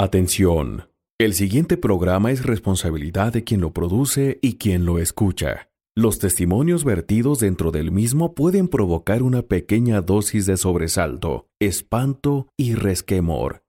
Atención. 0.00 0.88
El 1.18 1.34
siguiente 1.34 1.76
programa 1.76 2.30
es 2.30 2.46
responsabilidad 2.46 3.32
de 3.32 3.42
quien 3.42 3.60
lo 3.60 3.72
produce 3.72 4.38
y 4.40 4.56
quien 4.56 4.84
lo 4.84 5.00
escucha. 5.00 5.70
Los 5.96 6.20
testimonios 6.20 6.84
vertidos 6.84 7.40
dentro 7.40 7.72
del 7.72 7.90
mismo 7.90 8.32
pueden 8.32 8.68
provocar 8.68 9.24
una 9.24 9.42
pequeña 9.42 10.00
dosis 10.00 10.46
de 10.46 10.56
sobresalto, 10.56 11.48
espanto 11.60 12.46
y 12.56 12.74
resquemor. 12.76 13.64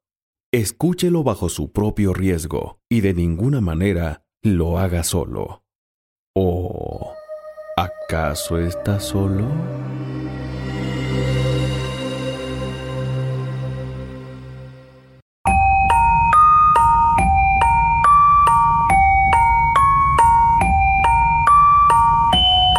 Escúchelo 0.53 1.23
bajo 1.23 1.49
su 1.49 1.71
propio 1.71 2.13
riesgo 2.13 2.77
y 2.87 3.01
de 3.01 3.15
ninguna 3.15 3.59
manera 3.59 4.23
lo 4.43 4.77
haga 4.77 5.03
solo. 5.03 5.63
¿O 6.35 7.11
acaso 7.75 8.59
está 8.59 8.99
solo? 8.99 9.47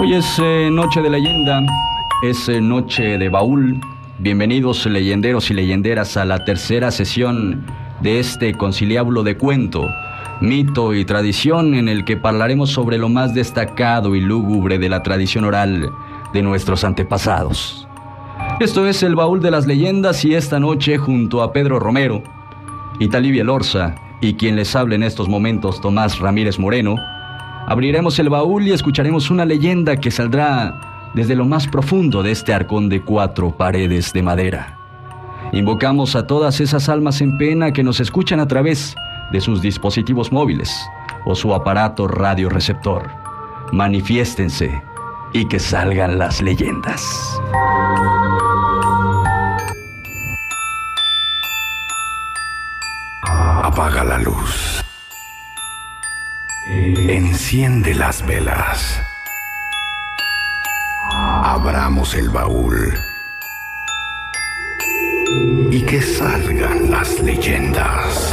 Hoy 0.00 0.14
es 0.14 0.38
eh, 0.42 0.70
noche 0.72 1.02
de 1.02 1.10
leyenda, 1.10 1.62
es 2.22 2.48
eh, 2.48 2.58
noche 2.58 3.18
de 3.18 3.28
baúl. 3.28 3.78
Bienvenidos 4.18 4.86
leyenderos 4.86 5.50
y 5.50 5.54
leyenderas 5.54 6.16
a 6.16 6.24
la 6.24 6.42
tercera 6.42 6.90
sesión 6.90 7.66
de 8.00 8.18
este 8.18 8.54
conciliábulo 8.54 9.22
de 9.24 9.36
cuento, 9.36 9.90
mito 10.40 10.94
y 10.94 11.04
tradición 11.04 11.74
en 11.74 11.90
el 11.90 12.06
que 12.06 12.18
hablaremos 12.22 12.70
sobre 12.70 12.96
lo 12.96 13.10
más 13.10 13.34
destacado 13.34 14.14
y 14.14 14.22
lúgubre 14.22 14.78
de 14.78 14.88
la 14.88 15.02
tradición 15.02 15.44
oral 15.44 15.90
de 16.32 16.42
nuestros 16.42 16.82
antepasados. 16.82 17.86
Esto 18.58 18.86
es 18.86 19.02
el 19.02 19.14
baúl 19.14 19.42
de 19.42 19.50
las 19.50 19.66
leyendas 19.66 20.24
y 20.24 20.34
esta 20.34 20.58
noche 20.58 20.96
junto 20.96 21.42
a 21.42 21.52
Pedro 21.52 21.78
Romero, 21.78 22.22
Italivia 23.00 23.44
Lorza 23.44 23.96
y 24.22 24.32
quien 24.32 24.56
les 24.56 24.74
habla 24.74 24.94
en 24.94 25.02
estos 25.02 25.28
momentos 25.28 25.78
Tomás 25.82 26.20
Ramírez 26.20 26.58
Moreno, 26.58 26.96
Abriremos 27.66 28.18
el 28.18 28.28
baúl 28.28 28.66
y 28.66 28.72
escucharemos 28.72 29.30
una 29.30 29.44
leyenda 29.44 29.96
que 29.96 30.10
saldrá 30.10 31.10
desde 31.14 31.34
lo 31.36 31.44
más 31.44 31.66
profundo 31.66 32.22
de 32.22 32.32
este 32.32 32.52
arcón 32.52 32.88
de 32.88 33.02
cuatro 33.02 33.56
paredes 33.56 34.12
de 34.12 34.22
madera. 34.22 34.76
Invocamos 35.52 36.14
a 36.14 36.26
todas 36.26 36.60
esas 36.60 36.88
almas 36.88 37.20
en 37.20 37.36
pena 37.36 37.72
que 37.72 37.82
nos 37.82 38.00
escuchan 38.00 38.40
a 38.40 38.46
través 38.46 38.94
de 39.32 39.40
sus 39.40 39.60
dispositivos 39.60 40.32
móviles 40.32 40.72
o 41.24 41.34
su 41.34 41.54
aparato 41.54 42.06
radioreceptor. 42.06 43.10
Manifiéstense 43.72 44.82
y 45.32 45.46
que 45.46 45.58
salgan 45.58 46.18
las 46.18 46.40
leyendas. 46.40 47.02
Apaga 53.22 54.04
la 54.04 54.18
luz. 54.18 54.79
Enciende 56.72 57.94
las 57.94 58.24
velas. 58.24 59.02
Abramos 61.10 62.14
el 62.14 62.28
baúl. 62.30 62.96
Y 65.72 65.82
que 65.82 66.00
salgan 66.00 66.88
las 66.90 67.18
leyendas. 67.18 68.32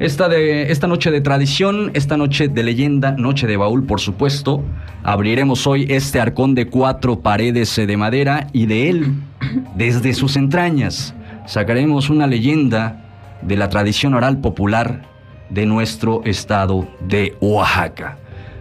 Esta, 0.00 0.30
de, 0.30 0.72
esta 0.72 0.86
noche 0.86 1.10
de 1.10 1.20
tradición, 1.20 1.90
esta 1.92 2.16
noche 2.16 2.48
de 2.48 2.62
leyenda, 2.62 3.10
noche 3.12 3.46
de 3.46 3.58
baúl, 3.58 3.84
por 3.84 4.00
supuesto. 4.00 4.64
Abriremos 5.02 5.66
hoy 5.66 5.84
este 5.90 6.18
arcón 6.18 6.54
de 6.54 6.68
cuatro 6.68 7.20
paredes 7.20 7.76
de 7.76 7.96
madera 7.98 8.46
y 8.54 8.64
de 8.64 8.88
él, 8.88 9.12
desde 9.76 10.14
sus 10.14 10.36
entrañas, 10.36 11.14
sacaremos 11.44 12.08
una 12.08 12.26
leyenda 12.26 13.04
de 13.42 13.56
la 13.56 13.68
tradición 13.68 14.14
oral 14.14 14.40
popular 14.40 15.02
de 15.50 15.66
nuestro 15.66 16.22
estado 16.24 16.88
de 17.06 17.36
Oaxaca. 17.42 18.16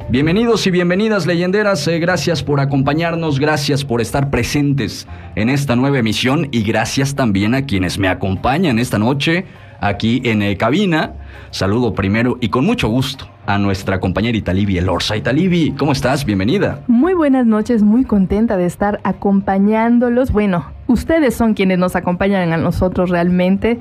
Bienvenidos 0.09 0.67
y 0.67 0.71
bienvenidas 0.71 1.25
leyenderas, 1.25 1.87
eh, 1.87 1.99
gracias 1.99 2.43
por 2.43 2.59
acompañarnos, 2.59 3.39
gracias 3.39 3.85
por 3.85 4.01
estar 4.01 4.29
presentes 4.29 5.07
en 5.35 5.49
esta 5.49 5.77
nueva 5.77 5.99
emisión 5.99 6.49
y 6.51 6.63
gracias 6.63 7.15
también 7.15 7.55
a 7.55 7.65
quienes 7.65 7.97
me 7.97 8.09
acompañan 8.09 8.77
esta 8.77 8.99
noche 8.99 9.45
aquí 9.81 10.21
en 10.25 10.41
eh, 10.41 10.57
cabina. 10.57 11.13
Saludo 11.51 11.93
primero 11.93 12.37
y 12.41 12.49
con 12.49 12.65
mucho 12.65 12.89
gusto 12.89 13.27
a 13.45 13.57
nuestra 13.57 13.99
compañera 13.99 14.37
Italibi 14.37 14.77
Elorza. 14.77 15.17
Italibi, 15.17 15.73
¿cómo 15.77 15.91
estás? 15.91 16.23
Bienvenida. 16.25 16.81
Muy 16.87 17.15
buenas 17.15 17.47
noches, 17.47 17.81
muy 17.81 18.03
contenta 18.03 18.57
de 18.57 18.65
estar 18.65 18.99
acompañándolos. 19.03 20.31
Bueno, 20.31 20.65
ustedes 20.87 21.33
son 21.33 21.55
quienes 21.55 21.79
nos 21.79 21.95
acompañan 21.95 22.53
a 22.53 22.57
nosotros 22.57 23.09
realmente. 23.09 23.79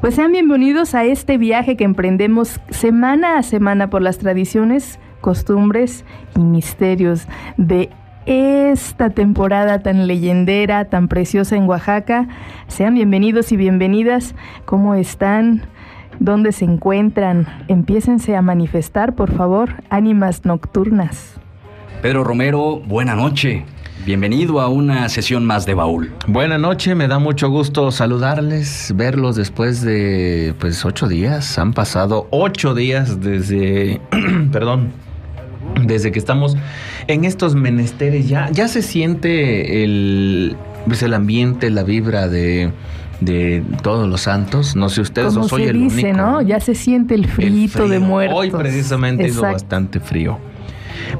Pues 0.00 0.14
sean 0.16 0.32
bienvenidos 0.32 0.94
a 0.94 1.04
este 1.04 1.38
viaje 1.38 1.76
que 1.76 1.84
emprendemos 1.84 2.60
semana 2.68 3.38
a 3.38 3.42
semana 3.42 3.88
por 3.88 4.02
las 4.02 4.18
tradiciones 4.18 4.98
costumbres 5.20 6.04
y 6.36 6.40
misterios 6.40 7.26
de 7.56 7.90
esta 8.26 9.10
temporada 9.10 9.78
tan 9.82 10.06
leyendera, 10.06 10.86
tan 10.86 11.08
preciosa 11.08 11.56
en 11.56 11.68
Oaxaca. 11.68 12.28
Sean 12.68 12.94
bienvenidos 12.94 13.52
y 13.52 13.56
bienvenidas. 13.56 14.34
¿Cómo 14.64 14.94
están? 14.94 15.62
¿Dónde 16.18 16.52
se 16.52 16.64
encuentran? 16.64 17.46
Empiécense 17.68 18.36
a 18.36 18.42
manifestar, 18.42 19.14
por 19.14 19.32
favor, 19.32 19.82
ánimas 19.90 20.44
nocturnas. 20.44 21.34
Pedro 22.02 22.24
Romero, 22.24 22.80
buena 22.86 23.14
noche. 23.14 23.64
Bienvenido 24.04 24.60
a 24.60 24.68
una 24.68 25.08
sesión 25.08 25.44
más 25.44 25.66
de 25.66 25.74
Baúl. 25.74 26.12
Buena 26.28 26.58
noche, 26.58 26.94
me 26.94 27.08
da 27.08 27.18
mucho 27.18 27.48
gusto 27.48 27.90
saludarles, 27.90 28.92
verlos 28.94 29.34
después 29.34 29.82
de 29.82 30.54
pues 30.60 30.84
ocho 30.84 31.08
días. 31.08 31.58
Han 31.58 31.72
pasado 31.72 32.28
ocho 32.30 32.74
días 32.74 33.20
desde, 33.20 34.00
perdón, 34.52 34.92
desde 35.84 36.12
que 36.12 36.18
estamos 36.18 36.56
en 37.06 37.24
estos 37.24 37.54
menesteres. 37.54 38.28
Ya, 38.28 38.50
ya 38.50 38.68
se 38.68 38.82
siente 38.82 39.84
el, 39.84 40.56
pues, 40.86 41.02
el 41.02 41.14
ambiente, 41.14 41.70
la 41.70 41.82
vibra 41.82 42.28
de, 42.28 42.70
de 43.20 43.62
todos 43.82 44.08
los 44.08 44.22
santos. 44.22 44.74
No 44.76 44.88
sé 44.88 45.00
ustedes, 45.02 45.34
Como 45.34 45.46
o 45.46 45.48
soy 45.48 45.64
se 45.64 45.70
el 45.70 45.78
dice, 45.80 46.10
único. 46.10 46.16
¿no? 46.18 46.42
Ya 46.42 46.60
se 46.60 46.74
siente 46.74 47.14
el 47.14 47.26
frito 47.26 47.82
de 47.88 47.96
frío. 47.96 48.00
muertos. 48.00 48.38
Hoy 48.38 48.50
precisamente 48.50 49.28
hizo 49.28 49.42
bastante 49.42 50.00
frío. 50.00 50.38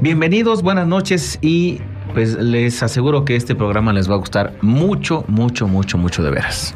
Bienvenidos, 0.01 0.63
buenas 0.63 0.87
noches 0.87 1.37
y 1.41 1.79
pues 2.13 2.35
les 2.35 2.81
aseguro 2.81 3.25
que 3.25 3.35
este 3.35 3.53
programa 3.53 3.93
les 3.93 4.09
va 4.09 4.15
a 4.15 4.17
gustar 4.17 4.53
mucho, 4.61 5.23
mucho, 5.27 5.67
mucho, 5.67 5.97
mucho 5.99 6.23
de 6.23 6.31
veras. 6.31 6.73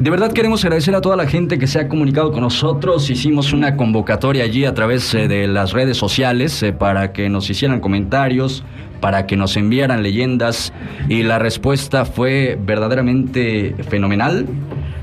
De 0.00 0.10
verdad 0.10 0.32
queremos 0.32 0.64
agradecer 0.64 0.94
a 0.94 1.00
toda 1.00 1.16
la 1.16 1.26
gente 1.26 1.58
que 1.58 1.66
se 1.66 1.78
ha 1.78 1.88
comunicado 1.88 2.32
con 2.32 2.40
nosotros. 2.40 3.08
Hicimos 3.10 3.52
una 3.52 3.76
convocatoria 3.76 4.44
allí 4.44 4.64
a 4.64 4.74
través 4.74 5.14
eh, 5.14 5.28
de 5.28 5.46
las 5.46 5.72
redes 5.72 5.96
sociales 5.96 6.62
eh, 6.62 6.72
para 6.72 7.12
que 7.12 7.28
nos 7.28 7.48
hicieran 7.48 7.80
comentarios, 7.80 8.64
para 9.00 9.26
que 9.26 9.36
nos 9.36 9.56
enviaran 9.56 10.02
leyendas 10.02 10.72
y 11.08 11.22
la 11.22 11.38
respuesta 11.38 12.04
fue 12.04 12.58
verdaderamente 12.60 13.76
fenomenal. 13.88 14.46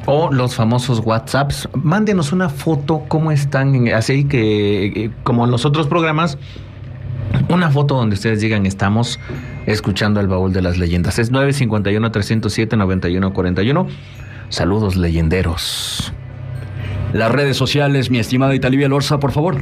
o 0.06 0.32
los 0.32 0.56
famosos 0.56 1.00
WhatsApps. 1.00 1.68
Mándenos 1.74 2.32
una 2.32 2.48
foto, 2.50 3.04
cómo 3.08 3.32
están, 3.32 3.88
así 3.90 4.26
que 4.26 4.86
eh, 4.86 5.10
como 5.24 5.46
en 5.46 5.52
los 5.52 5.66
otros 5.66 5.88
programas. 5.88 6.38
Una 7.50 7.72
foto 7.72 7.96
donde 7.96 8.14
ustedes 8.14 8.42
digan 8.42 8.68
estamos 8.68 9.20
escuchando 9.66 10.20
el 10.20 10.28
baúl 10.28 10.54
de 10.54 10.62
las 10.62 10.78
leyendas. 10.78 11.18
Es 11.20 11.32
951-307-9141. 11.32 13.88
Saludos 14.50 14.96
leyenderos. 14.96 16.14
Las 17.14 17.32
redes 17.32 17.58
sociales, 17.58 18.10
mi 18.10 18.20
estimada 18.20 18.56
Italivia 18.56 18.88
Lorza, 18.88 19.20
por 19.20 19.32
favor. 19.32 19.58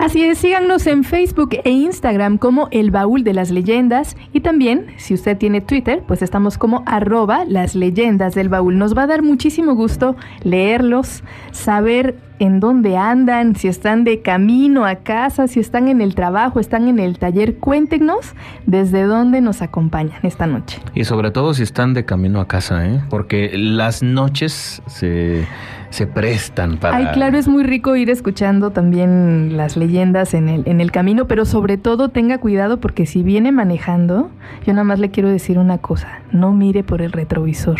Así 0.00 0.24
es, 0.24 0.38
síganos 0.38 0.86
en 0.86 1.04
Facebook 1.04 1.50
e 1.62 1.70
Instagram 1.70 2.38
como 2.38 2.68
El 2.70 2.90
Baúl 2.90 3.22
de 3.22 3.34
las 3.34 3.50
Leyendas 3.50 4.16
y 4.32 4.40
también, 4.40 4.86
si 4.96 5.12
usted 5.12 5.36
tiene 5.36 5.60
Twitter, 5.60 6.02
pues 6.06 6.22
estamos 6.22 6.56
como 6.56 6.82
arroba 6.86 7.44
las 7.44 7.74
leyendas 7.74 8.34
del 8.34 8.48
baúl. 8.48 8.78
Nos 8.78 8.96
va 8.96 9.02
a 9.02 9.06
dar 9.06 9.20
muchísimo 9.20 9.74
gusto 9.74 10.16
leerlos, 10.42 11.22
saber 11.52 12.16
en 12.40 12.58
dónde 12.58 12.96
andan, 12.96 13.54
si 13.54 13.68
están 13.68 14.02
de 14.02 14.22
camino 14.22 14.86
a 14.86 14.96
casa, 14.96 15.46
si 15.46 15.60
están 15.60 15.88
en 15.88 16.00
el 16.00 16.14
trabajo, 16.14 16.58
están 16.58 16.88
en 16.88 16.98
el 16.98 17.18
taller. 17.18 17.58
Cuéntenos 17.58 18.34
desde 18.66 19.04
dónde 19.04 19.42
nos 19.42 19.60
acompañan 19.60 20.18
esta 20.22 20.46
noche. 20.46 20.80
Y 20.94 21.04
sobre 21.04 21.30
todo 21.30 21.52
si 21.52 21.62
están 21.62 21.92
de 21.92 22.06
camino 22.06 22.40
a 22.40 22.48
casa, 22.48 22.86
¿eh? 22.86 23.02
Porque 23.10 23.52
las 23.54 24.02
noches 24.02 24.82
se, 24.86 25.46
se 25.90 26.06
prestan 26.06 26.78
para... 26.78 26.96
Ay, 26.96 27.06
claro, 27.12 27.36
es 27.36 27.46
muy 27.46 27.62
rico 27.62 27.94
ir 27.94 28.08
escuchando 28.08 28.70
también 28.70 29.58
las 29.58 29.76
leyendas 29.76 30.32
en 30.32 30.48
el, 30.48 30.62
en 30.66 30.80
el 30.80 30.90
camino, 30.90 31.26
pero 31.26 31.44
sobre 31.44 31.76
todo 31.76 32.08
tenga 32.08 32.38
cuidado 32.38 32.80
porque 32.80 33.04
si 33.04 33.22
viene 33.22 33.52
manejando, 33.52 34.30
yo 34.66 34.72
nada 34.72 34.84
más 34.84 34.98
le 34.98 35.10
quiero 35.10 35.28
decir 35.28 35.58
una 35.58 35.76
cosa, 35.76 36.20
no 36.32 36.52
mire 36.52 36.84
por 36.84 37.02
el 37.02 37.12
retrovisor. 37.12 37.78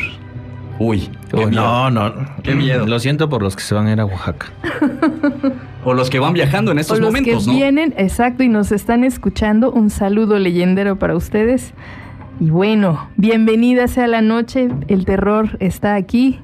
Uy, 0.82 1.10
qué 1.28 1.36
Uy, 1.36 1.46
miedo. 1.50 1.62
no, 1.62 1.90
no. 1.90 2.14
Qué 2.42 2.54
miedo. 2.54 2.86
Lo 2.86 2.98
siento 2.98 3.28
por 3.28 3.42
los 3.42 3.54
que 3.54 3.62
se 3.62 3.74
van 3.74 3.86
a 3.86 3.92
ir 3.92 4.00
a 4.00 4.06
Oaxaca. 4.06 4.46
O 5.82 5.94
los 5.94 6.10
que 6.10 6.18
van 6.18 6.34
viajando 6.34 6.72
en 6.72 6.78
estos 6.78 6.98
o 6.98 7.00
los 7.00 7.08
momentos, 7.08 7.46
que 7.46 7.50
¿no? 7.52 7.56
vienen, 7.56 7.94
exacto, 7.96 8.42
y 8.42 8.48
nos 8.48 8.70
están 8.70 9.02
escuchando, 9.02 9.72
un 9.72 9.88
saludo 9.88 10.38
leyendero 10.38 10.98
para 10.98 11.16
ustedes. 11.16 11.72
Y 12.38 12.50
bueno, 12.50 13.08
bienvenida 13.16 13.88
sea 13.88 14.06
la 14.06 14.20
noche, 14.20 14.68
el 14.88 15.06
terror 15.06 15.56
está 15.58 15.94
aquí 15.94 16.38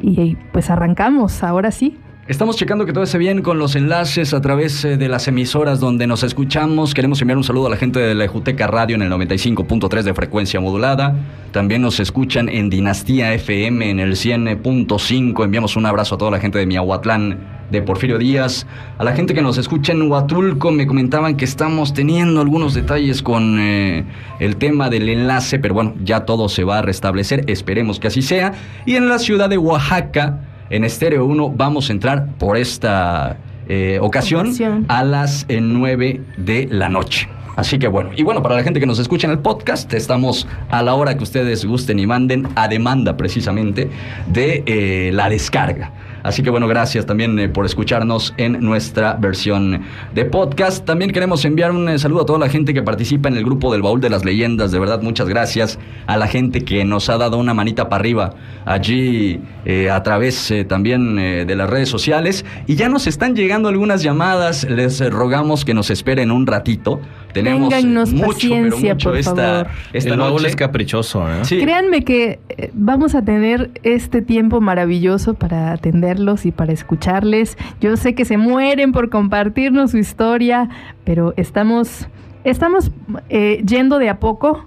y 0.00 0.36
pues 0.52 0.70
arrancamos, 0.70 1.42
ahora 1.42 1.70
sí. 1.72 1.98
Estamos 2.26 2.56
checando 2.56 2.86
que 2.86 2.94
todo 2.94 3.04
esté 3.04 3.18
bien 3.18 3.42
con 3.42 3.58
los 3.58 3.76
enlaces 3.76 4.32
a 4.32 4.40
través 4.40 4.82
eh, 4.86 4.96
de 4.96 5.10
las 5.10 5.28
emisoras 5.28 5.78
donde 5.78 6.06
nos 6.06 6.22
escuchamos. 6.22 6.94
Queremos 6.94 7.20
enviar 7.20 7.36
un 7.36 7.44
saludo 7.44 7.66
a 7.66 7.70
la 7.70 7.76
gente 7.76 8.00
de 8.00 8.14
la 8.14 8.24
Ejuteca 8.24 8.66
Radio 8.66 8.96
en 8.96 9.02
el 9.02 9.12
95.3 9.12 10.02
de 10.04 10.14
frecuencia 10.14 10.58
modulada. 10.58 11.14
También 11.52 11.82
nos 11.82 12.00
escuchan 12.00 12.48
en 12.48 12.70
Dinastía 12.70 13.34
FM 13.34 13.90
en 13.90 14.00
el 14.00 14.12
100.5. 14.12 15.44
Enviamos 15.44 15.76
un 15.76 15.84
abrazo 15.84 16.14
a 16.14 16.18
toda 16.18 16.30
la 16.30 16.40
gente 16.40 16.58
de 16.58 16.64
Miahuatlán 16.64 17.40
de 17.70 17.82
Porfirio 17.82 18.16
Díaz. 18.16 18.66
A 18.96 19.04
la 19.04 19.12
gente 19.12 19.34
que 19.34 19.42
nos 19.42 19.58
escucha 19.58 19.92
en 19.92 20.10
Huatulco 20.10 20.70
me 20.70 20.86
comentaban 20.86 21.36
que 21.36 21.44
estamos 21.44 21.92
teniendo 21.92 22.40
algunos 22.40 22.72
detalles 22.72 23.22
con 23.22 23.58
eh, 23.60 24.06
el 24.40 24.56
tema 24.56 24.88
del 24.88 25.10
enlace, 25.10 25.58
pero 25.58 25.74
bueno, 25.74 25.92
ya 26.02 26.24
todo 26.24 26.48
se 26.48 26.64
va 26.64 26.78
a 26.78 26.82
restablecer. 26.82 27.44
Esperemos 27.48 28.00
que 28.00 28.06
así 28.06 28.22
sea. 28.22 28.54
Y 28.86 28.96
en 28.96 29.10
la 29.10 29.18
ciudad 29.18 29.50
de 29.50 29.58
Oaxaca 29.58 30.40
en 30.74 30.82
Estéreo 30.82 31.24
1 31.24 31.50
vamos 31.50 31.88
a 31.88 31.92
entrar 31.92 32.26
por 32.36 32.56
esta 32.56 33.36
eh, 33.68 33.98
ocasión, 34.02 34.46
Ocasión. 34.46 34.84
a 34.88 35.04
las 35.04 35.46
eh, 35.48 35.60
9 35.60 36.20
de 36.36 36.66
la 36.68 36.88
noche. 36.88 37.28
Así 37.54 37.78
que 37.78 37.86
bueno, 37.86 38.10
y 38.16 38.24
bueno, 38.24 38.42
para 38.42 38.56
la 38.56 38.64
gente 38.64 38.80
que 38.80 38.86
nos 38.86 38.98
escucha 38.98 39.28
en 39.28 39.30
el 39.30 39.38
podcast, 39.38 39.94
estamos 39.94 40.48
a 40.70 40.82
la 40.82 40.94
hora 40.94 41.16
que 41.16 41.22
ustedes 41.22 41.64
gusten 41.64 42.00
y 42.00 42.06
manden 42.08 42.48
a 42.56 42.66
demanda 42.66 43.16
precisamente 43.16 43.88
de 44.26 44.64
eh, 44.66 45.12
la 45.14 45.28
descarga. 45.28 45.92
Así 46.24 46.42
que 46.42 46.48
bueno, 46.48 46.66
gracias 46.66 47.04
también 47.04 47.38
eh, 47.38 47.50
por 47.50 47.66
escucharnos 47.66 48.32
en 48.38 48.58
nuestra 48.60 49.12
versión 49.12 49.82
de 50.14 50.24
podcast. 50.24 50.82
También 50.86 51.10
queremos 51.10 51.44
enviar 51.44 51.70
un 51.70 51.86
eh, 51.86 51.98
saludo 51.98 52.22
a 52.22 52.26
toda 52.26 52.38
la 52.38 52.48
gente 52.48 52.72
que 52.72 52.82
participa 52.82 53.28
en 53.28 53.36
el 53.36 53.44
grupo 53.44 53.70
del 53.70 53.82
Baúl 53.82 54.00
de 54.00 54.08
las 54.08 54.24
Leyendas. 54.24 54.72
De 54.72 54.78
verdad, 54.78 55.02
muchas 55.02 55.28
gracias 55.28 55.78
a 56.06 56.16
la 56.16 56.26
gente 56.26 56.64
que 56.64 56.82
nos 56.86 57.10
ha 57.10 57.18
dado 57.18 57.36
una 57.36 57.52
manita 57.52 57.90
para 57.90 58.00
arriba 58.00 58.34
allí 58.64 59.38
eh, 59.66 59.90
a 59.90 60.02
través 60.02 60.50
también 60.66 61.16
de 61.16 61.54
las 61.54 61.68
redes 61.68 61.90
sociales. 61.90 62.46
Y 62.66 62.76
ya 62.76 62.88
nos 62.88 63.06
están 63.06 63.36
llegando 63.36 63.68
algunas 63.68 64.02
llamadas. 64.02 64.64
Les 64.64 65.00
rogamos 65.12 65.66
que 65.66 65.74
nos 65.74 65.90
esperen 65.90 66.30
un 66.30 66.46
ratito. 66.46 67.02
Tenemos 67.34 67.72
eh, 67.72 67.76
Téngannos 67.76 68.12
mucho, 68.12 68.22
pero 68.22 68.32
paciencia, 68.32 68.94
mucho 68.94 69.10
por 69.10 69.18
esta, 69.18 69.34
favor. 69.34 69.66
esta 69.92 70.10
el 70.10 70.16
noche. 70.18 70.46
es 70.46 70.56
caprichoso, 70.56 71.28
¿eh? 71.28 71.44
Sí. 71.44 71.58
Créanme 71.58 72.04
que 72.04 72.38
eh, 72.48 72.70
vamos 72.72 73.14
a 73.14 73.22
tener 73.22 73.70
este 73.82 74.22
tiempo 74.22 74.60
maravilloso 74.62 75.34
para 75.34 75.72
atenderlos 75.72 76.46
y 76.46 76.52
para 76.52 76.72
escucharles. 76.72 77.58
Yo 77.80 77.96
sé 77.96 78.14
que 78.14 78.24
se 78.24 78.38
mueren 78.38 78.92
por 78.92 79.10
compartirnos 79.10 79.90
su 79.90 79.98
historia, 79.98 80.70
pero 81.04 81.34
estamos, 81.36 82.08
estamos 82.44 82.90
eh, 83.28 83.62
yendo 83.66 83.98
de 83.98 84.08
a 84.08 84.20
poco 84.20 84.64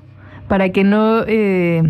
para 0.47 0.69
que 0.69 0.83
no, 0.83 1.23
eh, 1.27 1.83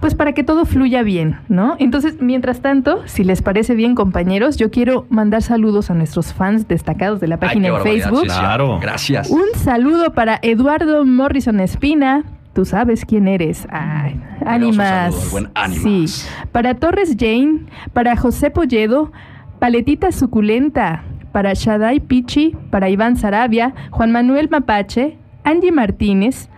pues 0.00 0.14
para 0.14 0.32
que 0.32 0.42
todo 0.42 0.64
fluya 0.64 1.02
bien, 1.02 1.36
¿no? 1.48 1.76
Entonces, 1.78 2.16
mientras 2.20 2.60
tanto, 2.60 3.02
si 3.06 3.24
les 3.24 3.42
parece 3.42 3.74
bien, 3.74 3.94
compañeros, 3.94 4.56
yo 4.56 4.70
quiero 4.70 5.06
mandar 5.10 5.42
saludos 5.42 5.90
a 5.90 5.94
nuestros 5.94 6.32
fans 6.32 6.66
destacados 6.66 7.20
de 7.20 7.28
la 7.28 7.34
Ay, 7.36 7.40
página 7.40 7.68
qué 7.68 7.74
en 7.76 7.82
Facebook. 7.82 8.24
Claro. 8.24 8.78
Gracias. 8.80 9.30
Un 9.30 9.44
saludo 9.56 10.12
para 10.14 10.38
Eduardo 10.42 11.04
Morrison 11.04 11.60
Espina. 11.60 12.24
Tú 12.54 12.64
sabes 12.64 13.04
quién 13.04 13.28
eres. 13.28 13.68
Ay, 13.70 14.20
ánimas. 14.44 15.14
saludo 15.14 15.30
buen 15.30 15.50
Ánimas. 15.54 16.10
Sí. 16.10 16.28
Para 16.50 16.74
Torres 16.74 17.16
Jane, 17.18 17.66
para 17.92 18.16
José 18.16 18.50
Polledo, 18.50 19.12
Paletita 19.58 20.10
Suculenta, 20.10 21.04
para 21.32 21.52
Shaddai 21.54 22.00
Pichi, 22.00 22.56
para 22.70 22.88
Iván 22.88 23.16
Sarabia, 23.16 23.74
Juan 23.90 24.10
Manuel 24.10 24.48
Mapache, 24.48 25.16
Angie 25.44 25.70
Martínez. 25.70 26.48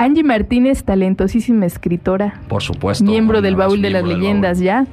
Angie 0.00 0.24
Martínez, 0.24 0.82
talentosísima 0.82 1.66
escritora, 1.66 2.40
Por 2.48 2.62
supuesto. 2.62 3.04
miembro 3.04 3.42
del 3.42 3.54
baúl 3.54 3.82
de 3.82 3.90
las 3.90 4.02
leyendas 4.02 4.58
ya. 4.58 4.86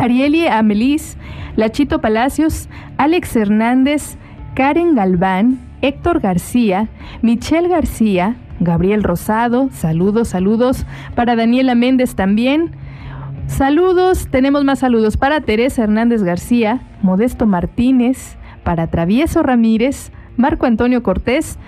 Arieli 0.00 0.48
Amelis, 0.48 1.16
Lachito 1.54 2.00
Palacios, 2.00 2.68
Alex 2.96 3.36
Hernández, 3.36 4.16
Karen 4.56 4.96
Galván, 4.96 5.60
Héctor 5.80 6.18
García, 6.18 6.88
Michelle 7.22 7.68
García, 7.68 8.34
Gabriel 8.58 9.04
Rosado, 9.04 9.68
saludos, 9.70 10.26
saludos. 10.26 10.86
Para 11.14 11.36
Daniela 11.36 11.76
Méndez 11.76 12.16
también. 12.16 12.72
Saludos, 13.46 14.26
tenemos 14.28 14.64
más 14.64 14.80
saludos 14.80 15.16
para 15.16 15.40
Teresa 15.40 15.84
Hernández 15.84 16.24
García, 16.24 16.80
Modesto 17.00 17.46
Martínez, 17.46 18.36
para 18.64 18.88
Travieso 18.88 19.44
Ramírez, 19.44 20.10
Marco 20.36 20.66
Antonio 20.66 21.04
Cortés 21.04 21.60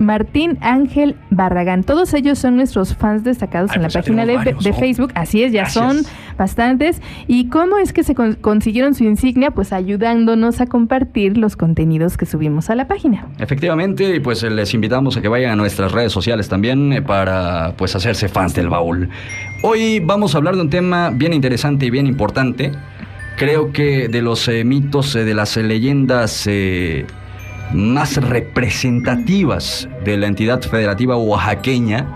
Martín 0.00 0.56
Ángel 0.62 1.14
Barragán. 1.30 1.84
Todos 1.84 2.14
ellos 2.14 2.38
son 2.38 2.56
nuestros 2.56 2.96
fans 2.96 3.22
destacados 3.22 3.70
en 3.76 3.82
la 3.82 3.88
pues 3.88 3.98
página 4.04 4.24
de. 4.26 4.72
Facebook. 4.72 5.12
Así 5.14 5.44
es, 5.44 5.52
ya 5.52 5.62
Gracias. 5.62 5.84
son 5.84 6.02
bastantes. 6.38 7.02
¿Y 7.26 7.48
cómo 7.48 7.76
es 7.76 7.92
que 7.92 8.02
se 8.02 8.14
con- 8.14 8.34
consiguieron 8.34 8.94
su 8.94 9.04
insignia? 9.04 9.50
Pues 9.50 9.72
ayudándonos 9.74 10.60
a 10.62 10.66
compartir 10.66 11.36
los 11.36 11.54
contenidos 11.56 12.16
que 12.16 12.24
subimos 12.24 12.70
a 12.70 12.74
la 12.74 12.88
página. 12.88 13.26
Efectivamente, 13.38 14.16
y 14.16 14.20
pues 14.20 14.42
eh, 14.42 14.50
les 14.50 14.72
invitamos 14.72 15.16
a 15.18 15.20
que 15.20 15.28
vayan 15.28 15.50
a 15.52 15.56
nuestras 15.56 15.92
redes 15.92 16.12
sociales 16.12 16.48
también 16.48 16.92
eh, 16.94 17.02
para 17.02 17.74
pues 17.76 17.94
hacerse 17.94 18.28
fans 18.28 18.54
del 18.54 18.70
baúl. 18.70 19.10
Hoy 19.62 20.00
vamos 20.00 20.34
a 20.34 20.38
hablar 20.38 20.56
de 20.56 20.62
un 20.62 20.70
tema 20.70 21.10
bien 21.10 21.34
interesante 21.34 21.84
y 21.84 21.90
bien 21.90 22.06
importante. 22.06 22.72
Creo 23.36 23.72
que 23.72 24.08
de 24.08 24.22
los 24.22 24.48
eh, 24.48 24.64
mitos, 24.64 25.14
eh, 25.14 25.24
de 25.24 25.34
las 25.34 25.56
eh, 25.56 25.62
leyendas 25.62 26.46
eh, 26.46 27.06
más 27.72 28.16
representativas 28.16 29.88
de 30.04 30.16
la 30.16 30.26
entidad 30.26 30.60
federativa 30.62 31.16
oaxaqueña. 31.16 32.06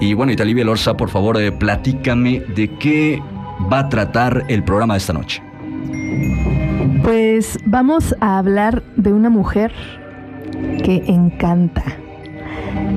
Y 0.00 0.14
bueno, 0.14 0.32
Italibia 0.32 0.64
Lorza, 0.64 0.96
por 0.96 1.08
favor, 1.08 1.40
eh, 1.40 1.52
platícame 1.52 2.40
de 2.54 2.68
qué 2.78 3.22
va 3.72 3.80
a 3.80 3.88
tratar 3.88 4.44
el 4.48 4.64
programa 4.64 4.94
de 4.94 4.98
esta 4.98 5.12
noche. 5.12 5.42
Pues 7.02 7.58
vamos 7.64 8.14
a 8.20 8.38
hablar 8.38 8.82
de 8.96 9.12
una 9.12 9.30
mujer 9.30 9.72
que 10.82 11.04
encanta, 11.06 11.84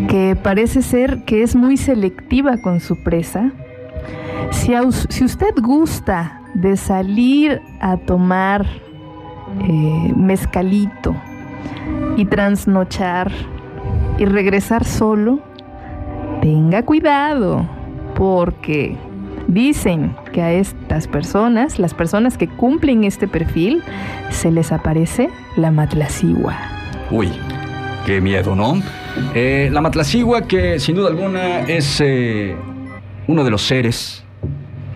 que 0.10 0.36
parece 0.42 0.82
ser 0.82 1.24
que 1.26 1.44
es 1.44 1.56
muy 1.56 1.78
selectiva 1.78 2.58
con 2.58 2.80
su 2.80 2.96
presa. 3.04 3.52
Si, 4.52 4.74
a 4.74 4.82
si 4.92 5.24
usted 5.24 5.54
gusta 5.62 6.42
de 6.54 6.78
salir 6.78 7.62
a 7.82 7.98
tomar 7.98 8.66
eh, 9.62 10.14
mezcalito 10.16 11.16
y 12.18 12.26
trasnochar 12.26 13.32
y 14.18 14.26
regresar 14.26 14.84
solo, 14.84 15.40
tenga 16.42 16.84
cuidado, 16.84 17.66
porque 18.16 18.98
dicen 19.48 20.16
que 20.34 20.42
a 20.42 20.52
estas 20.52 21.08
personas, 21.08 21.80
las 21.80 21.94
personas 21.94 22.38
que 22.38 22.48
cumplen 22.48 23.04
este 23.04 23.28
perfil, 23.28 23.84
se 24.32 24.52
les 24.52 24.72
aparece 24.72 25.30
la 25.56 25.72
matlacigua. 25.72 26.58
Uy, 27.12 27.32
qué 28.06 28.20
miedo, 28.20 28.56
¿no? 28.56 28.82
Eh, 29.34 29.70
la 29.72 29.80
matlacigua, 29.82 30.42
que 30.42 30.80
sin 30.80 30.96
duda 30.96 31.10
alguna 31.10 31.62
es 31.62 32.02
eh, 32.02 32.56
uno 33.28 33.44
de 33.44 33.52
los 33.52 33.62
seres 33.62 34.26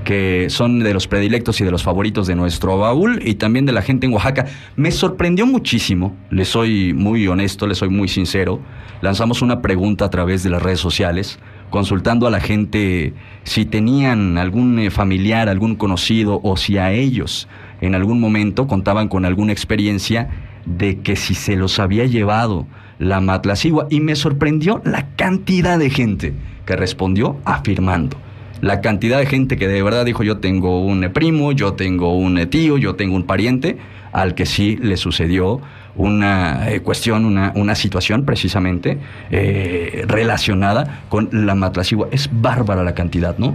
que 0.04 0.48
son 0.50 0.80
de 0.80 0.94
los 0.94 1.08
predilectos 1.08 1.62
y 1.62 1.64
de 1.64 1.72
los 1.72 1.84
favoritos 1.84 2.28
de 2.28 2.36
nuestro 2.36 2.78
baúl 2.78 3.22
y 3.26 3.36
también 3.36 3.66
de 3.66 3.72
la 3.72 3.82
gente 3.82 4.08
en 4.08 4.14
Oaxaca. 4.14 4.46
Me 4.76 4.92
sorprendió 4.92 5.46
muchísimo, 5.46 6.16
le 6.30 6.46
soy 6.46 6.94
muy 6.94 7.28
honesto, 7.28 7.68
le 7.68 7.76
soy 7.76 7.90
muy 7.90 8.08
sincero. 8.08 8.60
Lanzamos 9.02 9.42
una 9.42 9.62
pregunta 9.62 10.06
a 10.06 10.10
través 10.10 10.44
de 10.44 10.50
las 10.50 10.62
redes 10.62 10.80
sociales, 10.80 11.40
consultando 11.70 12.28
a 12.28 12.32
la 12.32 12.40
gente 12.40 13.14
si 13.44 13.66
tenían 13.66 14.38
algún 14.38 14.80
eh, 14.80 14.92
familiar, 14.92 15.50
algún 15.50 15.76
conocido 15.76 16.40
o 16.44 16.58
si 16.58 16.78
a 16.78 16.92
ellos 16.92 17.48
en 17.82 17.96
algún 17.96 18.20
momento 18.20 18.68
contaban 18.68 19.08
con 19.08 19.26
alguna 19.26 19.52
experiencia 19.52 20.30
de 20.66 21.00
que 21.00 21.16
si 21.16 21.34
se 21.34 21.56
los 21.56 21.80
había 21.80 22.06
llevado 22.06 22.68
la 23.00 23.20
matlacigua 23.20 23.88
y 23.90 24.00
me 24.00 24.16
sorprendió 24.16 24.82
la 24.86 25.08
cantidad 25.16 25.80
de 25.80 25.90
gente 25.90 26.34
que 26.66 26.76
respondió 26.76 27.38
afirmando. 27.46 28.18
La 28.62 28.82
cantidad 28.82 29.20
de 29.20 29.26
gente 29.26 29.58
que 29.58 29.68
de 29.68 29.82
verdad 29.84 30.06
dijo 30.06 30.24
yo 30.24 30.38
tengo 30.38 30.82
un 30.82 31.10
primo, 31.14 31.52
yo 31.52 31.74
tengo 31.74 32.16
un 32.16 32.38
eh, 32.38 32.46
tío, 32.46 32.78
yo 32.78 32.96
tengo 32.96 33.16
un 33.16 33.24
pariente 33.24 33.78
al 34.12 34.36
que 34.36 34.46
sí 34.46 34.78
le 34.82 34.98
sucedió 34.98 35.62
una 35.96 36.70
eh, 36.70 36.82
cuestión, 36.82 37.26
una, 37.26 37.52
una 37.56 37.76
situación 37.76 38.26
precisamente 38.26 38.98
eh, 39.30 40.06
relacionada 40.08 41.02
con 41.10 41.30
la 41.32 41.56
matlacigua. 41.56 42.08
Es 42.12 42.30
bárbara 42.32 42.84
la 42.84 42.94
cantidad, 42.94 43.38
¿no? 43.38 43.54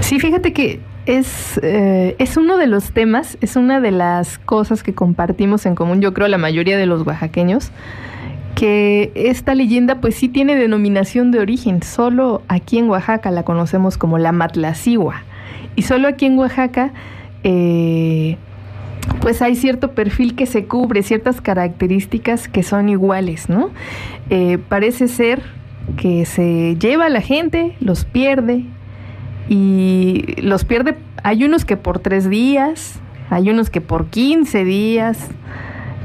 Sí, 0.00 0.18
fíjate 0.18 0.52
que 0.52 0.80
es, 1.06 1.58
eh, 1.62 2.16
es 2.18 2.36
uno 2.36 2.56
de 2.56 2.66
los 2.66 2.92
temas, 2.92 3.38
es 3.40 3.56
una 3.56 3.80
de 3.80 3.90
las 3.90 4.38
cosas 4.38 4.82
que 4.82 4.94
compartimos 4.94 5.66
en 5.66 5.74
común, 5.74 6.00
yo 6.00 6.12
creo, 6.14 6.28
la 6.28 6.38
mayoría 6.38 6.76
de 6.76 6.86
los 6.86 7.06
oaxaqueños, 7.06 7.70
que 8.60 9.10
esta 9.14 9.54
leyenda 9.54 10.02
pues 10.02 10.16
sí 10.16 10.28
tiene 10.28 10.54
denominación 10.54 11.30
de 11.30 11.38
origen, 11.38 11.82
solo 11.82 12.42
aquí 12.46 12.76
en 12.76 12.90
Oaxaca 12.90 13.30
la 13.30 13.42
conocemos 13.42 13.96
como 13.96 14.18
la 14.18 14.32
matlacigua, 14.32 15.22
y 15.76 15.82
solo 15.82 16.08
aquí 16.08 16.26
en 16.26 16.38
Oaxaca 16.38 16.92
eh, 17.42 18.36
pues 19.22 19.40
hay 19.40 19.56
cierto 19.56 19.92
perfil 19.92 20.34
que 20.34 20.44
se 20.44 20.66
cubre, 20.66 21.02
ciertas 21.02 21.40
características 21.40 22.48
que 22.48 22.62
son 22.62 22.90
iguales, 22.90 23.48
¿no? 23.48 23.70
Eh, 24.28 24.58
parece 24.68 25.08
ser 25.08 25.40
que 25.96 26.26
se 26.26 26.76
lleva 26.78 27.06
a 27.06 27.08
la 27.08 27.22
gente, 27.22 27.74
los 27.80 28.04
pierde, 28.04 28.66
y 29.48 30.34
los 30.42 30.66
pierde, 30.66 30.98
hay 31.22 31.44
unos 31.44 31.64
que 31.64 31.78
por 31.78 31.98
tres 31.98 32.28
días, 32.28 33.00
hay 33.30 33.48
unos 33.48 33.70
que 33.70 33.80
por 33.80 34.08
15 34.08 34.64
días, 34.64 35.30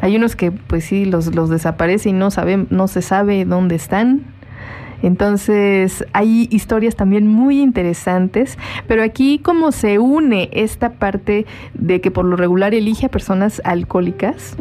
hay 0.05 0.17
unos 0.17 0.35
que 0.35 0.51
pues 0.51 0.85
sí 0.85 1.05
los, 1.05 1.33
los 1.33 1.49
desaparece 1.49 2.09
y 2.09 2.13
no 2.13 2.29
sabe, 2.29 2.67
no 2.69 2.87
se 2.87 3.01
sabe 3.01 3.43
dónde 3.43 3.73
están. 3.73 4.21
Entonces 5.01 6.05
hay 6.13 6.47
historias 6.51 6.95
también 6.95 7.27
muy 7.27 7.59
interesantes, 7.59 8.59
pero 8.87 9.01
aquí 9.01 9.39
como 9.39 9.71
se 9.71 9.97
une 9.97 10.49
esta 10.53 10.91
parte 10.91 11.47
de 11.73 12.01
que 12.01 12.11
por 12.11 12.25
lo 12.25 12.35
regular 12.35 12.75
elige 12.75 13.07
a 13.07 13.09
personas 13.09 13.63
alcohólicas, 13.65 14.55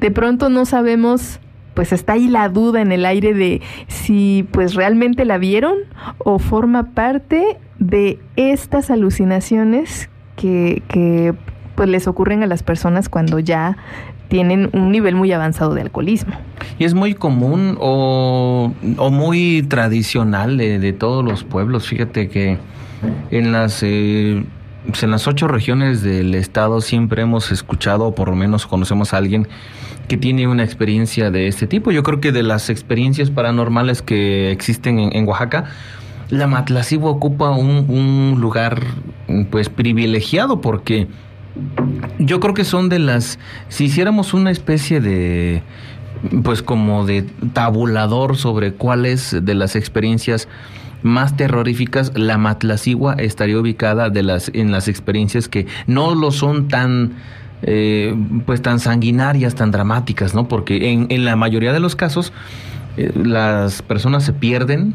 de 0.00 0.12
pronto 0.12 0.48
no 0.48 0.64
sabemos, 0.64 1.40
pues 1.74 1.92
está 1.92 2.12
ahí 2.12 2.28
la 2.28 2.48
duda 2.48 2.80
en 2.80 2.92
el 2.92 3.04
aire 3.04 3.34
de 3.34 3.62
si 3.88 4.46
pues 4.52 4.74
realmente 4.74 5.24
la 5.24 5.38
vieron 5.38 5.74
o 6.18 6.38
forma 6.38 6.90
parte 6.90 7.58
de 7.80 8.20
estas 8.36 8.92
alucinaciones 8.92 10.08
que, 10.36 10.84
que 10.86 11.34
pues 11.74 11.88
les 11.88 12.06
ocurren 12.06 12.44
a 12.44 12.46
las 12.46 12.62
personas 12.62 13.08
cuando 13.08 13.40
ya 13.40 13.76
tienen 14.28 14.70
un 14.72 14.90
nivel 14.90 15.14
muy 15.14 15.32
avanzado 15.32 15.74
de 15.74 15.82
alcoholismo. 15.82 16.34
Y 16.78 16.84
es 16.84 16.94
muy 16.94 17.14
común 17.14 17.76
o, 17.80 18.72
o 18.96 19.10
muy 19.10 19.62
tradicional 19.68 20.56
de, 20.56 20.78
de 20.78 20.92
todos 20.92 21.24
los 21.24 21.44
pueblos. 21.44 21.86
Fíjate 21.86 22.28
que 22.28 22.58
en 23.30 23.52
las, 23.52 23.82
eh, 23.82 24.44
pues 24.86 25.02
en 25.02 25.10
las 25.10 25.26
ocho 25.26 25.48
regiones 25.48 26.02
del 26.02 26.34
estado 26.34 26.80
siempre 26.80 27.22
hemos 27.22 27.52
escuchado, 27.52 28.06
o 28.06 28.14
por 28.14 28.28
lo 28.28 28.36
menos 28.36 28.66
conocemos 28.66 29.14
a 29.14 29.18
alguien 29.18 29.48
que 30.08 30.16
tiene 30.16 30.46
una 30.46 30.64
experiencia 30.64 31.30
de 31.30 31.46
este 31.46 31.66
tipo. 31.66 31.90
Yo 31.90 32.02
creo 32.02 32.20
que 32.20 32.32
de 32.32 32.42
las 32.42 32.68
experiencias 32.70 33.30
paranormales 33.30 34.02
que 34.02 34.50
existen 34.50 34.98
en, 34.98 35.26
Oaxaca, 35.26 35.64
la 36.28 36.46
Matlacigua 36.46 37.10
ocupa 37.10 37.50
un, 37.50 37.86
un 37.88 38.40
lugar 38.40 38.82
pues 39.50 39.68
privilegiado 39.68 40.60
porque 40.60 41.08
yo 42.18 42.40
creo 42.40 42.54
que 42.54 42.64
son 42.64 42.88
de 42.88 42.98
las. 42.98 43.38
Si 43.68 43.84
hiciéramos 43.84 44.34
una 44.34 44.50
especie 44.50 45.00
de. 45.00 45.62
Pues 46.42 46.62
como 46.62 47.04
de 47.04 47.22
tabulador 47.52 48.36
sobre 48.36 48.72
cuáles 48.72 49.36
de 49.44 49.54
las 49.54 49.76
experiencias 49.76 50.48
más 51.02 51.36
terroríficas, 51.36 52.12
la 52.14 52.38
Matlacigua 52.38 53.14
estaría 53.14 53.58
ubicada 53.58 54.08
de 54.08 54.22
las, 54.22 54.50
en 54.54 54.72
las 54.72 54.88
experiencias 54.88 55.48
que 55.48 55.66
no 55.86 56.14
lo 56.14 56.30
son 56.30 56.68
tan. 56.68 57.12
eh, 57.62 58.14
pues 58.46 58.60
tan 58.62 58.78
sanguinarias, 58.78 59.54
tan 59.54 59.70
dramáticas, 59.70 60.34
¿no? 60.34 60.48
Porque 60.48 60.90
en, 60.92 61.06
en 61.10 61.24
la 61.24 61.36
mayoría 61.36 61.72
de 61.72 61.80
los 61.80 61.96
casos 61.96 62.32
eh, 62.96 63.10
las 63.14 63.82
personas 63.82 64.24
se 64.24 64.32
pierden 64.32 64.94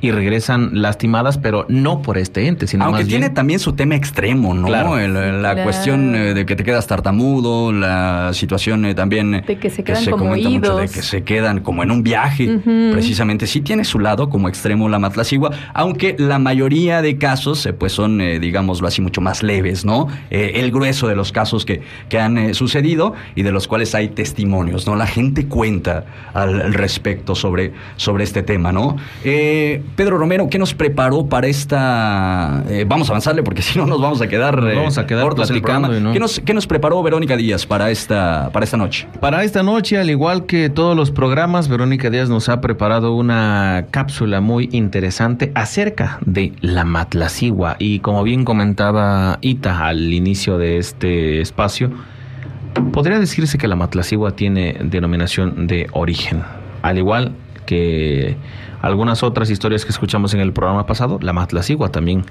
y 0.00 0.10
regresan 0.12 0.70
lastimadas, 0.80 1.38
pero 1.38 1.66
no 1.68 2.02
por 2.02 2.16
este 2.18 2.46
ente, 2.46 2.66
sino 2.66 2.84
Aunque 2.84 3.00
más 3.02 3.08
tiene 3.08 3.26
bien 3.26 3.34
también 3.34 3.60
su 3.60 3.72
tema 3.74 3.94
extremo, 3.96 4.54
¿no? 4.54 4.66
Claro. 4.66 4.98
El- 4.98 5.12
la 5.42 5.52
Claro. 5.52 5.62
cuestión 5.64 6.14
eh, 6.14 6.34
de 6.34 6.46
que 6.46 6.56
te 6.56 6.64
quedas 6.64 6.86
tartamudo, 6.86 7.72
la 7.72 8.30
situación 8.32 8.84
eh, 8.84 8.94
también 8.94 9.34
eh, 9.34 9.44
De 9.46 9.58
que 9.58 9.68
se 9.70 9.82
quedan 9.84 10.04
como 10.06 10.24
comenta 10.30 10.48
mucho 10.48 10.76
de 10.76 10.88
que 10.88 11.02
se 11.02 11.22
quedan 11.22 11.60
como 11.60 11.82
en 11.82 11.90
un 11.90 12.02
viaje. 12.02 12.60
Precisamente 12.92 13.46
sí 13.46 13.60
tiene 13.60 13.84
su 13.84 13.98
lado 13.98 14.28
como 14.30 14.48
extremo 14.48 14.88
la 14.88 14.98
matlacigua, 14.98 15.50
aunque 15.74 16.16
la 16.18 16.38
mayoría 16.38 17.02
de 17.02 17.18
casos 17.18 17.68
pues 17.78 17.92
son, 17.92 18.20
eh, 18.20 18.38
digámoslo 18.40 18.86
así, 18.88 19.00
mucho 19.02 19.20
más 19.20 19.42
leves, 19.42 19.84
¿no? 19.84 20.08
Eh, 20.30 20.52
el 20.56 20.70
grueso 20.70 21.08
de 21.08 21.16
los 21.16 21.32
casos 21.32 21.64
que, 21.64 21.82
que 22.08 22.18
han 22.18 22.38
eh, 22.38 22.54
sucedido 22.54 23.14
y 23.34 23.42
de 23.42 23.52
los 23.52 23.68
cuales 23.68 23.94
hay 23.94 24.08
testimonios, 24.08 24.86
¿no? 24.86 24.96
La 24.96 25.06
gente 25.06 25.46
cuenta 25.46 26.04
al, 26.34 26.60
al 26.62 26.74
respecto 26.74 27.34
sobre, 27.34 27.72
sobre 27.96 28.24
este 28.24 28.42
tema, 28.42 28.72
¿no? 28.72 28.96
Eh, 29.24 29.82
Pedro 29.96 30.18
Romero, 30.18 30.48
¿qué 30.48 30.58
nos 30.58 30.74
preparó 30.74 31.26
para 31.26 31.46
esta... 31.46 32.64
eh, 32.68 32.84
vamos 32.86 33.08
a 33.08 33.12
avanzarle 33.12 33.42
porque 33.42 33.62
si 33.62 33.78
no 33.78 33.86
nos 33.86 34.00
vamos 34.00 34.20
a 34.20 34.28
quedar, 34.28 34.58
eh, 34.66 34.76
vamos 34.76 34.98
a 34.98 35.06
quedar 35.06 35.28
el 35.50 36.02
no. 36.02 36.12
¿Qué, 36.12 36.20
nos, 36.20 36.40
qué 36.40 36.54
nos 36.54 36.66
preparó 36.66 37.02
Verónica 37.02 37.36
Díaz 37.36 37.66
para 37.66 37.90
esta, 37.90 38.50
para 38.52 38.64
esta 38.64 38.76
noche? 38.76 39.06
Para 39.20 39.44
esta 39.44 39.62
noche, 39.62 39.98
al 39.98 40.10
igual 40.10 40.46
que 40.46 40.70
todos 40.70 40.96
los 40.96 41.10
programas, 41.10 41.68
Verónica 41.68 42.10
Díaz 42.10 42.28
nos 42.28 42.48
ha 42.48 42.60
preparado 42.60 43.14
una 43.14 43.86
cápsula 43.90 44.40
muy 44.40 44.68
interesante 44.72 45.52
acerca 45.54 46.18
de 46.24 46.52
la 46.60 46.84
matlacigua. 46.84 47.76
Y 47.78 48.00
como 48.00 48.22
bien 48.22 48.44
comentaba 48.44 49.38
Ita 49.40 49.86
al 49.86 50.12
inicio 50.12 50.58
de 50.58 50.78
este 50.78 51.40
espacio, 51.40 51.90
podría 52.92 53.18
decirse 53.18 53.58
que 53.58 53.68
la 53.68 53.76
matlacigua 53.76 54.32
tiene 54.36 54.76
denominación 54.82 55.66
de 55.66 55.88
origen. 55.92 56.42
Al 56.82 56.98
igual 56.98 57.32
que 57.66 58.36
algunas 58.82 59.22
otras 59.22 59.50
historias 59.50 59.84
que 59.84 59.92
escuchamos 59.92 60.34
en 60.34 60.40
el 60.40 60.52
programa 60.52 60.86
pasado, 60.86 61.18
la 61.20 61.32
matlacigua 61.32 61.90
también 61.90 62.24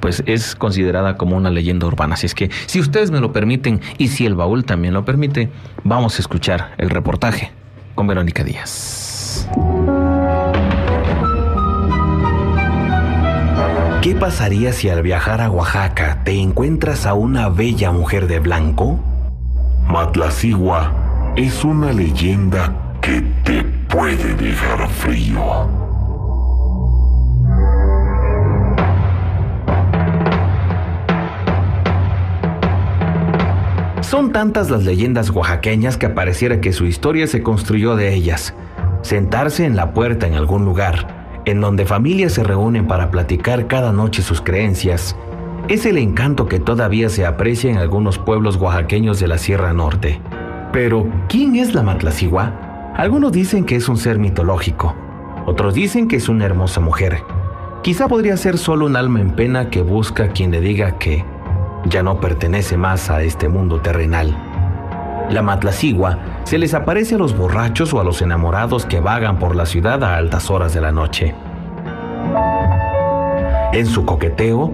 pues 0.00 0.22
es 0.26 0.54
considerada 0.54 1.16
como 1.16 1.36
una 1.36 1.50
leyenda 1.50 1.86
urbana. 1.86 2.14
Así 2.14 2.26
es 2.26 2.34
que 2.34 2.50
si 2.66 2.80
ustedes 2.80 3.10
me 3.10 3.20
lo 3.20 3.32
permiten 3.32 3.80
y 3.98 4.08
si 4.08 4.26
el 4.26 4.34
baúl 4.34 4.64
también 4.64 4.94
lo 4.94 5.04
permite, 5.04 5.50
vamos 5.82 6.16
a 6.16 6.22
escuchar 6.22 6.74
el 6.78 6.90
reportaje 6.90 7.52
con 7.94 8.06
Verónica 8.06 8.44
Díaz. 8.44 9.48
¿Qué 14.02 14.14
pasaría 14.14 14.74
si 14.74 14.90
al 14.90 15.02
viajar 15.02 15.40
a 15.40 15.50
Oaxaca 15.50 16.22
te 16.24 16.38
encuentras 16.38 17.06
a 17.06 17.14
una 17.14 17.48
bella 17.48 17.90
mujer 17.90 18.26
de 18.26 18.38
blanco? 18.38 19.00
Matlacigua 19.88 21.32
es 21.36 21.64
una 21.64 21.90
leyenda 21.90 22.70
que 23.00 23.22
te 23.44 23.62
puede 23.88 24.34
dejar 24.34 24.88
frío. 24.88 25.83
Son 34.14 34.30
tantas 34.30 34.70
las 34.70 34.84
leyendas 34.84 35.30
oaxaqueñas 35.30 35.96
que 35.96 36.08
pareciera 36.08 36.60
que 36.60 36.72
su 36.72 36.86
historia 36.86 37.26
se 37.26 37.42
construyó 37.42 37.96
de 37.96 38.14
ellas. 38.14 38.54
Sentarse 39.02 39.64
en 39.64 39.74
la 39.74 39.92
puerta 39.92 40.28
en 40.28 40.34
algún 40.34 40.64
lugar, 40.64 41.42
en 41.46 41.60
donde 41.60 41.84
familias 41.84 42.34
se 42.34 42.44
reúnen 42.44 42.86
para 42.86 43.10
platicar 43.10 43.66
cada 43.66 43.90
noche 43.90 44.22
sus 44.22 44.40
creencias, 44.40 45.16
es 45.66 45.84
el 45.84 45.98
encanto 45.98 46.46
que 46.46 46.60
todavía 46.60 47.08
se 47.08 47.26
aprecia 47.26 47.72
en 47.72 47.78
algunos 47.78 48.18
pueblos 48.18 48.54
oaxaqueños 48.54 49.18
de 49.18 49.26
la 49.26 49.36
Sierra 49.36 49.72
Norte. 49.72 50.20
Pero, 50.72 51.08
¿quién 51.28 51.56
es 51.56 51.74
la 51.74 51.82
Matlacigua? 51.82 52.92
Algunos 52.96 53.32
dicen 53.32 53.64
que 53.64 53.74
es 53.74 53.88
un 53.88 53.96
ser 53.96 54.20
mitológico, 54.20 54.94
otros 55.44 55.74
dicen 55.74 56.06
que 56.06 56.18
es 56.18 56.28
una 56.28 56.46
hermosa 56.46 56.78
mujer. 56.78 57.24
Quizá 57.82 58.06
podría 58.06 58.36
ser 58.36 58.58
solo 58.58 58.86
un 58.86 58.94
alma 58.94 59.20
en 59.20 59.32
pena 59.32 59.70
que 59.70 59.82
busca 59.82 60.28
quien 60.28 60.52
le 60.52 60.60
diga 60.60 60.98
que 60.98 61.24
ya 61.86 62.02
no 62.02 62.20
pertenece 62.20 62.76
más 62.76 63.10
a 63.10 63.22
este 63.22 63.48
mundo 63.48 63.80
terrenal. 63.80 64.36
La 65.30 65.42
matlacigua 65.42 66.18
se 66.44 66.58
les 66.58 66.74
aparece 66.74 67.14
a 67.14 67.18
los 67.18 67.36
borrachos 67.36 67.94
o 67.94 68.00
a 68.00 68.04
los 68.04 68.20
enamorados 68.22 68.84
que 68.86 69.00
vagan 69.00 69.38
por 69.38 69.56
la 69.56 69.66
ciudad 69.66 70.02
a 70.04 70.16
altas 70.16 70.50
horas 70.50 70.74
de 70.74 70.80
la 70.80 70.92
noche. 70.92 71.34
En 73.72 73.86
su 73.86 74.04
coqueteo, 74.04 74.72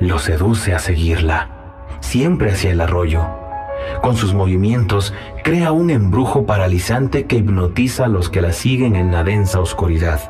lo 0.00 0.18
seduce 0.18 0.74
a 0.74 0.78
seguirla, 0.78 1.48
siempre 2.00 2.50
hacia 2.50 2.72
el 2.72 2.80
arroyo. 2.80 3.24
Con 4.02 4.16
sus 4.16 4.34
movimientos, 4.34 5.14
crea 5.42 5.72
un 5.72 5.90
embrujo 5.90 6.44
paralizante 6.44 7.26
que 7.26 7.36
hipnotiza 7.36 8.04
a 8.04 8.08
los 8.08 8.28
que 8.28 8.42
la 8.42 8.52
siguen 8.52 8.96
en 8.96 9.12
la 9.12 9.24
densa 9.24 9.60
oscuridad. 9.60 10.20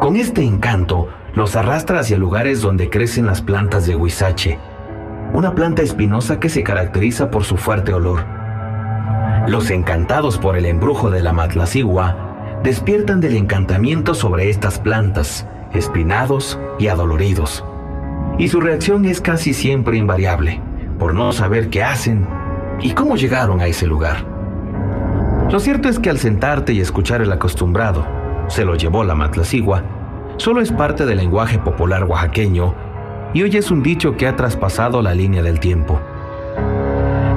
Con 0.00 0.16
este 0.16 0.42
encanto, 0.44 1.08
los 1.34 1.56
arrastra 1.56 2.00
hacia 2.00 2.16
lugares 2.16 2.62
donde 2.62 2.88
crecen 2.88 3.26
las 3.26 3.42
plantas 3.42 3.86
de 3.86 3.96
huizache, 3.96 4.58
una 5.32 5.54
planta 5.54 5.82
espinosa 5.82 6.40
que 6.40 6.48
se 6.48 6.62
caracteriza 6.62 7.30
por 7.30 7.44
su 7.44 7.56
fuerte 7.56 7.92
olor. 7.92 8.24
Los 9.46 9.70
encantados 9.70 10.38
por 10.38 10.56
el 10.56 10.66
embrujo 10.66 11.10
de 11.10 11.22
la 11.22 11.32
matlacigua 11.32 12.60
despiertan 12.62 13.20
del 13.20 13.36
encantamiento 13.36 14.14
sobre 14.14 14.50
estas 14.50 14.78
plantas, 14.78 15.46
espinados 15.72 16.58
y 16.78 16.88
adoloridos. 16.88 17.64
Y 18.38 18.48
su 18.48 18.60
reacción 18.60 19.04
es 19.04 19.20
casi 19.20 19.54
siempre 19.54 19.96
invariable, 19.96 20.60
por 20.98 21.14
no 21.14 21.32
saber 21.32 21.70
qué 21.70 21.82
hacen 21.82 22.26
y 22.80 22.92
cómo 22.92 23.16
llegaron 23.16 23.60
a 23.60 23.66
ese 23.66 23.86
lugar. 23.86 24.24
Lo 25.50 25.58
cierto 25.58 25.88
es 25.88 25.98
que 25.98 26.10
al 26.10 26.18
sentarte 26.18 26.72
y 26.72 26.80
escuchar 26.80 27.22
el 27.22 27.32
acostumbrado, 27.32 28.06
se 28.48 28.64
lo 28.64 28.74
llevó 28.74 29.04
la 29.04 29.14
matlacigua, 29.14 29.82
solo 30.36 30.60
es 30.60 30.72
parte 30.72 31.06
del 31.06 31.18
lenguaje 31.18 31.58
popular 31.58 32.04
oaxaqueño 32.04 32.74
y 33.32 33.42
hoy 33.42 33.56
es 33.56 33.70
un 33.70 33.82
dicho 33.82 34.16
que 34.16 34.26
ha 34.26 34.36
traspasado 34.36 35.02
la 35.02 35.14
línea 35.14 35.42
del 35.42 35.60
tiempo. 35.60 36.00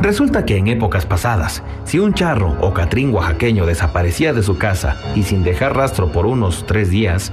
Resulta 0.02 0.46
que 0.46 0.58
en 0.58 0.68
épocas 0.68 1.06
pasadas, 1.06 1.64
si 1.86 1.98
un 2.00 2.14
charro 2.14 2.58
o 2.60 2.74
catrín 2.74 3.14
oaxaqueño 3.14 3.66
desaparecía 3.66 4.34
de 4.34 4.44
su 4.44 4.58
casa 4.58 4.98
y 5.16 5.24
sin 5.24 5.44
dejar 5.44 5.78
rastro 5.78 6.12
por 6.12 6.26
unos 6.26 6.66
tres 6.68 6.90
días, 6.90 7.32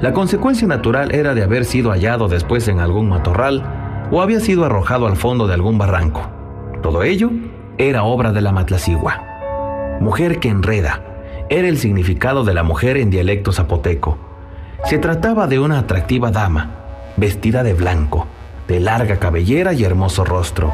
la 0.00 0.12
consecuencia 0.12 0.68
natural 0.68 1.14
era 1.14 1.34
de 1.34 1.42
haber 1.42 1.64
sido 1.64 1.90
hallado 1.90 2.28
después 2.28 2.68
en 2.68 2.80
algún 2.80 3.08
matorral 3.08 3.62
o 4.10 4.20
había 4.20 4.40
sido 4.40 4.64
arrojado 4.64 5.06
al 5.06 5.16
fondo 5.16 5.46
de 5.46 5.54
algún 5.54 5.78
barranco. 5.78 6.28
Todo 6.82 7.02
ello 7.02 7.30
era 7.78 8.02
obra 8.02 8.32
de 8.32 8.42
la 8.42 8.52
matlacigua. 8.52 9.22
Mujer 10.00 10.38
que 10.38 10.48
enreda 10.48 11.02
era 11.48 11.68
el 11.68 11.78
significado 11.78 12.44
de 12.44 12.52
la 12.52 12.62
mujer 12.62 12.96
en 12.98 13.10
dialecto 13.10 13.52
zapoteco. 13.52 14.18
Se 14.84 14.98
trataba 14.98 15.46
de 15.46 15.60
una 15.60 15.78
atractiva 15.78 16.30
dama, 16.30 16.81
vestida 17.16 17.62
de 17.62 17.74
blanco, 17.74 18.26
de 18.68 18.80
larga 18.80 19.16
cabellera 19.16 19.72
y 19.72 19.84
hermoso 19.84 20.24
rostro. 20.24 20.72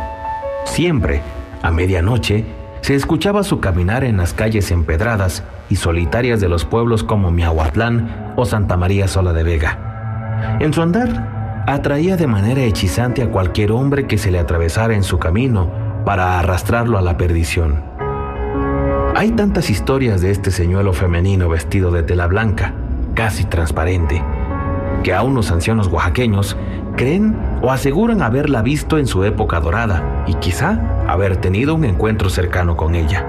Siempre, 0.65 1.23
a 1.63 1.71
medianoche, 1.71 2.45
se 2.81 2.95
escuchaba 2.95 3.43
su 3.43 3.61
caminar 3.61 4.05
en 4.05 4.17
las 4.17 4.33
calles 4.33 4.71
empedradas 4.71 5.43
y 5.69 5.77
solitarias 5.77 6.41
de 6.41 6.49
los 6.49 6.65
pueblos 6.65 7.05
como 7.05 7.31
Miahuatlán 7.31 8.33
o 8.37 8.45
Santa 8.45 8.77
María 8.77 9.09
Sola 9.09 9.33
de 9.33 9.43
Vega. 9.43 10.57
En 10.61 10.73
su 10.73 10.83
andar, 10.83 11.65
atraía 11.67 12.17
de 12.17 12.27
manera 12.27 12.63
hechizante 12.63 13.23
a 13.23 13.31
cualquier 13.31 13.73
hombre 13.73 14.07
que 14.07 14.19
se 14.19 14.31
le 14.31 14.39
atravesara 14.39 14.95
en 14.95 15.03
su 15.03 15.19
camino 15.19 15.71
para 16.05 16.39
arrastrarlo 16.39 16.97
a 16.97 17.03
la 17.03 17.17
perdición. 17.17 17.83
Hay 19.15 19.33
tantas 19.33 19.69
historias 19.69 20.21
de 20.21 20.31
este 20.31 20.51
señuelo 20.51 20.93
femenino 20.93 21.49
vestido 21.49 21.91
de 21.91 22.05
tela 22.05 22.27
blanca, 22.27 22.73
casi 23.15 23.45
transparente, 23.45 24.23
que 25.03 25.15
aún 25.15 25.35
los 25.35 25.51
ancianos 25.51 25.89
oaxaqueños 25.89 26.57
creen 26.97 27.37
o 27.63 27.71
aseguran 27.71 28.23
haberla 28.23 28.63
visto 28.63 28.99
en 28.99 29.07
su 29.07 29.25
época 29.25 29.61
dorada 29.61 30.25
y 30.27 30.35
quizá 30.35 30.81
haber 31.07 31.37
tenido 31.37 31.75
un 31.75 31.85
encuentro 31.85 32.29
cercano 32.29 32.77
con 32.77 32.95
ella. 32.95 33.25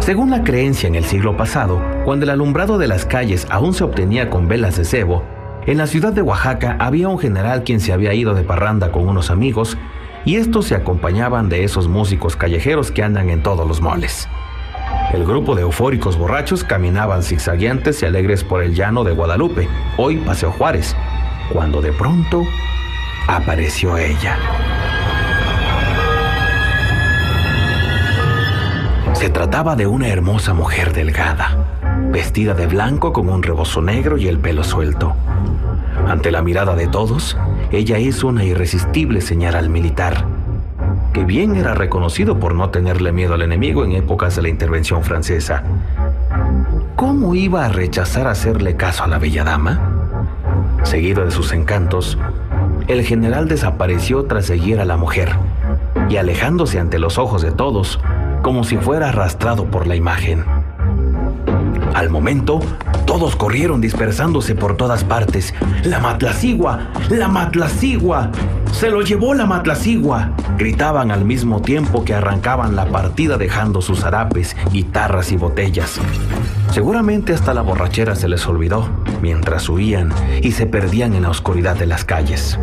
Según 0.00 0.30
la 0.30 0.44
creencia 0.44 0.86
en 0.86 0.94
el 0.94 1.04
siglo 1.04 1.36
pasado, 1.36 1.80
cuando 2.04 2.24
el 2.24 2.30
alumbrado 2.30 2.78
de 2.78 2.86
las 2.86 3.04
calles 3.04 3.46
aún 3.50 3.74
se 3.74 3.84
obtenía 3.84 4.30
con 4.30 4.46
velas 4.48 4.76
de 4.76 4.84
cebo, 4.84 5.24
en 5.66 5.78
la 5.78 5.86
ciudad 5.86 6.12
de 6.12 6.22
Oaxaca 6.22 6.76
había 6.78 7.08
un 7.08 7.18
general 7.18 7.64
quien 7.64 7.80
se 7.80 7.92
había 7.92 8.14
ido 8.14 8.34
de 8.34 8.44
parranda 8.44 8.92
con 8.92 9.08
unos 9.08 9.30
amigos 9.30 9.76
y 10.24 10.36
estos 10.36 10.66
se 10.66 10.74
acompañaban 10.74 11.48
de 11.48 11.64
esos 11.64 11.88
músicos 11.88 12.36
callejeros 12.36 12.92
que 12.92 13.02
andan 13.02 13.30
en 13.30 13.42
todos 13.42 13.66
los 13.66 13.80
moles. 13.80 14.28
El 15.12 15.24
grupo 15.24 15.54
de 15.54 15.62
eufóricos 15.62 16.18
borrachos 16.18 16.64
caminaban 16.64 17.22
zigzagueantes 17.22 18.02
y 18.02 18.06
alegres 18.06 18.44
por 18.44 18.62
el 18.62 18.74
llano 18.74 19.04
de 19.04 19.12
Guadalupe, 19.12 19.68
hoy 19.96 20.16
Paseo 20.18 20.50
Juárez, 20.52 20.96
cuando 21.52 21.80
de 21.80 21.92
pronto 21.92 22.42
apareció 23.28 23.96
ella. 23.96 24.36
Se 29.14 29.30
trataba 29.30 29.76
de 29.76 29.86
una 29.86 30.08
hermosa 30.08 30.52
mujer 30.52 30.92
delgada, 30.92 31.56
vestida 32.10 32.52
de 32.54 32.66
blanco 32.66 33.12
con 33.12 33.28
un 33.28 33.42
rebozo 33.42 33.80
negro 33.80 34.18
y 34.18 34.28
el 34.28 34.38
pelo 34.38 34.64
suelto. 34.64 35.14
Ante 36.06 36.30
la 36.30 36.42
mirada 36.42 36.76
de 36.76 36.88
todos, 36.88 37.36
ella 37.70 37.98
hizo 37.98 38.26
una 38.28 38.44
irresistible 38.44 39.20
señal 39.20 39.54
al 39.54 39.70
militar, 39.70 40.26
que 41.16 41.24
bien 41.24 41.56
era 41.56 41.72
reconocido 41.72 42.38
por 42.38 42.54
no 42.54 42.68
tenerle 42.68 43.10
miedo 43.10 43.32
al 43.32 43.40
enemigo 43.40 43.86
en 43.86 43.92
épocas 43.92 44.36
de 44.36 44.42
la 44.42 44.50
intervención 44.50 45.02
francesa. 45.02 45.62
¿Cómo 46.94 47.34
iba 47.34 47.64
a 47.64 47.70
rechazar 47.70 48.26
hacerle 48.26 48.76
caso 48.76 49.02
a 49.02 49.06
la 49.06 49.18
bella 49.18 49.42
dama? 49.42 49.80
Seguido 50.82 51.24
de 51.24 51.30
sus 51.30 51.54
encantos, 51.54 52.18
el 52.86 53.02
general 53.02 53.48
desapareció 53.48 54.26
tras 54.26 54.44
seguir 54.44 54.78
a 54.78 54.84
la 54.84 54.98
mujer 54.98 55.30
y 56.10 56.18
alejándose 56.18 56.78
ante 56.78 56.98
los 56.98 57.16
ojos 57.16 57.40
de 57.40 57.50
todos, 57.50 57.98
como 58.42 58.62
si 58.62 58.76
fuera 58.76 59.08
arrastrado 59.08 59.64
por 59.64 59.86
la 59.86 59.96
imagen. 59.96 60.44
Al 61.94 62.10
momento, 62.10 62.60
todos 63.06 63.36
corrieron 63.36 63.80
dispersándose 63.80 64.54
por 64.54 64.76
todas 64.76 65.04
partes. 65.04 65.54
¡La 65.84 66.00
matlacigua! 66.00 66.90
¡La 67.08 67.28
matlacigua! 67.28 68.30
¡Se 68.72 68.90
lo 68.90 69.00
llevó 69.00 69.32
la 69.32 69.46
matlacigua! 69.46 70.32
Gritaban 70.58 71.10
al 71.10 71.24
mismo 71.24 71.62
tiempo 71.62 72.04
que 72.04 72.14
arrancaban 72.14 72.76
la 72.76 72.86
partida 72.86 73.38
dejando 73.38 73.80
sus 73.80 74.04
harapes, 74.04 74.56
guitarras 74.72 75.32
y 75.32 75.36
botellas. 75.36 75.98
Seguramente 76.72 77.32
hasta 77.32 77.54
la 77.54 77.62
borrachera 77.62 78.16
se 78.16 78.28
les 78.28 78.46
olvidó 78.46 78.88
mientras 79.22 79.68
huían 79.68 80.12
y 80.42 80.52
se 80.52 80.66
perdían 80.66 81.14
en 81.14 81.22
la 81.22 81.30
oscuridad 81.30 81.76
de 81.76 81.86
las 81.86 82.04
calles. 82.04 82.58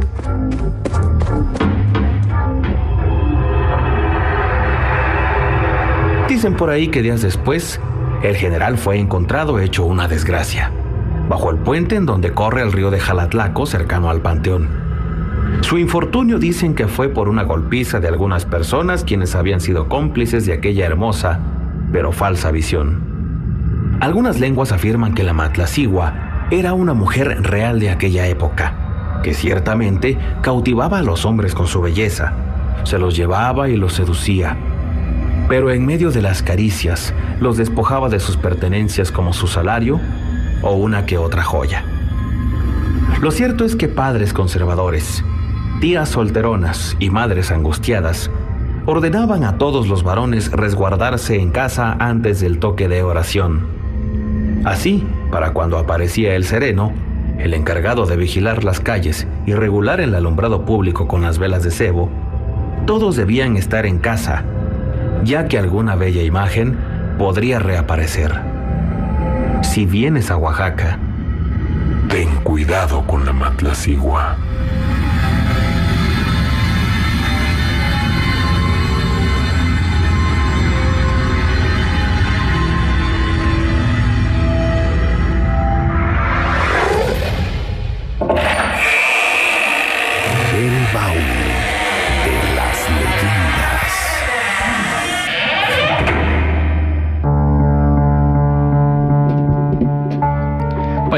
Dicen 6.28 6.56
por 6.56 6.70
ahí 6.70 6.90
que 6.90 7.02
días 7.02 7.22
después, 7.22 7.80
el 8.24 8.38
general 8.38 8.78
fue 8.78 8.98
encontrado 8.98 9.60
hecho 9.60 9.84
una 9.84 10.08
desgracia, 10.08 10.72
bajo 11.28 11.52
el 11.52 11.58
puente 11.58 11.96
en 11.96 12.06
donde 12.06 12.34
corre 12.34 12.62
el 12.62 12.72
río 12.72 12.90
de 12.90 13.00
Jalatlaco 13.00 13.66
cercano 13.66 14.10
al 14.10 14.22
panteón. 14.22 14.70
Su 15.60 15.78
infortunio 15.78 16.40
dicen 16.40 16.74
que 16.74 16.88
fue 16.88 17.10
por 17.10 17.28
una 17.28 17.44
golpiza 17.44 18.00
de 18.00 18.08
algunas 18.08 18.46
personas 18.46 19.04
quienes 19.04 19.36
habían 19.36 19.60
sido 19.60 19.90
cómplices 19.90 20.46
de 20.46 20.54
aquella 20.54 20.86
hermosa, 20.86 21.40
pero 21.92 22.14
falsa 22.14 22.50
visión. 22.50 23.02
Algunas 24.00 24.40
lenguas 24.40 24.72
afirman 24.72 25.14
que 25.14 25.24
la 25.24 25.34
Matlacigua 25.34 26.48
era 26.50 26.74
una 26.74 26.94
mujer 26.94 27.44
real 27.44 27.80
de 27.82 27.90
aquella 27.90 28.26
época, 28.28 29.20
que 29.22 29.34
ciertamente 29.34 30.18
cautivaba 30.42 31.00
a 31.00 31.04
los 31.04 31.26
hombres 31.26 31.54
con 31.54 31.68
su 31.68 31.82
belleza, 31.82 32.34
se 32.84 32.98
los 33.00 33.16
llevaba 33.16 33.70
y 33.70 33.76
los 33.76 33.94
seducía, 33.94 34.58
pero 35.54 35.70
en 35.70 35.86
medio 35.86 36.10
de 36.10 36.24
las 36.24 36.42
caricias 36.42 37.14
los 37.40 37.58
despojaba 37.58 38.10
de 38.10 38.20
sus 38.20 38.38
pertenencias 38.38 39.12
como 39.12 39.34
su 39.34 39.46
salario 39.46 40.00
o 40.64 40.72
una 40.72 41.06
que 41.06 41.20
otra 41.20 41.44
joya. 41.44 41.86
Lo 43.22 43.30
cierto 43.30 43.64
es 43.64 43.76
que 43.76 43.88
padres 43.88 44.34
conservadores, 44.34 45.24
tías 45.80 46.10
solteronas 46.10 46.98
y 46.98 47.12
madres 47.12 47.52
angustiadas 47.52 48.32
ordenaban 48.88 49.44
a 49.44 49.60
todos 49.60 49.88
los 49.88 50.02
varones 50.02 50.52
resguardarse 50.52 51.40
en 51.40 51.52
casa 51.52 51.98
antes 52.00 52.40
del 52.40 52.58
toque 52.58 52.88
de 52.88 53.04
oración. 53.04 53.68
Así, 54.66 55.06
para 55.30 55.54
cuando 55.54 55.78
aparecía 55.78 56.34
el 56.34 56.46
sereno, 56.46 56.94
el 57.38 57.54
encargado 57.54 58.08
de 58.08 58.18
vigilar 58.18 58.64
las 58.64 58.80
calles 58.80 59.28
y 59.46 59.54
regular 59.54 60.02
el 60.02 60.16
alumbrado 60.16 60.66
público 60.66 61.08
con 61.08 61.22
las 61.22 61.38
velas 61.38 61.62
de 61.62 61.70
cebo, 61.70 62.10
todos 62.88 63.16
debían 63.16 63.56
estar 63.56 63.86
en 63.86 64.00
casa 64.00 64.46
ya 65.24 65.48
que 65.48 65.58
alguna 65.58 65.96
bella 65.96 66.22
imagen 66.22 66.78
podría 67.18 67.60
reaparecer. 67.60 68.34
Si 69.62 69.86
vienes 69.86 70.30
a 70.32 70.38
Oaxaca, 70.38 71.00
ten 72.10 72.30
cuidado 72.44 73.06
con 73.08 73.26
la 73.26 73.34
matlacigua. 73.34 74.36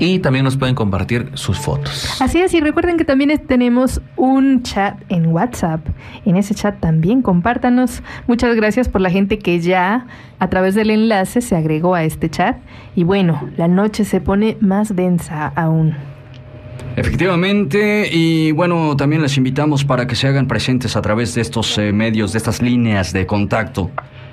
Y 0.00 0.18
también 0.20 0.44
nos 0.44 0.56
pueden 0.56 0.74
compartir 0.74 1.30
sus 1.34 1.58
fotos. 1.58 2.20
Así 2.20 2.40
es, 2.40 2.54
y 2.54 2.60
recuerden 2.60 2.96
que 2.96 3.04
también 3.04 3.36
tenemos 3.46 4.00
un 4.16 4.62
chat 4.62 5.00
en 5.08 5.26
WhatsApp. 5.26 5.80
En 6.24 6.36
ese 6.36 6.54
chat 6.54 6.78
también 6.80 7.22
compártanos. 7.22 8.02
Muchas 8.26 8.54
gracias 8.56 8.88
por 8.88 9.00
la 9.00 9.10
gente 9.10 9.38
que 9.38 9.60
ya 9.60 10.06
a 10.38 10.48
través 10.48 10.74
del 10.74 10.90
enlace 10.90 11.40
se 11.40 11.56
agregó 11.56 11.94
a 11.94 12.04
este 12.04 12.28
chat. 12.30 12.58
Y 12.94 13.04
bueno, 13.04 13.48
la 13.56 13.68
noche 13.68 14.04
se 14.04 14.20
pone 14.20 14.56
más 14.60 14.94
densa 14.94 15.48
aún. 15.54 15.94
Efectivamente, 16.96 18.08
y 18.10 18.50
bueno, 18.52 18.96
también 18.96 19.22
les 19.22 19.36
invitamos 19.36 19.84
para 19.84 20.06
que 20.06 20.16
se 20.16 20.26
hagan 20.26 20.48
presentes 20.48 20.96
a 20.96 21.02
través 21.02 21.34
de 21.34 21.42
estos 21.42 21.78
eh, 21.78 21.92
medios, 21.92 22.32
de 22.32 22.38
estas 22.38 22.60
líneas 22.60 23.12
de 23.12 23.24
contacto 23.24 23.90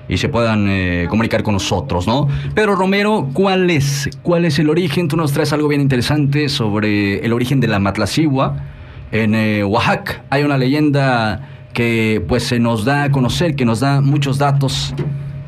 y 0.08 0.18
se 0.18 0.30
puedan 0.30 0.68
eh, 0.70 1.08
comunicar 1.10 1.44
con 1.44 1.54
nosotros, 1.54 2.08
¿no? 2.08 2.28
Pero 2.54 2.76
Romero, 2.76 3.30
¿cuál 3.34 3.70
es? 3.70 4.10
¿Cuál 4.22 4.46
es 4.46 4.60
el 4.60 4.70
origen? 4.70 5.08
Tú 5.08 5.18
nos 5.18 5.32
traes 5.32 5.54
algo 5.54 5.68
bien 5.68 5.82
interesante 5.82 6.50
sobre 6.50 7.26
el 7.26 7.34
origen 7.34 7.60
de 7.60 7.68
la 7.68 7.80
Matlacigua. 7.80 8.58
En 9.12 9.36
eh, 9.36 9.64
Oaxaca 9.64 10.24
hay 10.30 10.44
una 10.44 10.58
leyenda 10.58 11.50
que 11.74 12.24
pues 12.28 12.44
se 12.44 12.60
nos 12.60 12.86
da 12.86 13.04
a 13.04 13.12
conocer, 13.12 13.56
que 13.56 13.66
nos 13.66 13.82
da 13.82 14.02
muchos 14.02 14.38
datos 14.38 14.94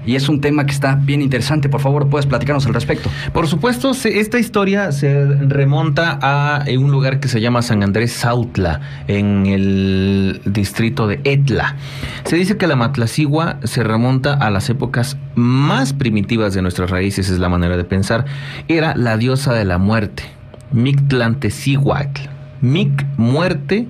y 0.07 0.15
es 0.15 0.29
un 0.29 0.41
tema 0.41 0.65
que 0.65 0.71
está 0.71 0.95
bien 0.95 1.21
interesante. 1.21 1.69
Por 1.69 1.81
favor, 1.81 2.09
puedes 2.09 2.25
platicarnos 2.25 2.65
al 2.65 2.73
respecto. 2.73 3.11
Por 3.33 3.47
supuesto, 3.47 3.91
esta 3.91 4.39
historia 4.39 4.91
se 4.91 5.25
remonta 5.25 6.17
a 6.21 6.63
eh, 6.65 6.77
un 6.77 6.89
lugar 6.91 7.19
que 7.19 7.27
se 7.27 7.41
llama 7.41 7.61
San 7.61 7.83
Andrés 7.83 8.13
Sautla, 8.13 8.81
en 9.07 9.45
el 9.45 10.41
distrito 10.45 11.07
de 11.07 11.19
Etla. 11.25 11.75
Se 12.23 12.37
dice 12.37 12.57
que 12.57 12.67
la 12.67 12.75
Matlacigua 12.75 13.59
se 13.65 13.83
remonta 13.83 14.33
a 14.33 14.49
las 14.49 14.69
épocas 14.69 15.17
más 15.35 15.93
primitivas 15.93 16.53
de 16.53 16.61
nuestras 16.61 16.89
raíces, 16.89 17.29
es 17.29 17.37
la 17.37 17.49
manera 17.49 17.77
de 17.77 17.83
pensar. 17.83 18.25
Era 18.69 18.95
la 18.95 19.17
diosa 19.17 19.53
de 19.53 19.65
la 19.65 19.77
muerte, 19.77 20.23
Mictlantecihuatl. 20.71 22.21
Mic, 22.61 23.05
muerte, 23.17 23.87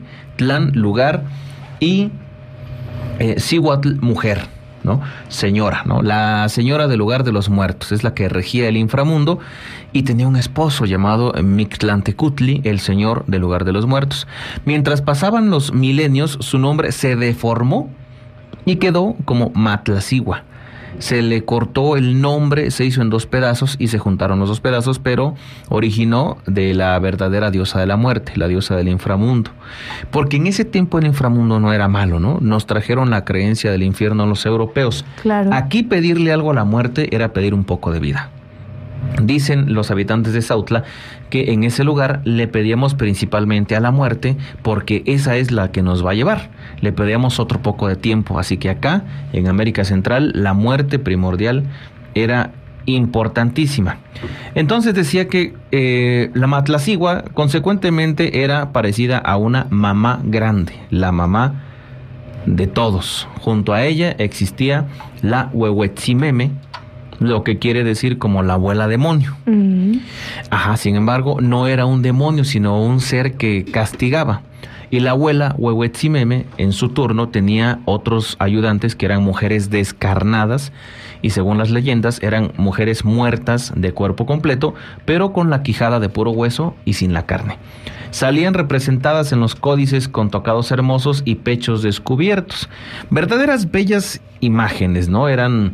lugar, 0.74 1.24
y 1.80 2.12
eh, 3.20 3.38
mujer. 4.02 4.57
Señora, 5.30 5.84
¿no? 5.86 6.02
La 6.02 6.48
señora 6.50 6.88
del 6.88 7.00
lugar 7.00 7.24
de 7.24 7.32
los 7.32 7.50
muertos, 7.50 7.92
es 7.92 8.04
la 8.04 8.14
que 8.14 8.30
regía 8.30 8.68
el 8.68 8.78
inframundo 8.78 9.40
y 9.94 10.04
tenía 10.04 10.28
un 10.28 10.36
esposo 10.36 10.86
llamado 10.86 11.34
Mictlantecutli, 11.42 12.62
el 12.64 12.80
señor 12.80 13.26
del 13.28 13.42
lugar 13.42 13.66
de 13.66 13.74
los 13.74 13.86
muertos. 13.86 14.28
Mientras 14.66 15.02
pasaban 15.02 15.50
los 15.50 15.74
milenios, 15.74 16.38
su 16.42 16.60
nombre 16.60 16.92
se 16.92 17.16
deformó 17.16 17.90
y 18.66 18.78
quedó 18.78 19.16
como 19.26 19.52
Matlacigua 19.54 20.44
se 21.00 21.22
le 21.22 21.44
cortó 21.44 21.98
el 21.98 22.22
nombre, 22.22 22.72
se 22.72 22.86
hizo 22.86 23.02
en 23.02 23.10
dos 23.10 23.26
pedazos 23.26 23.76
y 23.80 23.88
se 23.88 24.00
juntaron 24.00 24.40
los 24.40 24.50
dos 24.50 24.60
pedazos, 24.60 25.00
pero 25.00 25.36
originó 25.70 26.38
de 26.46 26.74
la 26.74 26.98
verdadera 27.00 27.52
diosa 27.52 27.80
de 27.80 27.88
la 27.88 27.98
muerte, 27.98 28.34
la 28.36 28.48
diosa 28.48 28.76
del 28.76 28.88
inframundo. 28.88 29.52
Porque 30.12 30.38
en 30.38 30.48
ese 30.48 30.66
tiempo 30.66 31.00
el 31.00 31.06
inframundo 31.06 31.60
no 31.60 31.74
era 31.74 31.88
malo, 31.88 32.20
¿no? 32.20 32.40
Nos 32.42 32.66
trajeron 32.66 33.10
la 33.10 33.26
creencia 33.26 33.72
del 33.72 33.84
infierno 33.84 34.24
a 34.24 34.28
los 34.28 34.46
europeos. 34.46 35.06
Claro. 35.22 35.52
Aquí 35.54 35.84
pedirle 35.84 36.32
algo 36.32 36.52
a 36.52 36.56
la 36.56 36.64
muerte 36.64 37.14
era 37.16 37.34
pedir 37.34 37.54
un 37.54 37.64
poco 37.64 37.92
de 37.92 38.00
vida. 38.00 38.30
Dicen 39.22 39.74
los 39.74 39.90
habitantes 39.90 40.34
de 40.34 40.42
Sautla 40.42 40.84
que 41.30 41.52
en 41.52 41.64
ese 41.64 41.84
lugar 41.84 42.22
le 42.24 42.48
pedíamos 42.48 42.94
principalmente 42.94 43.76
a 43.76 43.80
la 43.80 43.92
muerte 43.92 44.38
porque 44.62 45.04
esa 45.06 45.38
es 45.38 45.52
la 45.52 45.72
que 45.72 45.82
nos 45.82 46.06
va 46.06 46.12
a 46.12 46.14
llevar. 46.14 46.50
Le 46.82 46.92
pedíamos 46.92 47.40
otro 47.40 47.62
poco 47.62 47.88
de 47.88 47.96
tiempo. 47.96 48.40
Así 48.40 48.58
que 48.58 48.70
acá, 48.70 49.04
en 49.34 49.48
América 49.48 49.84
Central, 49.86 50.32
la 50.36 50.54
muerte 50.54 51.00
primordial 51.00 51.64
era 52.14 52.52
importantísima. 52.86 53.98
Entonces 54.56 54.96
decía 54.96 55.28
que 55.28 55.54
eh, 55.72 56.32
la 56.34 56.48
matlacigua 56.48 57.26
consecuentemente 57.34 58.44
era 58.44 58.72
parecida 58.72 59.18
a 59.18 59.38
una 59.38 59.68
mamá 59.70 60.22
grande, 60.24 60.74
la 60.90 61.12
mamá 61.12 61.64
de 62.46 62.66
todos. 62.66 63.28
Junto 63.42 63.74
a 63.74 63.84
ella 63.84 64.16
existía 64.18 64.88
la 65.22 65.50
Huehuetzimeme, 65.54 66.52
lo 67.20 67.44
que 67.44 67.58
quiere 67.60 67.84
decir 67.84 68.18
como 68.18 68.44
la 68.44 68.54
abuela 68.54 68.88
demonio. 68.88 69.36
Mm. 69.46 69.98
Ajá, 70.50 70.78
sin 70.78 70.96
embargo, 70.96 71.40
no 71.42 71.68
era 71.68 71.86
un 71.86 72.02
demonio, 72.02 72.44
sino 72.44 72.82
un 72.82 73.00
ser 73.00 73.34
que 73.34 73.66
castigaba. 73.66 74.42
Y 74.90 75.02
la 75.02 75.12
abuela 75.12 75.54
Huehuetzimeme, 75.58 76.46
en 76.58 76.72
su 76.72 76.90
turno, 76.90 77.28
tenía 77.28 77.80
otros 77.86 78.38
ayudantes 78.40 78.96
que 78.96 79.06
eran 79.06 79.22
mujeres 79.22 79.70
descarnadas 79.70 80.72
y 81.22 81.32
según 81.32 81.58
las 81.58 81.72
leyendas 81.72 82.22
eran 82.24 82.54
mujeres 82.58 83.04
muertas 83.04 83.74
de 83.76 83.92
cuerpo 83.92 84.26
completo, 84.26 84.76
pero 85.04 85.34
con 85.34 85.50
la 85.50 85.62
quijada 85.62 86.00
de 86.00 86.08
puro 86.10 86.32
hueso 86.32 86.74
y 86.86 86.94
sin 86.94 87.14
la 87.14 87.26
carne. 87.26 87.58
Salían 88.12 88.54
representadas 88.54 89.34
en 89.34 89.42
los 89.42 89.56
códices 89.56 90.08
con 90.08 90.30
tocados 90.30 90.72
hermosos 90.72 91.22
y 91.26 91.36
pechos 91.36 91.82
descubiertos. 91.82 92.70
Verdaderas 93.10 93.72
bellas 93.72 94.22
imágenes, 94.40 95.10
¿no? 95.10 95.28
Eran 95.28 95.74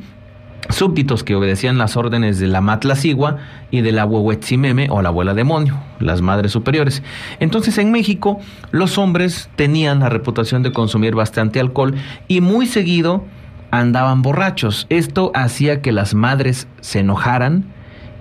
súbditos 0.69 1.23
que 1.23 1.35
obedecían 1.35 1.77
las 1.77 1.97
órdenes 1.97 2.39
de 2.39 2.47
la 2.47 2.61
Matlacigua 2.61 3.37
y 3.71 3.81
de 3.81 3.91
la 3.91 4.05
Huehuetzimeme 4.05 4.87
o 4.89 5.01
la 5.01 5.09
abuela 5.09 5.33
demonio, 5.33 5.79
las 5.99 6.21
madres 6.21 6.51
superiores. 6.51 7.03
Entonces 7.39 7.77
en 7.77 7.91
México 7.91 8.39
los 8.71 8.97
hombres 8.97 9.49
tenían 9.55 9.99
la 9.99 10.09
reputación 10.09 10.63
de 10.63 10.71
consumir 10.71 11.15
bastante 11.15 11.59
alcohol 11.59 11.95
y 12.27 12.41
muy 12.41 12.65
seguido 12.65 13.25
andaban 13.71 14.21
borrachos. 14.21 14.85
Esto 14.89 15.31
hacía 15.33 15.81
que 15.81 15.91
las 15.91 16.13
madres 16.13 16.67
se 16.81 16.99
enojaran 16.99 17.65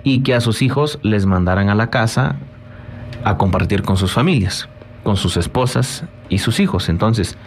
y 0.03 0.21
que 0.23 0.33
a 0.33 0.41
sus 0.41 0.61
hijos 0.61 0.99
les 1.03 1.25
mandaran 1.25 1.69
a 1.69 1.75
la 1.75 1.89
casa 1.89 2.35
a 3.23 3.37
compartir 3.37 3.83
con 3.83 3.95
sus 3.95 4.11
familias, 4.11 4.67
con 5.03 5.15
sus 5.15 5.37
esposas 5.37 6.05
y 6.27 6.39
sus 6.39 6.59
hijos. 6.59 6.89
Entonces, 6.89 7.37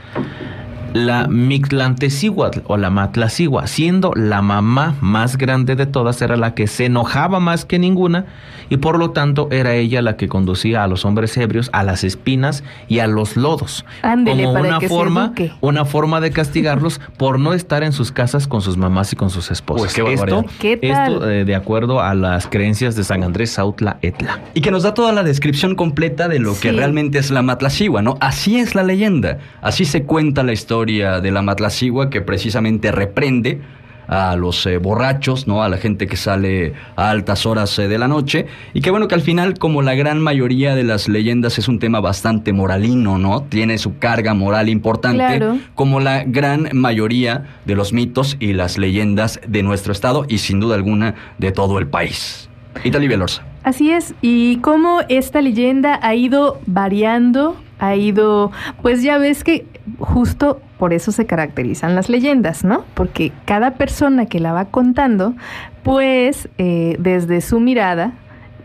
la 0.97 1.29
Mictlanteciguatl 1.29 2.61
o 2.67 2.77
la 2.79 2.89
Matlacigua, 2.89 3.67
siendo 3.67 4.13
la 4.15 4.41
mamá 4.41 4.95
más 5.01 5.37
grande 5.37 5.77
de 5.77 5.85
todas, 5.85 6.23
era 6.23 6.37
la 6.37 6.55
que 6.55 6.67
se 6.67 6.87
enojaba 6.87 7.39
más 7.39 7.67
que 7.67 7.79
ninguna 7.79 8.25
y 8.71 8.79
por 8.79 8.99
lo 8.99 9.11
tanto 9.11 9.49
era 9.51 9.75
ella 9.75 10.01
la 10.01 10.17
que 10.17 10.29
conducía 10.29 10.83
a 10.83 10.89
los 10.89 11.05
hombres 11.05 11.37
ebrios 11.37 11.69
a 11.73 11.83
las 11.83 12.03
espinas 12.03 12.65
y 12.89 13.01
a 13.01 13.07
los 13.07 13.37
lodos. 13.37 13.85
Ándele, 14.03 14.45
como 14.45 14.55
para 14.55 14.69
una 14.69 14.79
que 14.79 14.89
forma, 14.89 15.35
una 15.61 15.85
forma 15.85 16.21
de 16.21 16.31
castigarlos 16.31 17.01
por 17.19 17.39
no 17.39 17.53
estar 17.53 17.83
en 17.83 17.93
sus 17.93 18.11
casas 18.11 18.49
con 18.49 18.63
sus 18.63 18.77
mamás 18.77 19.13
y 19.13 19.17
con 19.17 19.29
sus 19.29 19.51
esposas. 19.51 19.93
Pues, 19.93 19.95
qué 19.95 20.15
esto, 20.15 20.45
¿Qué 20.59 20.77
tal? 20.79 21.13
esto, 21.13 21.31
eh, 21.31 21.45
de 21.45 21.55
acuerdo 21.55 22.01
a 22.01 22.15
las 22.15 22.47
creencias 22.47 22.97
de 22.97 23.05
San 23.05 23.23
Andrés 23.23 23.51
Sautla 23.51 23.99
Etla. 24.01 24.41
Y 24.55 24.63
que 24.63 24.71
nos 24.71 24.83
da 24.83 24.95
toda 24.95 25.13
la 25.13 25.23
descripción 25.23 25.75
completa 25.75 26.27
de 26.29 26.39
lo 26.39 26.59
que 26.59 26.73
realmente 26.73 27.19
es 27.19 27.31
la 27.31 27.43
Matlacigua, 27.43 28.01
¿no? 28.01 28.17
Así 28.21 28.59
es 28.59 28.75
la 28.75 28.83
leyenda. 28.83 29.39
Así 29.61 29.85
se 29.85 30.05
cuenta 30.05 30.43
la 30.43 30.53
historia 30.53 30.86
de 30.87 31.31
la 31.31 31.43
Matlacigua 31.43 32.11
que 32.11 32.21
precisamente 32.21 32.93
reprende 32.93 33.61
a 34.09 34.37
los 34.37 34.65
eh, 34.67 34.79
borrachos, 34.79 35.47
¿no? 35.47 35.63
A 35.63 35.69
la 35.69 35.79
gente 35.79 36.07
que 36.07 36.17
sale 36.17 36.75
a 36.97 37.11
altas 37.11 37.47
horas 37.47 37.79
eh, 37.79 37.89
de 37.89 37.99
la 37.99 38.09
noche. 38.09 38.47
Y 38.73 38.81
que 38.81 38.91
bueno 38.91 39.09
que 39.09 39.15
al 39.15 39.21
final, 39.21 39.59
como 39.59 39.83
la 39.83 39.95
gran 39.95 40.21
mayoría 40.21 40.75
de 40.75 40.85
las 40.85 41.09
leyendas, 41.09 41.59
es 41.59 41.69
un 41.69 41.79
tema 41.79 42.01
bastante 42.01 42.53
moralino, 42.53 43.19
¿no? 43.19 43.43
Tiene 43.43 43.79
su 43.79 43.99
carga 43.99 44.35
moral 44.35 44.69
importante. 44.69 45.17
Claro. 45.39 45.59
Como 45.75 46.01
la 46.01 46.25
gran 46.25 46.69
mayoría 46.73 47.45
de 47.65 47.75
los 47.75 47.93
mitos 47.93 48.37
y 48.39 48.53
las 48.53 48.79
leyendas 48.79 49.41
de 49.47 49.63
nuestro 49.63 49.93
estado 49.93 50.25
y 50.29 50.39
sin 50.39 50.61
duda 50.61 50.77
alguna 50.77 51.15
de 51.39 51.53
todo 51.53 51.79
el 51.79 51.89
país. 51.89 52.49
Italia 52.85 53.09
Belorza. 53.09 53.43
Así 53.63 53.91
es, 53.91 54.15
y 54.23 54.59
cómo 54.59 55.01
esta 55.09 55.41
leyenda 55.41 55.99
ha 56.01 56.15
ido 56.15 56.61
variando, 56.67 57.57
ha 57.81 57.97
ido, 57.97 58.53
pues 58.81 59.03
ya 59.03 59.19
ves 59.19 59.43
que 59.43 59.67
justo 59.99 60.61
por 60.79 60.93
eso 60.93 61.13
se 61.13 61.27
caracterizan 61.27 61.95
las 61.95 62.09
leyendas, 62.09 62.65
¿no? 62.65 62.85
Porque 62.95 63.33
cada 63.45 63.73
persona 63.73 64.27
que 64.27 64.41
la 64.41 64.53
va 64.53 64.67
contando, 64.67 65.35
pues 65.83 66.49
eh, 66.59 66.97
desde 66.99 67.41
su 67.41 67.61
mirada 67.61 68.13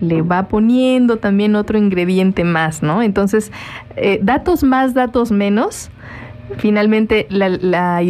le 0.02 0.22
va 0.24 0.48
poniendo 0.48 1.18
también 1.18 1.56
otro 1.56 1.78
ingrediente 1.78 2.44
más, 2.44 2.82
¿no? 2.84 3.02
Entonces, 3.02 3.52
eh, 3.96 4.20
datos 4.22 4.64
más, 4.64 4.94
datos 4.94 5.32
menos. 5.32 5.90
Finalmente, 6.58 7.28
la, 7.30 8.02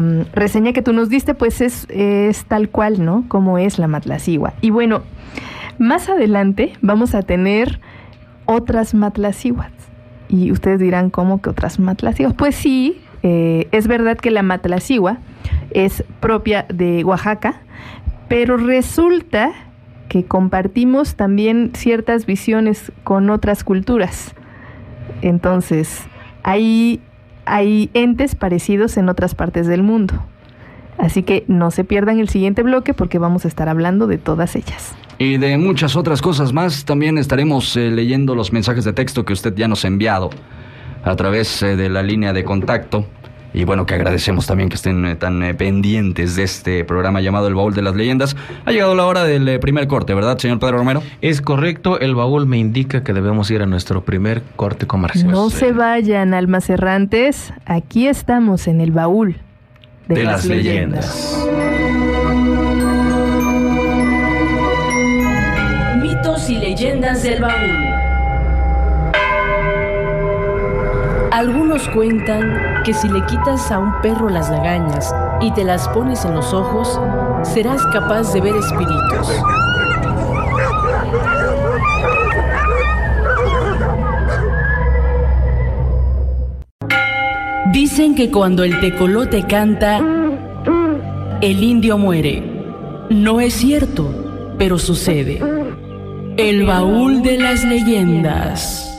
mm, 0.00 0.34
reseña 0.34 0.72
que 0.72 0.82
tú 0.82 0.92
nos 0.92 1.08
diste, 1.08 1.34
pues 1.34 1.60
es, 1.60 1.86
es 1.88 2.44
tal 2.44 2.68
cual, 2.68 3.02
¿no? 3.02 3.24
Como 3.28 3.56
es 3.56 3.78
la 3.78 3.88
Matlacigua. 3.88 4.52
Y 4.60 4.70
bueno, 4.70 5.02
más 5.78 6.08
adelante 6.08 6.72
vamos 6.82 7.14
a 7.14 7.22
tener 7.22 7.80
otras 8.44 8.92
matlaciguas. 8.92 9.70
Y 10.28 10.50
ustedes 10.52 10.80
dirán, 10.80 11.08
¿cómo 11.08 11.40
que 11.40 11.50
otras 11.50 11.78
matlaciguas? 11.78 12.34
Pues 12.34 12.54
sí, 12.56 13.00
eh, 13.22 13.68
es 13.72 13.86
verdad 13.86 14.16
que 14.16 14.30
la 14.30 14.42
matlacigua 14.42 15.18
es 15.70 16.04
propia 16.20 16.66
de 16.68 17.04
Oaxaca, 17.04 17.60
pero 18.28 18.56
resulta 18.56 19.52
que 20.08 20.24
compartimos 20.24 21.16
también 21.16 21.72
ciertas 21.74 22.26
visiones 22.26 22.92
con 23.04 23.30
otras 23.30 23.64
culturas. 23.64 24.34
Entonces, 25.22 26.06
hay, 26.42 27.00
hay 27.44 27.90
entes 27.94 28.34
parecidos 28.34 28.96
en 28.96 29.08
otras 29.08 29.34
partes 29.34 29.66
del 29.66 29.82
mundo. 29.82 30.14
Así 30.96 31.22
que 31.22 31.44
no 31.46 31.70
se 31.70 31.84
pierdan 31.84 32.18
el 32.18 32.28
siguiente 32.28 32.62
bloque 32.62 32.92
porque 32.92 33.18
vamos 33.18 33.44
a 33.44 33.48
estar 33.48 33.68
hablando 33.68 34.06
de 34.06 34.18
todas 34.18 34.56
ellas. 34.56 34.94
Y 35.18 35.36
de 35.36 35.56
muchas 35.58 35.96
otras 35.96 36.22
cosas 36.22 36.52
más, 36.52 36.84
también 36.84 37.18
estaremos 37.18 37.76
eh, 37.76 37.90
leyendo 37.90 38.34
los 38.34 38.52
mensajes 38.52 38.84
de 38.84 38.92
texto 38.92 39.24
que 39.24 39.32
usted 39.32 39.54
ya 39.54 39.68
nos 39.68 39.84
ha 39.84 39.88
enviado 39.88 40.30
a 41.04 41.16
través 41.16 41.62
eh, 41.62 41.76
de 41.76 41.88
la 41.88 42.02
línea 42.02 42.32
de 42.32 42.44
contacto. 42.44 43.06
Y 43.54 43.64
bueno, 43.64 43.86
que 43.86 43.94
agradecemos 43.94 44.46
también 44.46 44.68
que 44.68 44.76
estén 44.76 45.04
eh, 45.06 45.16
tan 45.16 45.42
eh, 45.42 45.54
pendientes 45.54 46.36
de 46.36 46.42
este 46.42 46.84
programa 46.84 47.20
llamado 47.20 47.48
El 47.48 47.54
Baúl 47.54 47.74
de 47.74 47.82
las 47.82 47.94
Leyendas. 47.96 48.36
Ha 48.66 48.72
llegado 48.72 48.94
la 48.94 49.06
hora 49.06 49.24
del 49.24 49.58
primer 49.58 49.88
corte, 49.88 50.14
¿verdad, 50.14 50.38
señor 50.38 50.58
Pedro 50.58 50.78
Romero? 50.78 51.02
Es 51.22 51.40
correcto, 51.40 51.98
el 51.98 52.14
baúl 52.14 52.46
me 52.46 52.58
indica 52.58 53.02
que 53.02 53.14
debemos 53.14 53.50
ir 53.50 53.62
a 53.62 53.66
nuestro 53.66 54.04
primer 54.04 54.42
corte 54.56 54.86
comercial. 54.86 55.30
No 55.30 55.48
se 55.50 55.72
vayan, 55.72 56.34
almas 56.34 56.68
errantes. 56.68 57.52
Aquí 57.64 58.06
estamos 58.06 58.68
en 58.68 58.82
el 58.82 58.90
baúl 58.90 59.36
de, 60.08 60.14
De 60.14 60.24
las, 60.24 60.44
las 60.44 60.46
leyendas. 60.46 61.48
Mitos 66.02 66.50
y 66.50 66.58
leyendas 66.58 67.22
del 67.22 67.40
baúl. 67.40 67.97
Algunos 71.30 71.86
cuentan 71.90 72.82
que 72.84 72.94
si 72.94 73.08
le 73.08 73.24
quitas 73.26 73.70
a 73.70 73.78
un 73.78 74.00
perro 74.00 74.30
las 74.30 74.48
lagañas 74.48 75.14
y 75.40 75.50
te 75.52 75.62
las 75.62 75.86
pones 75.90 76.24
en 76.24 76.34
los 76.34 76.54
ojos, 76.54 76.98
serás 77.42 77.84
capaz 77.92 78.32
de 78.32 78.40
ver 78.40 78.56
espíritus. 78.56 79.42
Dicen 87.72 88.14
que 88.14 88.30
cuando 88.30 88.64
el 88.64 88.80
tecolote 88.80 89.42
canta, 89.42 90.00
el 91.42 91.62
indio 91.62 91.98
muere. 91.98 92.42
No 93.10 93.40
es 93.40 93.52
cierto, 93.54 94.54
pero 94.58 94.78
sucede. 94.78 95.40
El 96.38 96.64
baúl 96.64 97.22
de 97.22 97.38
las 97.38 97.64
leyendas. 97.64 98.97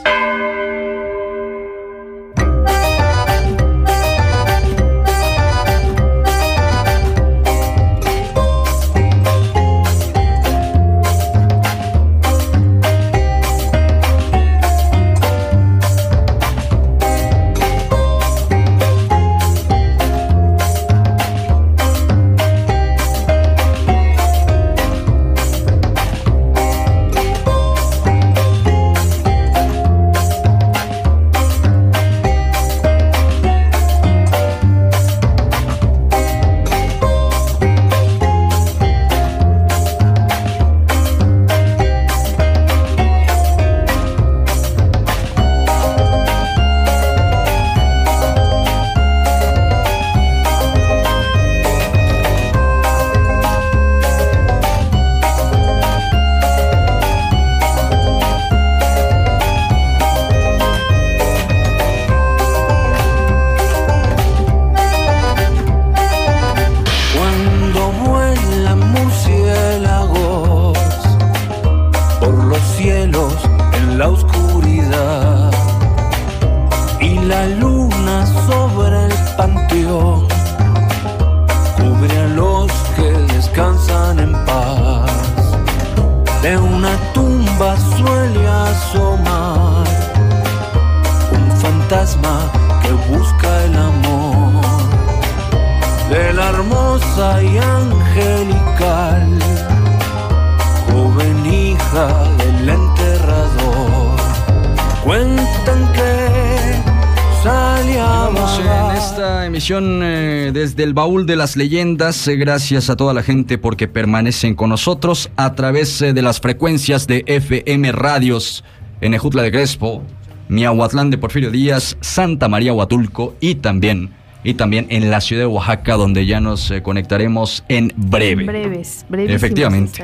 Baúl 110.99 111.25
de 111.25 111.37
las 111.37 111.55
leyendas. 111.55 112.27
eh, 112.27 112.35
gracias 112.35 112.89
a 112.89 112.97
toda 112.97 113.13
la 113.13 113.23
gente 113.23 113.57
porque 113.57 113.87
permanecen 113.87 114.53
con 114.53 114.69
nosotros 114.69 115.31
a 115.37 115.55
través 115.55 116.01
eh, 116.01 116.11
de 116.11 116.21
las 116.21 116.41
frecuencias 116.41 117.07
de 117.07 117.23
FM 117.25 117.93
Radios 117.93 118.65
en 118.99 119.13
Ejutla 119.13 119.41
de 119.41 119.49
Crespo, 119.49 120.03
Miahuatlán 120.49 121.09
de 121.09 121.17
Porfirio 121.17 121.51
Díaz, 121.51 121.95
Santa 122.01 122.49
María 122.49 122.73
Huatulco 122.73 123.33
y 123.39 123.55
también, 123.55 124.09
y 124.43 124.55
también 124.55 124.87
en 124.89 125.09
la 125.09 125.21
ciudad 125.21 125.43
de 125.43 125.45
Oaxaca, 125.47 125.93
donde 125.95 126.25
ya 126.25 126.41
nos 126.41 126.69
eh, 126.69 126.81
conectaremos 126.81 127.63
en 127.69 127.93
breve. 127.95 128.43
Breves, 128.43 129.05
breves. 129.07 129.33
Efectivamente. 129.33 130.03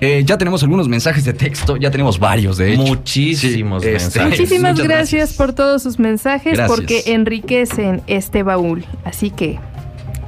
Eh, 0.00 0.22
ya 0.24 0.38
tenemos 0.38 0.62
algunos 0.62 0.88
mensajes 0.88 1.26
de 1.26 1.34
texto, 1.34 1.76
ya 1.76 1.90
tenemos 1.90 2.18
varios, 2.18 2.56
de 2.56 2.72
hecho. 2.72 2.82
Muchísimos 2.84 3.82
Sí, 3.82 3.88
este, 3.90 4.02
mensajes. 4.20 4.40
Muchísimas 4.40 4.72
muchas 4.72 4.88
gracias, 4.88 5.32
por 5.34 5.52
todos 5.52 5.82
sus 5.82 5.98
mensajes 5.98 6.54
Gracias. 6.54 6.74
porque 6.74 7.02
enriquecen 7.12 8.00
este 8.06 8.42
baúl. 8.42 8.84
Así 9.04 9.28
que 9.30 9.58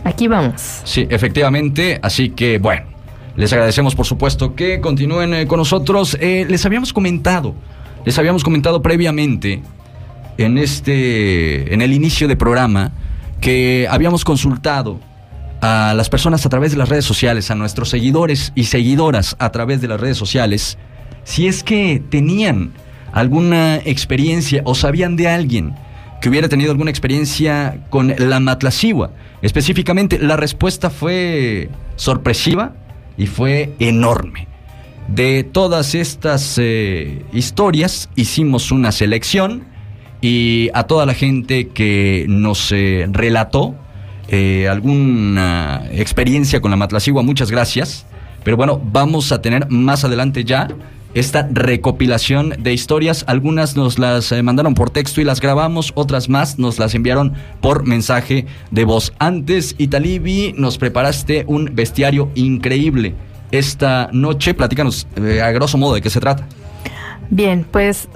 aquí 0.04 0.28
vamos. 0.28 0.82
Sí, 0.84 1.06
efectivamente. 1.10 1.98
Así 2.02 2.30
que, 2.30 2.58
bueno, 2.58 2.86
les 3.36 3.52
agradecemos 3.52 3.94
por 3.94 4.06
supuesto 4.06 4.54
que 4.54 4.80
continúen 4.80 5.34
eh, 5.34 5.46
con 5.46 5.58
nosotros. 5.58 6.16
Eh, 6.20 6.46
les 6.48 6.64
habíamos 6.66 6.92
comentado, 6.92 7.54
les 8.04 8.18
habíamos 8.18 8.42
comentado 8.42 8.82
previamente 8.82 9.62
en 10.38 10.58
este, 10.58 11.72
en 11.72 11.82
el 11.82 11.92
inicio 11.92 12.28
del 12.28 12.36
programa, 12.36 12.92
que 13.40 13.86
habíamos 13.90 14.24
consultado 14.24 14.98
a 15.60 15.94
las 15.94 16.08
personas 16.08 16.44
a 16.46 16.48
través 16.48 16.72
de 16.72 16.78
las 16.78 16.88
redes 16.88 17.04
sociales, 17.04 17.50
a 17.50 17.54
nuestros 17.54 17.88
seguidores 17.88 18.52
y 18.54 18.64
seguidoras 18.64 19.36
a 19.38 19.50
través 19.50 19.80
de 19.80 19.88
las 19.88 20.00
redes 20.00 20.16
sociales, 20.16 20.78
si 21.24 21.46
es 21.46 21.62
que 21.62 22.02
tenían 22.10 22.72
alguna 23.12 23.76
experiencia 23.76 24.62
o 24.64 24.74
sabían 24.74 25.16
de 25.16 25.28
alguien 25.28 25.74
que 26.20 26.28
hubiera 26.28 26.48
tenido 26.48 26.70
alguna 26.70 26.90
experiencia 26.90 27.80
con 27.90 28.14
la 28.16 28.40
matlacigua. 28.40 29.12
Específicamente, 29.42 30.18
la 30.18 30.36
respuesta 30.36 30.90
fue 30.90 31.68
sorpresiva 31.96 32.74
y 33.16 33.26
fue 33.26 33.72
enorme. 33.78 34.48
De 35.08 35.42
todas 35.42 35.94
estas 35.94 36.56
eh, 36.58 37.24
historias 37.32 38.10
hicimos 38.14 38.70
una 38.70 38.92
selección 38.92 39.64
y 40.20 40.68
a 40.74 40.84
toda 40.84 41.06
la 41.06 41.14
gente 41.14 41.68
que 41.68 42.26
nos 42.28 42.72
eh, 42.72 43.06
relató 43.10 43.74
eh, 44.28 44.68
alguna 44.68 45.84
experiencia 45.92 46.60
con 46.60 46.70
la 46.70 46.76
matlacigua, 46.76 47.22
muchas 47.22 47.50
gracias. 47.50 48.06
Pero 48.44 48.56
bueno, 48.56 48.80
vamos 48.84 49.32
a 49.32 49.40
tener 49.40 49.70
más 49.70 50.04
adelante 50.04 50.44
ya 50.44 50.68
esta 51.14 51.48
recopilación 51.50 52.54
de 52.58 52.72
historias. 52.72 53.24
Algunas 53.26 53.76
nos 53.76 53.98
las 53.98 54.32
eh, 54.32 54.42
mandaron 54.42 54.74
por 54.74 54.90
texto 54.90 55.20
y 55.20 55.24
las 55.24 55.40
grabamos, 55.40 55.92
otras 55.94 56.28
más 56.28 56.58
nos 56.58 56.78
las 56.78 56.94
enviaron 56.94 57.34
por 57.60 57.86
mensaje 57.86 58.46
de 58.70 58.84
voz. 58.84 59.12
Antes, 59.18 59.74
Italibi, 59.78 60.54
nos 60.56 60.78
preparaste 60.78 61.44
un 61.46 61.70
bestiario 61.74 62.30
increíble. 62.34 63.14
Esta 63.50 64.10
noche, 64.12 64.54
platícanos 64.54 65.06
eh, 65.16 65.40
a 65.40 65.50
grosso 65.52 65.78
modo 65.78 65.94
de 65.94 66.02
qué 66.02 66.10
se 66.10 66.20
trata. 66.20 66.46
Bien, 67.30 67.66
pues 67.70 68.08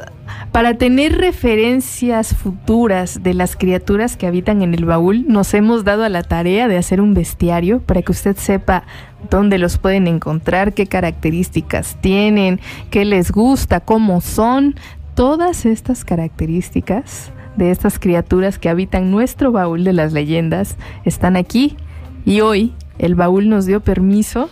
para 0.53 0.75
tener 0.75 1.16
referencias 1.16 2.35
futuras 2.35 3.23
de 3.23 3.33
las 3.33 3.57
criaturas 3.57 4.16
que 4.16 4.27
habitan 4.27 4.62
en 4.62 4.75
el 4.75 4.85
baúl, 4.85 5.25
nos 5.27 5.55
hemos 5.55 5.85
dado 5.85 6.05
a 6.05 6.09
la 6.09 6.23
tarea 6.23 6.68
de 6.68 6.77
hacer 6.77 7.01
un 7.01 7.14
bestiario 7.14 7.81
para 7.81 8.03
que 8.03 8.12
usted 8.12 8.37
sepa 8.37 8.85
dónde 9.31 9.59
los 9.59 9.79
pueden 9.79 10.07
encontrar, 10.07 10.75
qué 10.75 10.87
características 10.87 11.97
tienen, 12.01 12.61
qué 12.90 13.05
les 13.05 13.33
gusta, 13.33 13.81
cómo 13.81 14.21
son. 14.21 14.75
Todas 15.14 15.66
estas 15.66 16.05
características 16.05 17.33
de 17.57 17.71
estas 17.71 17.99
criaturas 17.99 18.59
que 18.59 18.68
habitan 18.68 19.11
nuestro 19.11 19.53
baúl 19.53 19.85
de 19.85 19.92
las 19.92 20.12
leyendas 20.12 20.77
están 21.05 21.37
aquí 21.37 21.77
y 22.25 22.40
hoy 22.40 22.75
el 22.99 23.14
baúl 23.14 23.49
nos 23.49 23.66
dio 23.66 23.81
permiso 23.81 24.49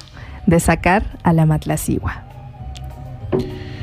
de 0.46 0.60
sacar 0.60 1.18
a 1.22 1.32
la 1.32 1.46
matlacigua. 1.46 2.24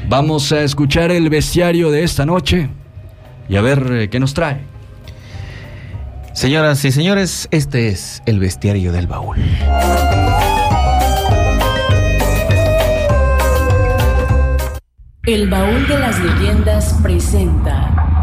Vamos 0.09 0.53
a 0.53 0.61
escuchar 0.63 1.11
el 1.11 1.29
bestiario 1.29 1.91
de 1.91 2.03
esta 2.03 2.25
noche 2.25 2.69
y 3.49 3.57
a 3.57 3.61
ver 3.61 3.91
eh, 3.91 4.09
qué 4.09 4.21
nos 4.21 4.33
trae. 4.33 4.61
Señoras 6.33 6.85
y 6.85 6.91
señores, 6.93 7.49
este 7.51 7.89
es 7.89 8.23
el 8.25 8.39
bestiario 8.39 8.93
del 8.93 9.07
baúl. 9.07 9.37
El 15.23 15.49
baúl 15.49 15.87
de 15.89 15.99
las 15.99 16.19
leyendas 16.19 16.93
presenta 17.03 18.16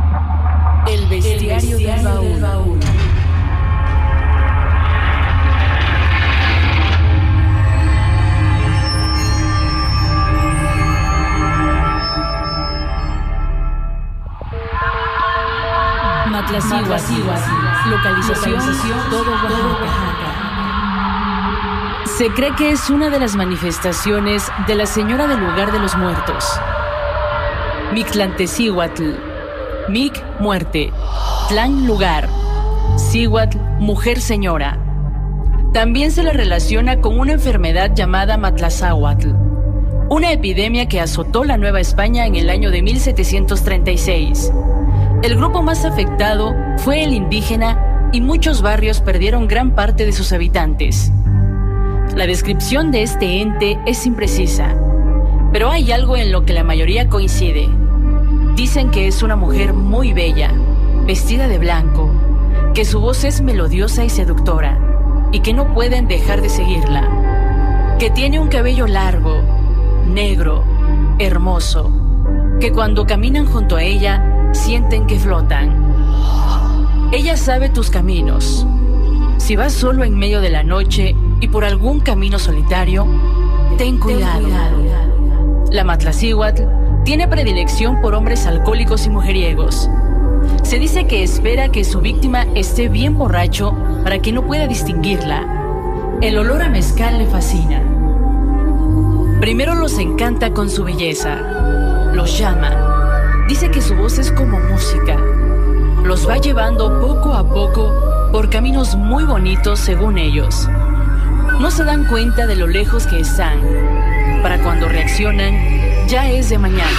Matlacigua, 16.44 17.36
localización, 17.88 18.60
todo 19.08 19.30
Oaxaca. 19.30 20.28
Se 22.04 22.28
cree 22.30 22.54
que 22.54 22.70
es 22.70 22.90
una 22.90 23.08
de 23.08 23.18
las 23.18 23.34
manifestaciones 23.34 24.52
de 24.66 24.74
la 24.74 24.84
Señora 24.84 25.26
del 25.26 25.40
Lugar 25.40 25.72
de 25.72 25.78
los 25.78 25.96
Muertos. 25.96 26.44
Mictlantecíhuatl. 27.94 29.12
Mic, 29.88 30.22
muerte. 30.38 30.92
Tlan, 31.48 31.86
lugar. 31.86 32.28
Cihuatl, 32.98 33.56
mujer 33.78 34.20
señora. 34.20 34.78
También 35.72 36.10
se 36.10 36.22
le 36.22 36.34
relaciona 36.34 37.00
con 37.00 37.18
una 37.18 37.32
enfermedad 37.32 37.94
llamada 37.94 38.36
Matlazáhuatl, 38.36 39.30
una 40.10 40.30
epidemia 40.30 40.88
que 40.88 41.00
azotó 41.00 41.44
la 41.44 41.56
Nueva 41.56 41.80
España 41.80 42.26
en 42.26 42.36
el 42.36 42.50
año 42.50 42.70
de 42.70 42.82
1736. 42.82 44.52
El 45.24 45.36
grupo 45.36 45.62
más 45.62 45.86
afectado 45.86 46.54
fue 46.76 47.02
el 47.02 47.14
indígena 47.14 48.10
y 48.12 48.20
muchos 48.20 48.60
barrios 48.60 49.00
perdieron 49.00 49.48
gran 49.48 49.74
parte 49.74 50.04
de 50.04 50.12
sus 50.12 50.34
habitantes. 50.34 51.10
La 52.14 52.26
descripción 52.26 52.90
de 52.90 53.04
este 53.04 53.40
ente 53.40 53.78
es 53.86 54.04
imprecisa, 54.04 54.76
pero 55.50 55.70
hay 55.70 55.92
algo 55.92 56.18
en 56.18 56.30
lo 56.30 56.44
que 56.44 56.52
la 56.52 56.62
mayoría 56.62 57.08
coincide. 57.08 57.70
Dicen 58.54 58.90
que 58.90 59.06
es 59.06 59.22
una 59.22 59.34
mujer 59.34 59.72
muy 59.72 60.12
bella, 60.12 60.52
vestida 61.06 61.48
de 61.48 61.56
blanco, 61.56 62.10
que 62.74 62.84
su 62.84 63.00
voz 63.00 63.24
es 63.24 63.40
melodiosa 63.40 64.04
y 64.04 64.10
seductora, 64.10 64.78
y 65.32 65.40
que 65.40 65.54
no 65.54 65.72
pueden 65.72 66.06
dejar 66.06 66.42
de 66.42 66.50
seguirla. 66.50 67.96
Que 67.98 68.10
tiene 68.10 68.40
un 68.40 68.48
cabello 68.48 68.86
largo, 68.86 69.40
negro, 70.06 70.64
hermoso, 71.18 71.90
que 72.60 72.72
cuando 72.72 73.06
caminan 73.06 73.46
junto 73.46 73.76
a 73.76 73.82
ella 73.82 74.32
sienten 74.54 75.06
que 75.06 75.18
flotan. 75.18 75.94
Ella 77.12 77.36
sabe 77.36 77.68
tus 77.68 77.90
caminos. 77.90 78.66
Si 79.36 79.56
vas 79.56 79.72
solo 79.72 80.04
en 80.04 80.18
medio 80.18 80.40
de 80.40 80.50
la 80.50 80.62
noche 80.62 81.14
y 81.40 81.48
por 81.48 81.64
algún 81.64 82.00
camino 82.00 82.38
solitario, 82.38 83.06
ten 83.76 83.98
cuidado. 83.98 84.48
La 85.70 85.84
Matlacíhuatl 85.84 86.62
tiene 87.04 87.28
predilección 87.28 88.00
por 88.00 88.14
hombres 88.14 88.46
alcohólicos 88.46 89.06
y 89.06 89.10
mujeriegos. 89.10 89.90
Se 90.62 90.78
dice 90.78 91.06
que 91.06 91.22
espera 91.22 91.68
que 91.68 91.84
su 91.84 92.00
víctima 92.00 92.46
esté 92.54 92.88
bien 92.88 93.18
borracho 93.18 93.74
para 94.02 94.20
que 94.20 94.32
no 94.32 94.46
pueda 94.46 94.66
distinguirla. 94.66 96.18
El 96.22 96.38
olor 96.38 96.62
a 96.62 96.68
mezcal 96.68 97.18
le 97.18 97.26
fascina. 97.26 97.82
Primero 99.40 99.74
los 99.74 99.98
encanta 99.98 100.52
con 100.54 100.70
su 100.70 100.84
belleza. 100.84 101.36
Los 102.14 102.38
llama. 102.38 102.93
Dice 103.48 103.70
que 103.70 103.82
su 103.82 103.94
voz 103.94 104.18
es 104.18 104.32
como 104.32 104.58
música. 104.58 105.16
Los 106.02 106.28
va 106.28 106.38
llevando 106.38 107.00
poco 107.00 107.34
a 107.34 107.46
poco 107.46 107.92
por 108.32 108.48
caminos 108.48 108.96
muy 108.96 109.24
bonitos 109.24 109.78
según 109.80 110.16
ellos. 110.16 110.68
No 111.60 111.70
se 111.70 111.84
dan 111.84 112.04
cuenta 112.06 112.46
de 112.46 112.56
lo 112.56 112.66
lejos 112.66 113.06
que 113.06 113.20
están. 113.20 113.60
Para 114.42 114.62
cuando 114.62 114.88
reaccionan, 114.88 116.08
ya 116.08 116.30
es 116.30 116.48
de 116.48 116.58
mañana. 116.58 116.98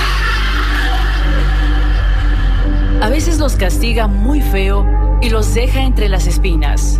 A 3.01 3.09
veces 3.09 3.39
los 3.39 3.55
castiga 3.55 4.07
muy 4.07 4.41
feo 4.41 4.85
y 5.21 5.29
los 5.29 5.53
deja 5.53 5.81
entre 5.81 6.09
las 6.09 6.27
espinas 6.27 6.99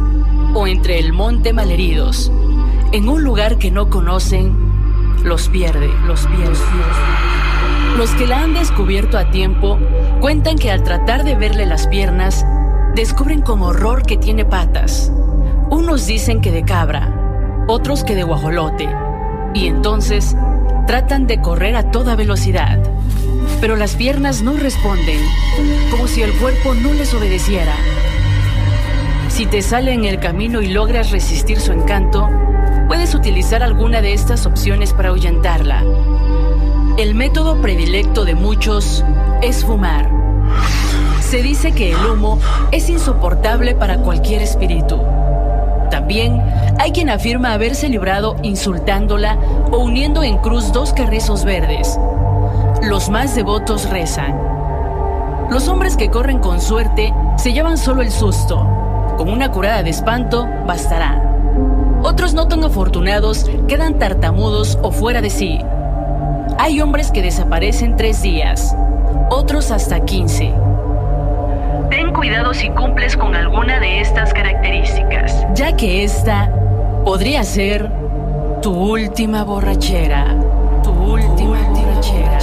o 0.53 0.67
entre 0.67 0.99
el 0.99 1.13
monte 1.13 1.53
malheridos, 1.53 2.31
en 2.91 3.09
un 3.09 3.23
lugar 3.23 3.57
que 3.57 3.71
no 3.71 3.89
conocen 3.89 4.55
los 5.23 5.49
pierde, 5.49 5.89
los 6.07 6.25
pierde. 6.27 6.49
Los 6.49 7.34
que 8.17 8.27
la 8.27 8.43
han 8.43 8.53
descubierto 8.53 9.17
a 9.17 9.31
tiempo 9.31 9.79
cuentan 10.19 10.57
que 10.57 10.69
al 10.69 10.83
tratar 10.83 11.23
de 11.23 11.35
verle 11.35 11.65
las 11.65 11.87
piernas, 11.87 12.45
descubren 12.93 13.41
con 13.41 13.61
horror 13.61 14.03
que 14.03 14.15
tiene 14.15 14.45
patas. 14.45 15.11
Unos 15.69 16.05
dicen 16.05 16.39
que 16.39 16.51
de 16.51 16.63
cabra, 16.63 17.65
otros 17.67 18.03
que 18.03 18.13
de 18.13 18.23
guajolote, 18.23 18.87
y 19.53 19.67
entonces 19.67 20.35
tratan 20.85 21.25
de 21.25 21.41
correr 21.41 21.75
a 21.75 21.89
toda 21.89 22.15
velocidad. 22.15 22.79
Pero 23.59 23.75
las 23.75 23.95
piernas 23.95 24.43
no 24.43 24.53
responden, 24.53 25.19
como 25.89 26.07
si 26.07 26.21
el 26.21 26.31
cuerpo 26.33 26.75
no 26.75 26.93
les 26.93 27.13
obedeciera. 27.13 27.73
Si 29.29 29.47
te 29.47 29.61
sale 29.61 29.93
en 29.93 30.05
el 30.05 30.19
camino 30.19 30.61
y 30.61 30.67
logras 30.67 31.11
resistir 31.11 31.59
su 31.59 31.71
encanto, 31.71 32.29
puedes 32.87 33.15
utilizar 33.15 33.63
alguna 33.63 34.01
de 34.01 34.13
estas 34.13 34.45
opciones 34.45 34.93
para 34.93 35.09
ahuyentarla. 35.09 35.83
El 36.97 37.13
método 37.13 37.61
predilecto 37.61 38.23
de 38.23 38.35
muchos 38.35 39.03
es 39.41 39.65
fumar. 39.65 40.09
Se 41.19 41.41
dice 41.41 41.73
que 41.73 41.91
el 41.91 41.97
humo 42.05 42.39
es 42.71 42.89
insoportable 42.89 43.75
para 43.75 43.97
cualquier 43.97 44.41
espíritu. 44.41 45.01
También 45.91 46.41
hay 46.79 46.93
quien 46.93 47.09
afirma 47.09 47.51
haberse 47.51 47.89
librado 47.89 48.37
insultándola 48.43 49.37
o 49.71 49.79
uniendo 49.79 50.23
en 50.23 50.37
cruz 50.37 50.71
dos 50.71 50.93
carrizos 50.93 51.43
verdes. 51.43 51.99
Los 52.81 53.09
más 53.09 53.35
devotos 53.35 53.89
rezan. 53.89 54.39
Los 55.49 55.67
hombres 55.67 55.97
que 55.97 56.09
corren 56.09 56.39
con 56.39 56.61
suerte 56.61 57.13
se 57.35 57.51
llevan 57.51 57.77
solo 57.77 58.03
el 58.03 58.11
susto. 58.11 58.65
Con 59.17 59.27
una 59.27 59.51
curada 59.51 59.83
de 59.83 59.89
espanto 59.89 60.47
bastará. 60.65 61.21
Otros 62.03 62.33
no 62.33 62.47
tan 62.47 62.63
afortunados 62.63 63.51
quedan 63.67 63.99
tartamudos 63.99 64.79
o 64.81 64.91
fuera 64.91 65.21
de 65.21 65.29
sí. 65.29 65.59
Hay 66.57 66.79
hombres 66.79 67.11
que 67.11 67.21
desaparecen 67.21 67.97
tres 67.97 68.21
días, 68.21 68.75
otros 69.29 69.71
hasta 69.71 69.99
quince. 70.05 70.53
Ten 71.89 72.13
cuidado 72.13 72.53
si 72.53 72.69
cumples 72.69 73.17
con 73.17 73.35
alguna 73.35 73.79
de 73.79 73.99
estas 73.99 74.33
características, 74.33 75.45
ya 75.53 75.75
que 75.75 76.03
esta 76.03 76.49
podría 77.03 77.43
ser 77.43 77.91
tu 78.61 78.71
última 78.71 79.43
borrachera. 79.43 80.35
Tu 80.81 80.91
última 80.91 81.59
borrachera. 81.69 82.39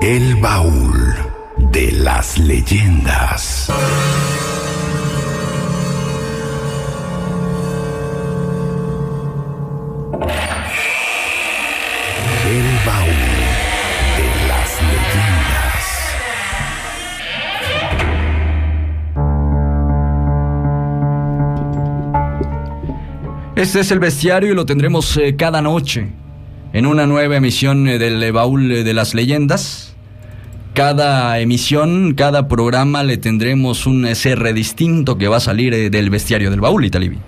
El 0.00 0.34
baúl 0.40 1.14
de 1.56 1.92
las 1.92 2.36
leyendas. 2.38 3.70
Este 23.54 23.80
es 23.80 23.90
el 23.90 23.98
bestiario 23.98 24.52
y 24.52 24.54
lo 24.54 24.64
tendremos 24.64 25.14
eh, 25.18 25.36
cada 25.36 25.60
noche 25.60 26.08
en 26.72 26.86
una 26.86 27.06
nueva 27.06 27.36
emisión 27.36 27.86
eh, 27.86 27.98
del 27.98 28.22
eh, 28.22 28.30
Baúl 28.32 28.66
de 28.82 28.94
las 28.94 29.14
Leyendas. 29.14 29.94
Cada 30.72 31.38
emisión, 31.38 32.14
cada 32.14 32.48
programa 32.48 33.02
le 33.02 33.18
tendremos 33.18 33.86
un 33.86 34.06
SR 34.06 34.54
distinto 34.54 35.18
que 35.18 35.28
va 35.28 35.36
a 35.36 35.40
salir 35.40 35.90
del 35.90 36.08
bestiario 36.08 36.50
del 36.50 36.62
Baúl, 36.62 36.86
Italibi. 36.86 37.18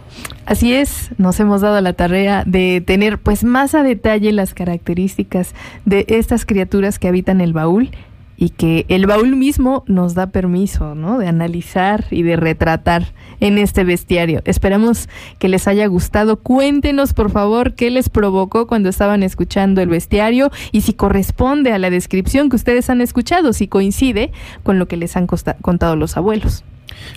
Así 0.47 0.73
es, 0.73 1.11
nos 1.19 1.39
hemos 1.41 1.61
dado 1.61 1.79
la 1.83 1.93
tarea 1.93 2.43
de 2.47 2.81
tener 2.81 3.19
pues 3.19 3.45
más 3.45 3.75
a 3.75 3.83
detalle 3.83 4.33
las 4.33 4.55
características 4.55 5.55
de 5.85 6.07
estas 6.09 6.47
criaturas 6.47 6.99
que 6.99 7.09
habitan 7.09 7.43
el 7.43 7.53
baúl 7.53 7.91
y 8.37 8.51
que 8.51 8.85
el 8.89 9.07
baúl 9.07 9.37
mismo 9.37 9.85
nos 9.87 10.15
da 10.15 10.27
permiso, 10.29 10.95
¿no? 10.95 11.19
De 11.19 11.29
analizar 11.29 12.05
y 12.11 12.23
de 12.23 12.37
retratar 12.37 13.13
en 13.41 13.59
este 13.59 13.85
bestiario. 13.85 14.43
Esperamos 14.45 15.09
que 15.39 15.49
les 15.49 15.69
haya 15.69 15.87
gustado. 15.87 16.37
Cuéntenos, 16.41 17.13
por 17.15 17.31
favor, 17.31 17.75
qué 17.75 17.91
les 17.91 18.09
provocó 18.09 18.67
cuando 18.67 18.89
estaban 18.89 19.23
escuchando 19.23 19.81
el 19.83 19.89
bestiario 19.89 20.51
y 20.73 20.81
si 20.81 20.95
corresponde 20.95 21.73
a 21.73 21.79
la 21.79 21.91
descripción 21.91 22.49
que 22.51 22.57
ustedes 22.57 22.91
han 22.91 23.01
escuchado, 23.01 23.53
si 23.53 23.69
coincide 23.69 24.33
con 24.63 24.79
lo 24.79 24.89
que 24.89 24.97
les 24.97 25.17
han 25.17 25.27
contado 25.27 25.95
los 25.97 26.17
abuelos. 26.17 26.65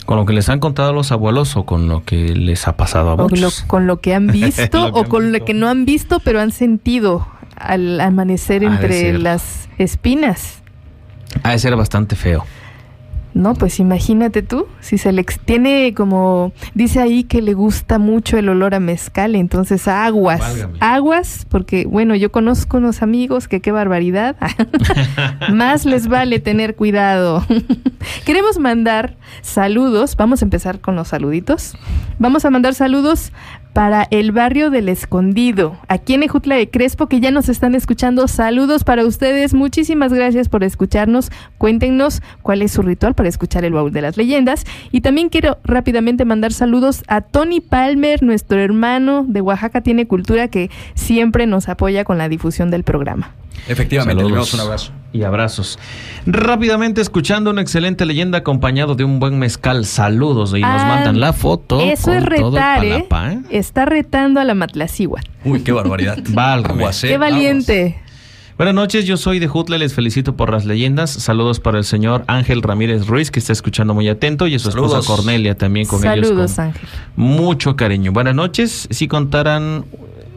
Con 0.06 0.18
lo 0.18 0.26
que 0.26 0.34
les 0.34 0.50
han 0.50 0.60
contado 0.60 0.92
los 0.94 1.12
abuelos 1.12 1.56
o 1.56 1.66
con 1.66 1.88
lo 1.88 2.04
que 2.04 2.36
les 2.36 2.68
ha 2.68 2.78
pasado 2.78 3.12
a 3.12 3.16
lo- 3.16 3.30
muchos. 3.30 3.62
con 3.68 3.88
lo 3.88 4.02
que 4.02 4.14
han 4.14 4.28
visto 4.32 4.70
que 4.72 4.78
o 4.78 5.04
han 5.04 5.10
con 5.10 5.32
lo 5.32 5.46
que 5.46 5.54
no 5.54 5.68
han 5.68 5.86
visto, 5.86 6.20
pero 6.20 6.40
han 6.42 6.52
sentido 6.52 7.28
al 7.56 8.00
amanecer 8.02 8.64
entre 8.64 9.18
las 9.18 9.68
espinas. 9.78 10.62
Ha 11.44 11.52
de 11.52 11.60
ser 11.60 11.76
bastante 11.76 12.16
feo. 12.16 12.46
No, 13.38 13.54
pues 13.54 13.80
imagínate 13.80 14.42
tú, 14.42 14.66
si 14.80 14.98
se 14.98 15.12
le 15.12 15.24
tiene 15.24 15.94
como, 15.96 16.54
dice 16.74 17.02
ahí 17.02 17.24
que 17.24 17.44
le 17.44 17.54
gusta 17.54 18.00
mucho 18.00 18.36
el 18.40 18.50
olor 18.50 18.74
a 18.74 18.80
mezcal, 18.80 19.36
entonces 19.36 19.88
aguas, 19.88 20.40
Válgame. 20.40 20.78
aguas, 20.80 21.46
porque 21.48 21.86
bueno, 21.86 22.16
yo 22.16 22.32
conozco 22.32 22.78
unos 22.78 23.04
amigos 23.04 23.48
que 23.48 23.60
qué 23.60 23.72
barbaridad, 23.72 24.38
más 25.54 25.86
les 25.86 26.08
vale 26.08 26.40
tener 26.40 26.76
cuidado. 26.76 27.46
Queremos 28.26 28.58
mandar 28.58 29.18
saludos, 29.44 30.16
vamos 30.16 30.42
a 30.42 30.46
empezar 30.46 30.80
con 30.80 30.96
los 30.96 31.10
saluditos, 31.10 31.76
vamos 32.18 32.44
a 32.44 32.50
mandar 32.50 32.74
saludos 32.74 33.34
para 33.78 34.08
el 34.10 34.32
barrio 34.32 34.72
del 34.72 34.90
Escondido, 34.90 35.78
aquí 35.88 36.16
en 36.16 36.24
Ejutla 36.24 36.56
de 36.56 36.68
Crespo, 36.68 37.06
que 37.06 37.20
ya 37.20 37.30
nos 37.30 37.48
están 37.48 37.76
escuchando. 37.76 38.28
Saludos 38.28 38.84
para 38.84 39.06
ustedes, 39.06 39.54
muchísimas 39.54 40.12
gracias 40.12 40.50
por 40.50 40.64
escucharnos. 40.64 41.30
Cuéntenos 41.60 42.24
cuál 42.42 42.64
es 42.64 42.72
su 42.72 42.82
ritual 42.82 43.14
para 43.14 43.30
escuchar 43.30 43.66
el 43.66 43.74
baúl 43.74 43.92
de 43.94 44.02
las 44.02 44.18
leyendas. 44.18 44.64
Y 44.92 45.02
también 45.02 45.30
quiero 45.30 45.60
rápidamente 45.64 46.26
mandar 46.26 46.54
saludos 46.54 47.04
a 47.08 47.22
Tony 47.22 47.62
Palmer, 47.62 48.24
nuestro 48.24 48.60
hermano 48.60 49.24
de 49.28 49.42
Oaxaca 49.42 49.82
Tiene 49.82 50.08
Cultura, 50.08 50.48
que 50.48 50.72
siempre 50.96 51.46
nos 51.46 51.70
apoya 51.70 52.04
con 52.04 52.18
la 52.18 52.30
difusión 52.30 52.72
del 52.72 52.82
programa. 52.82 53.36
Efectivamente, 53.68 54.24
le 54.24 54.28
un 54.28 54.60
abrazo. 54.60 54.92
Y 55.14 55.24
abrazos. 55.24 55.80
Rápidamente 56.26 57.02
escuchando 57.02 57.50
una 57.50 57.62
excelente 57.62 58.06
leyenda 58.06 58.40
acompañado 58.40 58.94
de 58.96 59.04
un 59.04 59.20
buen 59.20 59.40
mezcal. 59.40 59.86
Saludos. 59.86 60.54
Y 60.56 60.62
nos 60.62 60.82
Ah, 60.82 60.86
mandan 60.96 61.20
la 61.20 61.34
foto. 61.34 61.80
Eso 61.80 62.12
con 62.12 62.18
es 62.18 62.24
todo 62.42 62.50
el 62.50 62.54
retar, 62.54 62.86
¿eh? 62.86 63.08
¿eh? 63.10 63.40
Está 63.50 63.86
retando 63.86 64.40
a 64.40 64.44
la 64.44 64.54
Matlacigua. 64.54 65.22
Uy, 65.46 65.62
qué 65.62 65.72
barbaridad. 65.72 66.18
¡Qué 67.02 67.18
valiente! 67.18 68.00
Buenas 68.58 68.74
noches, 68.74 69.06
yo 69.06 69.18
soy 69.18 69.38
de 69.38 69.48
Jutla, 69.48 69.78
les 69.78 69.94
felicito 69.94 70.36
por 70.36 70.52
las 70.52 70.66
leyendas. 70.66 71.12
Saludos 71.12 71.60
para 71.60 71.78
el 71.78 71.84
señor 71.84 72.24
Ángel 72.28 72.64
Ramírez 72.64 73.06
Ruiz, 73.06 73.30
que 73.30 73.40
está 73.40 73.54
escuchando 73.54 73.94
muy 73.94 74.10
atento, 74.10 74.48
y 74.48 74.56
a 74.56 74.60
su 74.60 74.72
Saludos. 74.72 75.00
esposa 75.00 75.16
Cornelia 75.16 75.56
también 75.56 75.86
con 75.88 76.04
ellos. 76.04 76.28
Saludos, 76.28 76.58
Ángel. 76.60 76.82
Mucho 77.16 77.76
cariño. 77.76 78.12
Buenas 78.12 78.34
noches. 78.34 78.88
Si 78.90 79.08
contaran, 79.08 79.86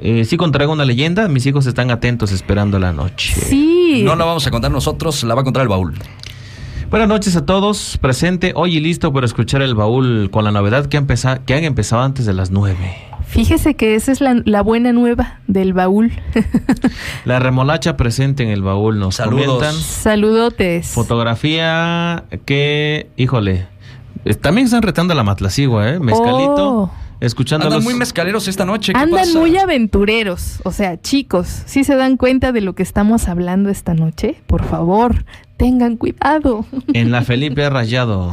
eh, 0.02 0.26
si 0.26 0.36
contarán 0.36 0.68
una 0.68 0.84
leyenda, 0.84 1.28
mis 1.28 1.46
hijos 1.46 1.64
están 1.66 1.90
atentos 1.90 2.30
esperando 2.30 2.78
la 2.78 2.92
noche. 2.92 3.32
Sí. 3.34 3.79
No 4.04 4.16
la 4.16 4.24
vamos 4.24 4.46
a 4.46 4.50
contar 4.50 4.70
nosotros, 4.70 5.22
la 5.24 5.34
va 5.34 5.40
a 5.42 5.44
contar 5.44 5.62
el 5.62 5.68
Baúl. 5.68 5.94
Buenas 6.90 7.08
noches 7.08 7.36
a 7.36 7.46
todos. 7.46 7.98
Presente 8.00 8.52
hoy 8.56 8.76
y 8.76 8.80
listo 8.80 9.12
para 9.12 9.24
escuchar 9.24 9.62
el 9.62 9.76
baúl 9.76 10.28
con 10.32 10.42
la 10.44 10.50
novedad 10.50 10.86
que, 10.86 11.00
que 11.46 11.54
han 11.54 11.62
empezado 11.62 12.02
antes 12.02 12.26
de 12.26 12.32
las 12.32 12.50
nueve. 12.50 12.96
Fíjese 13.28 13.76
que 13.76 13.94
esa 13.94 14.10
es 14.10 14.20
la, 14.20 14.42
la 14.44 14.60
buena 14.62 14.92
nueva 14.92 15.38
del 15.46 15.72
baúl. 15.72 16.10
La 17.24 17.38
remolacha 17.38 17.96
presente 17.96 18.42
en 18.42 18.48
el 18.48 18.62
baúl 18.62 18.98
nos 18.98 19.14
Saludos. 19.16 19.46
comentan. 19.58 19.74
Saludotes. 19.74 20.88
Fotografía 20.88 22.24
que, 22.44 23.08
híjole, 23.16 23.68
eh, 24.24 24.34
también 24.34 24.64
están 24.64 24.82
retando 24.82 25.12
a 25.12 25.16
la 25.16 25.22
matlacigua, 25.22 25.90
¿eh? 25.90 26.00
Mezcalito. 26.00 26.68
Oh. 26.72 26.90
Escuchando 27.20 27.64
a 27.64 27.66
Andan 27.68 27.78
los... 27.78 27.84
muy 27.84 27.94
mezcaleros 27.94 28.48
esta 28.48 28.64
noche. 28.64 28.92
¿qué 28.92 28.98
Andan 28.98 29.20
pasa? 29.26 29.38
muy 29.38 29.56
aventureros. 29.58 30.60
O 30.64 30.72
sea, 30.72 31.00
chicos, 31.00 31.62
si 31.66 31.84
se 31.84 31.94
dan 31.96 32.16
cuenta 32.16 32.52
de 32.52 32.60
lo 32.62 32.74
que 32.74 32.82
estamos 32.82 33.28
hablando 33.28 33.68
esta 33.68 33.92
noche, 33.94 34.36
por 34.46 34.64
favor, 34.64 35.24
tengan 35.58 35.96
cuidado. 35.96 36.64
En 36.94 37.10
la 37.10 37.22
Felipe 37.24 37.64
ha 37.64 37.70
rayado 37.70 38.32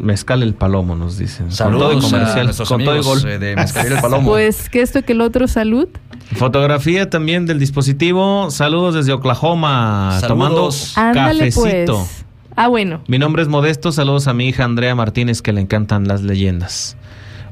mezcal 0.00 0.42
el 0.42 0.54
palomo, 0.54 0.94
nos 0.94 1.18
dicen. 1.18 1.50
Saludos 1.50 1.92
con 1.94 2.00
todo 2.00 2.08
y 2.08 2.10
comercial, 2.10 2.66
con 2.68 2.84
todo 2.84 2.96
y 2.96 3.02
gol. 3.02 3.28
eh, 3.28 3.38
de 3.38 3.56
Mezcalero 3.56 3.96
el 3.96 4.00
Palomo. 4.02 4.30
Pues 4.30 4.68
que 4.70 4.82
esto 4.82 5.02
que 5.02 5.12
el 5.12 5.20
otro 5.20 5.48
salud. 5.48 5.88
Fotografía 6.36 7.10
también 7.10 7.46
del 7.46 7.58
dispositivo. 7.58 8.50
Saludos 8.50 8.94
desde 8.94 9.12
Oklahoma. 9.12 10.18
Saludos. 10.20 10.92
Tomando 10.94 11.10
Ándale 11.20 11.50
cafecito. 11.50 11.96
pues. 11.98 12.24
Ah, 12.56 12.68
bueno. 12.68 13.00
Mi 13.08 13.18
nombre 13.18 13.42
es 13.42 13.48
Modesto. 13.48 13.90
Saludos 13.92 14.28
a 14.28 14.34
mi 14.34 14.46
hija 14.48 14.64
Andrea 14.64 14.94
Martínez, 14.94 15.42
que 15.42 15.52
le 15.52 15.60
encantan 15.60 16.06
las 16.06 16.22
leyendas. 16.22 16.96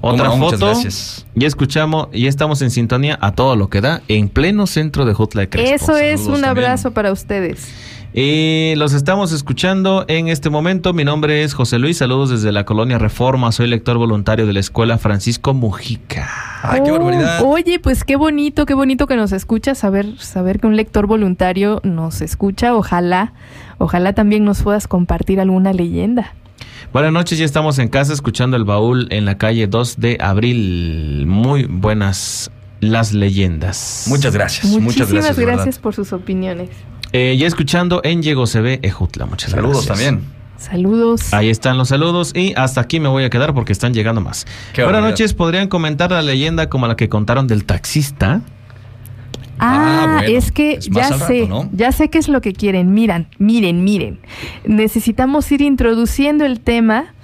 Otra 0.03 0.28
no, 0.28 0.36
muchas 0.36 0.61
foto. 0.61 0.66
gracias. 0.72 1.26
Ya 1.34 1.46
escuchamos, 1.46 2.09
ya 2.12 2.28
estamos 2.28 2.61
en 2.61 2.70
sintonía 2.70 3.18
a 3.22 3.32
todo 3.32 3.57
lo 3.57 3.70
que 3.70 3.80
da 3.80 4.03
en 4.09 4.28
pleno 4.28 4.66
centro 4.66 5.05
de 5.07 5.14
Jutla 5.14 5.42
de 5.42 5.48
Crespo. 5.48 5.74
Eso 5.74 5.96
es 5.96 6.20
un 6.22 6.42
también. 6.42 6.44
abrazo 6.50 6.90
para 6.90 7.11
ustedes. 7.12 7.72
Y 8.14 8.74
los 8.76 8.92
estamos 8.92 9.32
escuchando 9.32 10.05
en 10.07 10.28
este 10.28 10.50
momento. 10.50 10.92
Mi 10.92 11.03
nombre 11.03 11.44
es 11.44 11.55
José 11.55 11.78
Luis. 11.78 11.96
Saludos 11.96 12.28
desde 12.28 12.53
la 12.53 12.64
colonia 12.66 12.98
Reforma. 12.98 13.50
Soy 13.53 13.68
lector 13.68 13.96
voluntario 13.96 14.44
de 14.46 14.53
la 14.53 14.61
escuela 14.61 14.98
Francisco 14.98 15.55
Mujica. 15.55 16.28
Ay, 16.62 16.82
qué 16.84 16.90
Oh, 16.90 16.98
barbaridad. 16.98 17.40
Oye, 17.42 17.78
pues 17.78 18.05
qué 18.05 18.16
bonito, 18.16 18.66
qué 18.66 18.74
bonito 18.74 19.07
que 19.07 19.16
nos 19.16 19.32
escucha, 19.32 19.74
saber, 19.74 20.18
saber 20.18 20.61
que 20.61 20.66
un 20.66 20.76
lector 20.76 21.07
voluntario 21.07 21.80
nos 21.84 22.20
escucha. 22.20 22.74
Ojalá, 22.76 23.32
ojalá 23.78 24.12
también 24.12 24.44
nos 24.44 24.62
puedas 24.62 24.86
compartir 24.88 25.40
alguna 25.40 25.72
leyenda. 25.72 26.34
Buenas 26.93 27.12
noches, 27.12 27.38
ya 27.38 27.47
estamos 27.47 27.78
en 27.78 27.88
casa 27.88 28.12
escuchando 28.12 28.57
el 28.57 28.64
baúl 28.64 29.07
en 29.11 29.24
la 29.24 29.38
calle 29.38 29.66
2 29.66 29.99
de 29.99 30.18
abril. 30.20 31.24
Muy 31.26 31.64
buenas 31.64 32.51
las 32.80 33.14
leyendas. 33.14 34.05
Muchas 34.09 34.34
gracias. 34.34 34.66
muchas 34.66 34.82
Muchísimas 34.82 35.12
gracias. 35.12 35.36
de 35.36 35.45
gracias, 35.45 35.66
verdad. 35.66 35.80
por 35.80 35.95
sus 35.95 36.12
opiniones. 36.12 36.68
Eh, 37.12 37.36
ya 37.38 37.47
escuchando 37.47 38.03
en 38.05 38.22
Llegó 38.22 38.47
se 38.47 38.61
ve 38.61 38.78
Ejutla. 38.82 39.24
Muchas 39.24 39.53
Saludos 39.53 39.86
gracias. 39.86 40.07
también. 40.07 40.32
Saludos. 40.59 41.32
Ahí 41.32 41.49
están 41.49 41.78
los 41.78 41.88
saludos 41.88 42.32
y 42.36 42.53
hasta 42.57 42.82
aquí 42.82 43.01
me 43.01 43.09
voy 43.09 43.24
a 43.24 43.30
quedar 43.30 43.55
porque 43.55 43.72
están 43.72 43.95
llegando 43.95 44.20
más. 44.20 44.47
Qué 44.74 44.84
Buenas 44.84 45.03
noches, 45.03 45.32
¿podrían 45.34 45.68
comentar 45.68 46.11
la 46.11 46.22
leyenda 46.22 46.68
como 46.68 46.86
la 46.86 46.95
que 46.95 47.09
contaron 47.09 47.47
del 47.49 47.64
taxista? 47.64 48.43
Ah, 49.64 50.04
Ah, 50.04 50.12
bueno, 50.18 50.38
es 50.38 50.50
que 50.52 50.72
es 50.74 50.88
ya 50.88 51.10
rato, 51.10 51.26
sé, 51.26 51.46
¿no? 51.46 51.68
ya 51.72 51.92
sé 51.92 52.10
qué 52.10 52.18
es 52.18 52.28
lo 52.28 52.40
que 52.40 52.52
quieren. 52.52 52.92
Miran, 52.92 53.28
miren, 53.38 53.84
miren. 53.84 54.18
Necesitamos 54.66 55.50
ir 55.52 55.62
introduciendo 55.62 56.44
el 56.44 56.60
tema 56.60 57.14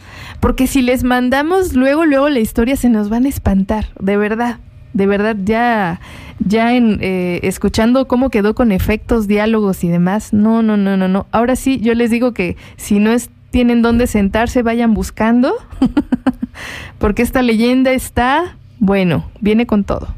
porque 0.41 0.67
si 0.67 0.83
les 0.83 1.03
mandamos 1.05 1.75
luego, 1.75 2.05
luego 2.07 2.29
la 2.29 2.39
historia 2.39 2.77
se 2.77 2.89
nos 2.89 3.09
van 3.09 3.25
a 3.27 3.29
espantar, 3.29 3.89
de 4.01 4.17
verdad. 4.17 4.59
De 4.95 5.07
verdad, 5.07 5.37
ya, 5.45 6.01
ya 6.39 6.75
en, 6.75 6.99
eh, 7.03 7.41
escuchando 7.43 8.09
cómo 8.09 8.31
quedó 8.31 8.55
con 8.55 8.73
efectos, 8.73 9.29
diálogos 9.29 9.85
y 9.85 9.89
demás. 9.89 10.33
No, 10.33 10.63
no, 10.63 10.77
no, 10.77 10.97
no, 10.97 11.09
no. 11.09 11.27
Ahora 11.31 11.57
sí, 11.57 11.79
yo 11.81 11.95
les 11.95 12.11
digo 12.11 12.33
que 12.33 12.57
si 12.77 12.99
no 12.99 13.11
es, 13.13 13.31
tienen 13.51 13.83
dónde 13.83 14.07
sentarse, 14.07 14.63
vayan 14.63 14.95
buscando, 14.95 15.55
porque 16.99 17.23
esta 17.23 17.43
leyenda 17.43 17.93
está, 17.93 18.57
bueno, 18.79 19.25
viene 19.41 19.67
con 19.67 19.85
todo. 19.85 20.09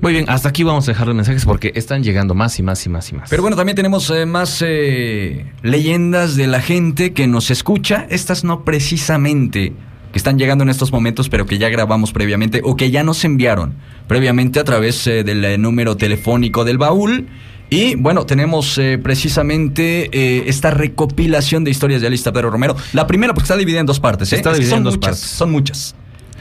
Muy 0.00 0.12
bien, 0.12 0.24
hasta 0.28 0.48
aquí 0.48 0.62
vamos 0.62 0.88
a 0.88 0.92
dejar 0.92 1.06
los 1.06 1.16
mensajes 1.16 1.44
porque 1.44 1.72
están 1.74 2.02
llegando 2.02 2.34
más 2.34 2.58
y 2.58 2.62
más 2.62 2.84
y 2.86 2.88
más 2.88 3.10
y 3.10 3.14
más. 3.14 3.30
Pero 3.30 3.42
bueno, 3.42 3.56
también 3.56 3.76
tenemos 3.76 4.10
eh, 4.10 4.26
más 4.26 4.62
eh, 4.66 5.46
leyendas 5.62 6.36
de 6.36 6.46
la 6.46 6.60
gente 6.60 7.12
que 7.12 7.26
nos 7.26 7.50
escucha. 7.50 8.06
Estas 8.10 8.44
no 8.44 8.64
precisamente 8.64 9.72
que 10.12 10.18
están 10.18 10.38
llegando 10.38 10.62
en 10.62 10.70
estos 10.70 10.90
momentos, 10.92 11.28
pero 11.28 11.46
que 11.46 11.58
ya 11.58 11.68
grabamos 11.68 12.12
previamente 12.12 12.62
o 12.64 12.76
que 12.76 12.90
ya 12.90 13.04
nos 13.04 13.24
enviaron 13.24 13.74
previamente 14.08 14.58
a 14.58 14.64
través 14.64 15.06
eh, 15.06 15.22
del 15.22 15.60
número 15.60 15.96
telefónico 15.96 16.64
del 16.64 16.78
baúl. 16.78 17.28
Y 17.70 17.94
bueno, 17.94 18.26
tenemos 18.26 18.76
eh, 18.78 18.98
precisamente 19.00 20.10
eh, 20.12 20.44
esta 20.48 20.72
recopilación 20.72 21.62
de 21.62 21.70
historias 21.70 22.00
de 22.00 22.08
Alistair 22.08 22.34
Pedro 22.34 22.50
Romero. 22.50 22.76
La 22.92 23.06
primera, 23.06 23.32
porque 23.32 23.44
está 23.44 23.56
dividida 23.56 23.78
en 23.78 23.86
dos 23.86 24.00
partes. 24.00 24.32
¿eh? 24.32 24.36
Está 24.36 24.52
dividida 24.52 24.76
en 24.76 24.82
dos 24.82 24.96
muchas, 24.96 25.10
partes. 25.10 25.30
Son 25.30 25.52
muchas. 25.52 25.94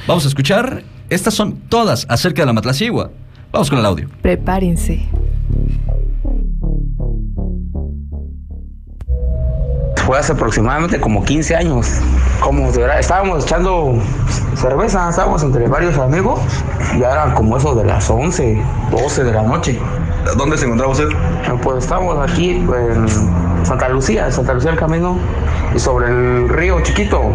Vamos 0.08 0.26
a 0.26 0.28
escuchar. 0.28 0.84
Estas 1.12 1.36
son 1.36 1.58
todas 1.70 2.08
acerca 2.10 2.42
de 2.42 2.48
la 2.48 2.54
Matlacigua. 2.54 3.12
Vamos 3.52 3.70
con 3.70 3.80
el 3.80 3.86
audio. 3.86 4.08
Prepárense. 4.22 5.10
Fue 10.06 10.18
hace 10.18 10.34
aproximadamente 10.34 11.00
como 11.00 11.24
15 11.24 11.56
años. 11.56 11.88
Como 12.41 12.72
de 12.72 12.80
verdad, 12.80 13.00
estábamos 13.00 13.43
echando 13.45 13.93
cerveza, 14.56 15.10
estábamos 15.10 15.43
entre 15.43 15.68
varios 15.68 15.97
amigos. 15.97 16.39
Ya 17.00 17.12
eran 17.12 17.34
como 17.34 17.58
eso 17.58 17.74
de 17.74 17.86
las 17.86 18.10
11, 18.10 18.62
12 18.91 19.24
de 19.24 19.32
la 19.32 19.43
noche. 19.43 19.80
¿Dónde 20.38 20.58
se 20.58 20.66
encontraba 20.66 20.91
usted? 20.91 21.10
Pues 21.64 21.84
estábamos 21.84 22.30
aquí 22.30 22.52
en 22.52 23.08
Santa 23.66 23.89
Lucía, 23.89 24.32
Santa 24.32 24.54
Lucía 24.54 24.72
del 24.72 24.80
Camino, 24.80 25.18
y 25.76 25.80
sobre 25.80 26.08
el 26.08 26.50
río 26.50 26.82
chiquito 26.82 27.34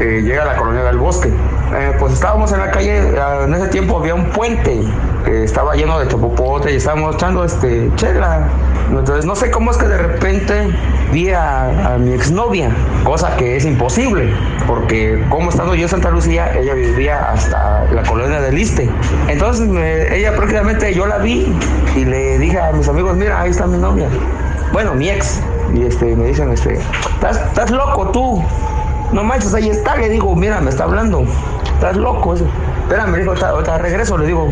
eh, 0.00 0.22
llega 0.22 0.44
la 0.44 0.56
colonia 0.56 0.82
del 0.84 0.98
bosque. 0.98 1.28
Eh, 1.74 1.92
pues 1.98 2.12
estábamos 2.12 2.52
en 2.52 2.60
la 2.60 2.70
calle, 2.70 2.98
eh, 2.98 3.44
en 3.44 3.54
ese 3.54 3.68
tiempo 3.68 3.98
había 3.98 4.14
un 4.14 4.26
puente, 4.30 4.82
que 5.24 5.44
estaba 5.44 5.74
lleno 5.74 5.98
de 5.98 6.06
chapopote 6.06 6.72
y 6.72 6.76
estábamos 6.76 7.16
echando 7.16 7.44
este 7.44 7.90
chela. 7.96 8.48
Entonces 8.90 9.24
no 9.24 9.34
sé 9.34 9.50
cómo 9.50 9.70
es 9.70 9.76
que 9.76 9.86
de 9.86 9.98
repente 9.98 10.68
vi 11.12 11.30
a, 11.30 11.94
a 11.94 11.98
mi 11.98 12.12
exnovia, 12.12 12.70
cosa 13.04 13.36
que 13.36 13.56
es 13.56 13.64
imposible, 13.64 14.32
porque 14.66 15.24
como 15.28 15.50
estando 15.50 15.74
yo 15.74 15.82
en 15.82 15.88
Santa 15.88 16.10
Lucía, 16.10 16.52
ella 16.56 16.74
vivía 16.74 17.30
hasta 17.30 17.84
la 17.92 18.02
colonia 18.02 18.40
del 18.40 18.58
Iste. 18.58 18.88
Entonces 19.28 19.68
ella 20.12 20.36
prácticamente 20.36 20.94
yo 20.94 21.06
la 21.06 21.18
vi 21.18 21.52
y 21.96 22.04
le 22.04 22.38
dije 22.38 22.60
a 22.60 22.72
mis 22.72 22.88
amigos, 22.88 23.16
mira, 23.16 23.40
ahí 23.40 23.50
está 23.50 23.66
mi 23.66 23.78
novia. 23.78 24.08
Bueno, 24.72 24.94
mi 24.94 25.08
ex. 25.08 25.40
Y 25.74 25.84
este, 25.84 26.14
me 26.14 26.26
dicen, 26.26 26.52
este, 26.52 26.74
¿estás, 27.14 27.38
estás 27.38 27.70
loco 27.70 28.08
tú? 28.10 28.44
No 29.12 29.24
manches, 29.24 29.54
ahí 29.54 29.68
está. 29.68 29.96
Le 29.96 30.08
digo, 30.08 30.34
mira, 30.34 30.60
me 30.60 30.70
está 30.70 30.84
hablando. 30.84 31.24
Estás 31.74 31.96
loco. 31.96 32.34
Dice, 32.34 32.46
Espera, 32.82 33.06
me 33.06 33.18
dijo, 33.18 33.32
ahorita, 33.32 33.78
regreso. 33.78 34.16
Le 34.18 34.26
digo, 34.26 34.48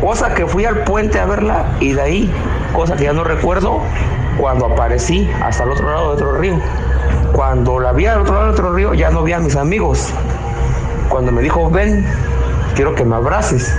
cosa 0.00 0.34
que 0.34 0.46
fui 0.46 0.64
al 0.64 0.84
puente 0.84 1.18
a 1.18 1.26
verla 1.26 1.66
y 1.80 1.92
de 1.92 2.00
ahí, 2.00 2.32
cosa 2.72 2.96
que 2.96 3.04
ya 3.04 3.12
no 3.12 3.24
recuerdo, 3.24 3.80
cuando 4.38 4.66
aparecí 4.66 5.30
hasta 5.42 5.64
el 5.64 5.70
otro 5.72 5.90
lado 5.90 6.08
de 6.08 6.14
otro 6.14 6.38
río. 6.38 6.54
Cuando 7.32 7.80
la 7.80 7.92
vi 7.92 8.06
al 8.06 8.22
otro 8.22 8.34
lado 8.34 8.46
de 8.46 8.52
otro 8.52 8.72
río, 8.72 8.94
ya 8.94 9.10
no 9.10 9.22
vi 9.22 9.32
a 9.32 9.38
mis 9.38 9.56
amigos. 9.56 10.10
Cuando 11.08 11.32
me 11.32 11.42
dijo, 11.42 11.70
ven, 11.70 12.06
quiero 12.74 12.94
que 12.94 13.04
me 13.04 13.16
abraces. 13.16 13.76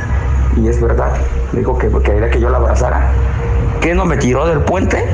Y 0.58 0.68
es 0.68 0.82
verdad, 0.82 1.14
me 1.52 1.60
dijo 1.60 1.78
que 1.78 1.90
quería 2.04 2.30
que 2.30 2.40
yo 2.40 2.50
la 2.50 2.58
abrazara. 2.58 3.12
¿Qué 3.82 3.96
no 3.96 4.06
me 4.06 4.18
tiró 4.18 4.46
del 4.46 4.60
puente? 4.60 5.06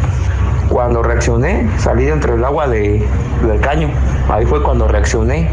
Cuando 0.75 1.01
reaccioné, 1.01 1.69
salí 1.77 2.03
de 2.03 2.11
entre 2.11 2.33
el 2.33 2.43
agua 2.43 2.67
de, 2.67 3.01
del 3.47 3.61
caño. 3.61 3.87
Ahí 4.27 4.45
fue 4.45 4.61
cuando 4.61 4.89
reaccioné. 4.89 5.47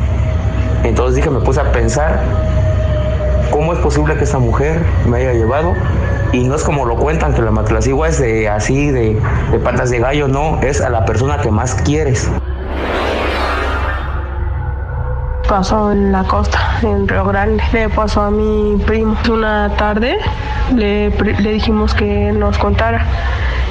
Entonces 0.83 1.15
dije, 1.15 1.31
me 1.31 1.39
puse 1.39 1.61
a 1.61 1.71
pensar, 1.71 2.19
¿cómo 3.53 3.73
es 3.73 3.79
posible 3.79 4.17
que 4.17 4.25
esta 4.25 4.41
mujer 4.41 4.81
me 5.07 5.19
haya 5.19 5.33
llevado? 5.33 5.75
Y 6.33 6.43
no 6.43 6.57
es 6.57 6.65
como 6.65 6.87
lo 6.87 6.97
cuentan, 6.97 7.35
que 7.35 7.41
la 7.41 7.53
matlacigua 7.53 8.09
es 8.09 8.19
de 8.19 8.49
así, 8.49 8.91
de, 8.91 9.17
de 9.53 9.59
patas 9.61 9.91
de 9.91 10.01
gallo, 10.01 10.27
no, 10.27 10.61
es 10.61 10.81
a 10.81 10.91
la 10.91 11.05
persona 11.05 11.39
que 11.41 11.53
más 11.53 11.77
quieres. 11.77 12.29
Pasó 15.43 15.93
en 15.93 16.13
la 16.13 16.25
costa, 16.25 16.59
en 16.83 17.07
Río 17.07 17.25
Grande. 17.25 17.63
Le 17.73 17.89
pasó 17.89 18.23
a 18.23 18.31
mi 18.31 18.77
primo. 18.85 19.17
Una 19.31 19.71
tarde 19.77 20.19
le, 20.75 21.11
le 21.11 21.53
dijimos 21.53 21.95
que 21.95 22.33
nos 22.33 22.59
contara 22.59 23.07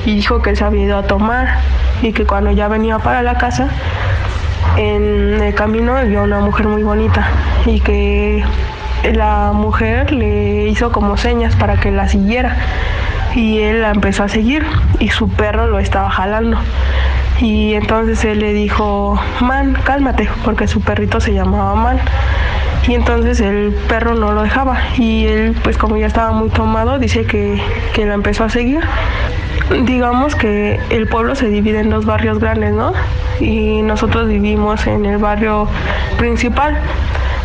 y 0.05 0.15
dijo 0.15 0.41
que 0.41 0.55
se 0.55 0.63
había 0.63 0.83
ido 0.83 0.97
a 0.97 1.03
tomar 1.03 1.59
y 2.01 2.13
que 2.13 2.25
cuando 2.25 2.51
ya 2.51 2.67
venía 2.67 2.99
para 2.99 3.21
la 3.21 3.37
casa, 3.37 3.69
en 4.77 5.41
el 5.41 5.53
camino 5.55 5.95
vio 6.05 6.23
una 6.23 6.39
mujer 6.39 6.67
muy 6.67 6.83
bonita 6.83 7.27
y 7.65 7.79
que 7.79 8.43
la 9.13 9.51
mujer 9.53 10.11
le 10.11 10.67
hizo 10.67 10.91
como 10.91 11.17
señas 11.17 11.55
para 11.55 11.77
que 11.79 11.91
la 11.91 12.07
siguiera 12.07 12.55
y 13.35 13.59
él 13.59 13.81
la 13.81 13.91
empezó 13.91 14.23
a 14.23 14.29
seguir 14.29 14.65
y 14.99 15.09
su 15.09 15.29
perro 15.29 15.67
lo 15.67 15.79
estaba 15.79 16.09
jalando. 16.09 16.57
Y 17.41 17.73
entonces 17.73 18.23
él 18.23 18.39
le 18.39 18.53
dijo, 18.53 19.19
Man, 19.41 19.75
cálmate, 19.83 20.29
porque 20.45 20.67
su 20.67 20.81
perrito 20.81 21.19
se 21.19 21.33
llamaba 21.33 21.73
Man. 21.75 21.99
Y 22.87 22.93
entonces 22.93 23.41
el 23.41 23.75
perro 23.87 24.13
no 24.15 24.31
lo 24.31 24.43
dejaba. 24.43 24.77
Y 24.97 25.25
él, 25.25 25.55
pues 25.63 25.77
como 25.77 25.97
ya 25.97 26.07
estaba 26.07 26.31
muy 26.31 26.49
tomado, 26.49 26.99
dice 26.99 27.25
que, 27.25 27.59
que 27.93 28.05
la 28.05 28.13
empezó 28.13 28.43
a 28.43 28.49
seguir. 28.49 28.81
Digamos 29.85 30.35
que 30.35 30.79
el 30.89 31.07
pueblo 31.07 31.35
se 31.35 31.47
divide 31.47 31.79
en 31.79 31.89
dos 31.89 32.05
barrios 32.05 32.39
grandes, 32.39 32.73
¿no? 32.73 32.93
Y 33.39 33.81
nosotros 33.81 34.27
vivimos 34.27 34.85
en 34.85 35.05
el 35.05 35.17
barrio 35.17 35.67
principal. 36.17 36.77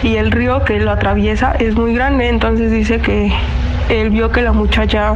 Y 0.02 0.16
el 0.16 0.30
río 0.30 0.62
que 0.64 0.78
lo 0.78 0.90
atraviesa 0.90 1.52
es 1.58 1.74
muy 1.74 1.94
grande, 1.94 2.28
entonces 2.28 2.70
dice 2.70 3.00
que 3.00 3.32
él 3.88 4.10
vio 4.10 4.30
que 4.30 4.42
la 4.42 4.52
muchacha 4.52 5.14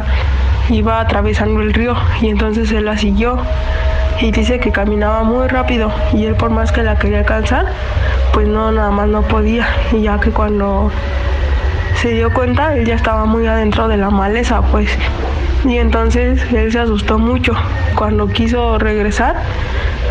iba 0.70 1.00
atravesando 1.00 1.60
el 1.60 1.74
río 1.74 1.94
y 2.22 2.28
entonces 2.28 2.70
él 2.72 2.86
la 2.86 2.96
siguió 2.96 3.38
y 4.20 4.30
dice 4.30 4.58
que 4.60 4.70
caminaba 4.70 5.22
muy 5.22 5.48
rápido 5.48 5.92
y 6.12 6.24
él 6.24 6.34
por 6.34 6.50
más 6.50 6.72
que 6.72 6.82
la 6.82 6.98
quería 6.98 7.20
alcanzar, 7.20 7.66
pues 8.32 8.48
no, 8.48 8.72
nada 8.72 8.90
más 8.90 9.08
no 9.08 9.22
podía 9.22 9.66
y 9.92 10.02
ya 10.02 10.18
que 10.18 10.30
cuando 10.30 10.90
se 12.00 12.10
dio 12.10 12.32
cuenta 12.32 12.74
él 12.74 12.86
ya 12.86 12.94
estaba 12.94 13.24
muy 13.24 13.46
adentro 13.46 13.88
de 13.88 13.96
la 13.96 14.10
maleza 14.10 14.62
pues 14.62 14.90
y 15.64 15.76
entonces 15.76 16.40
él 16.52 16.72
se 16.72 16.78
asustó 16.78 17.18
mucho. 17.18 17.52
Cuando 17.94 18.28
quiso 18.28 18.78
regresar 18.78 19.36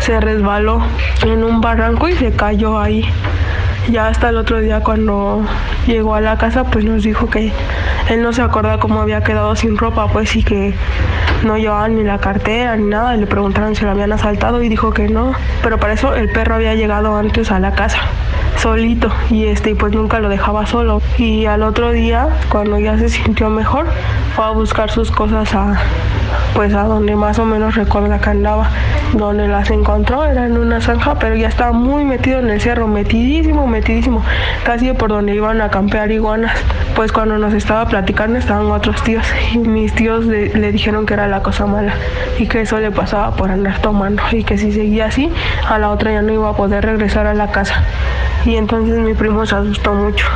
se 0.00 0.20
resbaló 0.20 0.80
en 1.24 1.44
un 1.44 1.60
barranco 1.60 2.08
y 2.08 2.14
se 2.14 2.32
cayó 2.32 2.78
ahí. 2.78 3.04
Ya 3.88 4.06
hasta 4.08 4.28
el 4.28 4.36
otro 4.36 4.60
día 4.60 4.80
cuando 4.80 5.42
llegó 5.86 6.14
a 6.14 6.20
la 6.20 6.38
casa 6.38 6.64
pues 6.64 6.84
nos 6.84 7.02
dijo 7.02 7.28
que 7.28 7.52
él 8.08 8.22
no 8.22 8.32
se 8.32 8.42
acuerda 8.42 8.78
cómo 8.78 9.00
había 9.00 9.22
quedado 9.22 9.56
sin 9.56 9.76
ropa 9.76 10.06
pues 10.08 10.36
y 10.36 10.44
que 10.44 10.74
no 11.44 11.56
llevaba 11.56 11.88
ni 11.88 12.02
la 12.04 12.18
cartera 12.18 12.76
ni 12.76 12.84
nada 12.84 13.16
y 13.16 13.20
le 13.20 13.26
preguntaron 13.26 13.74
si 13.74 13.84
lo 13.84 13.90
habían 13.90 14.12
asaltado 14.12 14.62
y 14.62 14.68
dijo 14.68 14.92
que 14.92 15.08
no. 15.08 15.32
Pero 15.62 15.78
para 15.78 15.94
eso 15.94 16.14
el 16.14 16.30
perro 16.30 16.54
había 16.54 16.74
llegado 16.74 17.16
antes 17.16 17.50
a 17.50 17.58
la 17.58 17.72
casa 17.72 17.98
solito 18.56 19.10
y 19.30 19.46
este 19.46 19.74
pues 19.74 19.92
nunca 19.94 20.20
lo 20.20 20.28
dejaba 20.28 20.66
solo. 20.66 21.00
Y 21.18 21.46
al 21.46 21.62
otro 21.62 21.92
día 21.92 22.28
cuando 22.50 22.78
ya 22.78 22.98
se 22.98 23.08
sintió 23.08 23.48
mejor 23.48 23.86
fue 24.34 24.44
a 24.44 24.50
buscar 24.50 24.90
sus 24.90 25.10
cosas 25.10 25.54
a, 25.54 25.80
pues 26.54 26.74
a 26.74 26.84
donde 26.84 27.16
más 27.16 27.38
o 27.38 27.44
menos 27.44 27.74
recuerda 27.74 28.18
que 28.20 28.30
andaba. 28.30 28.70
Donde 29.12 29.48
las 29.48 29.70
encontró 29.70 30.24
era 30.24 30.46
en 30.46 30.56
una 30.56 30.80
zanja, 30.80 31.18
pero 31.18 31.34
ya 31.34 31.48
estaba 31.48 31.72
muy 31.72 32.04
metido 32.04 32.38
en 32.38 32.50
el 32.50 32.60
cerro, 32.60 32.86
metidísimo, 32.86 33.66
metidísimo, 33.66 34.22
casi 34.64 34.92
por 34.92 35.10
donde 35.10 35.34
iban 35.34 35.60
a 35.60 35.70
campear 35.70 36.10
iguanas. 36.10 36.56
Pues 36.94 37.12
cuando 37.12 37.38
nos 37.38 37.52
estaba 37.54 37.86
platicando 37.86 38.38
estaban 38.38 38.70
otros 38.70 39.02
tíos 39.02 39.26
y 39.52 39.58
mis 39.58 39.94
tíos 39.94 40.26
le, 40.26 40.54
le 40.54 40.72
dijeron 40.72 41.06
que 41.06 41.14
era 41.14 41.26
la 41.26 41.42
cosa 41.42 41.66
mala 41.66 41.94
y 42.38 42.46
que 42.46 42.60
eso 42.62 42.78
le 42.78 42.90
pasaba 42.90 43.34
por 43.36 43.50
andar 43.50 43.80
tomando 43.82 44.22
y 44.32 44.44
que 44.44 44.58
si 44.58 44.72
seguía 44.72 45.06
así, 45.06 45.30
a 45.68 45.78
la 45.78 45.90
otra 45.90 46.12
ya 46.12 46.22
no 46.22 46.32
iba 46.32 46.50
a 46.50 46.56
poder 46.56 46.84
regresar 46.84 47.26
a 47.26 47.34
la 47.34 47.50
casa. 47.50 47.82
Y 48.44 48.56
entonces 48.56 48.98
mi 48.98 49.14
primo 49.14 49.44
se 49.44 49.54
asustó 49.54 49.92
mucho. 49.94 50.26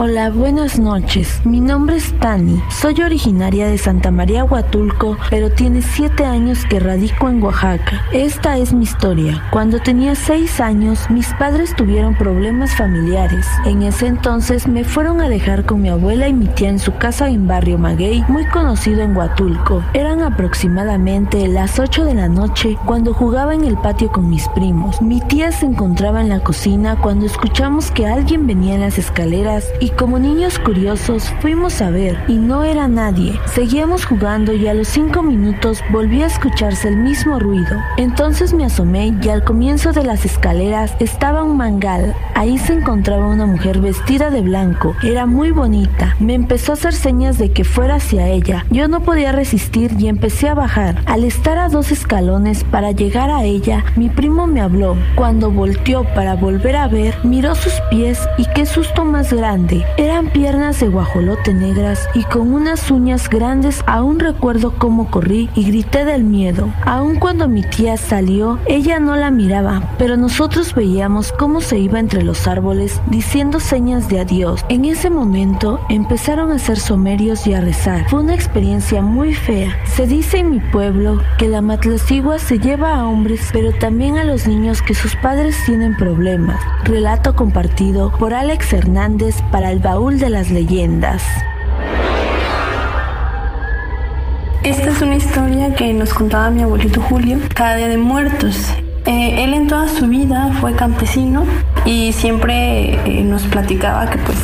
Hola, 0.00 0.30
buenas 0.30 0.78
noches. 0.78 1.40
Mi 1.44 1.60
nombre 1.60 1.96
es 1.96 2.16
Tani. 2.20 2.62
Soy 2.70 3.02
originaria 3.02 3.66
de 3.66 3.78
Santa 3.78 4.12
María 4.12 4.44
Huatulco, 4.44 5.16
pero 5.28 5.50
tiene 5.50 5.82
siete 5.82 6.24
años 6.24 6.64
que 6.66 6.78
radico 6.78 7.28
en 7.28 7.42
Oaxaca. 7.42 8.04
Esta 8.12 8.58
es 8.58 8.72
mi 8.72 8.84
historia. 8.84 9.42
Cuando 9.50 9.80
tenía 9.80 10.14
seis 10.14 10.60
años, 10.60 11.10
mis 11.10 11.26
padres 11.34 11.74
tuvieron 11.74 12.14
problemas 12.14 12.76
familiares. 12.76 13.44
En 13.66 13.82
ese 13.82 14.06
entonces 14.06 14.68
me 14.68 14.84
fueron 14.84 15.20
a 15.20 15.28
dejar 15.28 15.66
con 15.66 15.82
mi 15.82 15.88
abuela 15.88 16.28
y 16.28 16.32
mi 16.32 16.46
tía 16.46 16.68
en 16.68 16.78
su 16.78 16.94
casa 16.94 17.28
en 17.28 17.48
Barrio 17.48 17.76
Maguey, 17.76 18.24
muy 18.28 18.46
conocido 18.46 19.02
en 19.02 19.16
Huatulco. 19.16 19.82
Eran 19.94 20.22
aproximadamente 20.22 21.48
las 21.48 21.80
8 21.80 22.04
de 22.04 22.14
la 22.14 22.28
noche 22.28 22.78
cuando 22.86 23.14
jugaba 23.14 23.52
en 23.52 23.64
el 23.64 23.76
patio 23.76 24.12
con 24.12 24.30
mis 24.30 24.46
primos. 24.50 25.02
Mi 25.02 25.20
tía 25.22 25.50
se 25.50 25.66
encontraba 25.66 26.20
en 26.20 26.28
la 26.28 26.38
cocina 26.38 26.94
cuando 26.94 27.26
escuchamos 27.26 27.90
que 27.90 28.06
alguien 28.06 28.46
venía 28.46 28.76
en 28.76 28.82
las 28.82 28.96
escaleras 28.96 29.64
y 29.80 29.87
como 29.90 30.18
niños 30.18 30.58
curiosos 30.58 31.32
fuimos 31.40 31.80
a 31.80 31.90
ver 31.90 32.18
y 32.28 32.36
no 32.36 32.64
era 32.64 32.88
nadie. 32.88 33.38
Seguíamos 33.46 34.04
jugando 34.04 34.52
y 34.52 34.66
a 34.66 34.74
los 34.74 34.88
cinco 34.88 35.22
minutos 35.22 35.82
volvió 35.90 36.24
a 36.24 36.28
escucharse 36.28 36.88
el 36.88 36.96
mismo 36.96 37.38
ruido. 37.38 37.76
Entonces 37.96 38.52
me 38.52 38.64
asomé 38.64 39.14
y 39.22 39.28
al 39.28 39.44
comienzo 39.44 39.92
de 39.92 40.04
las 40.04 40.24
escaleras 40.24 40.94
estaba 40.98 41.44
un 41.44 41.56
mangal. 41.56 42.14
Ahí 42.34 42.58
se 42.58 42.72
encontraba 42.72 43.26
una 43.26 43.46
mujer 43.46 43.80
vestida 43.80 44.30
de 44.30 44.42
blanco. 44.42 44.96
Era 45.02 45.26
muy 45.26 45.50
bonita. 45.50 46.16
Me 46.18 46.34
empezó 46.34 46.72
a 46.72 46.74
hacer 46.74 46.94
señas 46.94 47.38
de 47.38 47.52
que 47.52 47.64
fuera 47.64 47.96
hacia 47.96 48.28
ella. 48.28 48.64
Yo 48.70 48.88
no 48.88 49.00
podía 49.00 49.32
resistir 49.32 49.94
y 49.98 50.08
empecé 50.08 50.48
a 50.48 50.54
bajar. 50.54 51.02
Al 51.06 51.24
estar 51.24 51.58
a 51.58 51.68
dos 51.68 51.92
escalones 51.92 52.64
para 52.64 52.92
llegar 52.92 53.30
a 53.30 53.44
ella, 53.44 53.84
mi 53.96 54.08
primo 54.08 54.46
me 54.46 54.60
habló. 54.60 54.96
Cuando 55.14 55.50
volteó 55.50 56.04
para 56.14 56.34
volver 56.34 56.76
a 56.76 56.88
ver, 56.88 57.14
miró 57.24 57.54
sus 57.54 57.74
pies 57.90 58.18
y 58.36 58.46
qué 58.54 58.66
susto 58.66 59.04
más 59.04 59.32
grande. 59.32 59.77
Eran 59.96 60.30
piernas 60.30 60.80
de 60.80 60.88
guajolote 60.88 61.54
negras 61.54 62.08
y 62.14 62.24
con 62.24 62.52
unas 62.52 62.90
uñas 62.90 63.28
grandes. 63.28 63.82
Aún 63.86 64.18
recuerdo 64.18 64.74
cómo 64.78 65.10
corrí 65.10 65.48
y 65.54 65.64
grité 65.64 66.04
del 66.04 66.24
miedo. 66.24 66.72
Aun 66.84 67.18
cuando 67.18 67.48
mi 67.48 67.62
tía 67.62 67.96
salió, 67.96 68.58
ella 68.66 68.98
no 69.00 69.16
la 69.16 69.30
miraba, 69.30 69.94
pero 69.98 70.16
nosotros 70.16 70.74
veíamos 70.74 71.32
cómo 71.32 71.60
se 71.60 71.78
iba 71.78 71.98
entre 71.98 72.22
los 72.22 72.46
árboles 72.46 73.00
diciendo 73.06 73.60
señas 73.60 74.08
de 74.08 74.20
adiós. 74.20 74.64
En 74.68 74.84
ese 74.84 75.10
momento 75.10 75.80
empezaron 75.88 76.52
a 76.52 76.58
ser 76.58 76.78
somerios 76.78 77.46
y 77.46 77.54
a 77.54 77.60
rezar. 77.60 78.08
Fue 78.08 78.20
una 78.20 78.34
experiencia 78.34 79.02
muy 79.02 79.34
fea. 79.34 79.76
Se 79.84 80.06
dice 80.06 80.38
en 80.38 80.50
mi 80.50 80.60
pueblo 80.60 81.20
que 81.38 81.48
la 81.48 81.62
matlacigua 81.62 82.38
se 82.38 82.58
lleva 82.58 82.94
a 82.94 83.06
hombres, 83.06 83.50
pero 83.52 83.72
también 83.72 84.16
a 84.16 84.24
los 84.24 84.46
niños 84.46 84.82
que 84.82 84.94
sus 84.94 85.14
padres 85.16 85.56
tienen 85.66 85.96
problemas. 85.96 86.60
Relato 86.84 87.34
compartido 87.34 88.12
por 88.18 88.34
Alex 88.34 88.72
Hernández 88.72 89.36
para 89.50 89.67
el 89.70 89.80
baúl 89.80 90.18
de 90.18 90.30
las 90.30 90.50
leyendas. 90.50 91.22
Esta 94.62 94.90
es 94.90 95.02
una 95.02 95.16
historia 95.16 95.74
que 95.74 95.92
nos 95.92 96.12
contaba 96.12 96.50
mi 96.50 96.62
abuelito 96.62 97.00
Julio 97.00 97.38
cada 97.54 97.76
día 97.76 97.88
de 97.88 97.98
muertos. 97.98 98.74
Eh, 99.08 99.42
él 99.42 99.54
en 99.54 99.66
toda 99.66 99.88
su 99.88 100.06
vida 100.06 100.50
fue 100.60 100.74
campesino 100.74 101.46
y 101.86 102.12
siempre 102.12 102.92
eh, 103.06 103.24
nos 103.24 103.44
platicaba 103.44 104.10
que 104.10 104.18
pues 104.18 104.36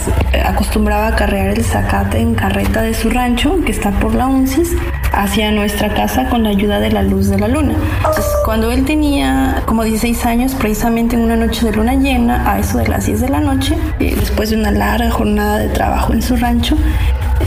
acostumbraba 0.43 1.09
a 1.09 1.17
carrear 1.17 1.49
el 1.49 1.63
zacate 1.63 2.19
en 2.19 2.35
carreta 2.35 2.81
de 2.81 2.95
su 2.95 3.11
rancho, 3.11 3.63
que 3.67 3.73
está 3.73 3.91
por 3.91 4.15
la 4.15 4.27
UNCIS, 4.27 4.75
hacia 5.13 5.51
nuestra 5.53 5.93
casa 5.93 6.31
con 6.31 6.45
la 6.45 6.49
ayuda 6.49 6.81
de 6.81 6.91
la 6.91 7.03
luz 7.03 7.29
de 7.29 7.39
la 7.39 7.49
luna. 7.49 7.75
Entonces, 7.99 8.25
cuando 8.47 8.71
él 8.71 8.87
tenía 8.87 9.63
como 9.67 9.85
16 9.85 10.25
años, 10.25 10.55
precisamente 10.55 11.15
en 11.15 11.23
una 11.25 11.37
noche 11.37 11.67
de 11.67 11.73
luna 11.77 11.95
llena, 11.95 12.51
a 12.51 12.59
eso 12.59 12.79
de 12.79 12.89
las 12.89 13.05
10 13.05 13.21
de 13.21 13.29
la 13.29 13.41
noche, 13.41 13.77
eh, 14.01 14.17
después 14.19 14.49
de 14.49 14.57
una 14.57 14.71
larga 14.71 15.11
jornada 15.11 15.59
de 15.59 15.69
trabajo 15.69 16.15
en 16.15 16.23
su 16.23 16.37
rancho, 16.37 16.79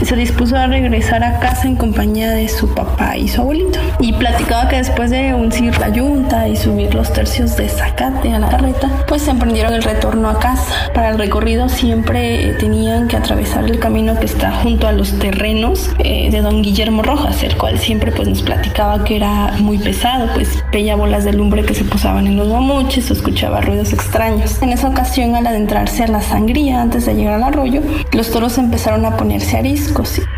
se 0.02 0.16
dispuso 0.16 0.56
a 0.56 0.66
regresar 0.66 1.22
a 1.22 1.38
casa 1.38 1.68
en 1.68 1.76
compañía 1.76 2.30
de 2.30 2.48
su 2.48 2.74
papá 2.74 3.16
y 3.16 3.28
su 3.28 3.40
abuelito. 3.40 3.78
Y 4.00 4.12
platicaba 4.12 4.68
que 4.68 4.76
después 4.76 5.10
de 5.10 5.34
uncir 5.34 5.78
la 5.78 5.88
yunta 5.88 6.48
y 6.48 6.56
subir 6.56 6.94
los 6.94 7.12
tercios 7.12 7.56
de 7.56 7.68
zacate 7.68 8.32
a 8.32 8.38
la 8.38 8.48
carreta, 8.48 8.90
pues 9.06 9.22
se 9.22 9.30
emprendieron 9.30 9.74
el 9.74 9.82
retorno 9.82 10.28
a 10.28 10.38
casa. 10.38 10.90
Para 10.94 11.10
el 11.10 11.18
recorrido 11.18 11.68
siempre 11.68 12.54
tenían 12.58 13.08
que 13.08 13.16
atravesar 13.16 13.64
el 13.64 13.78
camino 13.78 14.18
que 14.18 14.26
está 14.26 14.52
junto 14.52 14.86
a 14.86 14.92
los 14.92 15.18
terrenos 15.18 15.90
eh, 15.98 16.30
de 16.30 16.40
don 16.40 16.62
Guillermo 16.62 17.02
Rojas, 17.02 17.42
el 17.42 17.56
cual 17.56 17.78
siempre 17.78 18.12
pues 18.12 18.28
nos 18.28 18.42
platicaba 18.42 19.04
que 19.04 19.16
era 19.16 19.52
muy 19.58 19.78
pesado, 19.78 20.28
pues 20.34 20.62
veía 20.72 20.96
bolas 20.96 21.24
de 21.24 21.32
lumbre 21.32 21.64
que 21.64 21.74
se 21.74 21.84
posaban 21.84 22.26
en 22.26 22.36
los 22.36 22.48
mamuches 22.48 23.10
o 23.10 23.14
escuchaba 23.14 23.60
ruidos 23.60 23.92
extraños. 23.92 24.60
En 24.62 24.70
esa 24.70 24.88
ocasión, 24.88 25.34
al 25.34 25.46
adentrarse 25.46 26.04
a 26.04 26.08
la 26.08 26.22
sangría 26.22 26.80
antes 26.80 27.06
de 27.06 27.14
llegar 27.14 27.34
al 27.34 27.44
arroyo, 27.44 27.82
los 28.12 28.30
toros 28.30 28.58
empezaron 28.58 29.04
a 29.04 29.16
ponerse 29.16 29.56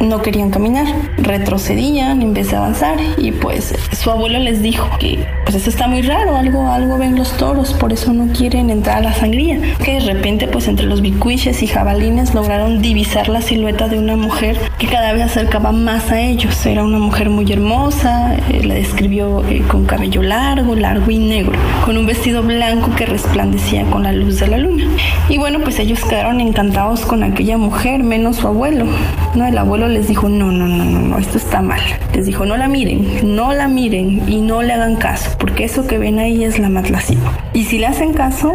no 0.01 0.23
querían 0.23 0.51
caminar, 0.51 0.87
retrocedían 1.19 2.23
en 2.23 2.35
vez 2.35 2.51
de 2.51 2.57
avanzar 2.57 2.99
y 3.19 3.33
pues 3.33 3.75
su 3.93 4.11
abuelo 4.11 4.39
les 4.39 4.63
dijo 4.63 4.89
que 4.99 5.27
pues 5.51 5.63
eso 5.63 5.71
está 5.71 5.89
muy 5.89 6.03
raro, 6.03 6.37
algo, 6.37 6.71
algo 6.71 6.97
ven 6.97 7.17
los 7.17 7.33
toros, 7.33 7.73
por 7.73 7.93
eso 7.93 8.13
no 8.13 8.33
quieren 8.33 8.71
entrar 8.71 8.99
a 8.99 9.01
la 9.01 9.13
sangría. 9.13 9.59
Que 9.85 9.95
de 9.95 10.01
repente 10.13 10.47
pues 10.47 10.69
entre 10.69 10.87
los 10.87 11.01
bicuiches 11.01 11.65
y 11.65 11.67
jabalines 11.67 12.35
lograron 12.35 12.81
divisar 12.81 13.29
la 13.29 13.43
silueta 13.43 13.89
de 13.89 13.99
una 13.99 14.15
mujer 14.15 14.57
que 14.79 14.87
cada 14.87 15.13
vez 15.13 15.23
acercaba 15.23 15.73
más 15.73 16.13
a 16.13 16.21
ellos. 16.21 16.65
Era 16.67 16.85
una 16.85 17.01
mujer 17.01 17.31
muy 17.31 17.51
hermosa, 17.51 18.37
eh, 18.49 18.63
la 18.65 18.75
describió 18.75 19.45
eh, 19.49 19.65
con 19.67 19.87
cabello 19.87 20.23
largo, 20.23 20.77
largo 20.77 21.11
y 21.11 21.19
negro, 21.19 21.59
con 21.85 21.99
un 21.99 22.07
vestido 22.07 22.45
blanco 22.45 22.95
que 22.95 23.07
resplandecía 23.07 23.85
con 23.87 24.05
la 24.05 24.13
luz 24.13 24.39
de 24.39 24.47
la 24.47 24.59
luna. 24.59 24.85
Y 25.29 25.39
bueno, 25.39 25.59
pues 25.65 25.81
ellos 25.81 25.99
quedaron 26.05 26.41
encantados 26.41 27.01
con 27.01 27.25
aquella 27.25 27.59
mujer, 27.59 28.05
menos 28.05 28.37
su 28.37 28.47
abuelo. 28.47 28.87
No, 29.35 29.47
el 29.49 29.59
abuelo 29.59 29.89
les 29.89 30.07
dijo, 30.07 30.29
no, 30.29 30.53
no, 30.53 30.69
no, 30.69 30.85
no, 30.85 31.01
no, 31.01 31.19
esto 31.19 31.39
está 31.51 31.63
mal. 31.63 31.81
Les 32.15 32.27
dijo, 32.27 32.47
no 32.47 32.57
la 32.57 32.69
miren, 32.69 33.35
no 33.35 33.53
la 33.53 33.67
miren 33.67 34.23
y 34.29 34.41
no 34.41 34.63
le 34.63 34.73
hagan 34.73 34.95
caso, 34.95 35.37
porque 35.37 35.65
eso 35.65 35.85
que 35.89 35.99
ven 35.99 36.21
ahí 36.21 36.45
es 36.45 36.61
la 36.61 36.69
matlacigua. 36.69 37.37
Y 37.53 37.65
si 37.65 37.79
le 37.79 37.87
hacen 37.87 38.15
caso, 38.15 38.55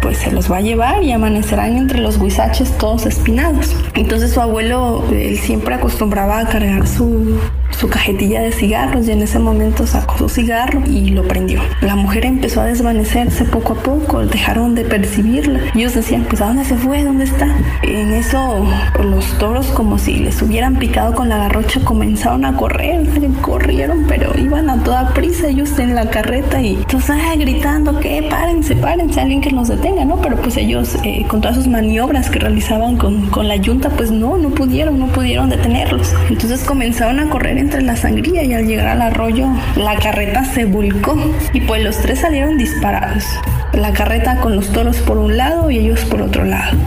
pues 0.00 0.18
se 0.18 0.30
los 0.30 0.50
va 0.50 0.58
a 0.58 0.60
llevar 0.60 1.02
y 1.02 1.10
amanecerán 1.10 1.76
entre 1.76 1.98
los 1.98 2.22
guisaches 2.22 2.70
todos 2.78 3.04
espinados. 3.04 3.74
Entonces 3.96 4.30
su 4.30 4.40
abuelo, 4.40 5.04
él 5.10 5.36
siempre 5.38 5.74
acostumbraba 5.74 6.38
a 6.38 6.46
cargar 6.46 6.86
su, 6.86 7.36
su 7.78 7.88
cajetilla 7.88 8.40
de 8.40 8.52
cigarros 8.52 9.06
y 9.06 9.12
en 9.12 9.22
ese 9.22 9.38
momento 9.38 9.86
sacó 9.86 10.16
su 10.18 10.28
cigarro 10.28 10.82
y 10.86 11.10
lo 11.10 11.22
prendió. 11.26 11.60
La 11.80 11.96
mujer 11.96 12.24
empezó 12.24 12.60
a 12.60 12.64
desvanecerse 12.64 13.44
poco 13.44 13.74
a 13.74 13.76
poco, 13.76 14.24
dejaron 14.26 14.74
de 14.74 14.84
percibirla. 14.84 15.60
Ellos 15.74 15.94
decían, 15.94 16.26
pues 16.28 16.40
¿a 16.40 16.46
dónde 16.46 16.64
se 16.64 16.76
fue? 16.76 17.04
¿Dónde 17.04 17.24
está? 17.24 17.48
En 17.82 18.12
eso 18.12 18.66
los 19.02 19.26
toros 19.38 19.66
como 19.68 19.98
si 19.98 20.16
les 20.16 20.40
hubieran 20.42 20.76
picado 20.76 21.14
con 21.14 21.28
la 21.28 21.38
garrocha 21.38 21.80
comenzaron 21.80 22.44
a 22.44 22.56
correr, 22.56 23.06
corrieron, 23.40 24.06
pero 24.08 24.32
iban 24.38 24.70
a 24.70 24.82
toda 24.82 25.12
prisa 25.12 25.48
ellos 25.48 25.78
en 25.78 25.94
la 25.94 26.08
carreta 26.10 26.60
y 26.60 26.76
entonces 26.76 27.16
gritando 27.38 27.98
que 28.00 28.26
párense, 28.30 28.76
párense, 28.76 29.20
alguien 29.20 29.40
que 29.40 29.50
los 29.50 29.68
detenga, 29.68 30.04
¿no? 30.04 30.16
Pero 30.20 30.36
pues 30.36 30.56
ellos 30.56 30.96
eh, 31.04 31.24
con 31.28 31.40
todas 31.40 31.56
sus 31.56 31.66
maniobras 31.66 32.30
que 32.30 32.38
realizaban 32.38 32.96
con, 32.96 33.28
con 33.30 33.48
la 33.48 33.56
yunta, 33.56 33.90
pues 33.90 34.10
no, 34.10 34.36
no 34.36 34.50
pudieron, 34.50 34.98
no 34.98 35.06
pudieron 35.08 35.50
detenerlos. 35.50 36.14
Entonces 36.30 36.64
comenzaron 36.64 37.20
a 37.20 37.28
correr 37.28 37.58
entre 37.66 37.82
la 37.82 37.96
sangría 37.96 38.44
y 38.44 38.54
al 38.54 38.64
llegar 38.64 38.86
al 38.86 39.02
arroyo 39.02 39.48
la 39.74 39.96
carreta 39.96 40.44
se 40.44 40.66
volcó 40.66 41.16
y 41.52 41.60
pues 41.62 41.82
los 41.82 41.98
tres 41.98 42.20
salieron 42.20 42.58
disparados. 42.58 43.24
La 43.72 43.92
carreta 43.92 44.38
con 44.40 44.54
los 44.54 44.70
toros 44.70 44.98
por 44.98 45.18
un 45.18 45.36
lado 45.36 45.68
y 45.68 45.78
ellos 45.78 46.04
por 46.04 46.22
otro 46.22 46.44
lado 46.44 46.78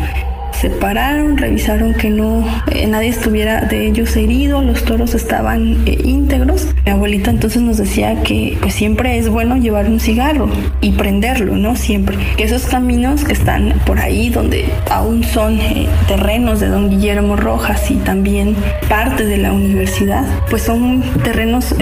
se 0.60 0.70
pararon, 0.70 1.38
revisaron 1.38 1.94
que 1.94 2.10
no 2.10 2.46
eh, 2.72 2.86
nadie 2.86 3.10
estuviera 3.10 3.62
de 3.62 3.88
ellos 3.88 4.16
herido, 4.18 4.62
los 4.62 4.84
toros 4.84 5.16
estaban 5.16 5.84
eh, 5.86 5.98
íntegros. 6.04 6.68
Mi 6.86 6.92
abuelita 6.92 7.30
entonces 7.30 7.62
nos 7.62 7.78
decía 7.78 8.22
que 8.24 8.58
pues 8.60 8.74
siempre 8.74 9.18
es 9.18 9.30
bueno 9.30 9.56
llevar 9.56 9.88
un 9.88 10.02
cigarro 10.02 10.50
y 10.82 10.92
prenderlo, 10.92 11.56
¿no? 11.56 11.78
Siempre. 11.78 12.18
Que 12.36 12.44
esos 12.44 12.66
caminos 12.66 13.24
que 13.24 13.34
están 13.34 13.74
por 13.86 14.00
ahí 14.00 14.30
donde 14.30 14.66
aún 14.92 15.24
son 15.24 15.60
eh, 15.60 15.88
terrenos 16.08 16.60
de 16.60 16.68
don 16.68 16.90
Guillermo 16.90 17.38
Rojas 17.38 17.90
y 17.90 17.96
también 17.96 18.56
parte 18.90 19.26
de 19.26 19.38
la 19.38 19.54
universidad, 19.54 20.26
pues 20.50 20.64
son 20.64 21.02
terrenos 21.24 21.74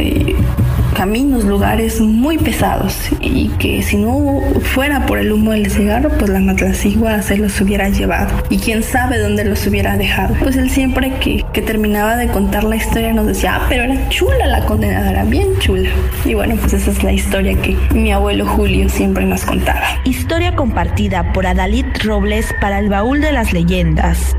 caminos, 0.95 1.43
lugares 1.43 1.99
muy 2.01 2.37
pesados 2.37 2.95
y 3.21 3.49
que 3.59 3.81
si 3.81 3.97
no 3.97 4.41
fuera 4.73 5.05
por 5.05 5.19
el 5.19 5.31
humo 5.31 5.51
del 5.51 5.69
cigarro, 5.69 6.09
pues 6.17 6.29
la 6.29 6.39
matlacigua 6.39 7.21
se 7.21 7.37
los 7.37 7.59
hubiera 7.61 7.89
llevado 7.89 8.43
y 8.49 8.57
quién 8.57 8.83
sabe 8.83 9.19
dónde 9.19 9.45
los 9.45 9.65
hubiera 9.67 9.97
dejado. 9.97 10.35
Pues 10.39 10.55
él 10.55 10.69
siempre 10.69 11.13
que, 11.19 11.45
que 11.53 11.61
terminaba 11.61 12.15
de 12.17 12.27
contar 12.27 12.63
la 12.63 12.75
historia 12.75 13.13
nos 13.13 13.27
decía, 13.27 13.55
ah, 13.55 13.65
pero 13.69 13.83
era 13.83 14.09
chula 14.09 14.47
la 14.47 14.65
condenadora, 14.65 15.23
bien 15.23 15.57
chula. 15.59 15.89
Y 16.25 16.33
bueno, 16.33 16.55
pues 16.55 16.73
esa 16.73 16.91
es 16.91 17.03
la 17.03 17.11
historia 17.11 17.59
que 17.61 17.77
mi 17.93 18.11
abuelo 18.11 18.45
Julio 18.45 18.89
siempre 18.89 19.25
nos 19.25 19.45
contaba. 19.45 19.99
Historia 20.03 20.55
compartida 20.55 21.33
por 21.33 21.47
Adalid 21.47 21.85
Robles 22.03 22.53
para 22.61 22.79
el 22.79 22.89
baúl 22.89 23.21
de 23.21 23.31
las 23.31 23.53
leyendas. 23.53 24.35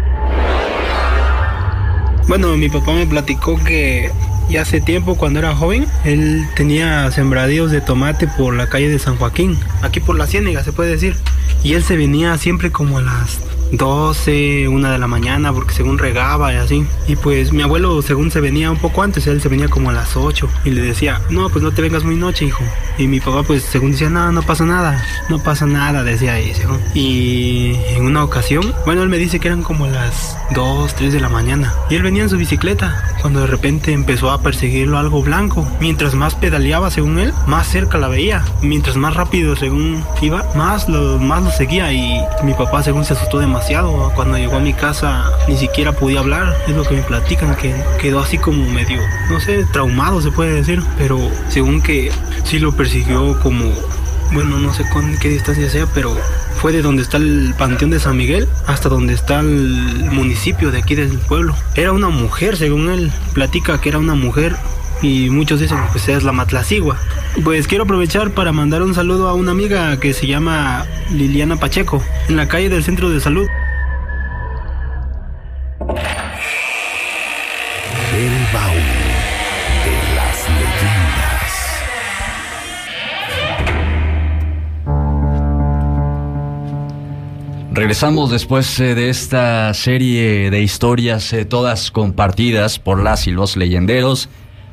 Bueno, 2.28 2.56
mi 2.56 2.68
papá 2.68 2.92
me 2.92 3.06
platicó 3.06 3.56
que 3.64 4.10
ya 4.48 4.62
hace 4.62 4.80
tiempo, 4.80 5.16
cuando 5.16 5.38
era 5.38 5.54
joven, 5.54 5.86
él 6.04 6.46
tenía 6.56 7.10
sembradíos 7.10 7.70
de 7.70 7.80
tomate 7.80 8.26
por 8.26 8.54
la 8.54 8.68
calle 8.68 8.88
de 8.88 8.98
San 8.98 9.16
Joaquín, 9.16 9.58
aquí 9.82 10.00
por 10.00 10.16
la 10.16 10.26
Ciénega 10.26 10.64
se 10.64 10.72
puede 10.72 10.90
decir. 10.90 11.16
Y 11.62 11.74
él 11.74 11.82
se 11.82 11.96
venía 11.96 12.36
siempre 12.38 12.70
como 12.70 12.98
a 12.98 13.02
las 13.02 13.40
12, 13.72 14.68
una 14.68 14.90
de 14.90 14.98
la 14.98 15.06
mañana, 15.06 15.52
porque 15.52 15.74
según 15.74 15.98
regaba 15.98 16.52
y 16.52 16.56
así. 16.56 16.86
Y 17.06 17.16
pues 17.16 17.52
mi 17.52 17.62
abuelo, 17.62 18.00
según 18.02 18.30
se 18.30 18.40
venía 18.40 18.70
un 18.70 18.78
poco 18.78 19.02
antes, 19.02 19.26
él 19.26 19.40
se 19.40 19.48
venía 19.48 19.68
como 19.68 19.90
a 19.90 19.92
las 19.92 20.16
8 20.16 20.48
y 20.64 20.70
le 20.70 20.80
decía, 20.80 21.20
no, 21.30 21.48
pues 21.50 21.62
no 21.62 21.72
te 21.72 21.82
vengas 21.82 22.04
muy 22.04 22.16
noche, 22.16 22.46
hijo. 22.46 22.64
Y 22.96 23.06
mi 23.06 23.20
papá, 23.20 23.42
pues 23.42 23.62
según 23.62 23.92
decía, 23.92 24.10
no, 24.10 24.32
no 24.32 24.42
pasa 24.42 24.64
nada, 24.64 25.04
no 25.28 25.38
pasa 25.38 25.66
nada, 25.66 26.02
decía 26.02 26.34
ahí, 26.34 26.54
según. 26.54 26.80
Y 26.94 27.74
en 27.90 28.06
una 28.06 28.24
ocasión, 28.24 28.74
bueno, 28.84 29.02
él 29.02 29.08
me 29.08 29.18
dice 29.18 29.38
que 29.38 29.48
eran 29.48 29.62
como 29.62 29.86
las 29.86 30.36
2, 30.54 30.94
3 30.94 31.12
de 31.12 31.20
la 31.20 31.28
mañana. 31.28 31.74
Y 31.90 31.96
él 31.96 32.02
venía 32.02 32.22
en 32.22 32.30
su 32.30 32.36
bicicleta, 32.36 33.16
cuando 33.20 33.40
de 33.40 33.46
repente 33.46 33.92
empezó 33.92 34.30
a 34.30 34.40
perseguirlo 34.40 34.98
algo 34.98 35.22
blanco. 35.22 35.68
Mientras 35.80 36.14
más 36.14 36.34
pedaleaba, 36.34 36.90
según 36.90 37.18
él, 37.18 37.32
más 37.46 37.68
cerca 37.68 37.98
la 37.98 38.08
veía. 38.08 38.44
Mientras 38.62 38.96
más 38.96 39.14
rápido, 39.14 39.56
según 39.56 40.02
iba, 40.22 40.44
más 40.56 40.88
lo, 40.88 41.18
más 41.18 41.42
lo 41.42 41.50
seguía. 41.50 41.92
Y 41.92 42.20
mi 42.42 42.54
papá, 42.54 42.82
según 42.82 43.04
se 43.04 43.12
asustó 43.12 43.38
demasiado 43.38 43.57
cuando 44.14 44.38
llegó 44.38 44.56
a 44.56 44.60
mi 44.60 44.72
casa 44.72 45.30
ni 45.46 45.56
siquiera 45.56 45.92
podía 45.92 46.20
hablar, 46.20 46.56
es 46.66 46.74
lo 46.74 46.84
que 46.84 46.94
me 46.94 47.02
platican, 47.02 47.54
que 47.56 47.74
quedó 48.00 48.20
así 48.20 48.38
como 48.38 48.64
medio, 48.72 49.00
no 49.30 49.40
sé, 49.40 49.64
traumado 49.72 50.20
se 50.20 50.30
puede 50.30 50.54
decir, 50.54 50.82
pero 50.96 51.18
según 51.48 51.82
que 51.82 52.10
sí 52.44 52.58
lo 52.58 52.72
persiguió 52.72 53.38
como, 53.40 53.64
bueno, 54.32 54.58
no 54.58 54.72
sé 54.72 54.84
con 54.90 55.16
qué 55.18 55.28
distancia 55.28 55.68
sea, 55.68 55.86
pero 55.92 56.16
fue 56.60 56.72
de 56.72 56.82
donde 56.82 57.02
está 57.02 57.18
el 57.18 57.54
Panteón 57.58 57.90
de 57.90 58.00
San 58.00 58.16
Miguel 58.16 58.48
hasta 58.66 58.88
donde 58.88 59.14
está 59.14 59.40
el 59.40 60.08
municipio 60.10 60.70
de 60.70 60.78
aquí 60.78 60.94
del 60.94 61.18
pueblo. 61.18 61.54
Era 61.74 61.92
una 61.92 62.08
mujer, 62.08 62.56
según 62.56 62.90
él. 62.90 63.12
Platica 63.32 63.80
que 63.80 63.90
era 63.90 63.98
una 63.98 64.14
mujer 64.16 64.56
y 65.02 65.30
muchos 65.30 65.60
dicen 65.60 65.78
que 65.78 65.92
pues 65.92 66.08
es 66.08 66.24
la 66.24 66.32
matlacigua. 66.32 66.98
Pues 67.44 67.68
quiero 67.68 67.84
aprovechar 67.84 68.32
para 68.32 68.52
mandar 68.52 68.82
un 68.82 68.94
saludo 68.94 69.28
a 69.28 69.34
una 69.34 69.52
amiga 69.52 69.98
que 70.00 70.12
se 70.12 70.26
llama 70.26 70.86
Liliana 71.12 71.56
Pacheco 71.56 72.02
en 72.28 72.36
la 72.36 72.48
calle 72.48 72.68
del 72.68 72.82
Centro 72.82 73.10
de 73.10 73.20
Salud. 73.20 73.46
El 78.14 78.32
baúl 78.52 78.82
de 79.84 80.14
las 80.16 80.48
leyendas. 80.48 81.78
Regresamos 87.72 88.30
después 88.32 88.80
eh, 88.80 88.96
de 88.96 89.08
esta 89.08 89.72
serie 89.74 90.50
de 90.50 90.60
historias, 90.62 91.32
eh, 91.32 91.44
todas 91.44 91.92
compartidas 91.92 92.80
por 92.80 93.00
las 93.00 93.28
y 93.28 93.30
los 93.30 93.56
leyenderos 93.56 94.28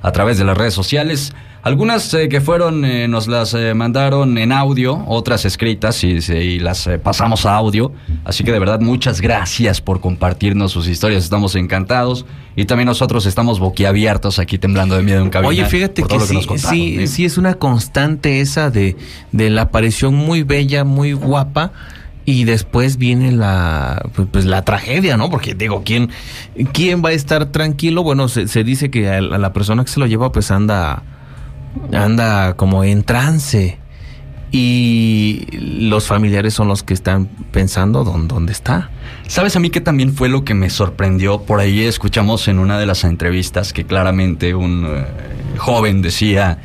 a 0.06 0.12
través 0.12 0.38
de 0.38 0.46
las 0.46 0.56
redes 0.56 0.76
sociales. 0.76 1.34
Algunas 1.64 2.14
eh, 2.14 2.30
que 2.30 2.40
fueron, 2.42 2.86
eh, 2.86 3.08
nos 3.08 3.28
las 3.28 3.56
eh, 3.56 3.74
mandaron 3.74 4.38
en 4.38 4.52
audio, 4.52 5.04
otras 5.08 5.46
escritas 5.46 6.04
y, 6.04 6.20
y 6.32 6.60
las 6.60 6.88
pasamos 7.02 7.48
a 7.48 7.56
audio. 7.56 7.92
Así 8.24 8.44
que 8.44 8.52
de 8.52 8.60
verdad 8.60 8.80
muchas 8.82 9.20
gracias 9.20 9.82
por 9.82 10.02
compartirnos 10.02 10.72
sus 10.72 10.88
historias, 10.88 11.24
estamos 11.24 11.56
encantados. 11.56 12.28
Y 12.56 12.66
también 12.66 12.86
nosotros 12.86 13.26
estamos 13.26 13.60
boquiabiertos 13.60 14.38
aquí 14.38 14.60
temblando 14.60 14.96
de 14.96 15.02
miedo 15.02 15.24
en 15.24 15.32
cabina. 15.32 15.50
Oye, 15.50 15.66
fíjate 15.66 16.04
que, 16.04 17.08
sí, 17.08 17.26
es 17.26 17.38
una 17.40 17.56
constante 17.56 18.42
esa 18.42 18.70
de, 18.70 18.96
de 19.32 19.50
la 19.50 19.64
aparición 19.64 20.14
muy 20.14 20.44
bella, 20.44 20.84
muy 20.84 21.14
guapa. 21.14 21.72
Y 22.26 22.44
después 22.46 22.98
viene 22.98 23.32
la 23.32 24.10
pues, 24.16 24.28
pues, 24.32 24.46
la 24.46 24.64
tragedia, 24.64 25.16
¿no? 25.16 25.30
Porque 25.30 25.54
digo, 25.54 25.84
¿quién, 25.86 26.10
quién 26.74 27.04
va 27.06 27.10
a 27.10 27.14
estar 27.14 27.46
tranquilo? 27.48 28.02
Bueno, 28.02 28.28
se, 28.28 28.64
dice 28.64 28.90
que 28.90 29.10
a 29.10 29.22
la 29.22 29.36
a 29.36 29.40
la 29.40 29.54
persona 29.54 29.86
que 29.86 29.92
se 29.92 30.00
lo 30.00 30.08
lleva 30.08 30.32
pues 30.32 30.50
anda 30.50 31.04
anda 31.94 32.56
como 32.56 32.84
en 32.84 33.04
trance. 33.04 33.78
Y 34.52 35.48
los 35.52 36.08
familiares 36.08 36.54
son 36.54 36.70
los 36.70 36.82
que 36.82 36.94
están 36.94 37.28
pensando 37.52 38.06
dónde, 38.06 38.34
dónde 38.34 38.54
está. 38.54 38.90
¿Sabes 39.28 39.56
a 39.58 39.60
mí 39.60 39.70
que 39.70 39.82
también 39.82 40.14
fue 40.14 40.30
lo 40.30 40.46
que 40.46 40.54
me 40.54 40.70
sorprendió? 40.70 41.42
Por 41.42 41.60
ahí 41.60 41.82
escuchamos 41.82 42.48
en 42.48 42.60
una 42.60 42.80
de 42.80 42.86
las 42.86 43.04
entrevistas 43.04 43.74
que 43.74 43.86
claramente 43.86 44.56
un 44.56 44.86
eh, 44.88 45.06
joven 45.58 46.02
decía, 46.02 46.60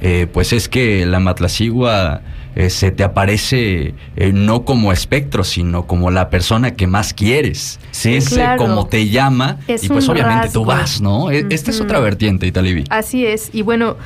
eh, 0.00 0.26
pues 0.32 0.54
es 0.54 0.70
que 0.70 1.04
la 1.04 1.20
matlacigua 1.20 2.22
eh, 2.56 2.70
se 2.70 2.90
te 2.90 3.02
aparece 3.04 3.94
eh, 4.16 4.32
no 4.32 4.64
como 4.64 4.92
espectro, 4.92 5.44
sino 5.44 5.86
como 5.86 6.10
la 6.10 6.30
persona 6.30 6.74
que 6.74 6.86
más 6.86 7.12
quieres. 7.14 7.80
Sí, 7.90 8.14
es 8.14 8.28
claro. 8.30 8.62
como 8.62 8.86
te 8.86 9.08
llama 9.08 9.58
Es 9.66 9.84
y 9.84 9.88
pues 9.88 10.08
obviamente 10.08 10.48
tú 10.52 10.64
vas, 10.64 11.00
¿no? 11.00 11.30
E- 11.30 11.46
Esta 11.50 11.70
es 11.70 11.80
otra 11.80 12.00
vertiente, 12.00 12.46
Italibi. 12.46 12.84
Así 12.90 13.26
es. 13.26 13.50
Y 13.52 13.62
bueno, 13.62 13.96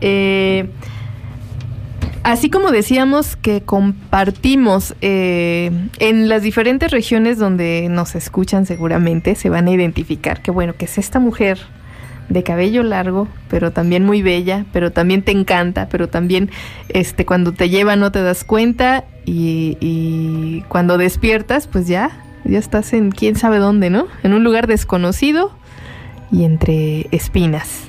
eh, 0.00 0.68
así 2.22 2.50
como 2.50 2.70
decíamos 2.70 3.36
que 3.36 3.62
compartimos 3.62 4.94
eh, 5.00 5.70
en 5.98 6.28
las 6.28 6.42
diferentes 6.42 6.90
regiones 6.90 7.38
donde 7.38 7.88
nos 7.90 8.14
escuchan 8.14 8.66
seguramente, 8.66 9.34
se 9.34 9.48
van 9.50 9.68
a 9.68 9.70
identificar 9.70 10.42
que 10.42 10.50
bueno, 10.50 10.74
que 10.76 10.86
es 10.86 10.98
esta 10.98 11.18
mujer 11.20 11.58
de 12.28 12.42
cabello 12.42 12.82
largo, 12.82 13.28
pero 13.48 13.70
también 13.72 14.04
muy 14.04 14.22
bella, 14.22 14.64
pero 14.72 14.92
también 14.92 15.22
te 15.22 15.32
encanta, 15.32 15.88
pero 15.90 16.08
también 16.08 16.50
este 16.88 17.26
cuando 17.26 17.52
te 17.52 17.68
lleva 17.68 17.96
no 17.96 18.12
te 18.12 18.22
das 18.22 18.44
cuenta 18.44 19.04
y, 19.26 19.76
y 19.80 20.62
cuando 20.68 20.98
despiertas, 20.98 21.66
pues 21.66 21.86
ya, 21.86 22.10
ya 22.44 22.58
estás 22.58 22.92
en 22.92 23.10
quién 23.10 23.36
sabe 23.36 23.58
dónde, 23.58 23.90
¿no? 23.90 24.06
En 24.22 24.32
un 24.34 24.42
lugar 24.44 24.66
desconocido 24.66 25.52
y 26.32 26.44
entre 26.44 27.06
espinas. 27.10 27.82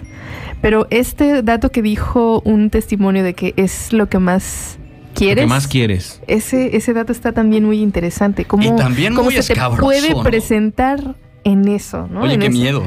Pero 0.61 0.87
este 0.89 1.41
dato 1.43 1.71
que 1.71 1.81
dijo 1.81 2.41
un 2.45 2.69
testimonio 2.69 3.23
de 3.23 3.33
que 3.33 3.53
es 3.57 3.93
lo 3.93 4.09
que 4.09 4.19
más 4.19 4.77
quieres. 5.13 5.43
¿Qué 5.43 5.47
más 5.47 5.67
quieres? 5.67 6.21
Ese, 6.27 6.75
ese 6.75 6.93
dato 6.93 7.11
está 7.11 7.31
también 7.33 7.65
muy 7.65 7.81
interesante. 7.81 8.45
¿Cómo, 8.45 8.63
Y 8.63 8.75
también 8.75 9.13
cómo 9.13 9.25
muy 9.29 9.41
se 9.41 9.53
te 9.53 9.61
puede 9.79 10.11
¿no? 10.11 10.23
presentar 10.23 11.15
en 11.43 11.67
eso, 11.67 12.07
¿no? 12.11 12.21
Oye, 12.21 12.33
En 12.35 12.39
qué 12.39 12.47
eso. 12.47 12.57
miedo. 12.57 12.83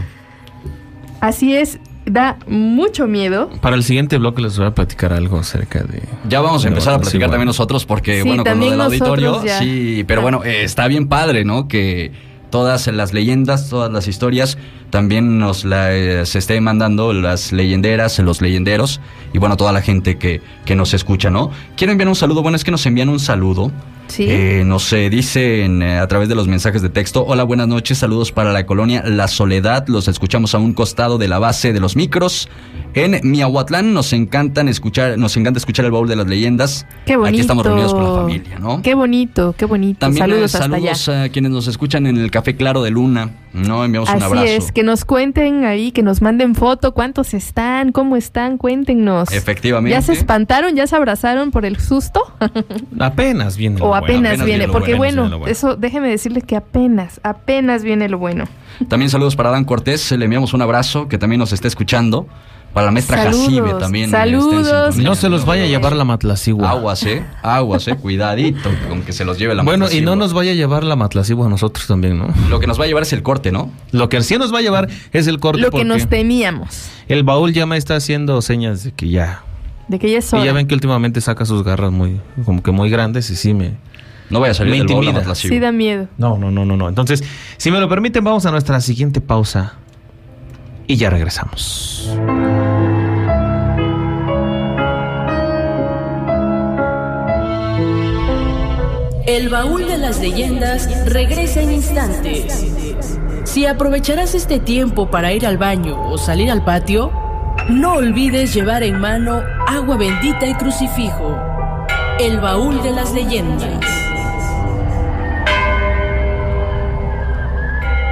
Así 1.20 1.54
es, 1.54 1.78
da 2.06 2.38
mucho 2.46 3.06
miedo. 3.06 3.50
Para 3.60 3.76
el 3.76 3.82
siguiente 3.84 4.18
bloque 4.18 4.42
les 4.42 4.56
voy 4.58 4.66
a 4.66 4.74
platicar 4.74 5.12
algo 5.12 5.38
acerca 5.38 5.82
de... 5.82 6.02
Ya 6.28 6.40
vamos 6.40 6.64
a 6.64 6.68
empezar 6.68 6.94
a 6.94 6.96
la 6.96 7.02
platicar 7.02 7.30
también 7.30 7.46
nosotros 7.46 7.84
porque, 7.84 8.22
Sí, 8.22 8.28
bueno, 8.28 8.44
con 8.44 8.58
lo 8.60 8.70
del 8.70 8.80
auditorio, 8.80 9.44
ya. 9.44 9.58
sí, 9.58 10.04
pero 10.06 10.20
Ah. 10.20 10.22
bueno, 10.22 10.44
eh, 10.44 10.62
está 10.64 10.86
bien 10.88 11.08
padre, 11.08 11.44
¿no? 11.44 11.68
Que 11.68 12.12
todas 12.50 12.86
las 12.86 13.12
leyendas, 13.12 13.68
todas 13.68 13.92
las 13.92 14.08
historias, 14.08 14.56
también 14.90 15.38
nos 15.38 15.64
las 15.66 16.28
se 16.30 16.38
esté 16.38 16.58
mandando 16.62 17.12
las 17.12 17.52
leyenderas, 17.52 18.18
los 18.20 18.40
leyenderos 18.40 19.00
y 19.34 19.38
bueno, 19.38 19.58
toda 19.58 19.70
la 19.72 19.82
gente 19.82 20.16
que, 20.16 20.40
que 20.64 20.74
nos 20.74 20.94
escucha, 20.94 21.28
¿no? 21.28 21.50
Quiero 21.76 21.92
enviar 21.92 22.08
un 22.08 22.14
saludo, 22.14 22.40
bueno, 22.42 22.56
es 22.56 22.64
que 22.64 22.70
nos 22.70 22.86
envían 22.86 23.10
un 23.10 23.20
saludo. 23.20 23.70
Sí. 24.08 24.26
Eh, 24.28 24.62
nos 24.64 24.92
eh, 24.92 25.10
dicen 25.10 25.82
eh, 25.82 25.98
a 25.98 26.06
través 26.08 26.28
de 26.28 26.34
los 26.34 26.48
mensajes 26.48 26.82
de 26.82 26.88
texto, 26.88 27.24
hola, 27.26 27.44
buenas 27.44 27.68
noches, 27.68 27.98
saludos 27.98 28.32
para 28.32 28.52
la 28.52 28.66
colonia 28.66 29.02
La 29.04 29.28
Soledad, 29.28 29.86
los 29.86 30.08
escuchamos 30.08 30.54
a 30.54 30.58
un 30.58 30.72
costado 30.72 31.18
de 31.18 31.28
la 31.28 31.38
base 31.38 31.72
de 31.72 31.80
los 31.80 31.94
micros. 31.94 32.48
En 33.04 33.20
Miahuatlán 33.22 33.94
nos 33.94 34.12
encantan 34.12 34.66
escuchar, 34.68 35.16
nos 35.18 35.36
encanta 35.36 35.58
escuchar 35.58 35.84
el 35.84 35.92
baúl 35.92 36.08
de 36.08 36.16
las 36.16 36.26
leyendas. 36.26 36.84
Qué 37.06 37.14
bonito. 37.16 37.28
Aquí 37.28 37.40
estamos 37.40 37.64
reunidos 37.64 37.94
con 37.94 38.02
la 38.02 38.10
familia, 38.10 38.58
¿no? 38.58 38.82
Qué 38.82 38.94
bonito, 38.96 39.54
qué 39.56 39.66
bonito. 39.66 40.00
También 40.00 40.24
eh, 40.24 40.28
saludos 40.28 40.54
hasta 40.56 40.64
saludos 40.64 41.08
allá. 41.08 41.22
a 41.22 41.28
quienes 41.28 41.52
nos 41.52 41.68
escuchan 41.68 42.08
en 42.08 42.16
el 42.16 42.32
Café 42.32 42.56
Claro 42.56 42.82
de 42.82 42.90
Luna, 42.90 43.30
¿no? 43.52 43.84
Enviamos 43.84 44.08
un 44.10 44.16
Así 44.16 44.24
abrazo. 44.24 44.46
es, 44.46 44.72
que 44.72 44.82
nos 44.82 45.04
cuenten 45.04 45.64
ahí, 45.64 45.92
que 45.92 46.02
nos 46.02 46.22
manden 46.22 46.56
foto, 46.56 46.92
cuántos 46.92 47.34
están, 47.34 47.92
cómo 47.92 48.16
están, 48.16 48.58
cuéntenos. 48.58 49.30
Efectivamente. 49.30 49.92
¿Ya 49.92 50.02
se 50.02 50.14
espantaron? 50.14 50.74
¿Ya 50.74 50.88
se 50.88 50.96
abrazaron 50.96 51.52
por 51.52 51.64
el 51.64 51.78
susto? 51.78 52.20
Apenas 52.98 53.56
viene. 53.56 53.78
lo 53.78 53.84
o 53.84 53.88
bueno, 53.90 54.04
apenas, 54.04 54.44
viene, 54.44 54.66
porque 54.66 54.96
bueno, 54.96 54.98
bueno, 54.98 55.22
viene 55.22 55.30
lo 55.30 55.38
bueno. 55.38 55.52
eso 55.52 55.76
déjeme 55.76 56.08
decirle 56.08 56.42
que 56.42 56.56
apenas, 56.56 57.20
apenas 57.22 57.84
viene 57.84 58.08
lo 58.08 58.18
bueno. 58.18 58.46
También 58.88 59.08
saludos 59.08 59.36
para 59.36 59.50
Dan 59.50 59.64
Cortés, 59.64 60.10
le 60.10 60.24
enviamos 60.24 60.52
un 60.52 60.62
abrazo, 60.62 61.06
que 61.06 61.16
también 61.16 61.38
nos 61.38 61.52
está 61.52 61.68
escuchando. 61.68 62.26
Para 62.74 62.86
la 62.86 62.92
maestra 62.92 63.24
Saludos, 63.24 63.44
Jacibe 63.46 63.74
también. 63.74 64.10
saludos. 64.10 64.68
en 64.68 64.92
sintonía. 64.92 65.08
No 65.08 65.14
se 65.16 65.28
los 65.28 65.44
vaya 65.46 65.64
a 65.64 65.66
llevar 65.66 65.94
la 65.96 66.04
matlacigua. 66.04 66.70
Aguas, 66.70 67.02
eh. 67.04 67.24
Aguas, 67.42 67.88
eh. 67.88 67.96
Cuidadito 67.96 68.70
con 68.88 69.02
que 69.02 69.12
se 69.12 69.24
los 69.24 69.38
lleve 69.38 69.54
la 69.54 69.62
Bueno, 69.62 69.84
y 69.84 69.86
matlacigua. 69.86 70.10
no 70.10 70.16
nos 70.16 70.32
vaya 70.32 70.52
a 70.52 70.54
llevar 70.54 70.84
la 70.84 70.94
matlacigua 70.94 71.46
a 71.46 71.48
nosotros 71.48 71.86
también, 71.86 72.18
¿no? 72.18 72.28
Lo 72.48 72.60
que 72.60 72.66
nos 72.68 72.78
va 72.78 72.84
a 72.84 72.86
llevar 72.86 73.02
es 73.02 73.12
el 73.12 73.22
corte, 73.22 73.50
¿no? 73.50 73.72
Lo 73.90 74.08
que 74.08 74.20
sí 74.22 74.36
nos 74.38 74.54
va 74.54 74.58
a 74.58 74.62
llevar 74.62 74.88
es 75.12 75.26
el 75.26 75.40
corte 75.40 75.60
Lo 75.62 75.70
que 75.70 75.84
nos 75.84 76.08
temíamos. 76.08 76.88
el 77.08 77.24
baúl 77.24 77.52
ya 77.52 77.66
me 77.66 77.76
está 77.78 77.96
haciendo 77.96 78.40
señas 78.42 78.84
de 78.84 78.92
que 78.92 79.08
ya. 79.08 79.42
De 79.88 79.98
que 79.98 80.10
ya 80.10 80.18
es 80.18 80.28
Y 80.32 80.36
ya 80.36 80.42
hora. 80.42 80.52
ven 80.52 80.66
que 80.68 80.74
últimamente 80.74 81.20
saca 81.22 81.46
sus 81.46 81.64
garras 81.64 81.90
muy, 81.90 82.20
como 82.44 82.62
que 82.62 82.70
muy 82.70 82.90
grandes 82.90 83.28
y 83.30 83.36
sí 83.36 83.54
me. 83.54 83.72
No 84.30 84.40
vaya 84.40 84.50
a 84.50 84.54
salir 84.54 84.72
me 84.72 84.78
del 84.78 84.86
baúl 84.88 85.04
la 85.04 85.10
intimida. 85.10 85.20
matlacigua. 85.22 85.54
Sí 85.56 85.58
da 85.60 85.72
miedo. 85.72 86.06
No, 86.18 86.36
no, 86.36 86.50
no, 86.50 86.66
no, 86.66 86.76
no. 86.76 86.88
Entonces, 86.88 87.24
si 87.56 87.70
me 87.70 87.80
lo 87.80 87.88
permiten, 87.88 88.22
vamos 88.22 88.44
a 88.44 88.50
nuestra 88.50 88.78
siguiente 88.82 89.22
pausa 89.22 89.72
y 90.86 90.96
ya 90.96 91.08
regresamos. 91.08 92.10
El 99.38 99.50
baúl 99.50 99.86
de 99.86 99.98
las 99.98 100.18
leyendas 100.18 100.88
regresa 101.06 101.62
en 101.62 101.70
instantes. 101.70 102.66
Si 103.44 103.66
aprovecharás 103.66 104.34
este 104.34 104.58
tiempo 104.58 105.12
para 105.12 105.32
ir 105.32 105.46
al 105.46 105.58
baño 105.58 106.10
o 106.10 106.18
salir 106.18 106.50
al 106.50 106.64
patio, 106.64 107.12
no 107.68 107.92
olvides 107.92 108.52
llevar 108.52 108.82
en 108.82 108.98
mano 108.98 109.44
agua 109.68 109.96
bendita 109.96 110.44
y 110.44 110.54
crucifijo. 110.54 111.38
El 112.18 112.40
baúl 112.40 112.82
de 112.82 112.90
las 112.90 113.14
leyendas. 113.14 113.78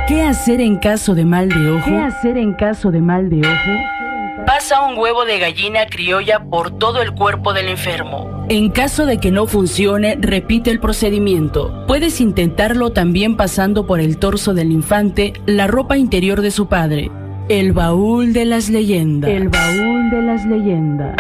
¿Qué 0.07 0.23
hacer 0.23 0.61
en 0.61 0.77
caso 0.77 1.17
de 1.17 1.25
mal 1.25 1.49
de 1.49 1.73
ojo? 1.73 1.87
¿Qué 1.87 1.99
hacer 1.99 2.39
en 2.39 2.55
caso 2.55 2.93
de 2.93 3.01
mal 3.01 3.29
de 3.31 3.41
ojo? 3.41 4.47
Pasa 4.47 4.81
un 4.83 4.97
huevo 4.97 5.25
de 5.25 5.41
gallina 5.41 5.87
criolla 5.87 6.45
por 6.45 6.79
todo 6.79 7.03
el 7.03 7.13
cuerpo 7.15 7.53
del 7.53 7.67
enfermo. 7.67 8.36
En 8.49 8.71
caso 8.71 9.07
de 9.07 9.19
que 9.19 9.33
no 9.33 9.47
funcione, 9.47 10.17
repite 10.21 10.71
el 10.71 10.79
procedimiento. 10.79 11.85
Puedes 11.89 12.21
intentarlo 12.21 12.91
también 12.91 13.37
pasando 13.37 13.87
por 13.87 13.99
el 13.99 14.19
torso 14.19 14.55
del 14.55 14.71
infante, 14.71 15.33
la 15.47 15.67
ropa 15.67 15.99
interior 15.99 16.41
de 16.43 16.53
su 16.53 16.69
padre. 16.69 17.11
El 17.49 17.73
baúl 17.73 18.33
de 18.33 18.45
las 18.45 18.71
leyendas. 18.71 19.31
El 19.31 19.49
baúl 19.49 20.11
de 20.11 20.23
las 20.23 20.47
leyendas. 20.47 21.17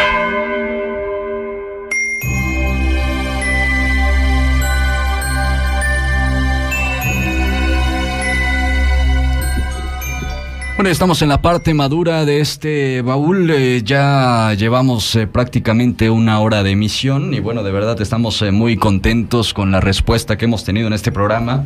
Bueno, 10.76 10.90
estamos 10.90 11.22
en 11.22 11.30
la 11.30 11.40
parte 11.40 11.72
madura 11.72 12.26
de 12.26 12.40
este 12.40 13.00
baúl. 13.00 13.50
eh, 13.50 13.80
ya 13.82 14.52
llevamos 14.52 15.16
eh, 15.16 15.26
prácticamente 15.26 16.10
una 16.10 16.38
hora 16.40 16.62
de 16.62 16.72
emisión 16.72 17.32
y 17.32 17.40
bueno, 17.40 17.62
de 17.62 17.72
verdad 17.72 17.98
estamos 18.02 18.42
eh, 18.42 18.50
muy 18.50 18.76
contentos 18.76 19.54
con 19.54 19.72
la 19.72 19.80
respuesta 19.80 20.36
que 20.36 20.44
hemos 20.44 20.64
tenido 20.64 20.86
en 20.86 20.92
este 20.92 21.10
programa. 21.10 21.64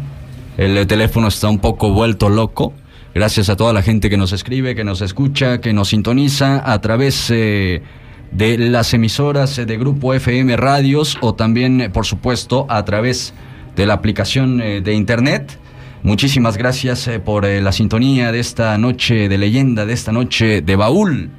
El 0.56 0.86
teléfono 0.86 1.26
está 1.26 1.48
un 1.48 1.58
poco 1.58 1.90
vuelto 1.90 2.28
loco. 2.28 2.72
Gracias 3.12 3.48
a 3.48 3.56
toda 3.56 3.72
la 3.72 3.82
gente 3.82 4.10
que 4.10 4.16
nos 4.16 4.30
escribe, 4.32 4.76
que 4.76 4.84
nos 4.84 5.00
escucha, 5.00 5.60
que 5.60 5.72
nos 5.72 5.88
sintoniza 5.88 6.62
a 6.64 6.80
través 6.80 7.30
de 7.30 7.82
las 8.58 8.94
emisoras 8.94 9.56
de 9.56 9.76
Grupo 9.76 10.14
FM 10.14 10.56
Radios 10.56 11.18
o 11.20 11.34
también, 11.34 11.90
por 11.92 12.06
supuesto, 12.06 12.64
a 12.68 12.84
través 12.84 13.34
de 13.74 13.86
la 13.86 13.94
aplicación 13.94 14.58
de 14.58 14.94
Internet. 14.94 15.58
Muchísimas 16.02 16.56
gracias 16.56 17.06
eh, 17.08 17.20
por 17.20 17.44
eh, 17.44 17.60
la 17.60 17.72
sintonía 17.72 18.32
de 18.32 18.40
esta 18.40 18.76
noche 18.78 19.28
de 19.28 19.36
leyenda, 19.36 19.84
de 19.84 19.92
esta 19.92 20.12
noche 20.12 20.62
de 20.62 20.76
baúl. 20.76 21.30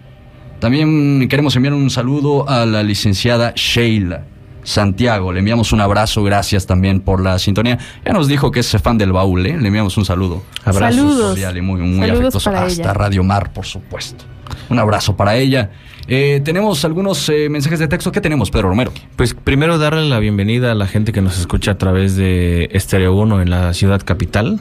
También 0.60 1.28
queremos 1.28 1.56
enviar 1.56 1.74
un 1.74 1.90
saludo 1.90 2.48
a 2.48 2.68
la 2.68 2.84
licenciada 2.84 3.54
Sheila 3.56 4.26
Santiago. 4.64 5.34
Le 5.34 5.40
enviamos 5.40 5.72
un 5.72 5.82
abrazo, 5.82 6.24
gracias 6.24 6.68
también 6.68 7.02
por 7.02 7.22
la 7.22 7.40
sintonía. 7.40 7.80
Ya 8.06 8.14
nos 8.14 8.28
dijo 8.28 8.52
que 8.52 8.60
es 8.60 8.72
fan 8.82 9.00
del 9.00 9.12
baúl, 9.12 9.46
¿eh? 9.48 9.58
Le 9.58 9.68
enviamos 9.68 9.98
un 9.98 10.06
saludo. 10.06 10.44
Abrazos. 10.64 10.96
Saludos. 10.96 11.30
cordial 11.30 11.58
y 11.58 11.62
muy, 11.62 11.82
muy 11.82 12.08
Saludos 12.08 12.36
afectuoso. 12.36 12.50
Hasta 12.52 12.84
ella. 12.84 12.94
Radio 12.94 13.24
Mar, 13.24 13.52
por 13.54 13.66
supuesto. 13.66 14.26
Un 14.70 14.78
abrazo 14.78 15.16
para 15.18 15.36
ella. 15.36 15.72
Eh, 16.14 16.42
tenemos 16.44 16.84
algunos 16.84 17.30
eh, 17.30 17.48
mensajes 17.48 17.80
de 17.80 17.88
texto. 17.88 18.12
¿Qué 18.12 18.20
tenemos, 18.20 18.52
Pedro 18.52 18.68
Romero? 18.68 18.92
Pues 19.16 19.34
primero 19.34 19.78
darle 19.78 20.10
la 20.10 20.20
bienvenida 20.20 20.74
a 20.74 20.76
la 20.76 20.86
gente 20.86 21.14
que 21.14 21.22
nos 21.22 21.40
escucha 21.40 21.72
a 21.72 21.78
través 21.78 22.18
de 22.18 22.68
Estéreo 22.74 23.14
1 23.14 23.42
en 23.42 23.50
la 23.50 23.74
ciudad 23.74 24.02
capital. 24.04 24.60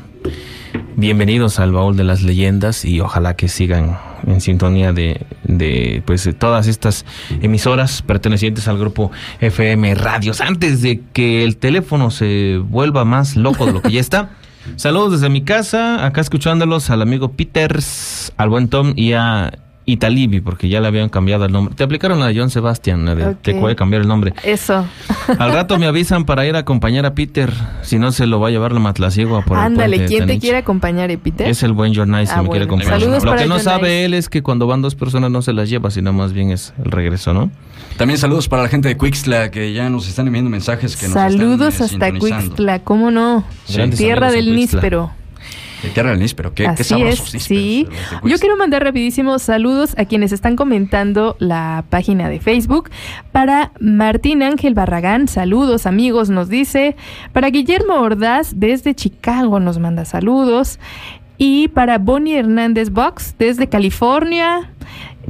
Bienvenidos 0.95 1.59
al 1.59 1.73
baúl 1.73 1.97
de 1.97 2.05
las 2.05 2.23
leyendas 2.23 2.85
y 2.85 3.01
ojalá 3.01 3.35
que 3.35 3.49
sigan 3.49 3.99
en 4.29 4.41
sintonía 4.41 4.93
de, 4.93 5.27
de, 5.43 6.05
pues 6.07 6.23
de 6.23 6.35
todas 6.35 6.69
estas 6.69 7.05
emisoras 7.43 8.03
pertenecientes 8.03 8.69
al 8.69 8.79
grupo 8.79 9.11
FM 9.41 9.97
Radios. 9.97 10.41
Antes 10.41 10.83
de 10.83 11.03
que 11.13 11.43
el 11.43 11.57
teléfono 11.57 12.13
se 12.13 12.59
vuelva 12.59 13.05
más 13.05 13.35
loco 13.35 13.67
de 13.67 13.73
lo 13.73 13.83
que 13.83 13.91
ya 13.91 14.01
está. 14.01 14.31
Saludos 14.77 15.15
desde 15.15 15.29
mi 15.31 15.43
casa, 15.43 16.07
acá 16.07 16.21
escuchándolos 16.21 16.91
al 16.91 17.03
amigo 17.03 17.33
Peters, 17.33 18.33
al 18.37 18.51
buen 18.51 18.69
Tom 18.69 18.93
y 18.95 19.15
a 19.15 19.51
Italibi, 19.87 20.41
porque 20.41 20.69
ya 20.69 20.81
le 20.81 20.87
habían 20.87 21.09
cambiado 21.09 21.45
el 21.47 21.53
nombre. 21.53 21.75
Te 21.75 21.83
aplicaron 21.83 22.21
la 22.21 22.27
de 22.29 22.39
John 22.39 22.51
Sebastian, 22.51 23.05
la 23.07 23.15
de 23.15 23.27
Ok. 23.27 23.39
te 23.43 23.55
puede 23.55 23.75
cambiar 23.75 24.03
el 24.03 24.09
nombre. 24.09 24.35
Eso. 24.45 24.85
Al 25.39 25.53
rato 25.53 25.79
me 25.79 25.87
avisan 25.87 26.25
para 26.25 26.47
ir 26.47 26.55
a 26.55 26.61
acompañar 26.61 27.07
a 27.07 27.15
Peter, 27.15 27.53
si 27.83 27.99
no 27.99 28.13
se 28.13 28.27
lo 28.27 28.39
va 28.39 28.49
a 28.49 28.51
llevar 28.51 28.73
la 28.73 28.79
matlaciegua 28.81 29.43
por 29.43 29.57
el 29.59 29.65
Ándale, 29.65 29.97
puente 29.97 30.03
de 30.03 30.09
¿quién 30.09 30.27
te 30.29 30.39
quiere 30.39 30.59
acompañar, 30.59 31.11
Epiter? 31.11 31.49
Es 31.49 31.63
el 31.63 31.73
buen 31.73 31.95
John 31.95 32.11
Nice 32.13 32.31
Ah, 32.33 32.37
que 32.37 32.43
me 32.43 32.49
quiere 32.51 32.65
acompañar. 32.67 33.01
Saludos 33.01 33.25
Lo 33.25 33.31
para 33.31 33.43
que 33.43 33.49
no 33.49 33.55
John 33.57 33.65
sabe 33.65 33.89
Nice. 33.89 34.05
él 34.05 34.15
es 34.15 34.29
que 34.29 34.43
cuando 34.43 34.67
van 34.67 34.83
dos 34.83 34.95
personas 34.95 35.31
no 35.31 35.43
se 35.43 35.53
las 35.53 35.69
lleva, 35.69 35.91
sino 35.91 36.13
más 36.13 36.33
bien 36.33 36.51
es 36.51 36.73
el 36.85 36.91
regreso, 36.91 37.35
¿no? 37.35 37.51
También 37.97 38.19
saludos 38.19 38.49
para 38.49 38.63
la 38.63 38.69
gente 38.69 38.89
de 38.89 38.97
Quixtla 38.97 39.51
que 39.51 39.73
ya 39.73 39.91
nos 39.91 40.09
están 40.09 40.27
enviando 40.27 40.51
mensajes 40.51 40.97
que 40.97 41.07
nos 41.07 41.15
Saludos 41.15 41.81
están, 41.81 41.83
eh, 41.83 41.85
hasta 41.85 41.89
sintonizando. 41.89 42.47
Cuixtla, 42.47 42.79
¿cómo 42.81 43.11
no? 43.11 43.45
Grandes 43.73 43.99
Tierra 43.99 44.31
del 44.31 44.55
níspero. 44.55 45.11
De 45.83 45.89
Tierra 45.91 46.11
del 46.11 46.19
Níspero, 46.19 46.53
qué, 46.53 46.65
qué 46.65 46.69
Así 46.69 46.85
sabrosos 46.85 47.31
sí. 47.31 47.87
Yo 48.25 48.37
quiero 48.39 48.57
mandar 48.57 48.85
rapidísimos 48.85 49.43
saludos 49.43 49.95
a 49.97 50.05
quienes 50.05 50.33
están 50.33 50.57
comentando 50.57 51.37
la 51.39 51.85
página 51.89 52.29
de 52.29 52.39
Facebook. 52.39 52.91
Para 53.33 53.73
Martín 53.81 54.43
Ángel 54.43 54.75
Barragán, 54.75 55.27
saludos 55.27 55.87
amigos, 55.87 56.29
nos 56.29 56.49
dice. 56.49 56.97
Para 57.33 57.49
Guillermo 57.49 57.95
Ordaz, 57.95 58.53
desde 58.57 58.95
Chicago, 58.95 59.59
nos 59.61 59.79
manda 59.79 60.05
saludos. 60.05 60.79
Y 61.39 61.69
para 61.69 61.97
Bonnie 61.97 62.39
Hernández 62.39 62.91
Box, 62.91 63.35
desde 63.39 63.69
California. 63.69 64.71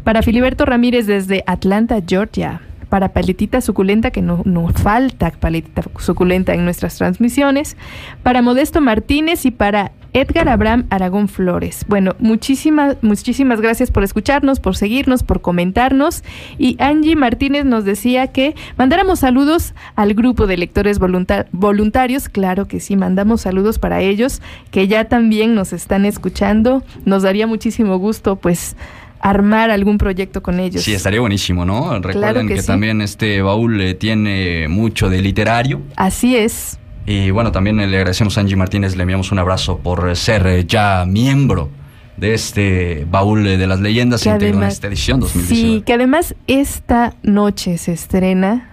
Para 0.03 0.23
Filiberto 0.23 0.65
Ramírez, 0.65 1.07
desde 1.07 1.45
Atlanta, 1.47 2.01
Georgia. 2.05 2.61
Para 2.89 3.13
Paletita 3.13 3.61
Suculenta, 3.61 4.11
que 4.11 4.21
no, 4.21 4.43
no 4.45 4.67
falta 4.69 5.31
Paletita 5.31 5.83
Suculenta 5.99 6.55
en 6.55 6.65
nuestras 6.65 6.99
transmisiones. 6.99 7.77
Para 8.25 8.43
Modesto 8.43 8.81
Martínez 8.81 9.47
y 9.47 9.53
para 9.53 9.93
Edgar 10.13 10.49
Abraham 10.49 10.87
Aragón 10.91 11.29
Flores. 11.29 11.85
Bueno, 11.89 12.17
muchísimas, 12.19 12.97
muchísimas 13.03 13.61
gracias 13.61 13.91
por 13.91 14.03
escucharnos, 14.03 14.61
por 14.61 14.77
seguirnos, 14.77 15.23
por 15.23 15.41
comentarnos. 15.41 16.25
Y 16.59 16.77
Angie 16.81 17.17
Martínez 17.17 17.65
nos 17.65 17.85
decía 17.85 18.29
que 18.29 18.55
mandáramos 18.77 19.21
saludos 19.21 19.75
al 19.95 20.15
grupo 20.15 20.47
de 20.47 20.57
lectores 20.57 20.99
volunta- 20.99 21.47
voluntarios. 21.53 22.29
Claro 22.29 22.67
que 22.67 22.81
sí, 22.81 22.97
mandamos 22.97 23.43
saludos 23.43 23.79
para 23.79 24.01
ellos, 24.01 24.43
que 24.71 24.89
ya 24.89 25.05
también 25.05 25.55
nos 25.55 25.73
están 25.73 26.05
escuchando. 26.05 26.83
Nos 27.05 27.23
daría 27.23 27.47
muchísimo 27.47 27.99
gusto, 27.99 28.37
pues, 28.37 28.77
armar 29.23 29.71
algún 29.71 29.99
proyecto 29.99 30.43
con 30.43 30.59
ellos. 30.61 30.83
Sí, 30.83 30.95
estaría 30.95 31.21
buenísimo, 31.21 31.67
¿no? 31.67 32.01
Recuerden 32.01 32.49
que 32.49 32.55
que, 32.55 32.63
sí. 32.63 32.67
también 32.67 33.03
este 33.03 33.43
baúl 33.43 33.79
eh, 33.81 33.93
tiene 33.95 34.67
mucho 34.67 35.11
de 35.11 35.21
literario. 35.21 35.83
Así 35.95 36.37
es. 36.37 36.80
Y 37.07 37.31
bueno, 37.31 37.51
también 37.53 37.77
le 37.79 37.85
agradecemos 37.97 38.37
a 38.39 38.43
Angie 38.43 38.57
Martínez, 38.57 38.95
le 38.97 39.03
enviamos 39.03 39.33
un 39.33 39.39
abrazo 39.39 39.79
por 39.79 40.15
ser 40.17 40.47
eh, 40.47 40.65
ya 40.67 41.05
miembro 41.07 41.71
de 42.17 42.35
este 42.35 43.07
baúl 43.11 43.45
de 43.45 43.67
las 43.67 43.81
leyendas 43.81 44.23
Que 44.23 44.29
en 44.31 44.63
esta 44.63 44.87
edición 44.89 45.21
2019. 45.21 45.79
Sí, 45.79 45.83
que 45.85 45.95
además 45.95 46.35
esta 46.47 47.15
noche 47.23 47.79
se 47.79 47.93
estrena 47.95 48.67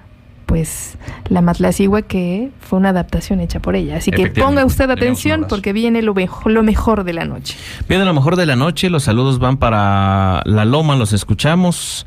pues 0.46 0.98
La 1.30 1.42
Matlacigua 1.42 2.02
que 2.04 2.50
fue 2.62 2.80
una 2.80 2.90
adaptación 2.90 3.40
hecha 3.42 3.60
por 3.60 3.76
ella. 3.76 3.98
Así 3.98 4.12
que 4.12 4.28
ponga 4.28 4.66
usted 4.66 4.90
atención 4.90 5.46
porque 5.50 5.74
viene 5.74 6.02
lo, 6.02 6.14
mejo- 6.14 6.50
lo 6.50 6.64
mejor 6.64 7.04
de 7.04 7.14
la 7.14 7.26
noche. 7.26 7.58
Bien, 7.90 8.02
a 8.02 8.06
lo 8.06 8.14
mejor 8.14 8.36
de 8.38 8.46
la 8.46 8.56
noche, 8.56 8.90
los 8.90 9.04
saludos 9.04 9.40
van 9.40 9.58
para 9.58 10.42
La 10.46 10.64
Loma, 10.66 10.96
los 10.96 11.12
escuchamos. 11.14 12.06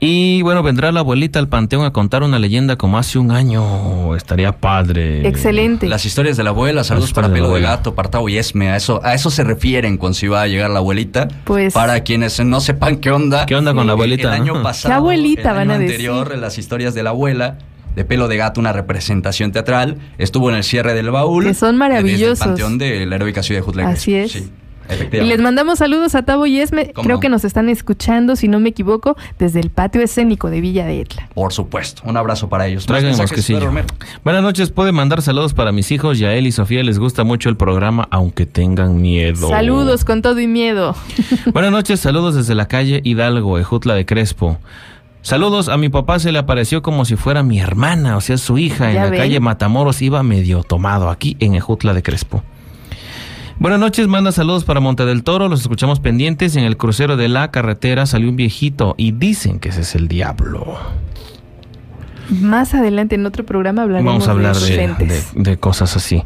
Y 0.00 0.42
bueno, 0.42 0.62
vendrá 0.62 0.92
la 0.92 1.00
abuelita 1.00 1.40
al 1.40 1.48
panteón 1.48 1.84
a 1.84 1.92
contar 1.92 2.22
una 2.22 2.38
leyenda 2.38 2.76
como 2.76 2.98
hace 2.98 3.18
un 3.18 3.32
año. 3.32 4.14
Estaría 4.14 4.52
padre. 4.52 5.26
Excelente. 5.26 5.88
Las 5.88 6.04
historias 6.04 6.36
de 6.36 6.44
la 6.44 6.50
abuela, 6.50 6.84
saludos 6.84 7.12
para 7.12 7.32
Pelo 7.32 7.52
de. 7.54 7.62
Gato, 7.62 7.94
Partao 7.96 8.28
y 8.28 8.38
Esme, 8.38 8.68
a 8.70 8.76
eso, 8.76 9.00
a 9.04 9.14
eso 9.14 9.28
se 9.30 9.42
refieren 9.42 9.96
con 9.98 10.14
si 10.14 10.28
va 10.28 10.42
a 10.42 10.46
llegar 10.46 10.70
la 10.70 10.78
abuelita. 10.78 11.26
Pues- 11.44 11.74
Para 11.74 12.04
quienes 12.04 12.38
no 12.44 12.60
sepan 12.60 12.98
qué 12.98 13.10
onda. 13.10 13.44
¿Qué 13.46 13.56
onda 13.56 13.72
con 13.74 13.78
la 13.88 13.92
el- 13.94 13.96
abuelita, 13.98 14.34
El, 14.36 14.40
año 14.42 14.62
pasado. 14.62 14.92
¿Qué 14.92 14.96
abuelita 14.98 15.40
el 15.50 15.56
van 15.56 15.58
año 15.58 15.72
a 15.72 15.76
anterior, 15.76 16.28
decir? 16.28 16.42
las 16.42 16.58
historias 16.58 16.94
de 16.94 17.02
la 17.02 17.10
abuela. 17.10 17.58
De 17.96 18.04
pelo 18.04 18.28
de 18.28 18.36
gato, 18.36 18.60
una 18.60 18.72
representación 18.72 19.50
teatral. 19.50 19.96
Estuvo 20.18 20.48
en 20.50 20.56
el 20.56 20.62
cierre 20.62 20.94
del 20.94 21.10
baúl. 21.10 21.42
Que 21.44 21.54
son 21.54 21.70
Desde 21.70 21.78
maravillosos. 21.78 22.40
el 22.40 22.46
panteón 22.46 22.78
de 22.78 23.04
la 23.06 23.16
heroica 23.16 23.42
ciudad 23.42 23.60
de 23.62 23.64
Jutla. 23.66 23.88
Así 23.88 24.14
es. 24.14 24.30
Sí. 24.30 24.48
Y 25.12 25.20
les 25.20 25.40
mandamos 25.40 25.78
saludos 25.78 26.14
a 26.14 26.22
Tavo 26.22 26.46
y 26.46 26.60
Esme. 26.60 26.92
Creo 26.92 27.20
que 27.20 27.28
nos 27.28 27.44
están 27.44 27.68
escuchando, 27.68 28.36
si 28.36 28.48
no 28.48 28.60
me 28.60 28.70
equivoco, 28.70 29.16
desde 29.38 29.60
el 29.60 29.70
patio 29.70 30.00
escénico 30.00 30.50
de 30.50 30.60
Villa 30.60 30.86
de 30.86 31.00
Etla. 31.00 31.28
Por 31.34 31.52
supuesto. 31.52 32.02
Un 32.04 32.16
abrazo 32.16 32.48
para 32.48 32.66
ellos. 32.66 32.86
Traigan. 32.86 33.14
Buenas 34.24 34.42
noches. 34.42 34.70
Puede 34.70 34.92
mandar 34.92 35.22
saludos 35.22 35.54
para 35.54 35.72
mis 35.72 35.90
hijos. 35.90 36.18
Yael 36.18 36.46
y 36.46 36.52
Sofía 36.52 36.82
les 36.82 36.98
gusta 36.98 37.24
mucho 37.24 37.48
el 37.48 37.56
programa, 37.56 38.08
aunque 38.10 38.46
tengan 38.46 39.00
miedo. 39.00 39.48
Saludos 39.48 40.04
con 40.04 40.22
todo 40.22 40.40
y 40.40 40.46
miedo. 40.46 40.94
Buenas 41.52 41.72
noches. 41.72 42.00
Saludos 42.00 42.34
desde 42.34 42.54
la 42.54 42.66
calle 42.66 43.00
Hidalgo, 43.04 43.58
Ejutla 43.58 43.94
de 43.94 44.06
Crespo. 44.06 44.58
Saludos, 45.22 45.68
a 45.68 45.76
mi 45.76 45.88
papá 45.88 46.18
se 46.20 46.32
le 46.32 46.38
apareció 46.38 46.80
como 46.80 47.04
si 47.04 47.16
fuera 47.16 47.42
mi 47.42 47.58
hermana, 47.58 48.16
o 48.16 48.20
sea, 48.20 48.38
su 48.38 48.56
hija, 48.56 48.90
en 48.90 48.96
la 48.96 49.10
calle 49.10 49.40
Matamoros, 49.40 50.00
iba 50.00 50.22
medio 50.22 50.62
tomado 50.62 51.10
aquí 51.10 51.36
en 51.40 51.54
Ejutla 51.54 51.92
de 51.92 52.02
Crespo. 52.02 52.42
Buenas 53.60 53.80
noches, 53.80 54.06
manda 54.06 54.30
saludos 54.30 54.62
para 54.62 54.78
Monte 54.78 55.04
del 55.04 55.24
Toro, 55.24 55.48
los 55.48 55.62
escuchamos 55.62 55.98
pendientes. 55.98 56.54
En 56.54 56.62
el 56.62 56.76
crucero 56.76 57.16
de 57.16 57.28
la 57.28 57.50
carretera 57.50 58.06
salió 58.06 58.28
un 58.28 58.36
viejito 58.36 58.94
y 58.96 59.10
dicen 59.10 59.58
que 59.58 59.70
ese 59.70 59.80
es 59.80 59.96
el 59.96 60.06
diablo. 60.06 60.78
Más 62.28 62.74
adelante 62.74 63.14
en 63.14 63.24
otro 63.26 63.44
programa 63.44 63.82
hablaremos 63.82 64.12
Vamos 64.12 64.28
a 64.28 64.30
hablar 64.32 64.56
de, 65.34 65.56
cosas 65.56 65.96
así. 65.96 66.22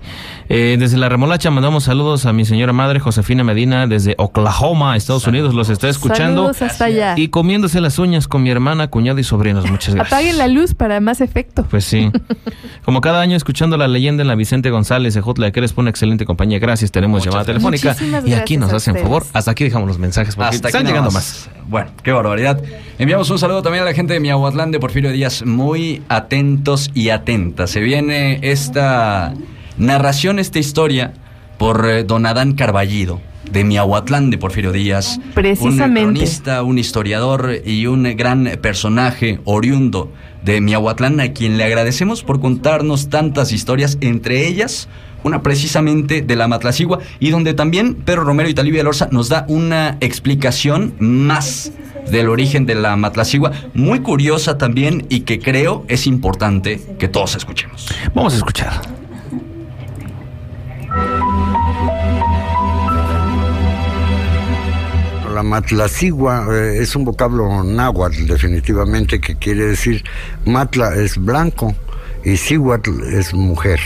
Eh, 0.48 0.76
desde 0.78 0.96
la 0.96 1.08
remolacha 1.08 1.50
mandamos 1.50 1.84
saludos 1.84 2.26
a 2.26 2.32
mi 2.32 2.44
señora 2.44 2.72
madre 2.72 3.00
Josefina 3.00 3.44
Medina 3.44 3.86
desde 3.86 4.14
Oklahoma, 4.18 4.96
Estados 4.96 5.26
Unidos. 5.26 5.54
Los 5.54 5.68
está 5.68 5.88
escuchando. 5.88 6.42
Saludos 6.42 6.62
hasta 6.62 6.86
allá. 6.86 7.14
Y 7.16 7.28
comiéndose 7.28 7.80
las 7.80 7.98
uñas 7.98 8.28
con 8.28 8.42
mi 8.42 8.50
hermana, 8.50 8.88
cuñado 8.88 9.18
y 9.18 9.24
sobrinos. 9.24 9.70
Muchas 9.70 9.94
gracias. 9.94 10.12
Apaguen 10.12 10.38
la 10.38 10.48
luz 10.48 10.74
para 10.74 11.00
más 11.00 11.20
efecto. 11.20 11.66
Pues 11.70 11.84
sí. 11.84 12.10
Como 12.84 13.00
cada 13.00 13.20
año 13.20 13.36
escuchando 13.36 13.76
la 13.76 13.88
leyenda 13.88 14.22
en 14.22 14.28
la 14.28 14.34
Vicente 14.34 14.70
González 14.70 15.14
de 15.14 15.20
Jotla 15.20 15.46
de 15.46 15.52
Crespo, 15.52 15.80
una 15.80 15.90
excelente 15.90 16.24
compañía. 16.24 16.58
Gracias. 16.58 16.90
Tenemos 16.90 17.24
llamada 17.24 17.44
telefónica. 17.44 17.96
Y 18.24 18.34
aquí 18.34 18.56
nos 18.56 18.72
hacen 18.72 18.96
favor. 18.96 19.24
Hasta 19.32 19.52
aquí 19.52 19.64
dejamos 19.64 19.88
los 19.88 19.98
mensajes 19.98 20.34
porque 20.34 20.56
hasta 20.56 20.68
están 20.68 20.86
llegando 20.86 21.10
más. 21.10 21.48
Bueno, 21.68 21.90
qué 22.02 22.12
barbaridad. 22.12 22.60
Enviamos 22.98 23.30
un 23.30 23.38
saludo 23.38 23.62
también 23.62 23.82
a 23.82 23.86
la 23.86 23.94
gente 23.94 24.12
de 24.12 24.20
Miahuatlán 24.20 24.70
de 24.70 24.80
Porfirio 24.80 25.10
Díaz. 25.12 25.44
Muy 25.44 25.91
atentos 26.08 26.90
y 26.94 27.10
atentas. 27.10 27.70
Se 27.70 27.80
viene 27.80 28.38
esta 28.42 29.34
narración, 29.76 30.38
esta 30.38 30.58
historia 30.58 31.12
por 31.58 31.88
eh, 31.88 32.04
don 32.04 32.26
Adán 32.26 32.54
Carballido 32.54 33.20
de 33.50 33.64
Miahuatlán 33.64 34.30
de 34.30 34.38
Porfirio 34.38 34.72
Díaz. 34.72 35.20
Precisamente. 35.34 36.00
Un 36.06 36.14
cronista, 36.14 36.62
un 36.62 36.78
historiador 36.78 37.56
y 37.64 37.86
un 37.86 38.04
gran 38.16 38.44
personaje 38.62 39.40
oriundo 39.44 40.12
de 40.42 40.60
Miahuatlán 40.60 41.20
a 41.20 41.32
quien 41.32 41.58
le 41.58 41.64
agradecemos 41.64 42.22
por 42.22 42.40
contarnos 42.40 43.08
tantas 43.10 43.52
historias, 43.52 43.98
entre 44.00 44.46
ellas 44.46 44.88
una 45.24 45.42
precisamente 45.42 46.22
de 46.22 46.36
la 46.36 46.48
Matlacigua, 46.48 46.98
y 47.20 47.30
donde 47.30 47.54
también 47.54 47.94
Pedro 47.94 48.24
Romero 48.24 48.48
y 48.48 48.54
Talibia 48.54 48.82
Lorza 48.82 49.08
nos 49.10 49.28
da 49.28 49.44
una 49.48 49.96
explicación 50.00 50.94
más 50.98 51.72
del 52.10 52.28
origen 52.28 52.66
de 52.66 52.74
la 52.74 52.96
Matlacigua, 52.96 53.52
muy 53.74 54.00
curiosa 54.00 54.58
también 54.58 55.06
y 55.08 55.20
que 55.20 55.38
creo 55.38 55.84
es 55.88 56.06
importante 56.06 56.80
que 56.98 57.08
todos 57.08 57.36
escuchemos. 57.36 57.88
Vamos 58.14 58.34
a 58.34 58.36
escuchar. 58.36 58.72
La 65.32 65.42
matlacigua 65.42 66.46
eh, 66.52 66.82
es 66.82 66.94
un 66.94 67.04
vocablo 67.04 67.64
náhuatl 67.64 68.26
definitivamente 68.26 69.18
que 69.18 69.36
quiere 69.36 69.64
decir 69.64 70.04
matla 70.44 70.94
es 70.94 71.16
blanco 71.16 71.74
y 72.22 72.36
cihuatl 72.36 73.02
es 73.04 73.32
mujer. 73.32 73.80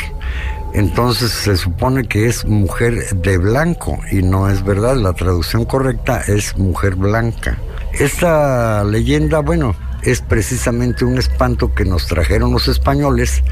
Entonces 0.76 1.32
se 1.32 1.56
supone 1.56 2.06
que 2.06 2.26
es 2.26 2.44
mujer 2.44 3.08
de 3.16 3.38
blanco 3.38 3.98
y 4.12 4.16
no 4.16 4.50
es 4.50 4.62
verdad, 4.62 4.94
la 4.96 5.14
traducción 5.14 5.64
correcta 5.64 6.20
es 6.28 6.54
mujer 6.58 6.96
blanca. 6.96 7.56
Esta 7.94 8.84
leyenda, 8.84 9.40
bueno, 9.40 9.74
es 10.02 10.20
precisamente 10.20 11.06
un 11.06 11.16
espanto 11.16 11.72
que 11.74 11.86
nos 11.86 12.06
trajeron 12.06 12.52
los 12.52 12.68
españoles 12.68 13.42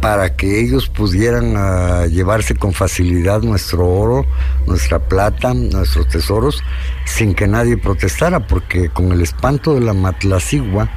para 0.00 0.36
que 0.36 0.60
ellos 0.60 0.88
pudieran 0.88 1.54
ah, 1.56 2.06
llevarse 2.06 2.54
con 2.54 2.72
facilidad 2.72 3.42
nuestro 3.42 3.88
oro, 3.88 4.24
nuestra 4.64 5.00
plata, 5.00 5.54
nuestros 5.54 6.06
tesoros, 6.06 6.62
sin 7.04 7.34
que 7.34 7.48
nadie 7.48 7.78
protestara, 7.78 8.46
porque 8.46 8.90
con 8.90 9.10
el 9.10 9.22
espanto 9.22 9.74
de 9.74 9.80
la 9.80 9.92
matlacigua, 9.92 10.88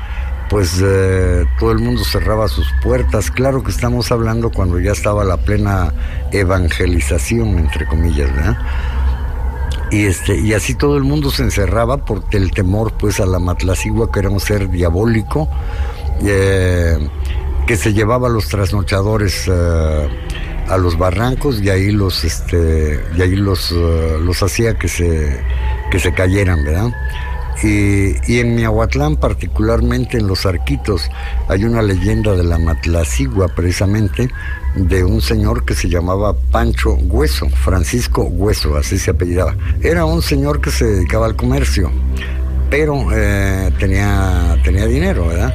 pues 0.49 0.81
eh, 0.81 1.45
todo 1.59 1.71
el 1.71 1.79
mundo 1.79 2.03
cerraba 2.03 2.47
sus 2.47 2.67
puertas. 2.81 3.31
Claro 3.31 3.63
que 3.63 3.71
estamos 3.71 4.11
hablando 4.11 4.49
cuando 4.49 4.79
ya 4.79 4.91
estaba 4.91 5.23
la 5.23 5.37
plena 5.37 5.93
evangelización, 6.31 7.59
entre 7.59 7.85
comillas, 7.85 8.33
¿verdad? 8.33 8.57
Y, 9.91 10.05
este, 10.05 10.37
y 10.39 10.53
así 10.53 10.75
todo 10.75 10.97
el 10.97 11.03
mundo 11.03 11.31
se 11.31 11.43
encerraba 11.43 11.97
por 11.97 12.23
el 12.31 12.51
temor 12.51 12.93
pues 12.97 13.19
a 13.19 13.25
la 13.25 13.39
matlacigua, 13.39 14.11
que 14.11 14.19
era 14.19 14.29
un 14.29 14.39
ser 14.39 14.69
diabólico, 14.69 15.47
eh, 16.23 16.97
que 17.65 17.77
se 17.77 17.93
llevaba 17.93 18.27
a 18.27 18.29
los 18.29 18.47
trasnochadores 18.47 19.45
eh, 19.47 20.09
a 20.67 20.77
los 20.77 20.97
barrancos 20.97 21.61
y 21.61 21.69
ahí 21.69 21.91
los, 21.91 22.25
este, 22.25 23.01
y 23.17 23.21
ahí 23.21 23.35
los, 23.35 23.71
los 23.71 24.43
hacía 24.43 24.77
que 24.77 24.89
se, 24.89 25.41
que 25.89 25.99
se 25.99 26.13
cayeran, 26.13 26.65
¿verdad? 26.65 26.91
Y, 27.63 28.39
en 28.39 28.55
Miahuatlán, 28.55 29.15
particularmente 29.15 30.17
en 30.17 30.27
los 30.27 30.45
Arquitos, 30.45 31.09
hay 31.47 31.63
una 31.63 31.81
leyenda 31.81 32.33
de 32.33 32.43
la 32.43 32.59
Matlacigua, 32.59 33.47
precisamente, 33.47 34.29
de 34.75 35.03
un 35.03 35.21
señor 35.21 35.65
que 35.65 35.73
se 35.73 35.89
llamaba 35.89 36.35
Pancho 36.51 36.93
Hueso, 36.93 37.49
Francisco 37.49 38.23
Hueso, 38.23 38.77
así 38.77 38.99
se 38.99 39.11
apellidaba. 39.11 39.55
Era 39.81 40.05
un 40.05 40.21
señor 40.21 40.61
que 40.61 40.69
se 40.69 40.85
dedicaba 40.85 41.25
al 41.25 41.35
comercio, 41.35 41.91
pero 42.69 43.07
eh, 43.11 43.71
tenía, 43.79 44.55
tenía 44.63 44.85
dinero, 44.85 45.27
¿verdad? 45.27 45.53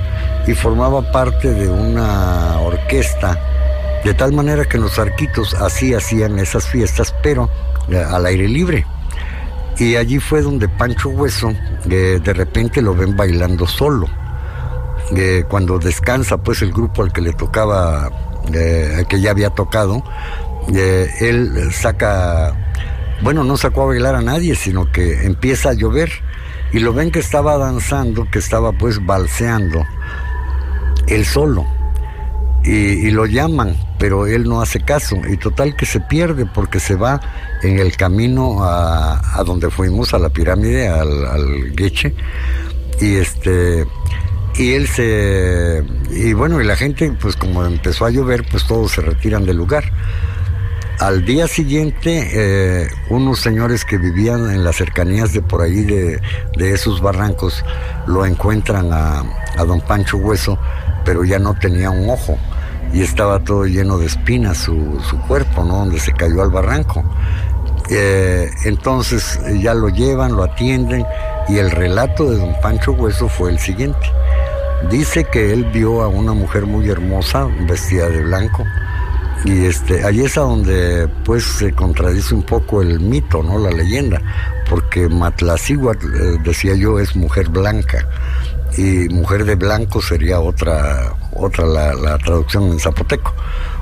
Y 0.49 0.55
formaba 0.55 1.13
parte 1.13 1.53
de 1.53 1.69
una 1.69 2.59
orquesta, 2.59 3.39
de 4.03 4.13
tal 4.15 4.33
manera 4.33 4.65
que 4.65 4.77
en 4.77 4.83
los 4.83 4.99
Arquitos 4.99 5.55
así 5.55 5.95
hacían 5.95 6.41
esas 6.41 6.67
fiestas, 6.67 7.15
pero 7.23 7.49
eh, 7.89 7.97
al 7.97 8.27
aire 8.27 8.49
libre. 8.49 8.85
Y 9.79 9.97
allí 9.97 10.19
fue 10.19 10.43
donde 10.43 10.69
Pancho 10.69 11.09
Hueso 11.09 11.53
de 11.85 12.33
repente 12.33 12.83
lo 12.83 12.95
ven 12.95 13.17
bailando 13.17 13.67
solo. 13.67 14.09
cuando 15.49 15.79
descansa 15.79 16.37
pues 16.39 16.63
el 16.63 16.73
grupo 16.73 17.03
al 17.03 17.13
que 17.13 17.21
le 17.21 17.33
tocaba, 17.33 18.11
que 18.51 19.21
ya 19.21 19.31
había 19.31 19.51
tocado, 19.51 20.03
él 20.69 21.71
saca, 21.73 22.55
bueno, 23.23 23.45
no 23.45 23.57
sacó 23.57 23.83
a 23.83 23.87
bailar 23.87 24.15
a 24.15 24.23
nadie, 24.23 24.55
sino 24.55 24.91
que 24.93 25.25
empieza 25.25 25.71
a 25.71 25.73
llover 25.75 26.11
y 26.73 26.79
lo 26.79 26.93
ven 26.95 27.11
que 27.11 27.19
estaba 27.19 27.59
danzando, 27.59 28.27
que 28.31 28.39
estaba 28.39 28.73
pues 28.73 29.05
balseando, 29.05 29.85
él 31.07 31.25
solo. 31.25 31.67
Y, 32.65 33.11
lo 33.11 33.27
llaman, 33.27 33.77
pero 33.99 34.27
él 34.27 34.45
no 34.45 34.63
hace 34.63 34.81
caso. 34.81 35.17
Y 35.29 35.37
total 35.37 35.75
que 35.75 35.85
se 35.85 36.01
pierde 36.01 36.47
porque 36.47 36.79
se 36.79 36.95
va 36.95 37.21
en 37.63 37.79
el 37.79 37.97
camino 37.97 38.59
a, 38.63 39.43
donde 39.45 39.69
fuimos, 39.71 40.15
a 40.15 40.19
la 40.19 40.29
pirámide, 40.29 40.89
al, 40.89 41.27
al. 41.27 41.75
Y 43.01 43.17
este 43.17 43.87
y 44.57 44.75
él 44.75 44.87
se 44.87 45.83
y 46.11 46.33
bueno 46.35 46.61
y 46.61 46.65
la 46.65 46.77
gente 46.77 47.11
pues 47.21 47.37
como 47.37 47.65
empezó 47.65 48.05
a 48.05 48.11
llover 48.11 48.45
pues 48.51 48.67
todos 48.67 48.93
se 48.93 49.01
retiran 49.01 49.47
del 49.47 49.57
lugar 49.57 49.85
al 50.99 51.25
día 51.25 51.49
siguiente 51.49 52.29
eh, 52.33 52.89
unos 53.09 53.41
señores 53.41 53.85
que 53.85 53.97
vivían 53.97 54.51
en 54.51 54.63
las 54.63 54.77
cercanías 54.77 55.33
de 55.33 55.41
por 55.41 55.63
ahí 55.63 55.83
de, 55.85 56.21
esos 56.59 57.01
barrancos 57.01 57.65
lo 58.07 58.27
encuentran 58.27 58.93
a, 58.93 59.21
a, 59.57 59.65
don 59.65 59.81
Pancho 59.81 60.19
Hueso 60.19 60.59
pero 61.05 61.25
ya 61.25 61.39
no 61.39 61.55
tenía 61.55 61.91
un 61.91 62.09
ojo 62.11 62.39
y 62.93 63.03
estaba 63.03 63.41
todo 63.41 63.65
lleno 63.65 63.99
de 63.99 64.07
espinas 64.07 64.59
su, 64.59 65.01
su 65.09 65.19
cuerpo 65.23 65.65
no 65.65 65.79
donde 65.79 65.99
se 65.99 66.13
cayó 66.13 66.43
al 66.43 66.51
barranco 66.51 67.05
eh, 67.91 68.51
entonces 68.65 69.39
ya 69.61 69.75
lo 69.75 69.89
llevan, 69.89 70.37
lo 70.37 70.45
atienden 70.45 71.05
y 71.49 71.59
el 71.59 71.71
relato 71.71 72.31
de 72.31 72.39
don 72.39 72.55
Pancho 72.61 72.93
Hueso 72.93 73.29
fue 73.29 73.51
el 73.51 73.59
siguiente. 73.59 74.11
Dice 74.91 75.25
que 75.25 75.53
él 75.53 75.65
vio 75.73 76.03
a 76.03 76.09
una 76.09 76.33
mujer 76.33 76.67
muy 76.67 76.89
hermosa, 76.89 77.47
vestida 77.69 78.09
de 78.09 78.23
blanco, 78.23 78.65
y 79.45 79.67
este, 79.67 80.05
ahí 80.05 80.21
es 80.21 80.39
a 80.39 80.43
donde 80.43 81.09
pues 81.25 81.45
se 81.45 81.73
contradice 81.73 82.35
un 82.35 82.43
poco 82.43 82.83
el 82.83 82.99
mito, 83.01 83.43
¿no? 83.43 83.59
La 83.59 83.71
leyenda, 83.71 84.21
porque 84.69 85.09
Matlaciguatl, 85.09 86.07
eh, 86.07 86.39
decía 86.45 86.75
yo, 86.75 86.99
es 86.99 87.15
mujer 87.15 87.49
blanca, 87.49 88.09
y 88.77 89.09
mujer 89.09 89.45
de 89.45 89.55
blanco 89.55 90.01
sería 90.01 90.41
otra, 90.41 91.15
otra 91.35 91.67
la, 91.67 91.95
la 91.95 92.19
traducción 92.19 92.65
en 92.65 92.79
zapoteco, 92.79 93.35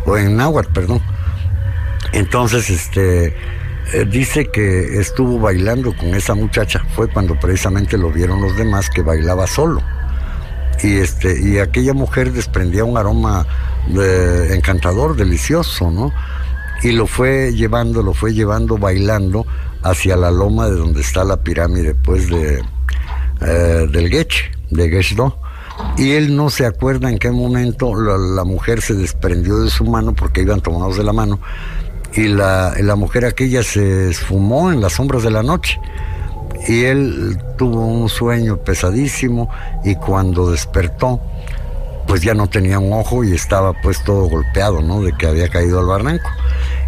o 0.07 0.16
en 0.16 0.36
náhuatl, 0.36 0.72
perdón. 0.72 1.01
Entonces, 2.12 2.70
este, 2.70 3.28
eh, 3.93 4.05
dice 4.11 4.51
que 4.51 4.99
estuvo 4.99 5.38
bailando 5.38 5.97
con 5.97 6.14
esa 6.14 6.34
muchacha, 6.34 6.82
fue 6.95 7.09
cuando 7.09 7.38
precisamente 7.38 7.97
lo 7.97 8.11
vieron 8.11 8.41
los 8.41 8.57
demás 8.57 8.91
que 8.91 9.03
bailaba 9.03 9.47
solo. 9.47 9.82
Y, 10.82 10.97
este, 10.97 11.41
y 11.41 11.59
aquella 11.59 11.93
mujer 11.93 12.32
desprendía 12.32 12.84
un 12.84 12.97
aroma 12.97 13.47
encantador, 14.51 15.16
delicioso, 15.16 15.91
¿no? 15.91 16.12
y 16.82 16.93
lo 16.93 17.07
fue 17.07 17.53
llevando, 17.53 18.03
lo 18.03 18.14
fue 18.14 18.32
llevando 18.32 18.78
bailando 18.78 19.47
hacia 19.82 20.16
la 20.16 20.30
loma 20.30 20.66
de 20.66 20.76
donde 20.76 21.01
está 21.01 21.24
la 21.24 21.36
pirámide, 21.36 21.95
pues 21.95 22.28
de 22.28 22.62
eh, 23.41 23.88
del 23.91 24.09
Geche, 24.09 24.51
de 24.70 24.88
Geshdo. 24.88 25.38
Y 25.96 26.12
él 26.12 26.36
no 26.36 26.50
se 26.50 26.66
acuerda 26.66 27.10
en 27.10 27.18
qué 27.18 27.30
momento 27.30 27.94
la, 27.94 28.18
la, 28.18 28.44
mujer 28.44 28.82
se 28.82 28.94
desprendió 28.94 29.58
de 29.60 29.70
su 29.70 29.84
mano 29.84 30.14
porque 30.14 30.42
iban 30.42 30.60
tomados 30.60 30.96
de 30.96 31.04
la 31.04 31.12
mano 31.12 31.40
y 32.14 32.24
la, 32.28 32.74
la 32.80 32.96
mujer 32.96 33.24
aquella 33.24 33.62
se 33.62 34.10
esfumó 34.10 34.72
en 34.72 34.80
las 34.80 34.94
sombras 34.94 35.22
de 35.22 35.30
la 35.30 35.42
noche. 35.42 35.80
Y 36.68 36.84
él 36.84 37.38
tuvo 37.56 37.86
un 37.86 38.08
sueño 38.08 38.58
pesadísimo 38.58 39.48
y 39.84 39.94
cuando 39.94 40.50
despertó, 40.50 41.20
pues 42.06 42.22
ya 42.22 42.34
no 42.34 42.48
tenía 42.48 42.78
un 42.78 42.92
ojo 42.92 43.24
y 43.24 43.32
estaba 43.32 43.72
pues 43.80 44.02
todo 44.04 44.28
golpeado, 44.28 44.82
¿no? 44.82 45.00
De 45.02 45.12
que 45.12 45.26
había 45.26 45.48
caído 45.48 45.78
al 45.78 45.86
barranco. 45.86 46.28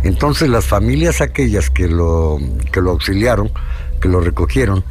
Entonces 0.02 0.48
las 0.48 0.66
familias 0.66 1.20
aquellas 1.20 1.70
que 1.70 1.88
lo, 1.88 2.38
que 2.70 2.80
lo 2.80 2.90
auxiliaron, 2.90 3.50
que 4.00 4.08
lo 4.08 4.20
recogieron, 4.20 4.84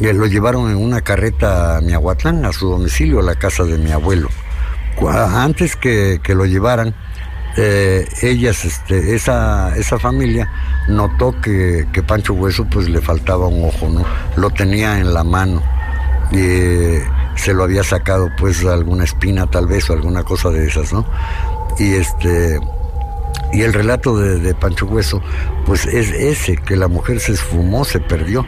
eh, 0.00 0.12
lo 0.12 0.26
llevaron 0.26 0.70
en 0.70 0.76
una 0.76 1.00
carreta 1.00 1.76
a 1.76 1.80
Miahuatlán, 1.80 2.44
a 2.44 2.52
su 2.52 2.68
domicilio, 2.68 3.20
a 3.20 3.22
la 3.22 3.34
casa 3.34 3.64
de 3.64 3.78
mi 3.78 3.90
abuelo. 3.90 4.28
Antes 5.08 5.74
que, 5.74 6.20
que 6.22 6.34
lo 6.34 6.46
llevaran, 6.46 6.94
eh, 7.56 8.06
ellas, 8.22 8.64
este, 8.64 9.14
esa, 9.14 9.76
esa 9.76 9.98
familia 9.98 10.48
notó 10.88 11.34
que, 11.40 11.88
que, 11.92 12.02
Pancho 12.02 12.34
Hueso 12.34 12.64
pues 12.70 12.88
le 12.88 13.00
faltaba 13.00 13.48
un 13.48 13.64
ojo, 13.64 13.88
¿no? 13.88 14.04
Lo 14.36 14.50
tenía 14.50 14.98
en 14.98 15.12
la 15.12 15.24
mano 15.24 15.62
eh, 16.34 17.04
se 17.36 17.52
lo 17.52 17.64
había 17.64 17.82
sacado 17.82 18.30
pues 18.38 18.64
alguna 18.64 19.04
espina 19.04 19.46
tal 19.46 19.66
vez 19.66 19.88
o 19.90 19.92
alguna 19.92 20.22
cosa 20.22 20.50
de 20.50 20.66
esas, 20.66 20.92
¿no? 20.92 21.04
Y 21.78 21.94
este 21.94 22.58
y 23.52 23.62
el 23.62 23.72
relato 23.72 24.16
de, 24.16 24.54
Pancho 24.54 24.86
Hueso, 24.86 25.22
pues 25.66 25.86
es 25.86 26.10
ese, 26.10 26.56
que 26.56 26.76
la 26.76 26.88
mujer 26.88 27.20
se 27.20 27.32
esfumó, 27.32 27.84
se 27.84 28.00
perdió, 28.00 28.46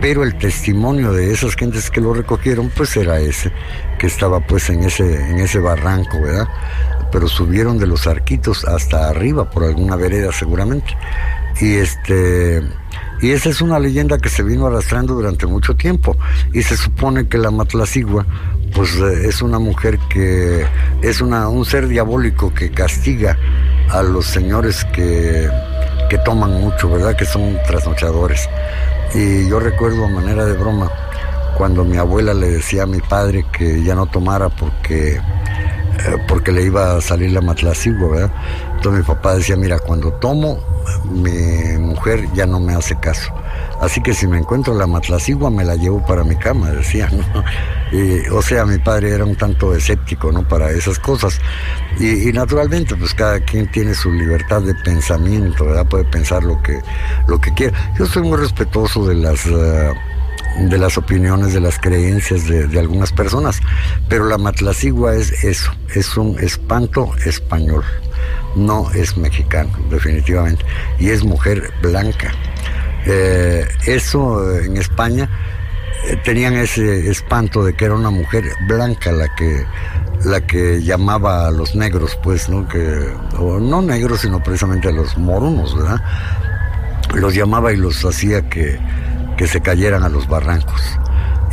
pero 0.00 0.22
el 0.22 0.36
testimonio 0.38 1.12
de 1.12 1.32
esas 1.32 1.56
gentes 1.56 1.90
que 1.90 2.00
lo 2.00 2.14
recogieron, 2.14 2.70
pues 2.70 2.96
era 2.96 3.18
ese, 3.18 3.50
que 3.98 4.06
estaba 4.06 4.40
pues 4.40 4.70
en 4.70 4.84
ese, 4.84 5.28
en 5.30 5.38
ese 5.38 5.58
barranco, 5.58 6.20
¿verdad? 6.20 6.48
Pero 7.10 7.26
subieron 7.26 7.78
de 7.78 7.86
los 7.86 8.06
arquitos 8.06 8.64
hasta 8.64 9.08
arriba, 9.08 9.50
por 9.50 9.64
alguna 9.64 9.96
vereda 9.96 10.30
seguramente. 10.32 10.96
Y 11.60 11.74
este 11.74 12.62
y 13.20 13.30
esa 13.30 13.48
es 13.48 13.60
una 13.60 13.78
leyenda 13.78 14.18
que 14.18 14.28
se 14.28 14.42
vino 14.42 14.66
arrastrando 14.66 15.14
durante 15.14 15.46
mucho 15.46 15.74
tiempo. 15.76 16.16
Y 16.52 16.62
se 16.62 16.76
supone 16.76 17.26
que 17.26 17.38
la 17.38 17.50
Matlacigua, 17.50 18.26
pues 18.74 18.96
es 18.96 19.40
una 19.40 19.58
mujer 19.58 19.98
que 20.10 20.66
es 21.00 21.20
una, 21.20 21.48
un 21.48 21.64
ser 21.64 21.88
diabólico 21.88 22.52
que 22.52 22.70
castiga 22.70 23.38
a 23.90 24.02
los 24.02 24.26
señores 24.26 24.84
que, 24.86 25.48
que 26.08 26.18
toman 26.18 26.60
mucho, 26.60 26.90
¿verdad? 26.90 27.16
Que 27.16 27.24
son 27.24 27.58
trasnochadores. 27.66 28.48
Y 29.14 29.48
yo 29.48 29.60
recuerdo 29.60 30.04
a 30.04 30.08
manera 30.08 30.44
de 30.44 30.54
broma 30.54 30.90
cuando 31.56 31.84
mi 31.84 31.96
abuela 31.96 32.34
le 32.34 32.50
decía 32.50 32.82
a 32.82 32.86
mi 32.86 33.00
padre 33.00 33.46
que 33.56 33.82
ya 33.82 33.94
no 33.94 34.06
tomara 34.06 34.48
porque, 34.48 35.16
eh, 35.16 35.20
porque 36.26 36.52
le 36.52 36.62
iba 36.62 36.96
a 36.96 37.00
salir 37.00 37.32
la 37.32 37.40
matlacigua, 37.40 38.08
¿verdad? 38.08 38.30
Entonces 38.76 39.00
mi 39.00 39.14
papá 39.14 39.36
decía, 39.36 39.56
mira, 39.56 39.78
cuando 39.78 40.12
tomo, 40.14 40.58
mi 41.10 41.78
mujer 41.78 42.28
ya 42.34 42.46
no 42.46 42.60
me 42.60 42.74
hace 42.74 42.96
caso. 42.96 43.32
Así 43.80 44.02
que 44.02 44.14
si 44.14 44.26
me 44.26 44.38
encuentro 44.38 44.74
la 44.74 44.86
matlacigua 44.86 45.50
me 45.50 45.64
la 45.64 45.76
llevo 45.76 46.04
para 46.04 46.24
mi 46.24 46.36
cama, 46.36 46.70
decía, 46.72 47.08
¿no? 47.10 47.44
Y, 47.94 48.28
o 48.28 48.42
sea, 48.42 48.66
mi 48.66 48.78
padre 48.78 49.10
era 49.10 49.24
un 49.24 49.36
tanto 49.36 49.72
escéptico, 49.72 50.32
¿no? 50.32 50.46
Para 50.48 50.68
esas 50.72 50.98
cosas. 50.98 51.40
Y, 52.00 52.32
naturalmente, 52.32 52.96
pues 52.96 53.14
cada 53.14 53.38
quien 53.38 53.70
tiene 53.70 53.94
su 53.94 54.10
libertad 54.10 54.62
de 54.62 54.74
pensamiento. 54.74 55.64
Puede 55.88 56.04
pensar 56.06 56.42
lo 56.42 56.60
que, 56.60 56.80
lo 57.28 57.40
que 57.40 57.54
quiera. 57.54 57.94
Yo 57.96 58.06
soy 58.06 58.22
muy 58.24 58.38
respetuoso 58.38 59.06
de 59.06 59.14
las... 59.14 59.46
Uh, 59.46 59.94
de 60.58 60.78
las 60.78 60.96
opiniones, 60.96 61.52
de 61.52 61.60
las 61.60 61.80
creencias 61.80 62.46
de, 62.46 62.78
algunas 62.78 63.12
personas. 63.12 63.60
Pero 64.08 64.26
la 64.26 64.38
matlacigua 64.38 65.14
es 65.16 65.42
eso, 65.42 65.72
es 65.96 66.16
un 66.16 66.38
espanto 66.38 67.10
español, 67.26 67.82
no 68.54 68.88
es 68.92 69.16
mexicano, 69.16 69.72
definitivamente, 69.90 70.64
y 71.00 71.10
es 71.10 71.24
mujer 71.24 71.72
blanca. 71.82 72.32
Eh, 73.04 73.66
eso 73.86 74.56
en 74.60 74.76
España 74.76 75.24
eh, 75.24 75.63
tenían 76.24 76.54
ese 76.54 77.10
espanto 77.10 77.64
de 77.64 77.74
que 77.74 77.86
era 77.86 77.94
una 77.94 78.10
mujer 78.10 78.44
blanca 78.66 79.12
la 79.12 79.34
que 79.34 79.64
la 80.24 80.40
que 80.40 80.82
llamaba 80.82 81.46
a 81.46 81.50
los 81.50 81.74
negros, 81.74 82.18
pues, 82.22 82.48
¿no? 82.48 82.66
Que, 82.66 83.12
o 83.38 83.58
no 83.58 83.82
negros, 83.82 84.20
sino 84.20 84.42
precisamente 84.42 84.88
a 84.88 84.92
los 84.92 85.16
morunos, 85.18 85.76
¿verdad? 85.76 86.00
Los 87.14 87.34
llamaba 87.34 87.72
y 87.72 87.76
los 87.76 88.04
hacía 88.04 88.48
que, 88.48 88.78
que 89.36 89.46
se 89.46 89.60
cayeran 89.60 90.02
a 90.02 90.08
los 90.08 90.26
barrancos. 90.26 90.80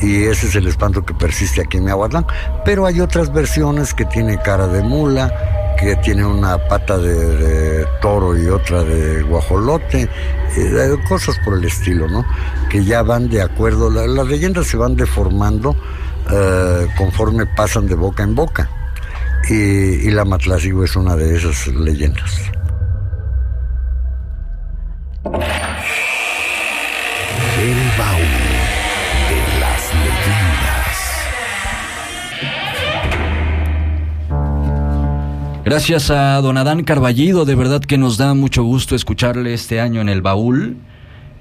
Y 0.02 0.24
ese 0.24 0.48
es 0.48 0.56
el 0.56 0.68
espanto 0.68 1.06
que 1.06 1.14
persiste 1.14 1.62
aquí 1.62 1.78
en 1.78 1.86
Miahuatlán. 1.86 2.26
Pero 2.66 2.86
hay 2.86 3.02
otras 3.02 3.32
versiones 3.32 3.94
que 3.94 4.06
tiene 4.06 4.38
cara 4.40 4.68
de 4.68 4.82
mula, 4.82 5.32
que 5.80 5.96
tiene 5.98 6.26
una 6.26 6.58
pata 6.68 6.98
de, 6.98 7.86
toro 8.02 8.38
y 8.38 8.48
otra 8.48 8.84
de 8.84 9.22
guajolote, 9.24 10.10
eh, 10.58 10.96
cosas 11.08 11.38
por 11.44 11.58
el 11.58 11.66
estilo, 11.66 12.08
¿no? 12.08 12.26
Que 12.70 12.84
ya 12.84 13.02
van 13.02 13.30
de 13.30 13.42
acuerdo, 13.42 13.90
la, 13.90 14.08
las 14.08 14.28
leyendas 14.28 14.68
se 14.68 14.78
van 14.78 14.96
deformando 14.96 15.76
eh, 16.30 16.88
conforme 16.98 17.46
pasan 17.46 17.88
de 17.88 17.96
boca 17.96 18.24
en 18.24 18.36
boca. 18.36 18.70
Y, 19.50 20.10
la 20.12 20.24
Matlacigua 20.24 20.86
es 20.86 20.96
una 20.96 21.16
de 21.16 21.36
esas 21.36 21.68
leyendas. 21.68 22.52
Gracias 35.64 36.10
a 36.10 36.42
don 36.42 36.58
Adán 36.58 36.84
Carballido, 36.84 37.46
de 37.46 37.54
verdad 37.54 37.82
que 37.82 38.00
nos 38.00 38.18
da 38.18 38.34
mucho 38.34 38.64
gusto 38.64 38.96
escucharle 38.96 39.54
este 39.54 39.80
año 39.80 40.02
en 40.02 40.10
el 40.10 40.24
baúl. 40.24 40.78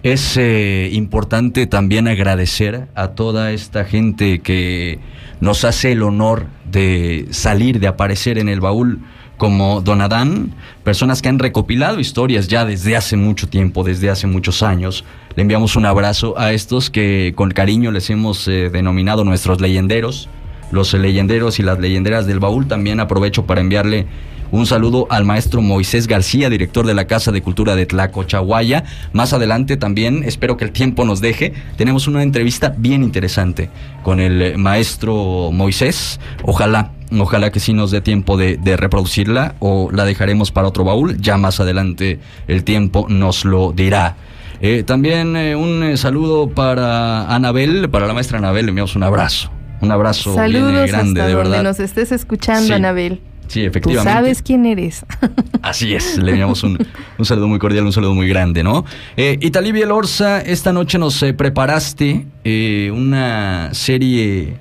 Es 0.02 0.36
eh, 0.36 0.90
importante 0.92 1.66
también 1.66 2.06
agradecer 2.06 2.88
a 2.94 3.08
toda 3.08 3.50
esta 3.52 3.86
gente 3.86 4.40
que 4.40 4.98
nos 5.40 5.64
hace 5.64 5.92
el 5.92 6.02
honor 6.02 6.48
de 6.70 7.28
salir, 7.30 7.80
de 7.80 7.86
aparecer 7.86 8.36
en 8.36 8.50
el 8.50 8.60
baúl 8.60 9.00
como 9.38 9.80
Don 9.80 10.02
Adán, 10.02 10.52
personas 10.84 11.22
que 11.22 11.30
han 11.30 11.38
recopilado 11.38 11.98
historias 11.98 12.46
ya 12.46 12.66
desde 12.66 12.96
hace 12.96 13.16
mucho 13.16 13.48
tiempo, 13.48 13.84
desde 13.84 14.10
hace 14.10 14.26
muchos 14.26 14.62
años. 14.62 15.02
Le 15.34 15.40
enviamos 15.40 15.76
un 15.76 15.86
abrazo 15.86 16.38
a 16.38 16.52
estos 16.52 16.90
que 16.90 17.32
con 17.34 17.50
cariño 17.52 17.90
les 17.90 18.10
hemos 18.10 18.46
eh, 18.48 18.68
denominado 18.68 19.24
nuestros 19.24 19.62
leyenderos, 19.62 20.28
los 20.70 20.92
leyenderos 20.94 21.58
y 21.58 21.62
las 21.62 21.78
leyenderas 21.78 22.26
del 22.26 22.40
baúl. 22.40 22.66
También 22.66 23.00
aprovecho 23.00 23.46
para 23.46 23.60
enviarle 23.60 24.06
un 24.52 24.66
saludo 24.66 25.06
al 25.10 25.24
maestro 25.24 25.62
Moisés 25.62 26.06
García, 26.08 26.50
director 26.50 26.86
de 26.86 26.94
la 26.94 27.06
Casa 27.06 27.30
de 27.30 27.42
Cultura 27.42 27.76
de 27.76 27.86
Tlacochahuaya. 27.86 28.84
Más 29.12 29.32
adelante 29.32 29.76
también, 29.76 30.24
espero 30.24 30.56
que 30.56 30.64
el 30.64 30.72
tiempo 30.72 31.04
nos 31.04 31.20
deje, 31.20 31.52
tenemos 31.76 32.08
una 32.08 32.22
entrevista 32.22 32.74
bien 32.76 33.02
interesante 33.02 33.70
con 34.02 34.18
el 34.18 34.58
maestro 34.58 35.50
Moisés. 35.52 36.18
Ojalá, 36.42 36.92
ojalá 37.16 37.52
que 37.52 37.60
sí 37.60 37.72
nos 37.72 37.92
dé 37.92 38.00
tiempo 38.00 38.36
de, 38.36 38.58
reproducirla 38.76 39.54
o 39.60 39.90
la 39.92 40.04
dejaremos 40.04 40.50
para 40.50 40.68
otro 40.68 40.84
baúl. 40.84 41.20
Ya 41.20 41.36
más 41.36 41.60
adelante 41.60 42.18
el 42.48 42.64
tiempo 42.64 43.06
nos 43.08 43.44
lo 43.44 43.72
dirá. 43.72 44.16
Eh, 44.60 44.82
también 44.82 45.36
eh, 45.36 45.56
un 45.56 45.82
eh, 45.82 45.96
saludo 45.96 46.50
para 46.50 47.34
Anabel, 47.34 47.88
para 47.88 48.06
la 48.06 48.12
maestra 48.12 48.38
Anabel, 48.38 48.66
le 48.66 48.70
enviamos 48.70 48.94
un 48.94 49.04
abrazo. 49.04 49.50
Un 49.80 49.90
abrazo 49.90 50.34
Saludos 50.34 50.72
bien 50.72 50.86
grande, 50.86 51.20
hasta 51.20 51.26
de 51.28 51.34
donde 51.34 51.48
verdad. 51.50 51.62
nos 51.62 51.80
estés 51.80 52.12
escuchando, 52.12 52.66
Sí. 52.66 52.72
Anabel. 52.72 53.20
Sí, 53.48 53.62
Tú 53.62 53.66
efectivamente. 53.66 54.12
sabes 54.12 54.42
quién 54.42 54.64
eres. 54.66 55.04
Así 55.62 55.92
es, 55.94 56.16
le 56.18 56.30
enviamos 56.30 56.62
un, 56.62 56.78
un 57.18 57.24
saludo 57.24 57.48
muy 57.48 57.58
cordial, 57.58 57.84
un 57.84 57.92
saludo 57.92 58.14
muy 58.14 58.28
grande, 58.28 58.62
¿no? 58.62 58.84
Eh, 59.16 59.38
Italibia 59.40 59.86
Lorza, 59.86 60.40
esta 60.40 60.72
noche 60.72 60.98
nos 60.98 61.20
eh, 61.24 61.32
preparaste 61.34 62.26
eh, 62.44 62.92
una 62.94 63.70
serie 63.72 64.54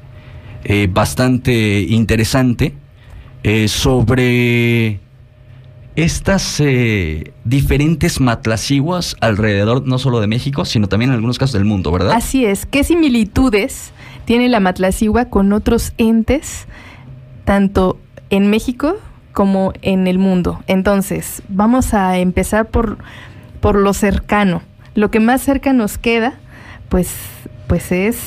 eh, 0.63 0.87
bastante 0.91 1.81
interesante 1.81 2.73
eh, 3.43 3.67
sobre 3.67 4.99
estas 5.95 6.59
eh, 6.59 7.31
diferentes 7.43 8.19
matlaciguas 8.21 9.15
alrededor 9.21 9.85
no 9.85 9.97
solo 9.99 10.19
de 10.19 10.27
México, 10.27 10.65
sino 10.65 10.87
también 10.87 11.09
en 11.11 11.15
algunos 11.15 11.37
casos 11.37 11.53
del 11.53 11.65
mundo, 11.65 11.91
¿verdad? 11.91 12.13
Así 12.13 12.45
es. 12.45 12.65
¿Qué 12.65 12.83
similitudes 12.83 13.91
tiene 14.29 14.47
la 14.47 14.59
matlacigua 14.59 15.25
con 15.25 15.51
otros 15.53 15.93
entes, 15.97 16.67
tanto 17.45 17.97
en 18.29 18.51
México 18.51 18.95
como 19.33 19.73
en 19.81 20.05
el 20.05 20.19
mundo? 20.19 20.61
Entonces, 20.67 21.41
vamos 21.49 21.95
a 21.95 22.15
empezar 22.19 22.67
por, 22.67 22.99
por 23.59 23.73
lo 23.73 23.91
cercano. 23.91 24.61
Lo 24.93 25.09
que 25.09 25.19
más 25.19 25.41
cerca 25.41 25.73
nos 25.73 25.97
queda, 25.97 26.33
pues, 26.89 27.11
pues 27.65 27.91
es 27.91 28.19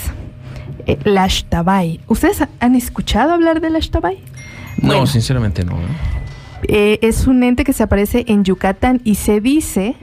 eh, 0.89 0.99
la 1.05 1.23
Ashtabay. 1.23 2.01
¿Ustedes 2.09 2.43
ha- 2.43 2.49
han 2.59 2.75
escuchado 2.75 3.31
hablar 3.33 3.61
de 3.61 3.71
la 3.71 3.79
Ashtabay? 3.79 4.19
No, 4.79 5.07
sinceramente 5.07 5.65
no. 5.65 5.75
¿eh? 5.75 5.87
Eh, 6.67 6.99
es 7.03 7.29
un 7.29 7.45
ente 7.45 7.63
que 7.63 7.73
se 7.73 7.85
aparece 7.85 8.25
en 8.27 8.43
Yucatán 8.43 9.01
y 9.05 9.15
se 9.15 9.41
dice 9.41 9.95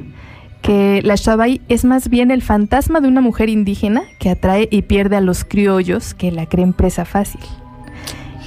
que 0.61 1.01
la 1.03 1.15
Xtabay 1.15 1.61
es 1.69 1.85
más 1.85 2.09
bien 2.09 2.31
el 2.31 2.41
fantasma 2.41 2.99
de 2.99 3.07
una 3.07 3.21
mujer 3.21 3.49
indígena 3.49 4.03
que 4.19 4.29
atrae 4.29 4.67
y 4.71 4.83
pierde 4.83 5.15
a 5.15 5.21
los 5.21 5.43
criollos 5.43 6.13
que 6.13 6.31
la 6.31 6.45
creen 6.45 6.73
presa 6.73 7.05
fácil. 7.05 7.41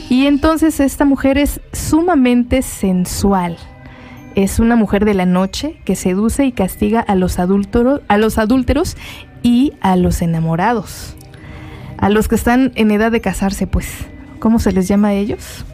Y 0.09 0.27
entonces 0.27 0.79
esta 0.81 1.05
mujer 1.05 1.39
es 1.39 1.61
sumamente 1.73 2.63
sensual. 2.63 3.57
Es 4.35 4.59
una 4.59 4.77
mujer 4.77 5.05
de 5.05 5.15
la 5.15 5.27
noche 5.27 5.77
que 5.85 5.97
seduce 5.97 6.45
y 6.45 6.53
castiga 6.53 7.01
a 7.01 7.15
los, 7.15 7.39
adúlteros, 7.39 8.01
a 8.09 8.19
los 8.19 8.39
adúlteros 8.39 8.97
y 9.43 9.73
a 9.81 9.97
los 9.97 10.23
enamorados. 10.23 11.17
A 11.99 12.09
los 12.11 12.29
que 12.29 12.35
están 12.35 12.73
en 12.75 12.91
edad 12.91 13.13
de 13.13 13.21
casarse, 13.21 13.67
pues. 13.67 13.89
¿Cómo 14.39 14.59
se 14.59 14.73
les 14.73 14.89
llama 14.89 15.09
a 15.09 15.13
ellos? 15.15 15.65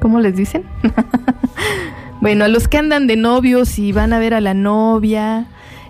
¿Cómo 0.00 0.20
les 0.20 0.36
dicen? 0.36 0.64
bueno, 2.20 2.44
a 2.44 2.48
los 2.48 2.66
que 2.66 2.78
andan 2.78 3.06
de 3.06 3.16
novios 3.16 3.78
y 3.78 3.92
van 3.92 4.12
a 4.12 4.18
ver 4.18 4.34
a 4.34 4.40
la 4.40 4.54
novia. 4.54 5.46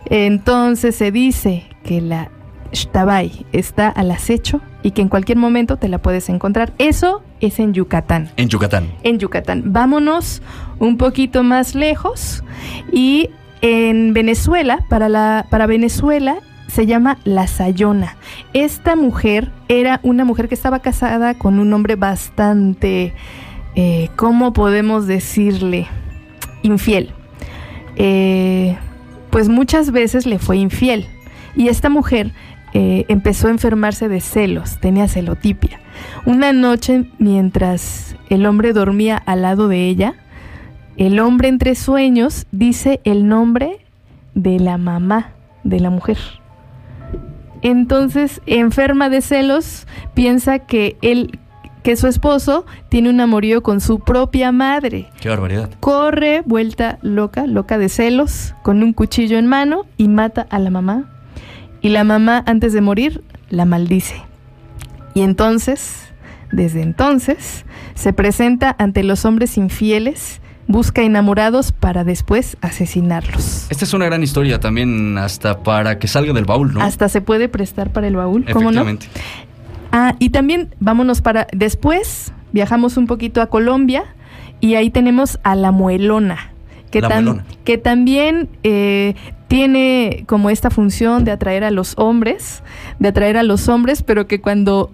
Entonces 0.06 0.94
se 0.94 1.10
dice 1.10 1.64
que 1.84 2.00
la 2.00 2.30
Shtabay 2.72 3.46
está 3.52 3.88
al 3.88 4.10
acecho 4.10 4.60
y 4.82 4.92
que 4.92 5.02
en 5.02 5.08
cualquier 5.08 5.38
momento 5.38 5.76
te 5.76 5.88
la 5.88 5.98
puedes 5.98 6.28
encontrar. 6.28 6.72
Eso 6.78 7.22
es 7.40 7.58
en 7.58 7.74
Yucatán. 7.74 8.30
En 8.36 8.48
Yucatán. 8.48 8.92
En 9.02 9.18
Yucatán. 9.18 9.72
Vámonos 9.72 10.42
un 10.78 10.96
poquito 10.96 11.42
más 11.42 11.74
lejos 11.74 12.44
y 12.92 13.30
en 13.62 14.12
Venezuela, 14.12 14.84
para, 14.88 15.08
la, 15.08 15.46
para 15.50 15.66
Venezuela 15.66 16.36
se 16.68 16.86
llama 16.86 17.18
La 17.24 17.46
Sayona. 17.46 18.16
Esta 18.52 18.96
mujer 18.96 19.50
era 19.68 20.00
una 20.02 20.24
mujer 20.24 20.48
que 20.48 20.54
estaba 20.54 20.80
casada 20.80 21.34
con 21.34 21.58
un 21.58 21.72
hombre 21.72 21.96
bastante, 21.96 23.14
eh, 23.74 24.08
¿cómo 24.16 24.52
podemos 24.52 25.06
decirle? 25.06 25.86
Infiel. 26.62 27.12
Eh, 27.96 28.76
pues 29.30 29.48
muchas 29.48 29.90
veces 29.90 30.26
le 30.26 30.38
fue 30.38 30.58
infiel. 30.58 31.06
Y 31.54 31.68
esta 31.68 31.88
mujer 31.88 32.32
eh, 32.74 33.06
empezó 33.08 33.48
a 33.48 33.50
enfermarse 33.50 34.08
de 34.08 34.20
celos, 34.20 34.78
tenía 34.80 35.08
celotipia. 35.08 35.80
Una 36.26 36.52
noche, 36.52 37.10
mientras 37.18 38.16
el 38.28 38.44
hombre 38.44 38.72
dormía 38.72 39.16
al 39.16 39.42
lado 39.42 39.68
de 39.68 39.88
ella, 39.88 40.14
el 40.96 41.18
hombre 41.20 41.48
entre 41.48 41.74
sueños 41.74 42.46
dice 42.52 43.00
el 43.04 43.28
nombre 43.28 43.78
de 44.34 44.58
la 44.58 44.78
mamá 44.78 45.32
de 45.64 45.80
la 45.80 45.90
mujer. 45.90 46.18
Entonces, 47.62 48.42
enferma 48.46 49.08
de 49.08 49.22
celos, 49.22 49.86
piensa 50.14 50.60
que 50.60 50.96
él 51.02 51.38
que 51.86 51.94
su 51.94 52.08
esposo 52.08 52.66
tiene 52.88 53.10
un 53.10 53.20
amorío 53.20 53.62
con 53.62 53.80
su 53.80 54.00
propia 54.00 54.50
madre. 54.50 55.08
Qué 55.20 55.28
barbaridad. 55.28 55.70
Corre, 55.78 56.42
vuelta 56.44 56.98
loca, 57.00 57.46
loca 57.46 57.78
de 57.78 57.88
celos, 57.88 58.56
con 58.64 58.82
un 58.82 58.92
cuchillo 58.92 59.38
en 59.38 59.46
mano 59.46 59.86
y 59.96 60.08
mata 60.08 60.48
a 60.50 60.58
la 60.58 60.70
mamá. 60.70 61.04
Y 61.82 61.90
la 61.90 62.02
mamá, 62.02 62.42
antes 62.44 62.72
de 62.72 62.80
morir, 62.80 63.22
la 63.50 63.66
maldice. 63.66 64.16
Y 65.14 65.20
entonces, 65.20 66.08
desde 66.50 66.82
entonces, 66.82 67.64
se 67.94 68.12
presenta 68.12 68.74
ante 68.80 69.04
los 69.04 69.24
hombres 69.24 69.56
infieles 69.56 70.40
busca 70.68 71.02
enamorados 71.02 71.72
para 71.72 72.04
después 72.04 72.56
asesinarlos. 72.60 73.66
Esta 73.70 73.84
es 73.84 73.94
una 73.94 74.06
gran 74.06 74.22
historia 74.22 74.60
también 74.60 75.16
hasta 75.18 75.62
para 75.62 75.98
que 75.98 76.08
salga 76.08 76.32
del 76.32 76.44
baúl, 76.44 76.74
¿no? 76.74 76.82
Hasta 76.82 77.08
se 77.08 77.20
puede 77.20 77.48
prestar 77.48 77.92
para 77.92 78.08
el 78.08 78.16
baúl, 78.16 78.44
¿cómo 78.52 78.72
no? 78.72 78.84
Ah, 79.92 80.14
y 80.18 80.30
también 80.30 80.74
vámonos 80.80 81.22
para 81.22 81.46
después 81.52 82.32
viajamos 82.52 82.96
un 82.96 83.06
poquito 83.06 83.42
a 83.42 83.46
Colombia 83.46 84.04
y 84.60 84.74
ahí 84.74 84.90
tenemos 84.90 85.38
a 85.42 85.54
la 85.54 85.70
muelona. 85.70 86.52
Que, 86.90 87.02
que 87.64 87.76
también 87.76 88.48
eh, 88.62 89.16
tiene 89.48 90.24
como 90.26 90.48
esta 90.48 90.70
función 90.70 91.24
de 91.24 91.30
atraer 91.30 91.62
a 91.62 91.70
los 91.70 91.94
hombres, 91.98 92.62
de 92.98 93.08
atraer 93.08 93.36
a 93.36 93.42
los 93.42 93.68
hombres, 93.68 94.02
pero 94.02 94.26
que 94.26 94.40
cuando, 94.40 94.90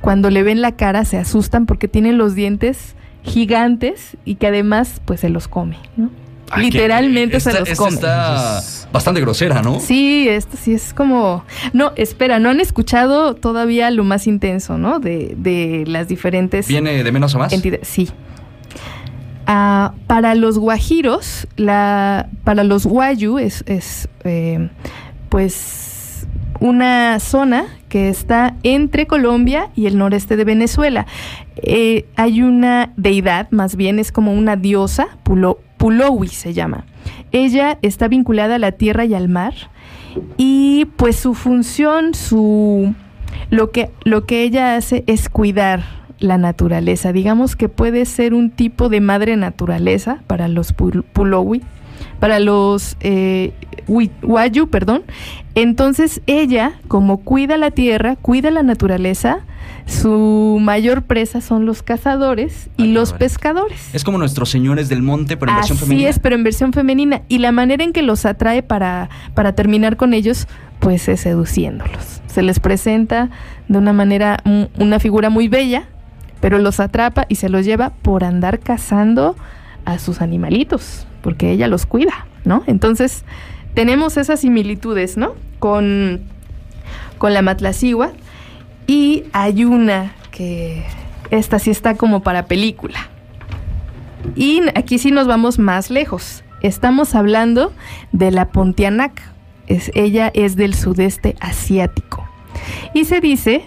cuando 0.00 0.30
le 0.30 0.42
ven 0.42 0.60
la 0.60 0.72
cara 0.72 1.04
se 1.04 1.18
asustan 1.18 1.66
porque 1.66 1.86
tiene 1.86 2.12
los 2.12 2.34
dientes 2.34 2.96
gigantes 3.22 4.16
y 4.24 4.36
que 4.36 4.48
además 4.48 5.00
pues 5.04 5.20
se 5.20 5.28
los 5.28 5.46
come, 5.46 5.76
¿no? 5.96 6.10
Literalmente 6.56 7.40
se 7.40 7.52
los 7.52 7.70
come. 7.76 7.94
Está 7.94 8.62
bastante 8.92 9.20
grosera, 9.20 9.62
¿no? 9.62 9.80
Sí, 9.80 10.28
esto 10.28 10.56
sí 10.56 10.74
es 10.74 10.94
como... 10.94 11.44
No, 11.72 11.92
espera, 11.96 12.38
no 12.38 12.50
han 12.50 12.60
escuchado 12.60 13.34
todavía 13.34 13.90
lo 13.90 14.04
más 14.04 14.26
intenso, 14.26 14.78
¿no? 14.78 15.00
De, 15.00 15.34
de 15.36 15.84
las 15.86 16.08
diferentes... 16.08 16.68
¿Viene 16.68 17.02
de 17.02 17.12
menos 17.12 17.34
a 17.34 17.38
más? 17.38 17.54
Sí. 17.82 18.08
Ah, 19.46 19.94
para 20.06 20.34
los 20.34 20.58
guajiros, 20.58 21.46
la, 21.56 22.28
para 22.42 22.64
los 22.64 22.84
guayu 22.86 23.38
es, 23.38 23.62
es 23.66 24.08
eh, 24.24 24.68
pues 25.28 26.26
una 26.58 27.20
zona 27.20 27.66
que 27.88 28.08
está 28.08 28.56
entre 28.64 29.06
Colombia 29.06 29.70
y 29.76 29.86
el 29.86 29.98
noreste 29.98 30.36
de 30.36 30.44
Venezuela. 30.44 31.06
Eh, 31.56 32.06
hay 32.16 32.42
una 32.42 32.92
deidad, 32.96 33.48
más 33.50 33.76
bien 33.76 33.98
es 33.98 34.10
como 34.10 34.32
una 34.32 34.56
diosa, 34.56 35.08
Pulo, 35.22 35.60
Pulowi 35.76 36.28
se 36.28 36.52
llama. 36.52 36.84
Ella 37.32 37.78
está 37.82 38.08
vinculada 38.08 38.56
a 38.56 38.58
la 38.58 38.72
tierra 38.72 39.04
y 39.04 39.14
al 39.14 39.28
mar 39.28 39.54
y 40.36 40.86
pues 40.96 41.16
su 41.16 41.34
función, 41.34 42.14
su 42.14 42.94
lo 43.50 43.70
que 43.70 43.90
lo 44.04 44.24
que 44.24 44.42
ella 44.42 44.76
hace 44.76 45.04
es 45.06 45.28
cuidar 45.28 45.84
la 46.18 46.38
naturaleza. 46.38 47.12
Digamos 47.12 47.56
que 47.56 47.68
puede 47.68 48.04
ser 48.06 48.34
un 48.34 48.50
tipo 48.50 48.88
de 48.88 49.00
madre 49.00 49.36
naturaleza 49.36 50.22
para 50.26 50.48
los 50.48 50.72
Pulowi, 50.72 51.62
para 52.18 52.40
los 52.40 52.96
eh, 53.00 53.52
Wayu, 53.88 54.68
perdón. 54.68 55.02
Entonces 55.54 56.20
ella, 56.26 56.72
como 56.88 57.18
cuida 57.18 57.56
la 57.56 57.70
tierra, 57.70 58.16
cuida 58.16 58.50
la 58.50 58.62
naturaleza, 58.62 59.40
su 59.86 60.58
mayor 60.60 61.02
presa 61.02 61.40
son 61.40 61.64
los 61.64 61.82
cazadores 61.82 62.68
y 62.76 62.88
los 62.92 63.12
pescadores. 63.12 63.94
Es 63.94 64.02
como 64.02 64.18
nuestros 64.18 64.50
señores 64.50 64.88
del 64.88 65.02
monte, 65.02 65.36
pero 65.36 65.52
en 65.52 65.58
versión 65.58 65.78
femenina. 65.78 66.08
Así 66.08 66.16
es, 66.16 66.18
pero 66.18 66.34
en 66.34 66.42
versión 66.42 66.72
femenina. 66.72 67.22
Y 67.28 67.38
la 67.38 67.52
manera 67.52 67.84
en 67.84 67.92
que 67.92 68.02
los 68.02 68.26
atrae 68.26 68.62
para, 68.62 69.08
para 69.34 69.54
terminar 69.54 69.96
con 69.96 70.12
ellos, 70.12 70.48
pues 70.80 71.08
es 71.08 71.20
seduciéndolos. 71.20 72.20
Se 72.26 72.42
les 72.42 72.58
presenta 72.58 73.30
de 73.68 73.78
una 73.78 73.92
manera, 73.92 74.42
una 74.78 74.98
figura 74.98 75.30
muy 75.30 75.48
bella, 75.48 75.84
pero 76.40 76.58
los 76.58 76.80
atrapa 76.80 77.24
y 77.28 77.36
se 77.36 77.48
los 77.48 77.64
lleva 77.64 77.90
por 78.02 78.24
andar 78.24 78.58
cazando 78.58 79.36
a 79.84 79.98
sus 79.98 80.20
animalitos, 80.20 81.05
porque 81.26 81.50
ella 81.50 81.66
los 81.66 81.86
cuida, 81.86 82.24
¿no? 82.44 82.62
Entonces, 82.68 83.24
tenemos 83.74 84.16
esas 84.16 84.38
similitudes, 84.38 85.16
¿no? 85.16 85.34
Con, 85.58 86.20
con 87.18 87.34
la 87.34 87.42
matlacigua. 87.42 88.12
Y 88.86 89.24
hay 89.32 89.64
una 89.64 90.14
que 90.30 90.84
esta 91.32 91.58
sí 91.58 91.72
está 91.72 91.96
como 91.96 92.22
para 92.22 92.46
película. 92.46 93.08
Y 94.36 94.62
aquí 94.76 95.00
sí 95.00 95.10
nos 95.10 95.26
vamos 95.26 95.58
más 95.58 95.90
lejos. 95.90 96.44
Estamos 96.60 97.16
hablando 97.16 97.72
de 98.12 98.30
la 98.30 98.50
Pontianak. 98.52 99.20
Es, 99.66 99.90
ella 99.96 100.30
es 100.32 100.54
del 100.54 100.74
sudeste 100.74 101.34
asiático. 101.40 102.24
Y 102.94 103.06
se 103.06 103.20
dice 103.20 103.64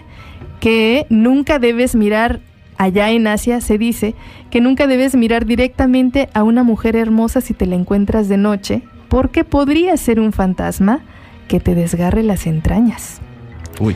que 0.60 1.04
nunca 1.10 1.58
debes 1.58 1.94
mirar, 1.94 2.40
allá 2.80 3.10
en 3.10 3.26
Asia 3.26 3.60
se 3.60 3.76
dice 3.76 4.14
que 4.48 4.62
nunca 4.62 4.86
debes 4.86 5.14
mirar 5.14 5.44
directamente 5.44 6.30
a 6.32 6.42
una 6.42 6.62
mujer 6.62 6.96
hermosa 6.96 7.42
si 7.42 7.52
te 7.52 7.66
la 7.66 7.76
encuentras 7.76 8.26
de 8.30 8.38
noche, 8.38 8.82
porque 9.08 9.44
podría 9.44 9.94
ser 9.98 10.18
un 10.18 10.32
fantasma 10.32 11.00
que 11.46 11.60
te 11.60 11.74
desgarre 11.74 12.22
las 12.22 12.46
entrañas. 12.46 13.20
Uy. 13.80 13.94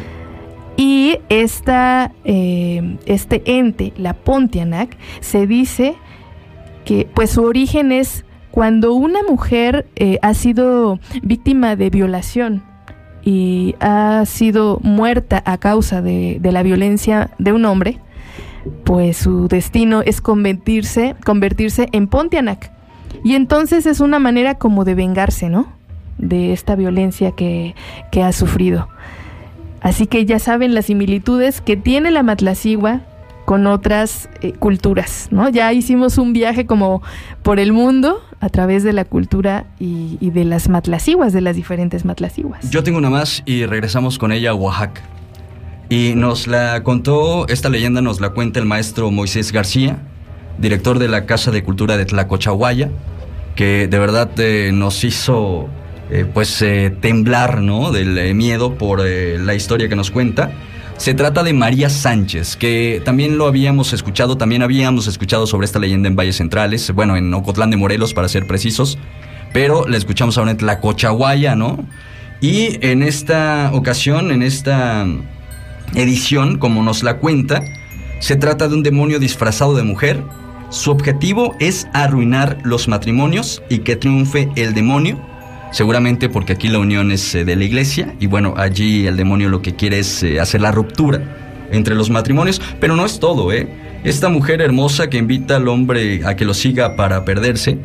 Y 0.77 1.19
esta, 1.31 2.13
eh, 2.25 2.99
este 3.07 3.43
ente, 3.59 3.95
la 3.97 4.13
Pontianak, 4.13 4.99
se 5.21 5.47
dice 5.47 5.95
que 6.85 7.09
pues 7.15 7.31
su 7.31 7.43
origen 7.43 7.91
es 7.91 8.27
cuando 8.51 8.93
una 8.93 9.23
mujer 9.23 9.87
eh, 9.97 10.19
ha 10.21 10.35
sido 10.35 10.99
víctima 11.23 11.75
de 11.75 11.89
violación 11.89 12.63
y 13.23 13.77
ha 13.81 14.25
sido 14.27 14.79
muerta 14.83 15.43
a 15.47 15.57
causa 15.57 16.03
de, 16.03 16.37
de, 16.39 16.53
la 16.53 16.63
violencia 16.63 17.31
de 17.39 17.53
un 17.55 17.65
hombre, 17.65 17.99
pues 18.85 19.17
su 19.17 19.49
destino 19.49 20.03
es 20.03 20.21
convertirse, 20.21 21.17
convertirse 21.25 21.89
en 21.93 22.07
Pontianak. 22.07 22.71
Y 23.23 23.35
entonces 23.35 23.87
es 23.87 24.01
una 24.01 24.19
manera 24.19 24.57
como 24.57 24.85
de 24.85 24.95
vengarse, 24.95 25.49
¿no? 25.49 25.67
De 26.19 26.53
esta 26.53 26.77
violencia 26.77 27.33
que, 27.33 27.75
que 28.11 28.23
ha 28.23 28.33
sufrido. 28.33 28.89
Así 29.81 30.07
que 30.07 30.25
ya 30.25 30.39
saben 30.39 30.75
las 30.75 30.87
similitudes 30.87 31.61
que 31.61 31.77
tiene 31.77 32.11
la 32.11 32.23
Matlacigua 32.23 33.03
con 33.45 33.67
otras 33.67 34.29
eh, 34.41 34.53
culturas, 34.53 35.29
¿no? 35.31 35.49
Ya 35.51 35.73
hicimos 35.73 36.19
un 36.19 36.33
viaje 36.33 36.67
como 36.67 37.03
por 37.43 37.61
el 37.61 37.73
mundo 37.73 38.23
a 38.41 38.49
través 38.49 38.83
de 38.83 38.93
la 38.93 39.05
cultura 39.05 39.67
y, 39.79 40.17
y 40.21 40.31
de 40.31 40.45
las 40.45 40.69
matlaciguas, 40.69 41.33
de 41.33 41.43
las 41.43 41.57
diferentes 41.57 42.05
matlaciguas. 42.05 42.71
Yo 42.71 42.83
tengo 42.83 42.99
una 42.99 43.11
más 43.11 43.43
y 43.45 43.67
regresamos 43.67 44.19
con 44.19 44.33
ella 44.33 44.51
a 44.51 44.55
Oaxaca. 44.55 45.03
Y 45.89 46.15
nos 46.17 46.47
la 46.47 46.83
contó, 46.83 47.47
esta 47.49 47.69
leyenda 47.69 48.01
nos 48.01 48.21
la 48.21 48.31
cuenta 48.31 48.59
el 48.59 48.67
maestro 48.67 49.11
Moisés 49.11 49.53
García, 49.53 49.99
director 50.59 50.99
de 50.99 51.09
la 51.09 51.27
Casa 51.27 51.51
de 51.51 51.63
Cultura 51.63 51.97
de 51.97 52.05
Tlacochahuaya, 52.07 52.91
que 53.55 53.87
de 53.87 53.99
verdad 53.99 54.31
eh, 54.39 54.71
nos 54.73 55.05
hizo 55.05 55.69
eh, 56.11 56.25
pues 56.33 56.61
eh, 56.63 56.95
temblar, 57.01 57.61
¿no? 57.61 57.93
Del 57.93 58.17
eh, 58.19 58.35
miedo 58.35 58.75
por 58.75 59.01
eh, 59.05 59.39
la 59.39 59.55
historia 59.55 59.89
que 59.89 59.97
nos 59.97 60.11
cuenta. 60.11 60.53
Se 60.97 61.13
trata 61.13 61.43
de 61.43 61.53
María 61.53 61.91
Sánchez, 61.91 62.57
que 62.57 63.03
también 63.05 63.37
lo 63.37 63.47
habíamos 63.47 63.93
escuchado, 63.93 64.37
también 64.39 64.63
habíamos 64.63 65.07
escuchado 65.07 65.47
sobre 65.47 65.67
esta 65.67 65.79
leyenda 65.79 66.09
en 66.09 66.17
Valles 66.17 66.37
Centrales, 66.37 66.93
bueno, 66.93 67.17
en 67.17 67.35
Ocotlán 67.35 67.71
de 67.71 67.77
Morelos 67.77 68.15
para 68.15 68.29
ser 68.29 68.47
precisos, 68.47 68.97
pero 69.53 69.87
la 69.89 69.97
escuchamos 69.97 70.39
ahora 70.39 70.53
en 70.53 70.57
Tlacochahuaya, 70.57 71.57
¿no? 71.57 71.85
Y 72.41 72.79
en 72.81 73.03
esta 73.03 73.71
ocasión, 73.73 74.31
en 74.31 74.43
esta 74.43 75.05
edición, 75.95 76.59
como 76.59 76.83
nos 76.83 77.03
la 77.03 77.19
cuenta, 77.19 77.65
se 78.21 78.37
trata 78.37 78.69
de 78.69 78.75
un 78.75 78.83
demonio 78.83 79.19
disfrazado 79.19 79.75
de 79.75 79.83
mujer. 79.83 80.23
Su 80.71 80.91
objetivo 80.91 81.55
es 81.61 81.87
arruinar 81.93 82.59
los 82.65 82.89
matrimonios 82.89 83.63
y 83.69 83.79
que 83.79 83.97
triunfe 83.97 84.49
el 84.57 84.75
demonio. 84.75 85.19
Seguramente 85.73 86.29
porque 86.29 86.55
aquí 86.55 86.69
la 86.69 86.79
unión 86.79 87.11
es 87.11 87.35
eh, 87.35 87.45
de 87.45 87.57
la 87.57 87.65
iglesia 87.65 88.15
y 88.21 88.29
bueno, 88.29 88.55
allí 88.57 89.07
el 89.07 89.17
demonio 89.17 89.49
lo 89.49 89.61
que 89.61 89.75
quiere 89.75 89.99
es 89.99 90.23
eh, 90.23 90.41
hacer 90.41 90.61
la 90.61 90.71
ruptura 90.71 91.67
entre 91.73 91.97
los 91.97 92.11
matrimonios, 92.11 92.63
pero 92.81 92.95
no 92.95 93.05
es 93.05 93.19
todo, 93.19 93.53
¿eh? 93.53 93.69
Esta 94.05 94.29
mujer 94.29 94.61
hermosa 94.61 95.11
que 95.11 95.19
invita 95.19 95.57
al 95.57 95.67
hombre 95.67 96.25
a 96.25 96.37
que 96.37 96.45
lo 96.45 96.55
siga 96.55 96.95
para 96.95 97.25
perderse, 97.25 97.79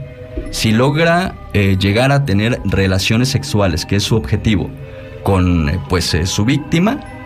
si 0.51 0.71
logra 0.71 1.33
eh, 1.53 1.77
llegar 1.79 2.11
a 2.11 2.25
tener 2.25 2.59
relaciones 2.65 3.29
sexuales, 3.29 3.85
que 3.85 3.95
es 3.95 4.03
su 4.03 4.15
objetivo, 4.15 4.69
con 5.23 5.71
pues 5.89 6.15
su 6.25 6.45
víctima, 6.45 7.18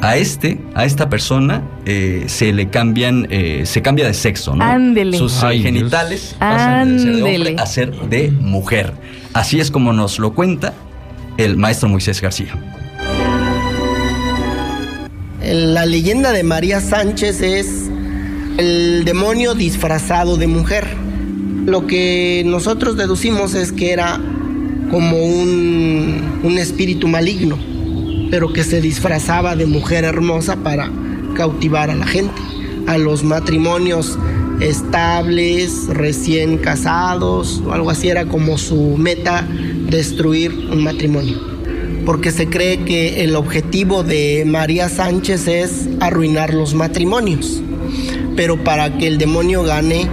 a 0.00 0.16
este, 0.16 0.58
a 0.74 0.84
esta 0.84 1.08
persona, 1.08 1.62
eh, 1.84 2.24
se 2.26 2.52
le 2.52 2.68
cambian, 2.68 3.26
eh, 3.30 3.62
se 3.66 3.82
cambia 3.82 4.06
de 4.06 4.14
sexo, 4.14 4.56
¿no? 4.56 4.64
Ándele. 4.64 5.18
Sus 5.18 5.42
eh, 5.42 5.50
Dios. 5.50 5.62
genitales 5.62 6.36
pasan 6.38 6.96
de 6.96 7.02
ser 7.02 7.14
de 7.14 7.22
hombre 7.22 7.56
a 7.58 7.66
ser 7.66 7.92
de 8.08 8.30
mujer. 8.30 8.92
Así 9.34 9.60
es 9.60 9.70
como 9.70 9.92
nos 9.92 10.18
lo 10.18 10.32
cuenta 10.34 10.74
el 11.36 11.56
maestro 11.56 11.88
Moisés 11.88 12.20
García. 12.20 12.54
La 15.42 15.86
leyenda 15.86 16.32
de 16.32 16.42
María 16.42 16.80
Sánchez 16.80 17.40
es 17.42 17.90
el 18.58 19.04
demonio 19.04 19.54
disfrazado 19.54 20.36
de 20.36 20.46
mujer. 20.46 20.86
Lo 21.66 21.86
que 21.86 22.42
nosotros 22.46 22.96
deducimos 22.96 23.54
es 23.54 23.72
que 23.72 23.92
era 23.92 24.20
como 24.90 25.18
un, 25.18 26.40
un 26.42 26.58
espíritu 26.58 27.06
maligno, 27.06 27.58
pero 28.30 28.52
que 28.52 28.64
se 28.64 28.80
disfrazaba 28.80 29.56
de 29.56 29.66
mujer 29.66 30.04
hermosa 30.04 30.56
para 30.56 30.90
cautivar 31.34 31.90
a 31.90 31.94
la 31.94 32.06
gente, 32.06 32.40
a 32.86 32.98
los 32.98 33.24
matrimonios 33.24 34.18
estables, 34.60 35.86
recién 35.88 36.58
casados, 36.58 37.62
o 37.66 37.72
algo 37.72 37.90
así 37.90 38.08
era 38.08 38.26
como 38.26 38.58
su 38.58 38.96
meta, 38.96 39.46
destruir 39.88 40.52
un 40.70 40.84
matrimonio 40.84 41.50
porque 42.04 42.32
se 42.32 42.48
cree 42.48 42.84
que 42.84 43.22
el 43.22 43.36
objetivo 43.36 44.02
de 44.02 44.44
María 44.46 44.88
Sánchez 44.88 45.46
es 45.46 45.88
arruinar 46.00 46.54
los 46.54 46.74
matrimonios, 46.74 47.62
pero 48.36 48.64
para 48.64 48.96
que 48.98 49.06
el 49.06 49.18
demonio 49.18 49.62
gane 49.62 50.08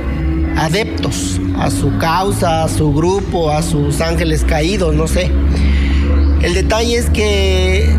adeptos 0.57 1.39
a 1.57 1.71
su 1.71 1.97
causa, 1.97 2.63
a 2.63 2.69
su 2.69 2.93
grupo, 2.93 3.51
a 3.51 3.61
sus 3.61 4.01
ángeles 4.01 4.43
caídos, 4.43 4.95
no 4.95 5.07
sé. 5.07 5.31
El 6.41 6.53
detalle 6.53 6.97
es 6.97 7.09
que 7.09 7.89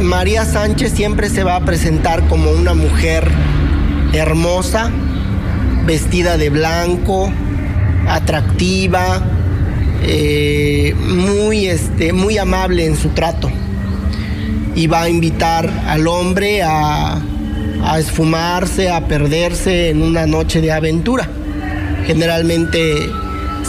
María 0.00 0.44
Sánchez 0.44 0.92
siempre 0.92 1.30
se 1.30 1.42
va 1.44 1.56
a 1.56 1.64
presentar 1.64 2.26
como 2.28 2.50
una 2.50 2.74
mujer 2.74 3.28
hermosa, 4.12 4.90
vestida 5.84 6.36
de 6.36 6.50
blanco, 6.50 7.30
atractiva, 8.08 9.22
eh, 10.02 10.94
muy, 10.98 11.66
este, 11.66 12.12
muy 12.12 12.38
amable 12.38 12.84
en 12.84 12.96
su 12.96 13.10
trato 13.10 13.50
y 14.74 14.86
va 14.86 15.02
a 15.02 15.08
invitar 15.08 15.68
al 15.86 16.06
hombre 16.06 16.62
a, 16.62 17.20
a 17.82 17.98
esfumarse, 17.98 18.90
a 18.90 19.06
perderse 19.08 19.90
en 19.90 20.02
una 20.02 20.26
noche 20.26 20.60
de 20.60 20.72
aventura. 20.72 21.28
Generalmente 22.06 23.08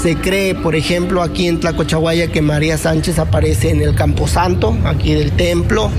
se 0.02 0.16
cree, 0.16 0.54
por 0.54 0.76
ejemplo, 0.76 1.24
aquí 1.24 1.48
en 1.48 1.60
Tlacochahuaya 1.60 2.28
que 2.28 2.42
María 2.42 2.78
Sánchez 2.78 3.18
aparece 3.20 3.72
en 3.72 3.82
el 3.82 3.96
Camposanto, 3.96 4.78
aquí 4.86 5.14
del 5.14 5.32
templo, 5.32 5.90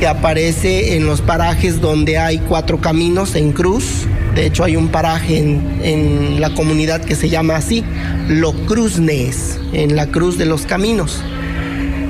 que 0.00 0.08
aparece 0.08 0.96
en 0.96 1.04
los 1.04 1.20
parajes 1.20 1.82
donde 1.82 2.16
hay 2.16 2.38
cuatro 2.38 2.80
caminos 2.80 3.36
en 3.36 3.52
cruz. 3.52 4.06
De 4.34 4.46
hecho, 4.46 4.64
hay 4.64 4.74
un 4.74 4.88
paraje 4.88 5.38
en, 5.38 5.80
en 5.82 6.40
la 6.40 6.54
comunidad 6.54 7.04
que 7.04 7.14
se 7.14 7.28
llama 7.28 7.56
así, 7.56 7.84
Lo 8.26 8.52
Cruznes, 8.64 9.60
en 9.74 9.96
la 9.96 10.06
cruz 10.06 10.38
de 10.38 10.46
los 10.46 10.62
caminos. 10.62 11.22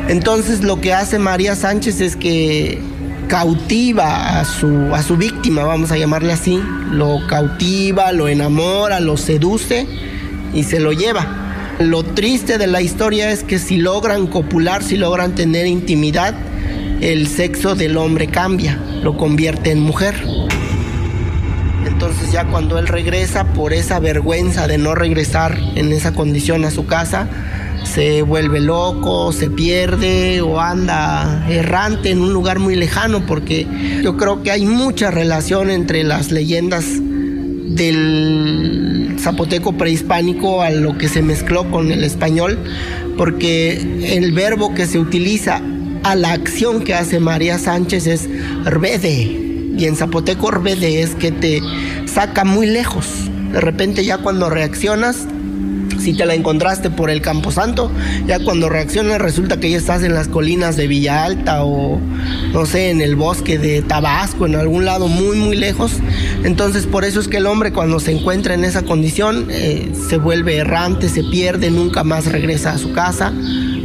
Entonces, 0.08 0.62
lo 0.62 0.80
que 0.80 0.94
hace 0.94 1.18
María 1.18 1.56
Sánchez 1.56 2.00
es 2.00 2.14
que 2.14 2.78
cautiva 3.26 4.40
a 4.40 4.44
su, 4.44 4.94
a 4.94 5.02
su 5.02 5.16
víctima, 5.16 5.64
vamos 5.64 5.90
a 5.90 5.96
llamarle 5.96 6.32
así, 6.32 6.60
lo 6.90 7.26
cautiva, 7.28 8.12
lo 8.12 8.28
enamora, 8.28 9.00
lo 9.00 9.16
seduce 9.16 9.86
y 10.54 10.62
se 10.62 10.78
lo 10.78 10.92
lleva. 10.92 11.26
Lo 11.80 12.04
triste 12.04 12.56
de 12.56 12.66
la 12.66 12.82
historia 12.82 13.30
es 13.32 13.42
que 13.42 13.58
si 13.58 13.78
logran 13.78 14.28
copular, 14.28 14.82
si 14.84 14.96
logran 14.96 15.34
tener 15.34 15.66
intimidad, 15.66 16.34
el 17.01 17.28
sexo 17.28 17.74
del 17.74 17.97
hombre 17.97 18.27
cambia, 18.27 18.78
lo 19.02 19.16
convierte 19.16 19.70
en 19.70 19.81
mujer. 19.81 20.14
Entonces 21.86 22.32
ya 22.32 22.47
cuando 22.47 22.78
él 22.78 22.86
regresa 22.86 23.52
por 23.52 23.72
esa 23.72 24.01
vergüenza 24.01 24.66
de 24.66 24.78
no 24.78 24.94
regresar 24.94 25.59
en 25.77 25.93
esa 25.93 26.12
condición 26.12 26.64
a 26.64 26.70
su 26.70 26.86
casa, 26.86 27.28
se 27.85 28.22
vuelve 28.22 28.60
loco, 28.60 29.32
se 29.32 29.51
pierde 29.51 30.40
o 30.43 30.60
anda 30.60 31.47
errante 31.48 32.10
en 32.10 32.20
un 32.20 32.32
lugar 32.32 32.59
muy 32.59 32.77
lejano 32.77 33.24
porque 33.27 33.66
yo 34.02 34.16
creo 34.16 34.43
que 34.43 34.51
hay 34.51 34.66
mucha 34.66 35.10
relación 35.10 35.70
entre 35.70 36.05
las 36.05 36.31
leyendas 36.31 36.85
del 37.01 39.16
zapoteco 39.18 39.72
prehispánico 39.72 40.62
a 40.62 40.70
lo 40.70 40.98
que 40.98 41.09
se 41.09 41.22
mezcló 41.22 41.70
con 41.70 41.90
el 41.90 42.05
español 42.05 42.59
porque 43.16 44.16
el 44.16 44.32
verbo 44.32 44.74
que 44.74 44.86
se 44.86 44.98
utiliza 44.98 45.62
a 46.02 46.14
la 46.14 46.32
acción 46.32 46.82
que 46.82 46.94
hace 46.94 47.20
María 47.20 47.59
Sánchez 47.59 48.06
es 48.06 48.28
herbede 48.66 49.22
y 49.77 49.85
en 49.85 49.97
zapoteco 49.97 50.48
herbede 50.48 51.02
es 51.02 51.14
que 51.14 51.32
te 51.32 51.62
saca 52.06 52.44
muy 52.44 52.66
lejos 52.66 53.06
de 53.52 53.60
repente 53.60 54.05
ya 54.05 54.18
cuando 54.18 54.48
reaccionas 54.51 55.27
si 56.01 56.14
te 56.14 56.24
la 56.24 56.35
encontraste 56.35 56.90
por 56.90 57.10
el 57.10 57.20
Camposanto, 57.20 57.90
ya 58.27 58.39
cuando 58.43 58.68
reaccionas 58.68 59.20
resulta 59.20 59.60
que 59.60 59.70
ya 59.70 59.77
estás 59.77 60.02
en 60.02 60.14
las 60.14 60.28
colinas 60.28 60.77
de 60.77 60.86
Villa 60.86 61.24
Alta 61.24 61.62
o 61.64 62.01
no 62.52 62.66
sé, 62.66 62.90
en 62.90 63.01
el 63.01 63.16
bosque 63.16 63.59
de 63.59 63.82
Tabasco, 63.82 64.47
en 64.47 64.56
algún 64.56 64.85
lado 64.85 65.09
muy 65.09 65.36
muy 65.36 65.56
lejos. 65.56 65.93
Entonces 66.43 66.86
por 66.86 67.05
eso 67.05 67.20
es 67.20 67.28
que 67.28 67.36
el 67.36 67.47
hombre 67.47 67.72
cuando 67.72 68.01
se 68.01 68.12
encuentra 68.12 68.55
en 68.55 68.64
esa 68.64 68.82
condición 68.82 69.48
eh, 69.51 69.93
se 70.09 70.16
vuelve 70.16 70.56
errante, 70.56 71.09
se 71.09 71.22
pierde, 71.22 71.70
nunca 71.70 72.02
más 72.02 72.27
regresa 72.27 72.72
a 72.72 72.78
su 72.78 72.93
casa 72.93 73.32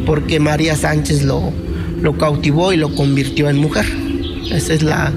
porque 0.05 0.39
María 0.39 0.75
Sánchez 0.75 1.23
lo, 1.23 1.51
lo 2.05 2.15
cautivó 2.19 2.71
y 2.71 2.77
lo 2.77 2.93
convirtió 2.93 3.49
en 3.49 3.57
mujer. 3.57 3.85
Esa 4.51 4.73
es 4.75 4.83
la, 4.83 5.11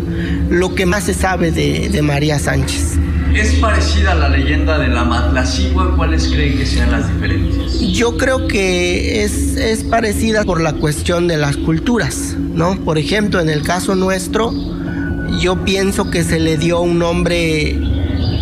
lo 0.49 0.75
que 0.75 0.87
más 0.87 1.05
se 1.05 1.13
sabe 1.13 1.51
de, 1.53 1.91
de 1.91 2.01
María 2.01 2.39
Sánchez. 2.39 2.97
¿Es 3.35 3.53
parecida 3.57 4.13
a 4.13 4.15
la 4.15 4.31
leyenda 4.31 4.79
de 4.79 4.89
la 4.89 5.05
Matlacigua? 5.05 5.95
¿Cuáles 5.95 6.29
creen 6.29 6.57
que 6.57 6.65
sean 6.65 6.91
las 6.91 7.13
diferencias? 7.13 7.79
Yo 7.93 8.17
creo 8.17 8.49
que 8.49 9.23
es, 9.23 9.57
es 9.57 9.85
parecida 9.85 10.45
por 10.45 10.63
la 10.63 10.73
cuestión 10.73 11.29
de 11.29 11.37
las 11.37 11.59
culturas, 11.59 12.35
¿no? 12.55 12.83
Por 12.83 12.97
ejemplo, 12.97 13.39
en 13.41 13.51
el 13.51 13.63
caso 13.63 13.95
nuestro, 13.95 14.51
yo 15.43 15.63
pienso 15.67 16.11
que 16.11 16.25
se 16.25 16.41
le 16.41 16.57
dio 16.57 16.81
un 16.81 16.99
nombre 16.99 17.79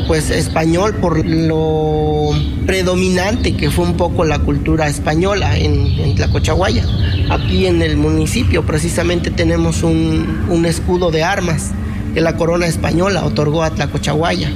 pues 0.06 0.31
español 0.31 0.94
por 0.94 1.27
lo 1.27 2.31
predominante 2.64 3.56
que 3.56 3.73
fue 3.73 3.85
un 3.85 3.97
poco 3.97 4.24
la 4.24 4.39
cultura 4.39 4.86
española 4.86 5.59
en, 5.59 5.98
en 5.98 6.14
Tlacochahuaya. 6.14 6.85
Aquí 7.28 7.66
en 7.66 7.82
el 7.82 7.97
municipio 7.97 8.65
precisamente 8.65 9.31
tenemos 9.31 9.82
un, 9.82 10.65
escudo 10.65 11.11
de 11.11 11.24
armas 11.24 11.73
que 12.15 12.20
la 12.20 12.36
corona 12.36 12.66
española 12.66 13.24
otorgó 13.24 13.62
a 13.65 13.70
Tlacochahuaya. 13.70 14.51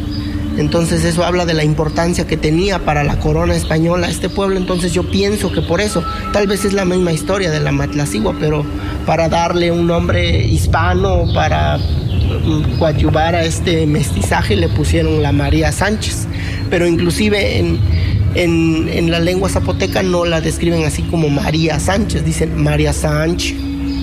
Entonces 0.56 1.05
eso 1.05 1.24
habla 1.24 1.47
de 1.47 1.55
la 1.55 1.64
importancia 1.64 2.26
que 2.26 2.36
tenía 2.36 2.80
para 2.80 3.02
la 3.02 3.18
corona 3.18 3.55
española 3.55 4.09
este 4.09 4.28
pueblo. 4.28 4.56
Entonces 4.56 4.92
yo 4.92 5.09
pienso 5.10 5.51
que 5.51 5.62
por 5.62 5.80
eso, 5.80 6.05
tal 6.32 6.47
vez 6.47 6.64
es 6.64 6.72
la 6.72 6.84
misma 6.84 7.12
historia 7.12 7.51
de 7.51 7.60
la 7.60 7.72
Matlacigua, 7.72 8.34
pero 8.38 8.64
para 9.05 9.28
darle 9.28 9.72
un 9.72 9.86
nombre 9.86 10.44
hispano, 10.44 11.24
para 11.34 11.78
mm, 11.78 12.78
coadyuvar 12.78 13.34
a 13.34 13.44
este 13.44 13.86
mestizaje 13.86 14.55
le 14.55 14.68
pusieron 14.68 15.22
la 15.22 15.32
María 15.32 15.72
Sánchez. 15.72 16.26
Pero 16.68 16.86
inclusive 16.86 17.59
en, 17.59 17.80
en, 18.35 18.89
en 18.89 19.11
la 19.11 19.20
lengua 19.20 19.48
zapoteca 19.48 20.02
no 20.02 20.24
la 20.24 20.40
describen 20.40 20.85
así 20.85 21.02
como 21.02 21.28
María 21.28 21.78
Sánchez, 21.81 22.24
dicen 22.24 22.62
María 22.62 22.93
Sánchez. 22.93 23.57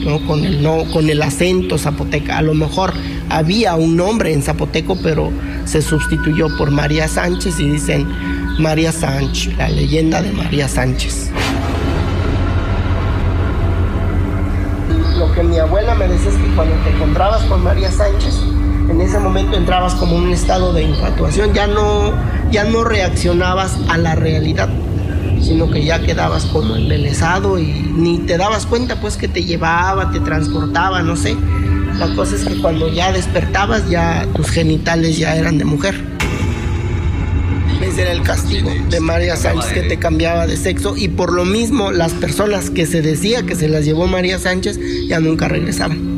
¿no? 0.04 0.26
Con, 0.26 0.45
el, 0.45 0.64
no, 0.64 0.86
con 0.91 1.10
el 1.10 1.22
acento 1.22 1.78
zapoteca. 1.78 2.38
A 2.38 2.41
lo 2.41 2.54
mejor 2.54 2.94
había 3.30 3.76
un 3.76 3.95
nombre 3.95 4.34
en 4.34 4.41
zapoteco, 4.41 4.98
pero 5.02 5.32
se 5.66 5.82
sustituyó 5.82 6.56
por 6.58 6.72
María 6.72 7.08
Sánchez 7.08 7.60
y 7.60 7.70
dicen 7.70 8.08
María 8.60 8.91
Sánchez, 8.91 9.58
la 9.58 9.70
leyenda 9.70 10.22
de 10.22 10.32
María 10.32 10.68
Sánchez. 10.68 11.30
Lo 15.18 15.34
que 15.34 15.44
mi 15.44 15.58
abuela 15.58 15.95
me 15.95 16.08
decía 16.08 16.30
es 16.30 16.38
que 16.38 16.56
cuando 16.56 16.76
te 16.84 16.91
encontrabas 16.91 17.44
con 17.44 17.64
María 17.64 17.91
Sánchez, 17.91 18.36
en 18.90 19.02
ese 19.02 19.20
momento 19.20 19.58
entrabas 19.58 19.94
como 19.95 20.16
en 20.18 20.24
un 20.24 20.32
estado 20.32 20.72
de 20.74 20.84
infatuación, 20.84 21.54
ya 21.54 21.68
no, 21.68 22.14
ya 22.52 22.64
no 22.64 22.84
reaccionabas 22.84 23.78
a 23.90 23.98
la 23.98 24.15
realidad, 24.15 24.69
sino 25.41 25.69
que 25.69 25.84
ya 25.84 25.99
quedabas 26.02 26.45
como 26.45 26.76
embelesado 26.76 27.60
y 27.60 27.65
ni 27.65 28.19
te 28.19 28.38
dabas 28.38 28.65
cuenta 28.65 28.99
pues 28.99 29.18
que 29.18 29.28
te 29.28 29.44
llevaba, 29.44 30.11
te 30.11 30.19
transportaba, 30.19 31.02
no 31.02 31.15
sé. 31.15 31.36
La 31.99 32.07
cosa 32.15 32.36
es 32.36 32.44
que 32.44 32.61
cuando 32.61 32.91
ya 32.94 33.11
despertabas 33.11 33.90
ya 33.90 34.28
tus 34.36 34.49
genitales 34.49 35.18
ya 35.18 35.36
eran 35.36 35.57
de 35.57 35.65
mujer. 35.65 35.95
Ese 37.82 38.02
era 38.02 38.11
el 38.11 38.22
castigo 38.22 38.72
de 38.90 38.99
María 38.99 39.36
Sánchez 39.36 39.72
que 39.72 39.82
te 39.82 39.98
cambiaba 39.98 40.48
de 40.48 40.57
sexo 40.57 40.98
y 40.98 41.10
por 41.10 41.32
lo 41.32 41.45
mismo 41.45 41.91
las 41.91 42.14
personas 42.14 42.69
que 42.69 42.86
se 42.86 43.02
decía 43.02 43.44
que 43.44 43.56
se 43.56 43.68
las 43.68 43.86
llevó 43.86 44.07
María 44.07 44.40
Sánchez 44.40 44.80
ya 45.07 45.19
nunca 45.19 45.48
regresaban. 45.48 46.16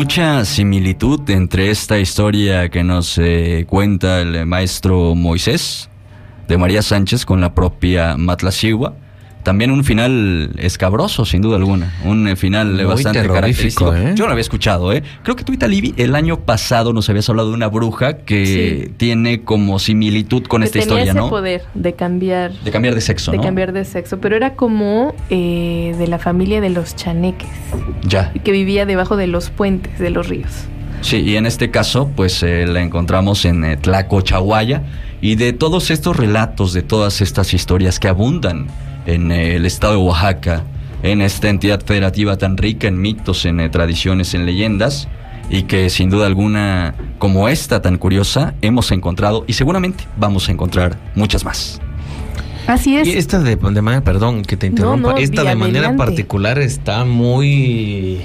Mucha 0.00 0.46
similitud 0.46 1.28
entre 1.28 1.68
esta 1.68 1.98
historia 1.98 2.70
que 2.70 2.82
nos 2.82 3.18
eh, 3.18 3.66
cuenta 3.68 4.22
el 4.22 4.46
maestro 4.46 5.14
Moisés 5.14 5.90
de 6.48 6.56
María 6.56 6.80
Sánchez 6.80 7.26
con 7.26 7.42
la 7.42 7.54
propia 7.54 8.16
Matlacigua. 8.16 8.94
También 9.42 9.70
un 9.70 9.84
final 9.84 10.50
escabroso, 10.58 11.24
sin 11.24 11.40
duda 11.40 11.56
alguna. 11.56 11.94
Un 12.04 12.28
eh, 12.28 12.36
final 12.36 12.74
Muy 12.74 12.84
bastante 12.84 13.26
característico. 13.26 13.94
¿eh? 13.94 14.12
Yo 14.14 14.26
lo 14.26 14.32
había 14.32 14.42
escuchado, 14.42 14.92
¿eh? 14.92 15.02
Creo 15.22 15.34
que 15.36 15.44
tú, 15.44 15.52
Italibi, 15.52 15.94
el 15.96 16.14
año 16.14 16.40
pasado 16.40 16.92
nos 16.92 17.08
habías 17.08 17.28
hablado 17.30 17.48
de 17.48 17.54
una 17.54 17.68
bruja 17.68 18.18
que 18.18 18.90
tiene 18.96 19.42
como 19.42 19.78
similitud 19.78 20.44
con 20.44 20.60
que 20.60 20.66
esta 20.66 20.80
tenía 20.80 20.84
historia, 20.84 21.12
ese 21.12 21.20
¿no? 21.20 21.30
poder 21.30 21.62
de 21.74 21.94
cambiar 21.94 22.52
De 22.52 22.70
cambiar 22.70 22.94
de 22.94 23.00
sexo, 23.00 23.30
de 23.30 23.38
¿no? 23.38 23.42
cambiar 23.42 23.72
de 23.72 23.84
sexo, 23.84 24.18
pero 24.20 24.36
era 24.36 24.54
como 24.54 25.14
eh, 25.30 25.94
de 25.98 26.06
la 26.06 26.18
familia 26.18 26.60
de 26.60 26.70
los 26.70 26.94
chaneques, 26.96 27.48
Ya. 28.06 28.32
que 28.32 28.52
vivía 28.52 28.84
debajo 28.86 29.16
de 29.16 29.26
los 29.26 29.50
puentes 29.50 29.98
de 29.98 30.10
los 30.10 30.28
ríos. 30.28 30.66
Sí, 31.00 31.16
y 31.16 31.36
en 31.36 31.46
este 31.46 31.70
caso, 31.70 32.10
pues 32.14 32.42
eh, 32.42 32.66
la 32.66 32.82
encontramos 32.82 33.44
en 33.46 33.64
eh, 33.64 33.76
Tlacochahuaya. 33.78 34.82
Y 35.22 35.34
de 35.36 35.52
todos 35.52 35.90
estos 35.90 36.16
relatos, 36.16 36.72
de 36.72 36.82
todas 36.82 37.20
estas 37.20 37.52
historias 37.54 37.98
que 37.98 38.08
abundan 38.08 38.68
en 39.06 39.32
el 39.32 39.66
estado 39.66 39.94
de 39.94 39.98
Oaxaca, 39.98 40.64
en 41.02 41.22
esta 41.22 41.48
entidad 41.48 41.80
federativa 41.84 42.36
tan 42.36 42.56
rica 42.56 42.88
en 42.88 43.00
mitos, 43.00 43.44
en 43.44 43.60
eh, 43.60 43.68
tradiciones, 43.68 44.34
en 44.34 44.46
leyendas, 44.46 45.08
y 45.48 45.64
que 45.64 45.90
sin 45.90 46.10
duda 46.10 46.26
alguna, 46.26 46.94
como 47.18 47.48
esta 47.48 47.82
tan 47.82 47.98
curiosa, 47.98 48.54
hemos 48.62 48.92
encontrado 48.92 49.44
y 49.46 49.54
seguramente 49.54 50.04
vamos 50.16 50.48
a 50.48 50.52
encontrar 50.52 50.98
muchas 51.14 51.44
más. 51.44 51.80
Así 52.66 52.96
es. 52.96 53.08
Y 53.08 53.12
esta 53.12 53.40
de, 53.40 53.56
de 53.56 53.82
manera, 53.82 54.04
perdón 54.04 54.42
que 54.42 54.56
te 54.56 54.68
interrumpa, 54.68 55.12
no, 55.12 55.16
esta 55.16 55.42
de 55.42 55.56
manera 55.56 55.88
adelante. 55.88 56.04
particular 56.04 56.58
está 56.58 57.04
muy... 57.04 58.20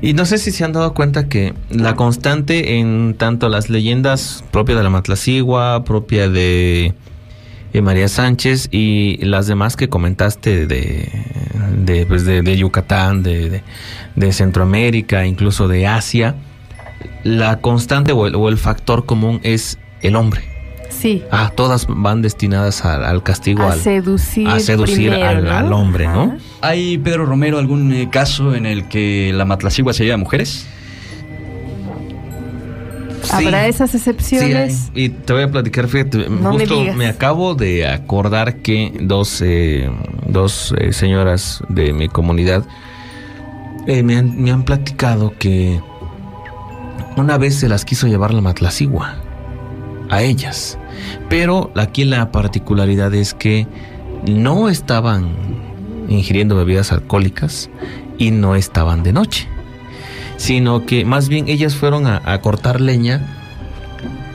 Y 0.00 0.14
no 0.14 0.24
sé 0.24 0.38
si 0.38 0.50
se 0.50 0.64
han 0.64 0.72
dado 0.72 0.94
cuenta 0.94 1.28
que 1.28 1.54
la 1.70 1.94
constante 1.94 2.78
en 2.78 3.14
tanto 3.18 3.48
las 3.48 3.70
leyendas 3.70 4.44
propias 4.50 4.78
de 4.78 4.84
la 4.84 4.90
Matlacigua, 4.90 5.84
propia 5.84 6.28
de 6.28 6.94
María 7.80 8.08
Sánchez 8.08 8.68
y 8.70 9.16
las 9.24 9.46
demás 9.46 9.76
que 9.76 9.88
comentaste 9.88 10.66
de, 10.66 11.08
de, 11.78 12.04
pues, 12.06 12.26
de- 12.26 12.42
de 12.42 12.56
Yucatán, 12.58 13.22
de, 13.22 13.48
de- 13.48 13.62
de 14.16 14.32
Centroamérica, 14.32 15.24
incluso 15.24 15.68
de 15.68 15.86
Asia, 15.86 16.34
la 17.24 17.60
constante 17.60 18.12
o 18.12 18.26
el, 18.26 18.34
o 18.34 18.48
el 18.48 18.58
factor 18.58 19.06
común 19.06 19.40
es 19.42 19.78
el 20.02 20.16
hombre. 20.16 20.42
Sí. 20.90 21.22
Ah, 21.30 21.50
todas 21.56 21.86
van 21.88 22.20
destinadas 22.20 22.84
al, 22.84 23.04
al 23.04 23.22
castigo, 23.22 23.62
A 23.62 23.72
al, 23.72 23.80
seducir 23.80 24.46
a 24.46 24.60
seducir 24.60 25.10
primero, 25.10 25.26
al, 25.26 25.44
¿no? 25.44 25.50
al 25.52 25.72
hombre, 25.72 26.06
¿no? 26.06 26.36
¿Hay, 26.60 26.98
Pedro 26.98 27.24
Romero, 27.24 27.58
algún 27.58 27.92
eh, 27.94 28.08
caso 28.10 28.54
en 28.54 28.66
el 28.66 28.86
que 28.88 29.32
la 29.34 29.44
Matlacigua 29.46 29.94
se 29.94 30.04
lleva 30.04 30.14
a 30.16 30.18
mujeres? 30.18 30.66
Habrá 33.30 33.66
esas 33.66 33.90
Sí, 33.90 33.96
excepciones. 33.98 34.90
hay. 34.94 35.04
y 35.04 35.08
te 35.10 35.32
voy 35.32 35.42
a 35.42 35.50
platicar, 35.50 35.88
fíjate, 35.88 36.28
No 36.28 36.52
justo 36.52 36.82
me, 36.96 37.06
acabo 37.06 37.54
de 37.54 37.86
acordar 37.86 38.56
que 38.56 38.92
dos, 39.00 39.40
eh, 39.42 39.90
dos 40.26 40.74
eh, 40.78 40.92
señoras 40.92 41.62
de 41.68 41.92
mi 41.92 42.08
comunidad 42.08 42.64
eh, 43.86 44.02
me, 44.02 44.16
han, 44.16 44.40
me 44.42 44.50
han 44.50 44.64
platicado 44.64 45.32
que 45.38 45.80
una 47.16 47.36
vez 47.38 47.56
se 47.56 47.68
las 47.68 47.84
quiso 47.84 48.06
llevar 48.06 48.32
la 48.32 48.40
matlacigua 48.40 49.16
a 50.10 50.22
ellas. 50.22 50.78
Pero 51.28 51.70
aquí 51.76 52.04
la 52.04 52.30
particularidad 52.32 53.12
es 53.14 53.34
que 53.34 53.66
no 54.26 54.68
estaban 54.68 55.34
ingiriendo 56.08 56.54
bebidas 56.56 56.92
alcohólicas 56.92 57.70
y 58.18 58.30
no 58.30 58.54
estaban 58.54 59.02
de 59.02 59.12
noche, 59.12 59.48
sino 60.42 60.84
que 60.86 61.04
más 61.04 61.28
bien 61.28 61.46
ellas 61.46 61.76
fueron 61.76 62.08
a, 62.08 62.40
cortar 62.40 62.80
leña 62.80 63.20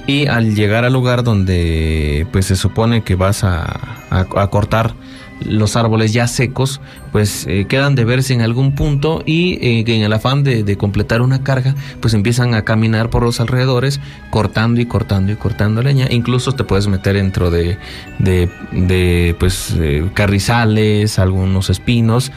y 0.07 0.27
al 0.27 0.55
llegar 0.55 0.85
al 0.85 0.93
lugar 0.93 1.23
donde 1.25 2.25
pues 2.31 2.45
se 2.45 2.55
supone 2.55 3.03
que 3.03 3.15
vas 3.15 3.43
a, 3.43 3.65
a- 4.09 4.47
cortar 4.47 4.93
los 5.45 5.75
árboles 5.75 6.13
ya 6.13 6.25
secos, 6.27 6.79
pues 7.11 7.45
eh, 7.47 7.65
quedan 7.67 7.93
de 7.95 8.05
verse 8.05 8.34
en 8.34 8.41
algún 8.41 8.73
punto 8.73 9.21
y 9.25 9.55
eh, 9.61 9.84
en 9.85 10.01
el 10.01 10.13
afán 10.13 10.43
de, 10.45 10.63
de 10.63 10.77
completar 10.77 11.21
una 11.21 11.43
carga, 11.43 11.75
pues 11.99 12.13
empiezan 12.13 12.53
a 12.55 12.63
caminar 12.63 13.09
por 13.09 13.21
los 13.21 13.41
alrededores, 13.41 13.99
cortando 14.29 14.79
y 14.79 14.85
cortando 14.85 15.34
y 15.34 15.35
cortando 15.35 15.84
leña. 15.84 16.07
Incluso 16.09 16.53
te 16.53 16.63
puedes 16.63 16.88
meter 16.88 17.17
dentro 17.17 17.51
de, 17.51 17.77
de, 18.17 18.49
de, 18.71 19.35
pues 19.38 19.75
eh, 19.77 20.09
carrizales, 20.13 21.19
algunos 21.19 21.69
espinos. 21.69 22.31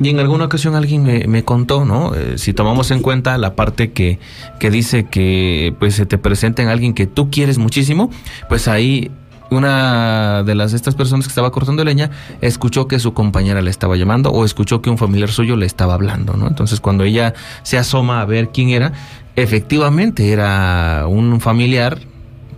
Y 0.00 0.08
en 0.08 0.18
alguna 0.18 0.46
ocasión 0.46 0.74
alguien 0.74 1.02
me, 1.02 1.26
me 1.26 1.44
contó, 1.44 1.84
¿no? 1.84 2.14
Eh, 2.14 2.38
si 2.38 2.54
tomamos 2.54 2.90
en 2.90 3.00
cuenta 3.00 3.36
la 3.36 3.54
parte 3.54 3.92
que, 3.92 4.18
que 4.58 4.70
dice 4.70 5.04
que 5.04 5.74
pues 5.78 5.94
se 5.94 6.06
te 6.06 6.16
presenta 6.16 6.62
en 6.62 6.68
alguien 6.68 6.94
que 6.94 7.06
tú 7.06 7.30
quieres 7.30 7.58
muchísimo, 7.58 8.10
pues 8.48 8.66
ahí 8.66 9.10
una 9.50 10.42
de 10.42 10.54
las 10.54 10.72
estas 10.72 10.94
personas 10.94 11.26
que 11.26 11.30
estaba 11.30 11.50
cortando 11.50 11.84
leña 11.84 12.10
escuchó 12.40 12.88
que 12.88 12.98
su 12.98 13.12
compañera 13.12 13.60
le 13.60 13.70
estaba 13.70 13.96
llamando 13.96 14.30
o 14.30 14.44
escuchó 14.44 14.80
que 14.80 14.88
un 14.88 14.96
familiar 14.96 15.30
suyo 15.30 15.56
le 15.56 15.66
estaba 15.66 15.94
hablando, 15.94 16.34
¿no? 16.34 16.48
Entonces 16.48 16.80
cuando 16.80 17.04
ella 17.04 17.34
se 17.62 17.76
asoma 17.76 18.22
a 18.22 18.24
ver 18.24 18.50
quién 18.50 18.70
era, 18.70 18.92
efectivamente 19.36 20.32
era 20.32 21.04
un 21.08 21.40
familiar 21.40 21.98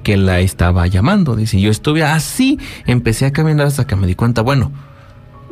que 0.05 0.17
la 0.17 0.41
estaba 0.41 0.87
llamando. 0.87 1.35
Dice, 1.35 1.61
yo 1.61 1.71
estuve 1.71 2.05
así, 2.05 2.59
empecé 2.87 3.27
a 3.27 3.33
caminar 3.33 3.67
hasta 3.67 3.87
que 3.87 3.97
me 3.97 4.07
di 4.07 4.15
cuenta, 4.15 4.43
bueno, 4.43 4.71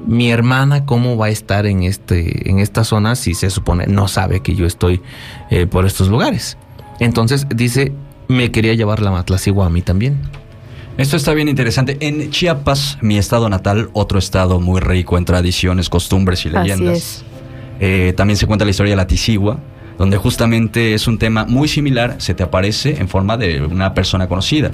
mi 0.06 0.31
hermana 0.31 0.85
cómo 0.86 1.16
va 1.16 1.27
a 1.27 1.31
estar 1.31 1.66
en 1.66 1.82
este 1.82 2.48
en 2.51 2.59
esta 2.59 2.85
zona 2.85 3.14
si 3.14 3.35
se 3.35 3.51
supone 3.51 3.86
no 3.86 4.09
sabe 4.09 4.40
que 4.40 4.55
yo 4.55 4.66
estoy 4.66 5.01
eh, 5.51 5.66
por 5.66 5.86
estos 5.86 6.09
lugares 6.09 6.56
entonces 6.98 7.47
dice 7.55 7.93
me 8.28 8.51
quería 8.51 8.74
llevar 8.74 9.01
la 9.01 9.10
matlacigua 9.10 9.66
a 9.66 9.70
mí 9.70 9.82
también 9.82 10.18
Esto 10.98 11.16
está 11.16 11.32
bien 11.32 11.48
interesante. 11.48 11.97
En 12.01 12.31
Chiapas, 12.31 12.98
mi 13.01 13.16
estado 13.16 13.48
natal, 13.48 13.89
otro 13.94 14.18
estado 14.18 14.60
muy 14.60 14.81
rico 14.81 15.16
en 15.16 15.24
tradiciones, 15.24 15.89
costumbres 15.89 16.44
y 16.44 16.48
Así 16.48 16.59
leyendas. 16.59 16.97
es. 16.98 17.24
Eh, 17.81 18.12
también 18.14 18.36
se 18.36 18.47
cuenta 18.47 18.66
la 18.66 18.70
historia 18.70 18.93
de 18.93 18.97
la 18.97 19.06
Tisigua, 19.06 19.59
donde 19.97 20.18
justamente 20.18 20.93
es 20.93 21.06
un 21.09 21.16
tema 21.18 21.47
muy 21.47 21.68
similar, 21.68 22.16
se 22.18 22.35
te 22.35 22.43
aparece 22.43 22.97
en 23.01 23.09
forma 23.09 23.39
de 23.39 23.62
una 23.62 23.94
persona 23.94 24.28
conocida 24.28 24.70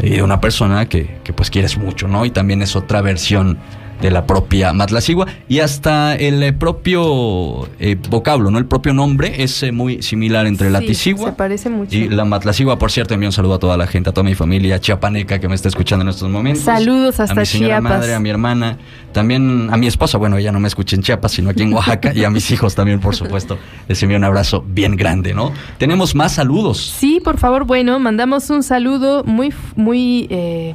y 0.00 0.10
de 0.10 0.22
una 0.22 0.40
persona 0.40 0.88
que, 0.88 1.18
que, 1.22 1.34
pues 1.34 1.50
quieres 1.50 1.76
mucho, 1.76 2.08
¿no? 2.08 2.24
Y 2.24 2.30
también 2.30 2.62
es 2.62 2.74
otra 2.74 3.02
versión 3.02 3.58
de 4.00 4.10
la 4.10 4.26
propia 4.26 4.72
Matlacigua 4.72 5.26
y 5.48 5.60
hasta 5.60 6.14
el 6.14 6.42
eh, 6.42 6.52
propio 6.52 7.68
eh, 7.80 7.96
vocablo, 8.10 8.50
¿no? 8.50 8.58
El 8.58 8.66
propio 8.66 8.92
nombre 8.92 9.42
es 9.42 9.62
eh, 9.62 9.72
muy 9.72 10.02
similar 10.02 10.46
entre 10.46 10.70
la 10.70 10.80
Sí, 10.80 10.88
Tisigua 10.88 11.30
Se 11.30 11.36
parece 11.36 11.70
mucho. 11.70 11.96
y 11.96 12.08
la 12.08 12.24
Matlacigua, 12.24 12.78
por 12.78 12.90
cierto, 12.90 13.14
envío 13.14 13.28
un 13.28 13.32
saludo 13.32 13.54
a 13.54 13.58
toda 13.58 13.76
la 13.76 13.86
gente, 13.86 14.10
a 14.10 14.12
toda 14.12 14.24
mi 14.24 14.34
familia 14.34 14.78
chiapaneca 14.80 15.38
que 15.38 15.48
me 15.48 15.54
está 15.54 15.68
escuchando 15.68 16.02
en 16.02 16.10
estos 16.10 16.28
momentos. 16.28 16.64
Saludos 16.64 17.20
hasta 17.20 17.32
A 17.32 17.36
mi 17.36 17.46
señora 17.46 17.80
Chiapas. 17.80 17.98
madre, 17.98 18.14
a 18.14 18.20
mi 18.20 18.28
hermana, 18.30 18.78
también 19.12 19.68
a 19.72 19.76
mi 19.76 19.86
esposa, 19.86 20.18
bueno, 20.18 20.36
ella 20.36 20.52
no 20.52 20.60
me 20.60 20.68
escucha 20.68 20.96
en 20.96 21.02
Chiapas, 21.02 21.32
sino 21.32 21.50
aquí 21.50 21.62
en 21.62 21.72
Oaxaca, 21.72 22.12
y 22.14 22.24
a 22.24 22.30
mis 22.30 22.50
hijos 22.50 22.74
también, 22.74 23.00
por 23.00 23.14
supuesto. 23.16 23.58
Les 23.88 24.02
envío 24.02 24.18
un 24.18 24.24
abrazo 24.24 24.64
bien 24.66 24.96
grande, 24.96 25.32
¿no? 25.34 25.52
Tenemos 25.78 26.14
más 26.14 26.34
saludos. 26.34 26.78
Sí, 26.98 27.20
por 27.24 27.38
favor, 27.38 27.64
bueno, 27.64 27.98
mandamos 27.98 28.50
un 28.50 28.62
saludo 28.62 29.24
muy, 29.24 29.52
muy, 29.74 30.26
eh, 30.30 30.74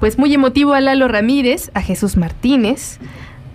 pues 0.00 0.18
muy 0.18 0.34
emotivo 0.34 0.72
a 0.72 0.80
Lalo 0.80 1.06
Ramírez, 1.06 1.70
a 1.74 1.82
Jesús 1.82 2.16
Martínez, 2.16 2.98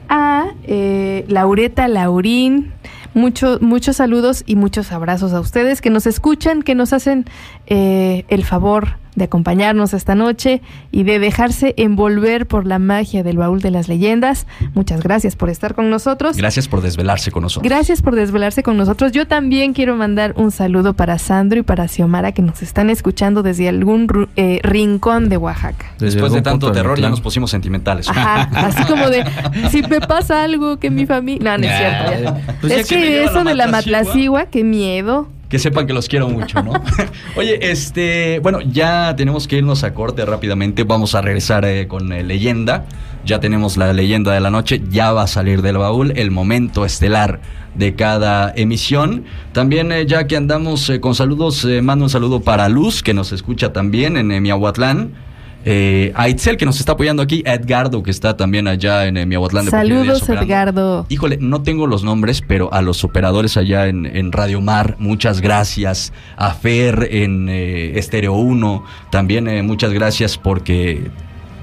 a 0.07 0.45
eh, 0.63 1.26
Laureta 1.27 1.88
Laurín, 1.88 2.72
Mucho, 3.15 3.59
muchos 3.61 3.95
saludos 3.95 4.43
y 4.45 4.57
muchos 4.57 4.91
abrazos 4.91 5.31
a 5.31 5.39
ustedes 5.39 5.80
que 5.80 5.89
nos 5.89 6.05
escuchan, 6.05 6.63
que 6.63 6.76
nos 6.76 6.91
hacen 6.91 7.23
eh, 7.65 8.26
el 8.27 8.43
favor 8.43 8.97
de 9.15 9.25
acompañarnos 9.25 9.93
esta 9.93 10.15
noche 10.15 10.61
y 10.91 11.03
de 11.03 11.19
dejarse 11.19 11.73
envolver 11.77 12.45
por 12.47 12.65
la 12.65 12.79
magia 12.79 13.23
del 13.23 13.37
baúl 13.37 13.61
de 13.61 13.71
las 13.71 13.87
leyendas. 13.87 14.45
Muchas 14.73 15.01
gracias 15.01 15.35
por 15.35 15.49
estar 15.49 15.75
con 15.75 15.89
nosotros. 15.89 16.37
Gracias 16.37 16.67
por 16.67 16.81
desvelarse 16.81 17.31
con 17.31 17.43
nosotros. 17.43 17.69
Gracias 17.69 18.01
por 18.01 18.15
desvelarse 18.15 18.63
con 18.63 18.77
nosotros. 18.77 19.11
Yo 19.11 19.27
también 19.27 19.73
quiero 19.73 19.95
mandar 19.95 20.33
un 20.37 20.51
saludo 20.51 20.93
para 20.93 21.17
Sandro 21.17 21.59
y 21.59 21.63
para 21.63 21.87
Xiomara 21.87 22.31
que 22.31 22.41
nos 22.41 22.61
están 22.61 22.89
escuchando 22.89 23.43
desde 23.43 23.69
algún 23.69 24.29
eh, 24.35 24.59
rincón 24.63 25.29
de 25.29 25.37
Oaxaca. 25.37 25.93
Después 25.99 26.33
de 26.33 26.41
tanto 26.41 26.71
terror 26.71 26.99
ya 26.99 27.09
nos 27.09 27.21
pusimos 27.21 27.51
sentimentales. 27.51 28.09
Ajá, 28.09 28.49
así 28.53 28.83
como 28.85 29.09
de, 29.09 29.25
si 29.71 29.81
me 29.83 30.01
pasa 30.01 30.43
algo 30.43 30.77
que 30.77 30.89
mi 30.89 31.05
familia... 31.05 31.57
No, 31.57 31.65
no 31.65 31.71
es 31.71 31.77
cierto. 31.77 32.23
ya. 32.23 32.57
Pues 32.61 32.73
ya 32.73 32.79
es 32.79 32.87
que 32.87 33.23
eso 33.23 33.43
la 33.43 33.49
de 33.49 33.55
la 33.55 33.67
matlacigua, 33.67 34.45
qué 34.47 34.63
miedo. 34.63 35.27
Que 35.49 35.59
sepan 35.59 35.85
que 35.85 35.93
los 35.93 36.07
quiero 36.07 36.27
mucho, 36.27 36.63
¿no? 36.63 36.73
Oye, 37.35 37.72
este, 37.72 38.39
bueno, 38.39 38.61
ya 38.61 39.15
tenemos 39.15 39.47
que 39.47 39.57
irnos 39.57 39.84
a 39.84 39.93
corte 39.93 40.26
rápidamente. 40.26 40.84
Vamos 40.84 41.13
a 41.13 41.22
regresar 41.22 41.65
eh, 41.65 41.88
con 41.88 42.11
eh, 42.11 42.23
leyenda. 42.23 42.85
Ya 43.26 43.39
tenemos 43.39 43.77
la 43.77 43.93
leyenda 43.93 44.34
de 44.34 44.39
la 44.39 44.49
noche. 44.49 44.81
Ya 44.89 45.11
va 45.11 45.23
a 45.23 45.27
salir 45.27 45.61
del 45.61 45.77
baúl 45.77 46.13
el 46.15 46.31
momento 46.31 46.85
estelar 46.85 47.41
de 47.76 47.95
cada 47.95 48.53
emisión. 48.55 49.26
También, 49.53 49.91
eh, 49.91 50.05
ya 50.07 50.26
que 50.26 50.35
andamos 50.35 50.91
con 50.99 51.13
saludos, 51.13 51.65
mando 51.81 52.05
un 52.05 52.09
saludo 52.09 52.41
para 52.41 52.67
Luz, 52.69 53.03
que 53.03 53.13
nos 53.13 53.31
escucha 53.31 53.72
también 53.72 54.17
en 54.17 54.41
Miahuatlán. 54.41 55.24
Eh, 55.67 56.13
a 56.15 56.29
Itzel, 56.29 56.57
que 56.57 56.65
nos 56.65 56.79
está 56.79 56.93
apoyando 56.93 57.23
aquí. 57.23 57.43
A 57.45 57.55
Edgardo, 57.55 58.03
que 58.03 58.11
está 58.11 58.37
también 58.37 58.67
allá 58.67 59.05
en 59.05 59.17
eh, 59.17 59.25
Miahuatlán. 59.25 59.65
de 59.65 59.71
Saludos. 59.71 60.29
Edgardo. 60.29 61.05
Híjole, 61.09 61.37
no 61.41 61.63
tengo 61.63 61.87
los 61.87 62.03
nombres, 62.03 62.41
pero 62.47 62.71
a 62.71 62.81
los 62.81 63.03
operadores 63.03 63.57
allá 63.57 63.87
en, 63.87 64.05
en 64.05 64.31
Radio 64.31 64.61
Mar, 64.61 64.95
muchas 64.99 65.41
gracias. 65.41 66.13
A 66.37 66.53
Fer 66.53 67.07
en 67.11 67.49
eh, 67.49 67.97
Estéreo 67.97 68.33
1, 68.33 68.85
también 69.09 69.47
eh, 69.47 69.63
muchas 69.63 69.91
gracias 69.91 70.37
porque, 70.37 71.09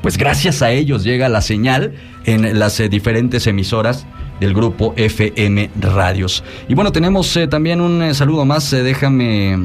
pues 0.03 0.19
gracias 0.19 0.63
a 0.63 0.73
ellos 0.73 1.05
llega 1.05 1.29
la 1.29 1.41
señal 1.41 1.95
en 2.25 2.59
las 2.59 2.79
eh, 2.81 2.89
diferentes 2.89 3.47
emisoras 3.47 4.07
del 4.41 4.55
grupo 4.55 4.95
FM 4.97 5.71
Radios. 5.81 6.43
Y 6.69 6.75
bueno, 6.75 6.93
tenemos 6.93 7.37
eh, 7.37 7.47
también 7.47 7.81
un 7.81 8.03
eh, 8.03 8.15
saludo 8.15 8.45
más, 8.45 8.71
déjame 8.71 9.59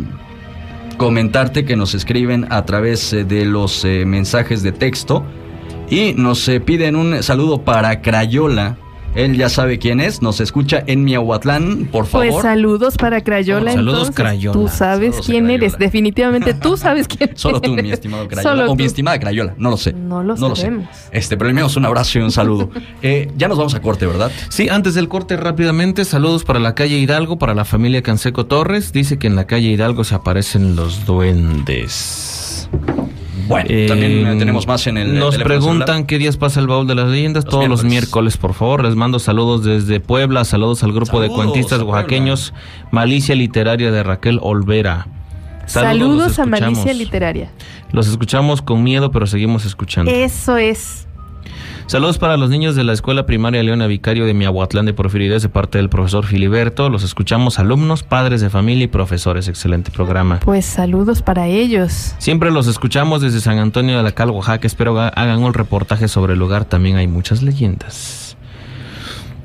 comentarte 0.98 1.64
que 1.64 1.76
nos 1.76 1.94
escriben 1.94 2.48
a 2.50 2.66
través 2.66 3.14
eh, 3.14 3.24
de 3.24 3.46
los 3.46 3.86
eh, 3.86 4.06
mensajes 4.06 4.64
de 4.64 4.72
texto 4.72 5.24
y 5.90 6.14
nos 6.14 6.48
eh, 6.50 6.60
piden 6.60 6.96
un 6.96 7.24
saludo 7.24 7.64
para 7.64 8.02
Crayola. 8.02 8.78
Él 9.18 9.36
ya 9.36 9.50
sabe 9.50 9.80
quién 9.80 10.00
es, 10.00 10.22
nos 10.22 10.40
escucha 10.40 10.84
en 10.86 11.04
Miahuatlán, 11.04 11.90
por 11.92 12.06
favor. 12.06 12.28
Pues 12.30 12.42
saludos 12.44 12.98
para 12.98 13.24
Crayola. 13.24 13.72
Saludos, 13.74 13.94
entonces. 14.10 14.16
Crayola. 14.16 14.54
Tú 14.54 14.68
sabes 14.68 15.10
Saludos 15.16 15.26
quién 15.26 15.50
eres. 15.50 15.78
Definitivamente 15.78 16.54
tú 16.54 16.78
sabes 16.78 17.08
quién 17.08 17.32
Solo 17.36 17.60
tú, 17.60 17.74
eres. 17.74 17.84
mi 17.84 17.92
estimado 17.92 18.28
Crayola. 18.30 18.50
Solo 18.58 18.72
o 18.72 18.76
mi 18.76 18.84
tú. 18.84 18.88
estimada 18.88 19.20
Crayola, 19.20 19.56
no 19.58 19.72
lo 19.72 19.78
sé. 19.78 19.94
No 19.94 20.24
lo 20.24 20.38
sé. 20.38 20.56
sabemos. 20.62 20.88
Este, 21.12 21.36
pero 21.36 21.48
le 21.48 21.52
enviamos 21.52 21.76
un 21.76 21.86
abrazo 21.86 22.20
y 22.20 22.22
un 22.22 22.32
saludo. 22.32 22.70
Eh, 23.04 23.32
ya 23.38 23.48
nos 23.48 23.58
vamos 23.58 23.76
a 23.76 23.82
corte, 23.82 24.06
¿verdad? 24.08 24.32
Sí, 24.50 24.70
antes 24.70 24.96
del 24.96 25.08
corte 25.08 25.38
rápidamente, 25.38 26.04
saludos 26.04 26.44
para 26.44 26.60
la 26.60 26.74
calle 26.74 26.98
Hidalgo, 26.98 27.38
para 27.38 27.54
la 27.54 27.64
familia 27.64 28.02
Canseco 28.02 28.46
Torres. 28.48 28.92
Dice 28.92 29.18
que 29.20 29.28
en 29.28 29.36
la 29.36 29.46
calle 29.46 29.68
Hidalgo 29.70 30.04
se 30.04 30.16
aparecen 30.16 30.76
los 30.76 31.06
duendes. 31.06 32.70
Bueno, 33.48 33.70
también, 33.88 34.28
eh, 34.28 34.36
tenemos 34.38 34.68
más 34.68 34.86
en 34.88 34.98
el, 34.98 35.16
eh, 35.16 35.20
Nos 35.20 35.38
preguntan 35.38 35.88
celular. 35.88 36.06
qué 36.06 36.18
días 36.18 36.38
pasa 36.38 36.60
el 36.60 36.68
baúl 36.68 36.88
de 36.88 36.96
las 36.96 37.10
leyendas. 37.10 37.46
Todos 37.46 37.68
los 37.68 37.84
miércoles, 37.84 38.38
por 38.38 38.54
favor. 38.54 38.84
Les 38.84 38.96
mando 38.96 39.20
saludos 39.20 39.64
desde 39.64 40.00
Puebla. 40.00 40.44
Saludos 40.44 40.84
al 40.84 40.94
grupo 40.94 41.22
de 41.22 41.30
cuentistas 41.30 41.82
oaxaqueños 41.82 42.54
Malicia 42.92 43.36
Literaria 43.36 43.92
de 43.92 44.04
Raquel 44.04 44.40
Olvera. 44.42 45.08
Saludos, 45.66 46.18
los 46.18 46.40
a 46.40 46.44
escuchamos. 46.44 46.80
Malicia 46.80 46.94
Literaria. 46.94 47.52
Los 47.92 48.08
escuchamos 48.08 48.62
con 48.62 48.84
miedo, 48.84 49.12
pero 49.12 49.28
seguimos 49.28 49.66
escuchando. 49.66 50.12
Eso 50.12 50.58
es. 50.58 51.07
Saludos 51.88 52.18
para 52.18 52.36
los 52.36 52.50
niños 52.50 52.76
de 52.76 52.84
la 52.84 52.92
Escuela 52.92 53.26
Primaria 53.26 53.64
Leona 53.64 53.88
Vicario 53.88 54.26
de 54.26 54.34
Miahuatlán 54.34 54.86
de 54.86 54.94
Porfirio 54.94 55.30
Díaz 55.30 55.42
de 55.44 55.48
parte 55.48 55.78
del 55.78 55.88
profesor 55.88 56.26
Filiberto. 56.26 56.90
Los 56.90 57.04
escuchamos 57.04 57.60
alumnos, 57.60 58.04
padres 58.04 58.42
de 58.42 58.50
familia 58.50 58.84
y 58.84 58.88
profesores. 58.88 59.48
Excelente 59.48 59.90
programa. 59.90 60.42
Pues 60.42 60.66
saludos 60.66 61.22
para 61.22 61.48
ellos. 61.48 62.14
Siempre 62.18 62.52
los 62.52 62.68
escuchamos 62.68 63.22
desde 63.22 63.40
San 63.40 63.58
Antonio 63.60 63.96
de 63.96 64.04
la 64.04 64.12
Cal, 64.12 64.32
Oaxaca. 64.32 64.68
Espero 64.68 65.00
ha- 65.00 65.08
hagan 65.08 65.42
un 65.42 65.54
reportaje 65.54 66.10
sobre 66.10 66.34
el 66.34 66.40
lugar. 66.40 66.66
También 66.66 66.98
hay 66.98 67.08
muchas 67.08 67.42
leyendas. 67.42 68.36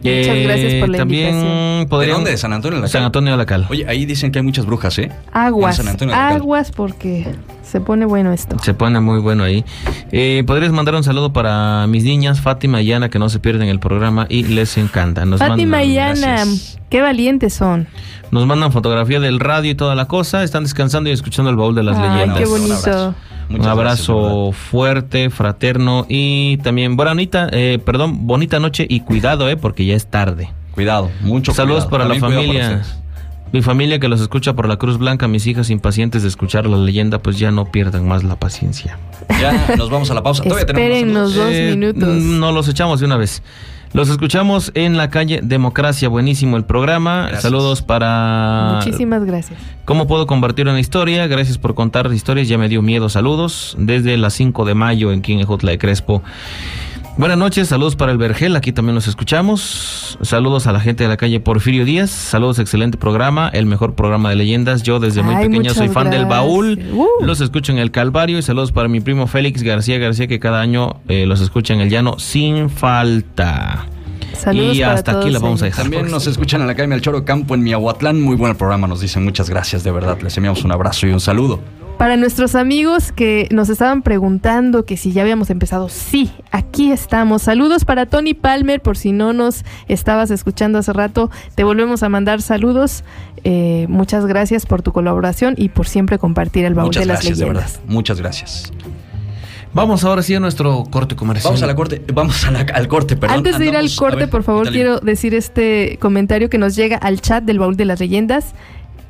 Muchas 0.03 0.37
gracias 0.37 0.75
por 0.81 0.89
la 0.89 0.99
también 0.99 1.29
invitación. 1.37 1.87
podrían- 1.89 2.09
¿De 2.11 2.15
dónde? 2.15 2.31
¿De 2.33 2.37
San 2.39 2.53
Antonio 2.53 2.77
de 2.79 2.83
la 2.83 2.89
San 2.89 2.99
Cal? 3.03 3.07
Antonio 3.07 3.31
de 3.31 3.37
la 3.39 3.47
Cal. 3.47 3.67
Oye, 3.71 3.87
ahí 3.87 4.05
dicen 4.05 4.33
que 4.33 4.41
hay 4.41 4.45
muchas 4.45 4.67
brujas, 4.67 4.99
¿eh? 4.99 5.13
Aguas. 5.33 5.79
En 5.79 5.85
San 5.85 5.93
Antonio 5.93 6.13
de 6.13 6.21
la 6.21 6.29
Cal. 6.31 6.37
Aguas 6.39 6.73
porque 6.73 7.29
se 7.73 7.81
pone 7.81 8.05
bueno 8.07 8.33
esto. 8.33 8.57
Se 8.63 8.75
pone 8.75 9.01
muy 9.01 9.19
bueno 9.21 9.43
ahí. 9.45 9.65
Eh, 10.13 10.45
¿Podrías 10.47 10.71
mandar 10.73 10.95
un 10.95 11.03
saludo 11.03 11.33
para 11.33 11.87
mis 11.89 12.05
niñas, 12.05 12.41
Fátima 12.41 12.83
y 12.83 12.93
Ana, 12.93 13.09
que 13.09 13.19
no 13.19 13.29
se 13.31 13.39
pierden 13.41 13.69
el 13.69 13.81
programa 13.81 14.27
y 14.29 14.45
les 14.45 14.77
encanta? 14.77 15.25
Nos 15.25 15.41
Fátima 15.41 15.79
mandan- 15.79 15.91
y 15.91 15.99
Ana, 15.99 16.45
qué 16.91 17.01
valientes 17.01 17.55
son. 17.55 17.89
Nos 18.31 18.47
mandan 18.47 18.73
fotografía 18.73 19.19
del 19.21 19.41
radio 19.41 19.71
y 19.71 19.75
toda 19.75 19.95
la 19.95 20.05
cosa. 20.07 20.43
Están 20.45 20.63
descansando 20.65 21.09
y 21.11 21.13
escuchando 21.15 21.51
el 21.51 21.57
baúl 21.57 21.75
de 21.75 21.83
las 21.83 21.97
Ay, 21.99 22.11
leyendas. 22.11 22.39
qué 22.39 22.45
bonito. 22.47 23.15
Un 23.51 23.67
abrazo 23.67 24.53
fuerte, 24.53 25.29
fraterno 25.31 26.07
y 26.09 26.57
también 26.59 26.97
bonita, 26.97 27.49
eh, 27.53 27.79
perdón, 27.85 28.27
bonita 28.27 28.59
noche 28.61 28.87
y 28.89 29.01
cuidado, 29.01 29.49
eh, 29.51 29.57
porque 29.57 29.85
ya 29.85 29.95
es 29.95 30.07
tarde. 30.07 30.51
Cuidado, 30.75 31.11
mucho 31.21 31.53
Saludos 31.53 31.85
cuidado. 31.87 31.91
para 31.91 32.05
la 32.15 32.21
También 32.21 32.41
familia. 32.47 32.83
Mi 33.53 33.61
familia 33.63 33.99
que 33.99 34.09
los 34.09 34.21
escucha 34.21 34.55
por 34.55 34.67
la 34.67 34.77
Cruz 34.77 34.99
Blanca, 34.99 35.29
mis 35.29 35.47
hijas 35.47 35.69
impacientes 35.71 36.23
de 36.23 36.29
escuchar 36.29 36.67
la 36.67 36.79
leyenda, 36.79 37.19
pues 37.21 37.39
ya 37.39 37.51
no 37.51 37.71
pierdan 37.71 38.09
más 38.09 38.25
la 38.25 38.37
paciencia. 38.37 38.99
Ya 39.41 39.75
nos 39.77 39.91
vamos 39.91 40.11
a 40.11 40.15
la 40.15 40.23
pausa. 40.23 40.43
Todavía 40.43 40.65
tenemos 40.67 41.35
dos 41.35 41.49
Eh, 41.51 41.71
minutos. 41.77 42.09
No 42.09 42.51
los 42.53 42.67
echamos 42.69 43.01
de 43.01 43.07
una 43.07 43.17
vez. 43.17 43.43
Los 43.93 44.09
escuchamos 44.09 44.73
en 44.75 44.97
la 44.97 45.11
calle 45.11 45.41
Democracia. 45.43 46.09
Buenísimo 46.09 46.57
el 46.57 46.65
programa. 46.65 47.23
Gracias. 47.25 47.43
Saludos 47.43 47.83
para. 47.83 48.81
Muchísimas 48.83 49.23
gracias. 49.27 49.59
¿Cómo 49.85 50.07
puedo 50.07 50.27
compartir 50.27 50.67
una 50.67 50.81
historia? 50.81 51.27
Gracias 51.27 51.59
por 51.59 51.75
contar 51.75 52.11
historias. 52.11 52.49
Ya 52.49 52.57
me 52.57 52.71
dio 52.71 52.81
miedo. 52.81 53.11
Saludos 53.11 53.77
desde 53.79 54.17
las 54.17 54.33
5 54.33 54.65
de 54.65 54.75
mayo 54.75 55.13
en 55.13 55.21
Quinejutla 55.21 55.73
de 55.73 55.79
Crespo. 55.79 56.23
Buenas 57.19 57.37
noches, 57.37 57.69
saludos 57.69 57.95
para 57.95 58.11
el 58.11 58.17
Vergel, 58.17 58.57
aquí 58.57 58.73
también 58.73 58.95
nos 58.95 59.07
escuchamos. 59.07 60.19
Saludos 60.23 60.67
a 60.67 60.73
la 60.73 60.81
gente 60.81 61.05
de 61.05 61.11
la 61.11 61.19
calle 61.19 61.41
Porfirio 61.41 61.85
Díaz. 61.85 62.11
Saludos, 62.11 62.59
excelente 62.59 62.97
programa, 62.97 63.51
el 63.53 63.67
mejor 63.67 63.95
programa 63.95 64.31
de 64.31 64.37
leyendas. 64.37 64.83
Yo 64.83 64.99
desde 64.99 65.23
muy 65.23 65.35
Ay, 65.35 65.49
pequeña 65.49 65.75
soy 65.75 65.89
fan 65.91 66.09
del 66.09 66.25
baúl. 66.25 66.79
Uh. 66.91 67.07
Los 67.25 67.43
escucho 67.43 67.71
en 67.71 67.79
el 67.79 67.91
Calvario 67.91 68.39
y 68.39 68.43
saludos 68.43 68.73
para 68.73 68.89
mi 68.89 69.01
primo 69.01 69.27
Félix 69.27 69.63
García 69.63 69.99
García 69.99 70.27
que 70.27 70.41
cada 70.41 70.63
año 70.63 71.01
eh, 71.07 71.27
los 71.27 71.43
escucha 71.43 71.75
en 71.75 71.81
el 71.81 71.91
llano 71.91 72.19
sin 72.19 72.71
falta. 72.71 73.87
Saludos 74.43 74.77
y 74.77 74.81
para 74.81 74.95
hasta 74.95 75.13
aquí 75.13 75.21
todos 75.21 75.33
la 75.33 75.39
vamos 75.39 75.63
a 75.63 75.67
dejar. 75.67 75.85
También 75.85 76.11
nos 76.11 76.27
escuchan 76.27 76.61
en 76.63 76.67
la 76.67 76.75
calle 76.75 76.89
Melchoro 76.89 77.25
Campo 77.25 77.55
en 77.55 77.63
Miahuatlán. 77.63 78.21
Muy 78.21 78.35
buen 78.35 78.57
programa, 78.57 78.89
nos 78.89 79.01
dicen. 79.01 79.23
Muchas 79.23 79.49
gracias, 79.49 79.85
de 79.85 79.93
verdad. 79.93 80.21
Les 80.21 80.37
enviamos 80.37 80.65
un 80.65 80.73
abrazo 80.73 81.07
y 81.07 81.13
un 81.13 81.21
saludo. 81.21 81.61
Para 81.97 82.17
nuestros 82.17 82.57
amigos 82.57 83.13
que 83.13 83.47
nos 83.53 83.69
estaban 83.69 84.03
preguntando 84.03 84.85
que 84.85 84.97
si 84.97 85.13
ya 85.13 85.23
habíamos 85.23 85.51
empezado, 85.51 85.89
sí, 85.89 86.33
aquí 86.51 86.91
estamos. 86.91 87.43
Saludos 87.43 87.85
para 87.85 88.07
Tony 88.07 88.35
Palmer, 88.35 88.83
por 88.83 88.97
si 88.97 89.13
no 89.13 89.33
nos 89.33 89.65
estabas 89.87 90.33
escuchando 90.33 90.79
hace 90.79 90.93
rato, 90.93 91.31
te 91.55 91.63
volvemos 91.63 92.03
a 92.03 92.09
mandar 92.09 92.43
saludos. 92.43 93.05
Eh, 93.45 93.87
muchas 93.89 94.27
gracias 94.27 94.67
por 94.67 94.83
tu 94.83 94.93
colaboración 94.93 95.55
y 95.57 95.69
por 95.69 95.87
siempre 95.87 96.19
compartir 96.19 96.65
el 96.65 96.75
baúl 96.75 96.89
Muchas 96.89 97.03
de 97.03 97.07
las 97.07 97.19
gracias, 97.19 97.39
de 97.39 97.45
verdad. 97.45 97.71
Muchas 97.87 98.21
gracias. 98.21 98.73
Vamos 99.75 100.05
ahora 100.05 100.23
sí 100.23 100.35
a 100.35 100.41
nuestro 100.41 100.85
corte 100.91 101.17
comercial. 101.17 101.51
Vamos 101.53 101.63
a 101.63 101.67
la 101.67 101.75
corte, 101.75 102.03
vamos 102.13 102.45
a 102.45 102.51
la- 102.51 102.61
al 102.75 102.89
corte, 102.89 103.17
perdón. 103.17 103.39
Antes 103.39 103.59
de 103.59 103.65
ir 103.65 103.71
al 103.71 103.87
Andamos- 103.87 103.97
a 103.97 104.01
corte, 104.01 104.17
ver, 104.17 104.29
por 104.31 104.43
favor, 104.43 104.71
quiero 104.71 105.01
decir 105.01 105.35
este 105.35 105.97
comentario 106.01 106.51
que 106.51 106.59
nos 106.59 106.77
llega 106.77 106.97
al 106.99 107.21
chat 107.23 107.43
del 107.45 107.59
baúl 107.59 107.77
de 107.77 107.87
las 107.87 107.99
leyendas. 107.99 108.53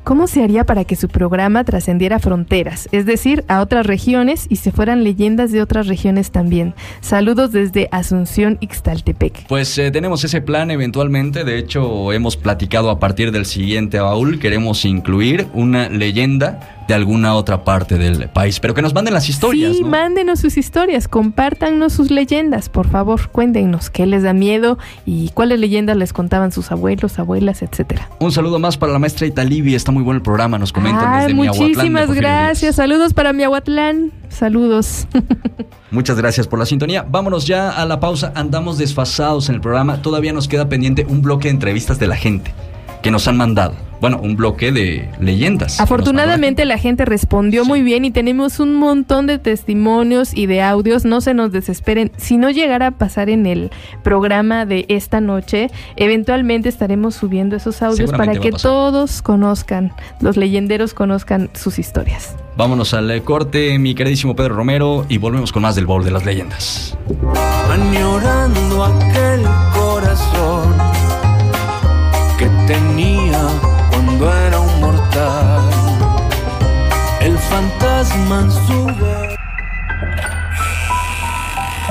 ¿Cómo 0.05 0.27
se 0.27 0.43
haría 0.43 0.65
para 0.65 0.83
que 0.83 0.97
su 0.97 1.07
programa 1.07 1.63
trascendiera 1.63 2.19
fronteras? 2.19 2.89
Es 2.91 3.05
decir, 3.05 3.45
a 3.47 3.61
otras 3.61 3.85
regiones 3.85 4.47
y 4.49 4.57
se 4.57 4.73
fueran 4.73 5.05
leyendas 5.05 5.53
de 5.53 5.61
otras 5.61 5.87
regiones 5.87 6.29
también. 6.29 6.73
Saludos 6.99 7.53
desde 7.53 7.87
Asunción, 7.89 8.57
Ixtaltepec. 8.59 9.47
Pues 9.47 9.77
eh, 9.77 9.91
tenemos 9.91 10.21
ese 10.25 10.41
plan 10.41 10.71
eventualmente. 10.71 11.45
De 11.45 11.57
hecho, 11.57 12.11
hemos 12.11 12.35
platicado 12.35 12.89
a 12.89 12.99
partir 12.99 13.31
del 13.31 13.45
siguiente 13.45 13.97
baúl. 14.01 14.39
Queremos 14.39 14.83
incluir 14.83 15.47
una 15.53 15.87
leyenda 15.87 16.82
de 16.87 16.93
alguna 16.93 17.35
otra 17.35 17.63
parte 17.63 17.97
del 17.97 18.29
país. 18.29 18.59
Pero 18.59 18.73
que 18.73 18.81
nos 18.81 18.93
manden 18.93 19.13
las 19.13 19.29
historias. 19.29 19.75
Sí, 19.75 19.81
¿no? 19.81 19.89
mándenos 19.89 20.39
sus 20.39 20.57
historias, 20.57 21.07
compártanos 21.07 21.93
sus 21.93 22.11
leyendas, 22.11 22.69
por 22.69 22.87
favor, 22.87 23.29
cuéntenos 23.29 23.89
qué 23.89 24.05
les 24.05 24.23
da 24.23 24.33
miedo 24.33 24.77
y 25.05 25.29
cuáles 25.29 25.59
leyendas 25.59 25.97
les 25.97 26.13
contaban 26.13 26.51
sus 26.51 26.71
abuelos, 26.71 27.19
abuelas, 27.19 27.61
etcétera. 27.61 28.09
Un 28.19 28.31
saludo 28.31 28.59
más 28.59 28.77
para 28.77 28.91
la 28.91 28.99
maestra 28.99 29.27
Italibi. 29.27 29.75
Está 29.75 29.91
muy 29.91 30.03
bueno 30.03 30.17
el 30.17 30.23
programa. 30.23 30.57
Nos 30.57 30.71
comentan 30.71 31.07
Ay, 31.07 31.21
desde 31.27 31.33
Miahuatlán 31.35 31.67
de 31.67 31.75
muchísimas 31.75 32.11
gracias. 32.13 32.75
Saludos 32.75 33.13
para 33.13 33.33
Miahuatlán. 33.33 34.11
Saludos. 34.29 35.07
Muchas 35.91 36.17
gracias 36.17 36.47
por 36.47 36.57
la 36.57 36.65
sintonía. 36.65 37.05
Vámonos 37.07 37.45
ya 37.45 37.69
a 37.69 37.85
la 37.85 37.99
pausa. 37.99 38.33
Andamos 38.35 38.77
desfasados 38.77 39.49
en 39.49 39.55
el 39.55 39.61
programa. 39.61 40.01
Todavía 40.01 40.33
nos 40.33 40.47
queda 40.47 40.67
pendiente 40.67 41.05
un 41.07 41.21
bloque 41.21 41.49
de 41.49 41.53
entrevistas 41.53 41.99
de 41.99 42.07
la 42.07 42.15
gente. 42.15 42.51
Que 43.03 43.11
nos 43.11 43.27
han 43.27 43.37
mandado. 43.37 43.75
Bueno, 44.01 44.19
un 44.21 44.35
bloque 44.35 44.73
de 44.73 45.09
leyendas. 45.21 45.79
Afortunadamente 45.79 46.65
la 46.65 46.77
gente 46.77 47.05
respondió 47.05 47.63
muy 47.63 47.83
bien 47.83 48.03
y 48.03 48.11
tenemos 48.11 48.59
un 48.59 48.75
montón 48.75 49.27
de 49.27 49.39
testimonios 49.39 50.33
y 50.33 50.45
de 50.45 50.61
audios. 50.61 51.05
No 51.05 51.21
se 51.21 51.33
nos 51.33 51.53
desesperen. 51.53 52.11
Si 52.17 52.35
no 52.35 52.49
llegara 52.49 52.87
a 52.87 52.91
pasar 52.91 53.29
en 53.29 53.45
el 53.45 53.71
programa 54.03 54.65
de 54.65 54.85
esta 54.89 55.21
noche, 55.21 55.69
eventualmente 55.95 56.67
estaremos 56.67 57.15
subiendo 57.15 57.55
esos 57.55 57.81
audios 57.81 58.11
para 58.11 58.35
que 58.35 58.51
todos 58.51 59.21
conozcan, 59.21 59.93
los 60.19 60.35
leyenderos 60.35 60.93
conozcan 60.93 61.49
sus 61.53 61.79
historias. 61.79 62.35
Vámonos 62.57 62.93
al 62.93 63.23
corte, 63.23 63.79
mi 63.79 63.95
queridísimo 63.95 64.35
Pedro 64.35 64.55
Romero, 64.55 65.05
y 65.07 65.17
volvemos 65.17 65.53
con 65.53 65.61
más 65.61 65.75
del 65.75 65.85
Bowl 65.85 66.03
de 66.03 66.11
las 66.11 66.25
Leyendas. 66.25 66.97
Añorando 67.69 68.83
aquel 68.83 69.41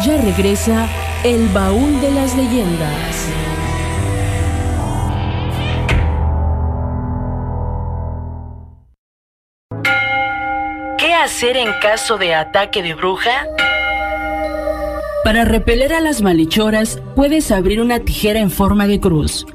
Ya 0.05 0.17
regresa 0.21 0.89
el 1.25 1.49
baúl 1.49 2.01
de 2.01 2.11
las 2.11 2.37
leyendas. 2.37 3.29
¿Qué 10.99 11.15
hacer 11.15 11.57
en 11.57 11.69
caso 11.81 12.19
de 12.19 12.35
ataque 12.35 12.83
de 12.83 12.95
bruja? 12.95 13.47
Para 15.25 15.45
repeler 15.45 15.93
a 15.93 16.01
las 16.01 16.23
malhechoras, 16.23 17.01
puedes 17.15 17.53
abrir 17.53 17.81
una 17.81 18.01
tijera 18.01 18.41
en 18.41 18.51
forma 18.51 18.89
de 18.89 18.99
cruz. 18.99 19.47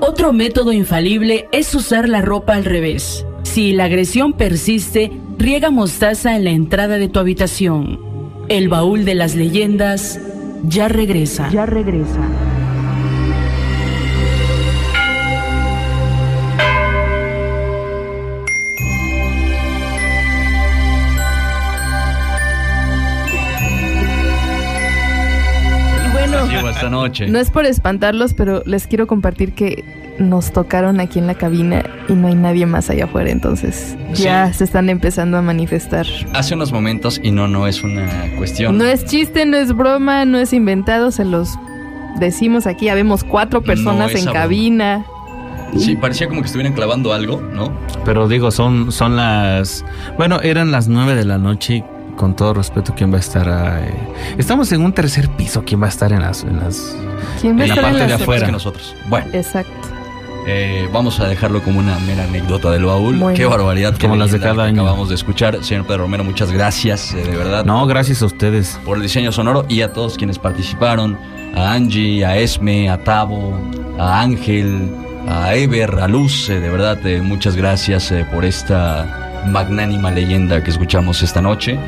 Otro 0.00 0.34
método 0.34 0.72
infalible 0.72 1.48
es 1.52 1.74
usar 1.74 2.08
la 2.08 2.20
ropa 2.20 2.54
al 2.54 2.64
revés. 2.64 3.24
Si 3.56 3.72
la 3.72 3.84
agresión 3.84 4.34
persiste, 4.34 5.10
riega 5.38 5.70
mostaza 5.70 6.36
en 6.36 6.44
la 6.44 6.50
entrada 6.50 6.98
de 6.98 7.08
tu 7.08 7.20
habitación. 7.20 7.98
El 8.50 8.68
baúl 8.68 9.06
de 9.06 9.14
las 9.14 9.34
leyendas 9.34 10.20
ya 10.62 10.88
regresa. 10.88 11.48
Ya 11.48 11.64
regresa. 11.64 12.20
Y 26.04 26.12
bueno, 26.12 26.68
esta 26.68 26.90
noche. 26.90 27.26
no 27.28 27.38
es 27.38 27.50
por 27.50 27.64
espantarlos, 27.64 28.34
pero 28.34 28.62
les 28.66 28.86
quiero 28.86 29.06
compartir 29.06 29.54
que 29.54 29.95
nos 30.18 30.52
tocaron 30.52 31.00
aquí 31.00 31.18
en 31.18 31.26
la 31.26 31.34
cabina 31.34 31.82
y 32.08 32.12
no 32.14 32.28
hay 32.28 32.34
nadie 32.34 32.66
más 32.66 32.88
allá 32.90 33.04
afuera, 33.04 33.30
entonces 33.30 33.96
ya 34.14 34.52
se 34.52 34.64
están 34.64 34.88
empezando 34.88 35.36
a 35.36 35.42
manifestar. 35.42 36.06
Hace 36.32 36.54
unos 36.54 36.72
momentos, 36.72 37.20
y 37.22 37.30
no, 37.32 37.48
no 37.48 37.66
es 37.66 37.82
una 37.82 38.08
cuestión. 38.38 38.78
No 38.78 38.84
es 38.84 39.04
chiste, 39.04 39.44
no 39.46 39.56
es 39.56 39.72
broma, 39.74 40.24
no 40.24 40.38
es 40.38 40.52
inventado, 40.52 41.10
se 41.10 41.24
los 41.24 41.50
decimos 42.18 42.66
aquí, 42.66 42.88
habemos 42.88 43.24
cuatro 43.24 43.62
personas 43.62 44.14
en 44.14 44.28
a 44.28 44.32
cabina. 44.32 45.04
Sí, 45.76 45.96
parecía 45.96 46.28
como 46.28 46.40
que 46.40 46.46
estuvieran 46.46 46.72
clavando 46.72 47.12
algo, 47.12 47.42
¿no? 47.52 47.70
Pero 48.04 48.28
digo, 48.28 48.50
son, 48.50 48.92
son 48.92 49.16
las. 49.16 49.84
Bueno, 50.16 50.40
eran 50.40 50.70
las 50.72 50.88
nueve 50.88 51.14
de 51.14 51.24
la 51.24 51.38
noche. 51.38 51.84
Con 52.16 52.34
todo 52.34 52.54
respeto, 52.54 52.94
¿quién 52.96 53.12
va 53.12 53.18
a 53.18 53.20
estar? 53.20 53.46
eh, 53.84 53.92
Estamos 54.38 54.72
en 54.72 54.82
un 54.82 54.94
tercer 54.94 55.28
piso. 55.28 55.64
¿Quién 55.66 55.82
va 55.82 55.86
a 55.86 55.88
estar 55.90 56.12
en 56.12 56.22
las. 56.22 56.44
En, 56.44 56.56
las, 56.60 56.96
¿Quién 57.42 57.58
va 57.58 57.64
a 57.64 57.64
en 57.64 57.68
la 57.68 57.74
estar 57.74 57.78
en 57.78 57.82
parte 57.84 57.98
de 58.04 58.08
las- 58.08 58.22
afuera? 58.22 58.46
que 58.46 58.52
nosotros. 58.52 58.96
Bueno, 59.10 59.26
Exacto. 59.34 59.88
Eh, 60.46 60.88
vamos 60.92 61.18
a 61.20 61.26
dejarlo 61.26 61.62
como 61.62 61.78
una 61.80 61.98
mera 62.00 62.24
anécdota 62.24 62.70
del 62.70 62.84
baúl. 62.84 63.16
Muy 63.16 63.34
Qué 63.34 63.40
bien. 63.40 63.50
barbaridad. 63.50 63.96
qué 63.96 64.06
Como 64.06 64.16
las 64.16 64.30
de 64.32 64.38
cada 64.40 64.54
que 64.54 64.68
año. 64.70 64.82
Acabamos 64.82 65.08
de 65.08 65.16
escuchar. 65.16 65.62
Señor 65.64 65.86
Pedro 65.86 66.02
Romero, 66.04 66.24
muchas 66.24 66.52
gracias, 66.52 67.12
eh, 67.14 67.22
de 67.24 67.36
verdad. 67.36 67.64
No, 67.64 67.86
gracias 67.86 68.22
a 68.22 68.26
ustedes. 68.26 68.78
por 68.84 68.96
el 68.96 69.02
diseño 69.02 69.32
sonoro 69.32 69.66
y 69.68 69.82
a 69.82 69.92
todos 69.92 70.16
quienes 70.16 70.38
participaron, 70.38 71.18
a 71.54 71.72
Angie, 71.72 72.24
a 72.24 72.36
Esme, 72.38 72.88
a 72.88 72.98
Tavo, 73.02 73.58
a 73.98 74.20
Ángel, 74.20 74.90
a 75.28 75.54
Ever, 75.54 75.98
a 76.00 76.06
Luz, 76.08 76.48
eh, 76.48 76.60
de 76.60 76.70
verdad 76.70 77.04
eh, 77.06 77.20
muchas 77.20 77.56
gracias 77.56 78.12
eh, 78.12 78.24
por 78.32 78.44
esta 78.44 79.42
magnánima 79.48 80.10
leyenda 80.10 80.62
que 80.62 80.70
escuchamos 80.70 81.22
esta 81.22 81.40
noche, 81.42 81.78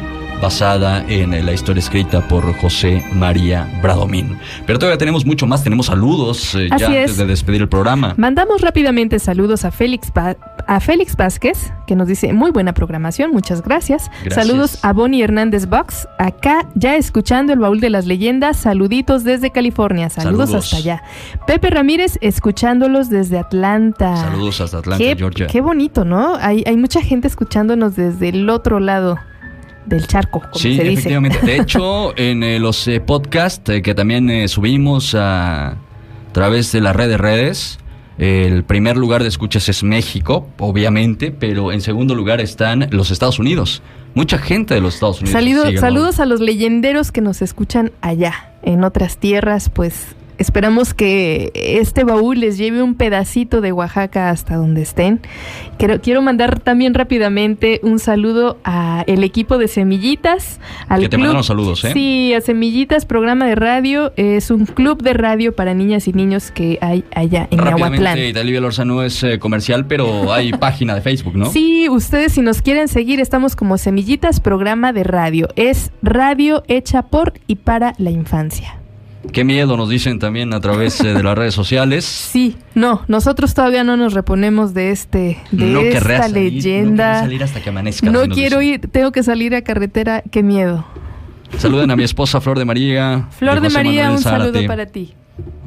basada 0.40 1.05
en 1.09 1.35
eh, 1.35 1.43
la 1.43 1.52
historia 1.52 1.81
escrita 1.81 2.27
por 2.28 2.52
José 2.59 3.05
María 3.12 3.69
Bradomín. 3.82 4.39
Pero 4.66 4.78
todavía 4.78 4.98
tenemos 4.98 5.27
mucho 5.27 5.47
más, 5.47 5.62
tenemos 5.65 5.86
saludos 5.86 6.55
eh, 6.55 6.69
ya 6.70 6.77
es. 6.77 6.85
antes 6.86 7.16
de 7.16 7.27
despedir 7.27 7.62
el 7.62 7.69
programa. 7.69 8.15
Mandamos 8.16 8.60
rápidamente 8.60 9.19
saludos 9.19 9.65
a 9.65 9.70
Félix, 9.70 10.10
Pa- 10.10 10.36
a 10.66 10.81
Félix 10.81 11.16
Vázquez, 11.16 11.73
que 11.86 11.97
nos 11.97 12.09
dice 12.09 12.32
muy 12.32 12.51
buena 12.51 12.74
programación, 12.74 13.31
muchas 13.32 13.62
gracias. 13.62 14.10
Gracias. 14.24 14.47
Saludos 14.47 14.78
a 14.82 14.93
Bonnie 14.93 15.23
Hernández 15.23 15.66
Box, 15.66 16.06
acá 16.19 16.69
ya 16.74 16.97
escuchando 16.97 17.52
el 17.52 17.59
baúl 17.59 17.81
de 17.81 17.90
las 17.90 18.06
leyendas, 18.06 18.59
saluditos 18.59 19.24
desde 19.24 19.51
California, 19.51 20.10
saludos, 20.10 20.51
Saludos. 20.51 20.65
hasta 20.66 20.77
allá. 20.77 21.02
Pepe 21.47 21.70
Ramírez 21.70 22.19
escuchándolos 22.20 23.09
desde 23.09 23.39
Atlanta. 23.39 24.16
Saludos 24.16 24.60
hasta 24.60 24.78
Atlanta, 24.78 25.02
qué, 25.02 25.16
Georgia. 25.16 25.47
qué 25.47 25.60
bonito, 25.60 26.05
¿no? 26.05 26.35
Hay, 26.36 26.62
hay 26.66 26.77
mucha 26.77 27.01
gente 27.01 27.28
escuchándonos 27.28 27.97
desde 27.97 28.28
el 28.28 28.48
otro 28.51 28.78
lado 28.81 29.19
del 29.87 30.07
charco, 30.07 30.41
como 30.41 30.55
Sí, 30.55 30.77
se 30.77 30.83
dice. 30.85 30.93
efectivamente. 30.93 31.39
De 31.45 31.57
hecho, 31.57 32.17
en 32.19 32.43
eh, 32.43 32.59
los 32.59 32.87
eh, 32.89 33.01
podcasts 33.01 33.69
eh, 33.71 33.83
que 33.83 33.95
también 33.95 34.29
eh, 34.31 34.49
subimos 34.49 35.15
a 35.17 35.77
través 36.33 36.73
de 36.73 36.81
las 36.81 36.95
redes 36.95 37.19
redes, 37.19 37.79
el 38.19 38.65
primer 38.65 38.97
lugar 38.97 39.23
de 39.23 39.29
escuchas 39.29 39.69
es 39.69 39.85
México, 39.85 40.49
obviamente, 40.59 41.31
pero 41.31 41.71
en 41.73 41.81
segundo 41.81 42.15
lugar 42.17 42.41
están 42.41 42.89
los 42.91 43.11
Estados 43.13 43.39
Unidos. 43.39 43.81
Mucha 44.15 44.39
gente 44.39 44.75
de 44.75 44.81
los 44.81 44.95
Estados 44.95 45.21
Unidos. 45.21 45.73
Saludos 45.79 46.19
a 46.19 46.27
los 46.27 46.41
leyenderos 46.41 47.13
que 47.13 47.21
nos 47.21 47.43
escuchan 47.43 47.93
allá, 48.01 48.51
en 48.63 48.83
otras 48.83 49.19
tierras, 49.19 49.71
pues 49.71 50.17
esperamos 50.39 50.94
que 50.94 51.51
este 51.55 52.05
baúl 52.05 52.40
les 52.40 52.56
lleve 52.59 52.82
un 52.82 52.94
pedacito 52.94 53.60
de 53.60 53.73
Oaxaca 53.73 54.31
hasta 54.31 54.56
donde 54.56 54.82
estén. 54.82 55.20
Quiero, 55.78 56.01
quiero 56.01 56.23
mandar 56.23 56.60
también 56.60 56.94
rápidamente 56.94 57.81
un 57.82 57.98
saludo 57.98 58.59
a 58.65 59.05
el 59.06 59.23
equipo 59.24 59.59
de 59.59 59.69
Semillitas, 59.69 60.60
al 60.89 61.01
Que 61.02 61.09
te 61.09 61.16
club- 61.16 61.20
mandaron 61.27 61.44
saludos, 61.44 61.85
¿eh? 61.85 61.90
Sí, 61.93 62.32
a 62.35 62.40
Semillitas, 62.40 63.05
programa 63.05 63.47
de 63.47 63.55
radio, 63.55 64.12
es 64.16 64.51
un 64.51 64.66
club 64.66 65.02
de 65.02 65.12
radio 65.12 65.55
para 65.55 65.74
niñas 65.74 66.09
y 66.09 66.12
niños 66.12 66.51
que 66.51 66.78
hay 66.81 67.05
allá 67.15 67.48
en. 67.51 67.59
Rápidamente, 67.59 68.28
Italia 68.28 68.60
Lorzano 68.60 69.02
es 69.02 69.23
eh, 69.24 69.39
comercial, 69.39 69.86
pero 69.86 70.32
hay 70.32 70.52
página 70.59 70.94
de 70.94 71.01
Facebook, 71.02 71.35
¿no? 71.36 71.47
Sí, 71.51 71.89
ustedes 71.89 72.32
si 72.32 72.40
nos 72.43 72.62
quieren 72.62 72.89
seguir, 72.89 73.20
estamos 73.20 73.56
como 73.56 73.77
Semillitas, 73.78 74.40
programa 74.40 74.93
de 74.93 75.05
radio. 75.05 75.48
Es 75.56 75.90
radio 76.02 76.62
hecha 76.69 77.02
por 77.02 77.35
y 77.47 77.56
para 77.56 77.93
la 77.98 78.10
infancia. 78.10 78.78
Qué 79.33 79.45
miedo 79.45 79.77
nos 79.77 79.89
dicen 79.89 80.19
también 80.19 80.53
a 80.55 80.61
través 80.61 81.01
eh, 81.01 81.13
de 81.15 81.23
las 81.23 81.37
redes 81.37 81.55
sociales. 81.55 82.05
Sí, 82.39 82.57
no, 82.75 83.03
nosotros 83.09 83.55
todavía 83.55 83.85
no 83.85 83.97
nos 83.97 84.13
reponemos 84.13 84.75
de 84.75 84.91
este, 84.91 85.39
de 85.51 85.67
no 85.67 85.81
esta 85.81 86.19
salir, 86.23 86.53
no 86.53 86.57
leyenda. 86.57 87.05
querrás 87.05 87.21
salir 87.21 87.43
hasta 87.43 87.61
que 87.63 87.69
amanezca. 87.71 88.11
No 88.11 88.29
quiero 88.29 88.61
dicen. 88.61 88.75
ir, 88.85 88.91
tengo 88.91 89.13
que 89.13 89.23
salir 89.23 89.55
a 89.55 89.63
carretera, 89.63 90.23
qué 90.31 90.43
miedo. 90.43 90.85
Saluden 91.57 91.91
a 91.91 91.97
mi 91.97 92.05
esposa 92.05 92.41
Flor 92.41 92.59
de 92.59 92.65
María. 92.65 93.29
Flor 93.31 93.61
de 93.61 93.71
María, 93.71 94.03
Manuel 94.05 94.17
un 94.19 94.23
saludo 94.23 94.67
para 94.67 94.87
ti. 94.87 95.15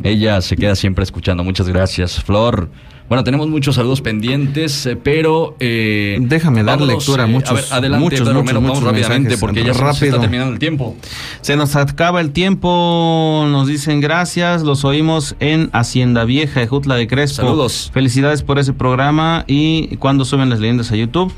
Ella 0.04 0.40
se 0.42 0.56
queda 0.56 0.76
siempre 0.76 1.04
escuchando. 1.04 1.44
Muchas 1.44 1.68
gracias, 1.68 2.22
Flor. 2.24 2.70
Bueno, 3.10 3.26
tenemos 3.26 3.48
muchos 3.50 3.76
saludos 3.76 4.00
pendientes, 4.02 4.86
eh, 4.86 4.96
pero... 4.96 5.58
eh, 5.60 6.18
Déjame 6.22 6.64
dar 6.64 6.78
vámonos, 6.80 6.96
lectura 7.04 7.24
a 7.24 7.28
eh, 7.28 7.30
muchos, 7.30 7.50
A 7.50 7.54
ver, 7.54 7.66
adelante, 7.72 8.04
muchos, 8.04 8.20
Pedro 8.22 8.34
muchos, 8.36 8.54
Romero, 8.54 8.62
muchos 8.62 8.84
vamos 8.84 8.94
rápidamente 8.94 9.38
porque 9.38 9.64
ya 9.66 9.74
se 9.94 10.06
está 10.08 10.20
terminando 10.22 10.54
el 10.54 10.60
tiempo. 10.60 10.96
Se 11.42 11.58
nos 11.58 11.76
acaba 11.76 12.22
el 12.22 12.32
tiempo, 12.32 13.46
nos 13.50 13.68
dicen 13.68 14.00
gracias, 14.00 14.62
los 14.64 14.86
oímos 14.86 15.36
en 15.42 15.70
Hacienda 15.74 16.24
Vieja 16.24 16.62
de 16.62 16.68
Jutla 16.68 16.96
de 16.96 17.08
Crespo. 17.08 17.42
Saludos. 17.42 17.92
Felicidades 17.94 18.44
por 18.44 18.60
ese 18.60 18.72
programa 18.72 19.44
y 19.46 19.98
cuando 19.98 20.24
suben 20.24 20.50
las 20.50 20.60
leyendas 20.62 20.92
a 20.94 20.96
YouTube. 20.96 21.34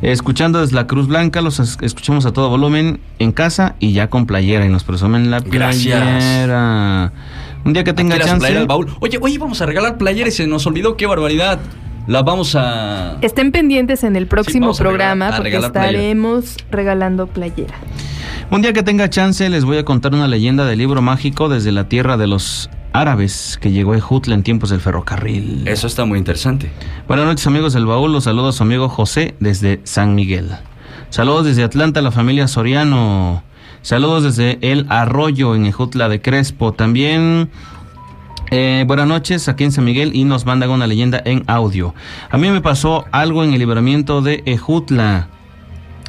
Escuchando 0.00 0.60
desde 0.60 0.76
la 0.76 0.86
Cruz 0.86 1.08
Blanca, 1.08 1.40
los 1.42 1.58
es- 1.58 1.76
escuchamos 1.80 2.24
a 2.24 2.32
todo 2.32 2.48
volumen 2.48 3.00
en 3.18 3.32
casa 3.32 3.74
y 3.80 3.92
ya 3.92 4.08
con 4.08 4.26
playera 4.26 4.64
y 4.64 4.68
nos 4.68 4.84
presumen 4.84 5.28
la 5.30 5.40
Gracias. 5.40 6.42
Un 7.64 7.72
día 7.72 7.84
que 7.84 7.92
tenga 7.92 8.14
Aquí 8.16 8.24
chance. 8.24 8.64
baúl. 8.66 8.88
Oye, 9.00 9.18
oye, 9.20 9.38
vamos 9.38 9.60
a 9.60 9.66
regalar 9.66 9.98
playeras, 9.98 10.34
se 10.34 10.46
nos 10.46 10.66
olvidó, 10.66 10.96
qué 10.96 11.06
barbaridad. 11.06 11.58
Las 12.06 12.24
vamos 12.24 12.54
a... 12.56 13.18
Estén 13.20 13.52
pendientes 13.52 14.02
en 14.02 14.16
el 14.16 14.26
próximo 14.26 14.68
regalar- 14.72 14.78
programa 14.78 15.26
porque 15.28 15.42
regalar 15.44 15.72
playera. 15.72 15.92
estaremos 15.98 16.56
regalando 16.70 17.26
playera. 17.26 17.74
Un 18.50 18.62
día 18.62 18.72
que 18.72 18.82
tenga 18.82 19.10
chance 19.10 19.46
les 19.50 19.64
voy 19.66 19.76
a 19.76 19.84
contar 19.84 20.14
una 20.14 20.26
leyenda 20.26 20.64
del 20.64 20.78
libro 20.78 21.02
mágico 21.02 21.50
desde 21.50 21.70
la 21.70 21.88
tierra 21.88 22.16
de 22.16 22.26
los 22.26 22.70
árabes 22.94 23.58
que 23.60 23.70
llegó 23.72 23.92
a 23.92 24.00
Jutla 24.00 24.34
en 24.34 24.42
tiempos 24.42 24.70
del 24.70 24.80
ferrocarril. 24.80 25.68
Eso 25.68 25.86
está 25.86 26.06
muy 26.06 26.18
interesante. 26.18 26.70
Buenas 27.06 27.26
noches 27.26 27.46
amigos 27.46 27.74
del 27.74 27.84
baúl, 27.84 28.10
los 28.10 28.24
saludo 28.24 28.48
a 28.48 28.52
su 28.52 28.62
amigo 28.62 28.88
José 28.88 29.34
desde 29.38 29.80
San 29.84 30.14
Miguel. 30.14 30.48
Saludos 31.10 31.44
desde 31.44 31.62
Atlanta 31.62 32.00
a 32.00 32.02
la 32.02 32.10
familia 32.10 32.48
Soriano. 32.48 33.42
Saludos 33.82 34.22
desde 34.24 34.58
El 34.60 34.86
Arroyo 34.88 35.54
en 35.54 35.66
Ejutla 35.66 36.08
de 36.08 36.20
Crespo. 36.20 36.72
También 36.72 37.50
Eh, 38.50 38.84
buenas 38.86 39.06
noches, 39.06 39.46
aquí 39.48 39.64
en 39.64 39.72
San 39.72 39.84
Miguel 39.84 40.14
y 40.14 40.24
nos 40.24 40.46
mandan 40.46 40.70
una 40.70 40.86
leyenda 40.86 41.20
en 41.24 41.44
audio. 41.48 41.94
A 42.30 42.38
mí 42.38 42.48
me 42.48 42.62
pasó 42.62 43.04
algo 43.12 43.44
en 43.44 43.52
el 43.52 43.58
libramiento 43.58 44.22
de 44.22 44.42
Ejutla. 44.46 45.28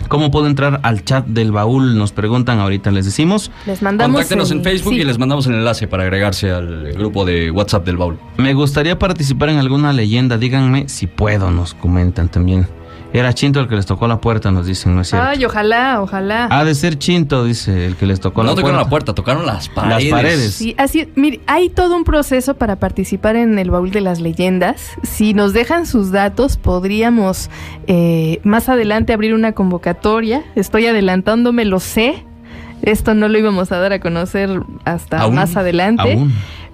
¿Cómo 0.08 0.32
puedo 0.32 0.48
entrar 0.48 0.80
al 0.84 1.04
chat 1.04 1.26
del 1.26 1.52
baúl? 1.52 1.98
Nos 1.98 2.14
preguntan 2.14 2.60
ahorita, 2.60 2.92
les 2.92 3.04
decimos. 3.04 3.52
Les 3.66 3.82
mandamos. 3.82 4.16
Contáctenos 4.16 4.52
en 4.52 4.64
Facebook 4.64 4.94
sí. 4.94 5.02
y 5.02 5.04
les 5.04 5.20
mandamos 5.20 5.48
el 5.48 5.56
enlace 5.56 5.90
para 5.90 6.04
agregarse 6.04 6.50
al 6.50 6.94
grupo 6.94 7.26
de 7.26 7.52
WhatsApp 7.52 7.86
del 7.86 7.98
baúl. 7.98 8.18
Me 8.38 8.54
gustaría 8.54 8.98
participar 8.98 9.50
en 9.50 9.58
alguna 9.58 9.92
leyenda, 9.92 10.38
díganme 10.38 10.88
si 10.88 11.08
puedo, 11.08 11.52
nos 11.52 11.74
comentan 11.74 12.30
también. 12.30 12.68
Era 13.12 13.34
Chinto 13.34 13.60
el 13.60 13.68
que 13.68 13.76
les 13.76 13.88
tocó 13.88 14.08
la 14.08 14.22
puerta, 14.22 14.52
nos 14.52 14.68
dicen, 14.68 14.94
¿no 14.96 15.02
es 15.02 15.08
cierto? 15.10 15.28
Ay, 15.28 15.44
ojalá, 15.44 16.00
ojalá. 16.00 16.48
Ha 16.52 16.64
de 16.64 16.76
ser 16.76 17.00
Chinto, 17.00 17.44
dice 17.44 17.88
el 17.88 17.96
que 17.96 18.06
les 18.06 18.20
tocó 18.20 18.44
No 18.44 18.50
la 18.50 18.56
tocaron 18.56 18.72
puerta. 18.76 18.84
la 18.84 18.90
puerta, 18.90 19.14
tocaron 19.16 19.46
las 19.48 19.68
paredes. 19.70 20.04
Las 20.04 20.12
paredes. 20.12 20.54
Sí, 20.54 20.76
así, 20.78 21.08
mire, 21.16 21.40
hay 21.48 21.70
todo 21.70 21.96
un 21.96 22.04
proceso 22.04 22.54
para 22.54 22.76
participar 22.76 23.36
en 23.36 23.58
el 23.58 23.72
baúl 23.72 23.90
de 23.90 24.02
las 24.02 24.20
leyendas. 24.20 24.92
Si 25.02 25.34
nos 25.34 25.54
dejan 25.54 25.88
sus 25.88 26.12
datos, 26.12 26.58
podríamos 26.58 27.50
eh, 27.88 28.40
más 28.44 28.70
adelante 28.70 29.12
abrir 29.12 29.34
una 29.34 29.54
convocatoria. 29.54 30.44
Estoy 30.56 30.86
adelantándome, 30.86 31.66
lo 31.66 31.80
sé. 31.80 32.24
Esto 32.84 33.16
no 33.16 33.28
lo 33.28 33.40
íbamos 33.40 33.72
a 33.72 33.80
dar 33.80 33.92
a 33.92 34.00
conocer 34.00 34.62
hasta 34.86 35.22
Aún, 35.22 35.34
más 35.36 35.58
adelante. 35.58 36.14
aún. 36.14 36.32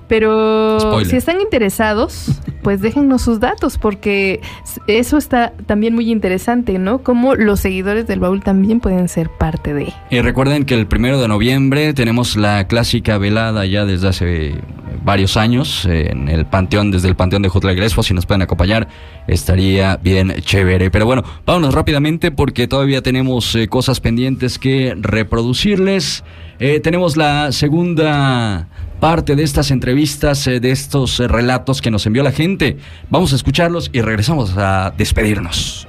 Pero 0.07 0.79
Spoiler. 0.79 1.09
si 1.09 1.15
están 1.17 1.41
interesados, 1.41 2.27
pues 2.65 2.81
déjennos 2.81 3.21
sus 3.21 3.39
datos, 3.39 3.77
porque 3.77 4.41
eso 4.87 5.19
está 5.19 5.53
también 5.67 5.93
muy 5.93 6.11
interesante, 6.11 6.79
¿no? 6.79 7.03
Como 7.03 7.35
los 7.35 7.59
seguidores 7.59 8.07
del 8.07 8.19
baúl 8.19 8.41
también 8.41 8.79
pueden 8.79 9.07
ser 9.07 9.29
parte 9.29 9.75
de. 9.75 9.93
Y 10.09 10.19
recuerden 10.21 10.65
que 10.65 10.73
el 10.73 10.87
primero 10.87 11.21
de 11.21 11.27
noviembre 11.27 11.93
tenemos 11.93 12.35
la 12.35 12.65
clásica 12.65 13.19
velada 13.19 13.67
ya 13.67 13.85
desde 13.85 14.07
hace 14.07 14.55
varios 15.03 15.37
años 15.37 15.85
eh, 15.85 16.09
en 16.09 16.27
el 16.27 16.47
panteón, 16.47 16.89
desde 16.89 17.07
el 17.07 17.15
panteón 17.15 17.43
de 17.43 17.49
Jutla. 17.49 17.75
Si 17.87 18.15
nos 18.15 18.25
pueden 18.25 18.41
acompañar, 18.41 18.87
estaría 19.27 19.97
bien 19.97 20.33
chévere. 20.41 20.89
Pero 20.89 21.05
bueno, 21.05 21.23
vámonos 21.45 21.71
rápidamente 21.71 22.31
porque 22.31 22.67
todavía 22.67 23.03
tenemos 23.03 23.53
eh, 23.53 23.67
cosas 23.67 23.99
pendientes 23.99 24.57
que 24.57 24.95
reproducirles. 24.99 26.23
Eh, 26.57 26.79
tenemos 26.79 27.15
la 27.15 27.51
segunda 27.51 28.69
parte 28.99 29.35
de 29.35 29.43
estas 29.43 29.71
entrevistas, 29.71 30.47
eh, 30.47 30.59
de 30.59 30.71
estos 30.71 31.19
eh, 31.19 31.27
relatos 31.27 31.81
que 31.81 31.91
nos 31.91 32.05
envió 32.05 32.23
la 32.23 32.31
gente. 32.31 32.77
Vamos 33.09 33.33
a 33.33 33.35
escucharlos 33.35 33.89
y 33.93 34.01
regresamos 34.01 34.57
a 34.57 34.93
despedirnos. 34.97 35.87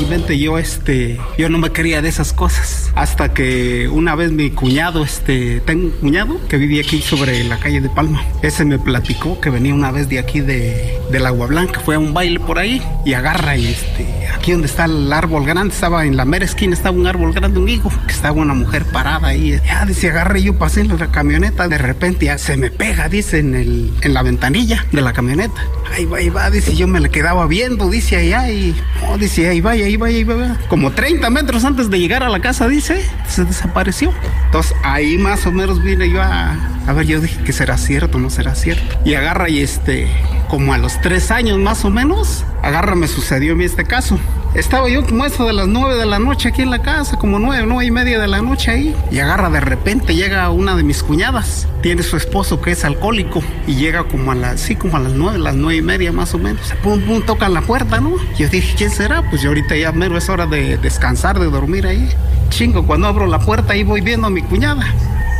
Realmente 0.00 0.38
yo 0.38 0.56
este 0.56 1.20
yo 1.36 1.50
no 1.50 1.58
me 1.58 1.70
quería 1.72 2.00
de 2.00 2.08
esas 2.08 2.32
cosas. 2.32 2.90
Hasta 2.94 3.34
que 3.34 3.88
una 3.88 4.14
vez 4.14 4.32
mi 4.32 4.50
cuñado 4.50 5.04
este 5.04 5.60
tengo 5.60 5.86
un 5.86 5.90
cuñado 5.90 6.40
que 6.48 6.56
vivía 6.56 6.82
aquí 6.82 7.02
sobre 7.02 7.44
la 7.44 7.58
calle 7.58 7.80
de 7.80 7.90
Palma. 7.90 8.24
Ese 8.42 8.64
me 8.64 8.78
platicó 8.78 9.40
que 9.40 9.50
venía 9.50 9.74
una 9.74 9.90
vez 9.90 10.08
de 10.08 10.18
aquí 10.18 10.40
de 10.40 10.98
del 11.10 11.26
Agua 11.26 11.46
Blanca 11.48 11.80
fue 11.80 11.96
a 11.96 11.98
un 11.98 12.14
baile 12.14 12.40
por 12.40 12.58
ahí 12.58 12.82
y 13.04 13.12
agarra 13.12 13.56
y 13.56 13.66
este 13.66 14.06
aquí 14.34 14.52
donde 14.52 14.68
está 14.68 14.86
el 14.86 15.12
árbol 15.12 15.44
grande 15.44 15.74
estaba 15.74 16.06
en 16.06 16.16
la 16.16 16.24
mera 16.24 16.44
esquina 16.44 16.72
estaba 16.72 16.96
un 16.96 17.06
árbol 17.06 17.32
grande 17.32 17.58
un 17.58 17.68
higo 17.68 17.90
que 18.06 18.12
estaba 18.12 18.40
una 18.40 18.54
mujer 18.54 18.86
parada 18.86 19.28
ahí. 19.28 19.60
Ya 19.66 19.84
dice 19.84 20.08
agarra 20.08 20.38
y 20.38 20.44
yo 20.44 20.58
pasé 20.58 20.80
en 20.80 20.98
la 20.98 21.10
camioneta 21.10 21.68
de 21.68 21.78
repente 21.78 22.26
ya 22.26 22.38
se 22.38 22.56
me 22.56 22.70
pega 22.70 23.08
dice 23.08 23.38
en 23.38 23.54
el 23.54 23.92
en 24.00 24.14
la 24.14 24.22
ventanilla 24.22 24.86
de 24.92 25.02
la 25.02 25.12
camioneta. 25.12 25.62
Ahí 25.92 26.06
va 26.06 26.18
ahí 26.18 26.30
va 26.30 26.50
dice 26.50 26.74
yo 26.74 26.86
me 26.86 27.00
le 27.00 27.10
quedaba 27.10 27.46
viendo 27.46 27.90
dice 27.90 28.16
allá 28.16 28.50
y 28.50 28.74
oh, 29.06 29.18
dice 29.18 29.48
ahí 29.48 29.60
va 29.60 29.72
ahí 29.72 29.89
como 30.68 30.92
30 30.92 31.28
metros 31.30 31.64
antes 31.64 31.90
de 31.90 31.98
llegar 31.98 32.22
a 32.22 32.28
la 32.28 32.40
casa 32.40 32.68
dice 32.68 33.04
se 33.28 33.44
desapareció. 33.44 34.12
Entonces 34.46 34.74
ahí 34.82 35.18
más 35.18 35.46
o 35.46 35.52
menos 35.52 35.82
vine 35.82 36.10
yo 36.10 36.22
a 36.22 36.56
a 36.86 36.92
ver 36.92 37.06
yo 37.06 37.20
dije 37.20 37.42
que 37.44 37.52
será 37.52 37.76
cierto 37.78 38.18
no 38.18 38.30
será 38.30 38.54
cierto 38.54 38.98
y 39.04 39.14
agarra 39.14 39.48
y 39.48 39.60
este 39.60 40.08
como 40.48 40.72
a 40.72 40.78
los 40.78 41.00
tres 41.00 41.30
años 41.30 41.58
más 41.58 41.84
o 41.84 41.90
menos 41.90 42.44
agarra 42.62 42.94
me 42.94 43.06
sucedió 43.06 43.52
a 43.52 43.56
mí 43.56 43.64
este 43.64 43.84
caso 43.84 44.18
estaba 44.54 44.88
yo 44.88 45.04
como 45.06 45.24
eso 45.24 45.46
de 45.46 45.52
las 45.52 45.68
nueve 45.68 45.96
de 45.96 46.06
la 46.06 46.18
noche 46.18 46.48
aquí 46.48 46.62
en 46.62 46.70
la 46.70 46.82
casa, 46.82 47.16
como 47.16 47.38
nueve, 47.38 47.64
nueve 47.66 47.86
y 47.86 47.90
media 47.90 48.18
de 48.18 48.26
la 48.26 48.42
noche 48.42 48.70
ahí. 48.70 48.96
Y 49.10 49.18
agarra 49.18 49.50
de 49.50 49.60
repente, 49.60 50.14
llega 50.14 50.50
una 50.50 50.76
de 50.76 50.82
mis 50.82 51.02
cuñadas. 51.02 51.68
Tiene 51.82 52.02
su 52.02 52.16
esposo 52.16 52.60
que 52.60 52.72
es 52.72 52.84
alcohólico. 52.84 53.42
Y 53.66 53.76
llega 53.76 54.04
como 54.04 54.32
a 54.32 54.34
las, 54.34 54.60
sí, 54.60 54.76
como 54.76 54.96
a 54.96 55.00
las 55.00 55.12
nueve, 55.12 55.38
las 55.38 55.54
nueve 55.54 55.76
y 55.76 55.82
media 55.82 56.12
más 56.12 56.34
o 56.34 56.38
menos. 56.38 56.72
Pum, 56.82 57.00
pum, 57.02 57.22
tocan 57.22 57.54
la 57.54 57.62
puerta, 57.62 58.00
¿no? 58.00 58.16
Yo 58.38 58.48
dije, 58.48 58.74
¿quién 58.76 58.90
será? 58.90 59.28
Pues 59.30 59.42
yo 59.42 59.48
ahorita 59.50 59.76
ya 59.76 59.92
mero 59.92 60.16
es 60.16 60.28
hora 60.28 60.46
de 60.46 60.76
descansar, 60.78 61.38
de 61.38 61.46
dormir 61.46 61.86
ahí. 61.86 62.08
Chingo, 62.48 62.86
cuando 62.86 63.06
abro 63.06 63.26
la 63.26 63.38
puerta 63.38 63.74
ahí 63.74 63.84
voy 63.84 64.00
viendo 64.00 64.26
a 64.26 64.30
mi 64.30 64.42
cuñada 64.42 64.84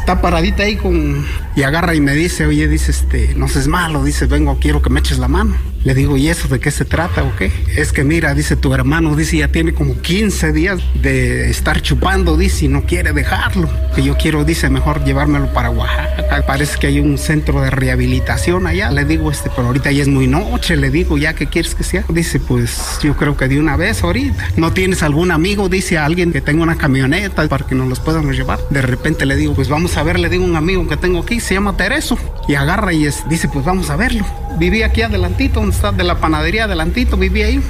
está 0.01 0.23
paradita 0.23 0.62
ahí 0.62 0.77
con 0.77 1.27
y 1.55 1.62
agarra 1.62 1.95
y 1.95 2.01
me 2.01 2.15
dice, 2.15 2.47
oye, 2.47 2.66
dice, 2.69 2.91
este, 2.91 3.35
no 3.35 3.49
seas 3.49 3.69
malo, 3.69 4.03
dice, 4.03 4.27
vengo, 4.27 4.59
quiero 4.59 4.81
que 4.81 4.89
me 4.89 5.01
eches 5.01 5.19
la 5.19 5.28
mano. 5.28 5.55
Le 5.82 5.94
digo, 5.94 6.19
¿y 6.19 6.28
eso 6.28 6.47
de 6.48 6.61
qué 6.61 6.70
se 6.70 6.85
trata 6.85 7.23
o 7.23 7.35
qué? 7.36 7.51
Es 7.74 7.93
que 7.93 8.05
mira, 8.05 8.35
dice, 8.35 8.55
tu 8.55 8.74
hermano, 8.74 9.16
dice, 9.16 9.39
ya 9.39 9.48
tiene 9.48 9.73
como 9.73 9.98
15 9.98 10.52
días 10.52 10.78
de 10.94 11.48
estar 11.48 11.81
chupando, 11.81 12.36
dice, 12.36 12.66
y 12.66 12.69
no 12.69 12.85
quiere 12.85 13.12
dejarlo. 13.12 13.66
Que 13.94 14.02
yo 14.02 14.16
quiero, 14.19 14.44
dice, 14.44 14.69
mejor 14.69 15.02
llevármelo 15.05 15.52
para 15.55 15.70
Oaxaca. 15.70 16.44
Parece 16.47 16.78
que 16.78 16.89
hay 16.89 17.01
un 17.01 17.16
centro 17.16 17.62
de 17.62 17.70
rehabilitación 17.70 18.66
allá. 18.66 18.90
Le 18.90 19.07
digo, 19.07 19.31
este, 19.31 19.48
pero 19.48 19.69
ahorita 19.69 19.90
ya 19.90 20.02
es 20.02 20.09
muy 20.09 20.27
noche, 20.27 20.77
le 20.77 20.90
digo, 20.90 21.16
¿ya 21.16 21.35
qué 21.35 21.47
quieres 21.47 21.74
que 21.74 21.82
sea? 21.82 22.05
Dice, 22.11 22.40
pues 22.40 22.98
yo 23.02 23.16
creo 23.16 23.36
que 23.36 23.48
de 23.48 23.59
una 23.59 23.77
vez 23.77 24.02
ahorita. 24.02 24.51
¿No 24.57 24.73
tienes 24.73 25.02
algún 25.02 25.31
amigo? 25.31 25.70
Dice 25.70 25.97
alguien 25.97 26.31
que 26.31 26.43
tenga 26.43 26.62
una 26.62 26.77
camioneta 26.77 27.48
para 27.48 27.66
que 27.66 27.74
nos 27.74 27.89
los 27.89 28.01
podamos 28.01 28.36
llevar. 28.36 28.59
De 28.69 28.82
repente 28.82 29.24
le 29.24 29.35
digo, 29.35 29.55
pues 29.55 29.70
vamos 29.70 29.97
a 29.97 30.02
ver, 30.02 30.19
le 30.19 30.28
digo 30.28 30.44
un 30.44 30.57
amigo 30.57 30.86
que 30.86 30.98
tengo 30.98 31.20
aquí, 31.20 31.40
se 31.40 31.55
llama 31.55 31.77
Tereso. 31.77 32.19
Y 32.48 32.55
agarra 32.55 32.93
y 32.93 33.07
es, 33.07 33.27
dice, 33.31 33.48
pues 33.48 33.65
vamos 33.65 33.89
a 33.89 33.97
verlo. 33.97 34.27
Vivía 34.59 34.86
aquí 34.86 35.02
adelantito, 35.02 35.69
de 35.70 36.05
la 36.05 36.18
panadería 36.18 36.64
adelantito, 36.64 37.16
vivía 37.16 37.47
ahí. 37.47 37.62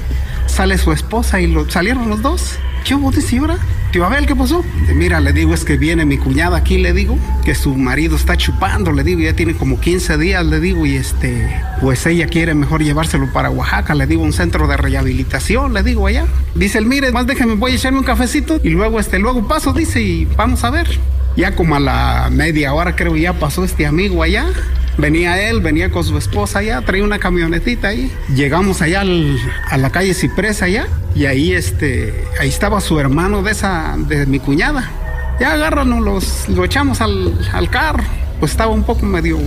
Sale 0.47 0.77
su 0.77 0.91
esposa 0.91 1.39
y 1.39 1.47
lo, 1.47 1.69
salieron 1.69 2.09
los 2.09 2.21
dos. 2.21 2.57
¿Qué 2.83 2.95
hubo, 2.95 3.11
ahora? 3.39 3.57
Tío 3.91 4.05
Abel, 4.05 4.25
¿qué 4.25 4.35
pasó? 4.35 4.63
Mira, 4.95 5.19
le 5.19 5.33
digo, 5.33 5.53
es 5.53 5.63
que 5.63 5.77
viene 5.77 6.03
mi 6.05 6.17
cuñada 6.17 6.57
aquí, 6.57 6.77
le 6.77 6.93
digo, 6.93 7.17
que 7.45 7.53
su 7.53 7.75
marido 7.75 8.15
está 8.15 8.37
chupando, 8.37 8.91
le 8.91 9.03
digo, 9.03 9.19
ya 9.19 9.33
tiene 9.33 9.53
como 9.53 9.79
15 9.79 10.17
días, 10.17 10.45
le 10.45 10.59
digo, 10.59 10.85
y 10.85 10.95
este, 10.95 11.47
pues 11.79 12.05
ella 12.05 12.27
quiere 12.27 12.55
mejor 12.55 12.81
llevárselo 12.83 13.31
para 13.31 13.49
Oaxaca, 13.49 13.93
le 13.93 14.07
digo, 14.07 14.23
un 14.23 14.33
centro 14.33 14.67
de 14.67 14.77
rehabilitación, 14.77 15.73
le 15.73 15.83
digo 15.83 16.07
allá. 16.07 16.25
Dice 16.55 16.79
el, 16.79 16.85
mire, 16.85 17.11
más 17.11 17.27
déjeme, 17.27 17.55
voy 17.55 17.73
a 17.73 17.75
echarme 17.75 17.99
un 17.99 18.05
cafecito 18.05 18.59
y 18.63 18.69
luego, 18.69 18.99
este, 18.99 19.19
luego 19.19 19.47
paso, 19.47 19.73
dice, 19.73 20.01
y 20.01 20.25
vamos 20.25 20.63
a 20.63 20.71
ver. 20.71 20.87
Ya 21.35 21.55
como 21.55 21.75
a 21.75 21.79
la 21.79 22.29
media 22.31 22.73
hora 22.73 22.95
creo 22.95 23.15
ya 23.15 23.33
pasó 23.33 23.63
este 23.63 23.85
amigo 23.85 24.23
allá. 24.23 24.47
Venía 24.97 25.41
él, 25.49 25.61
venía 25.61 25.89
con 25.89 26.03
su 26.03 26.17
esposa 26.17 26.59
allá, 26.59 26.81
traía 26.81 27.03
una 27.03 27.17
camionetita 27.19 27.89
ahí. 27.89 28.11
Llegamos 28.35 28.81
allá 28.81 29.01
al- 29.01 29.37
a 29.69 29.77
la 29.77 29.89
calle 29.89 30.13
Ciprés 30.13 30.61
allá 30.61 30.87
y 31.15 31.25
ahí 31.25 31.53
este, 31.53 32.25
ahí 32.39 32.49
estaba 32.49 32.81
su 32.81 32.99
hermano 32.99 33.41
de 33.41 33.51
esa, 33.51 33.95
de 33.97 34.25
mi 34.25 34.39
cuñada. 34.39 34.89
Ya 35.39 35.53
agárranos, 35.53 36.01
los, 36.01 36.49
lo 36.49 36.63
echamos 36.65 37.01
al, 37.01 37.33
al 37.53 37.69
carro. 37.69 38.03
Pues 38.39 38.51
estaba 38.51 38.71
un 38.71 38.83
poco 38.83 39.05
medio, 39.05 39.37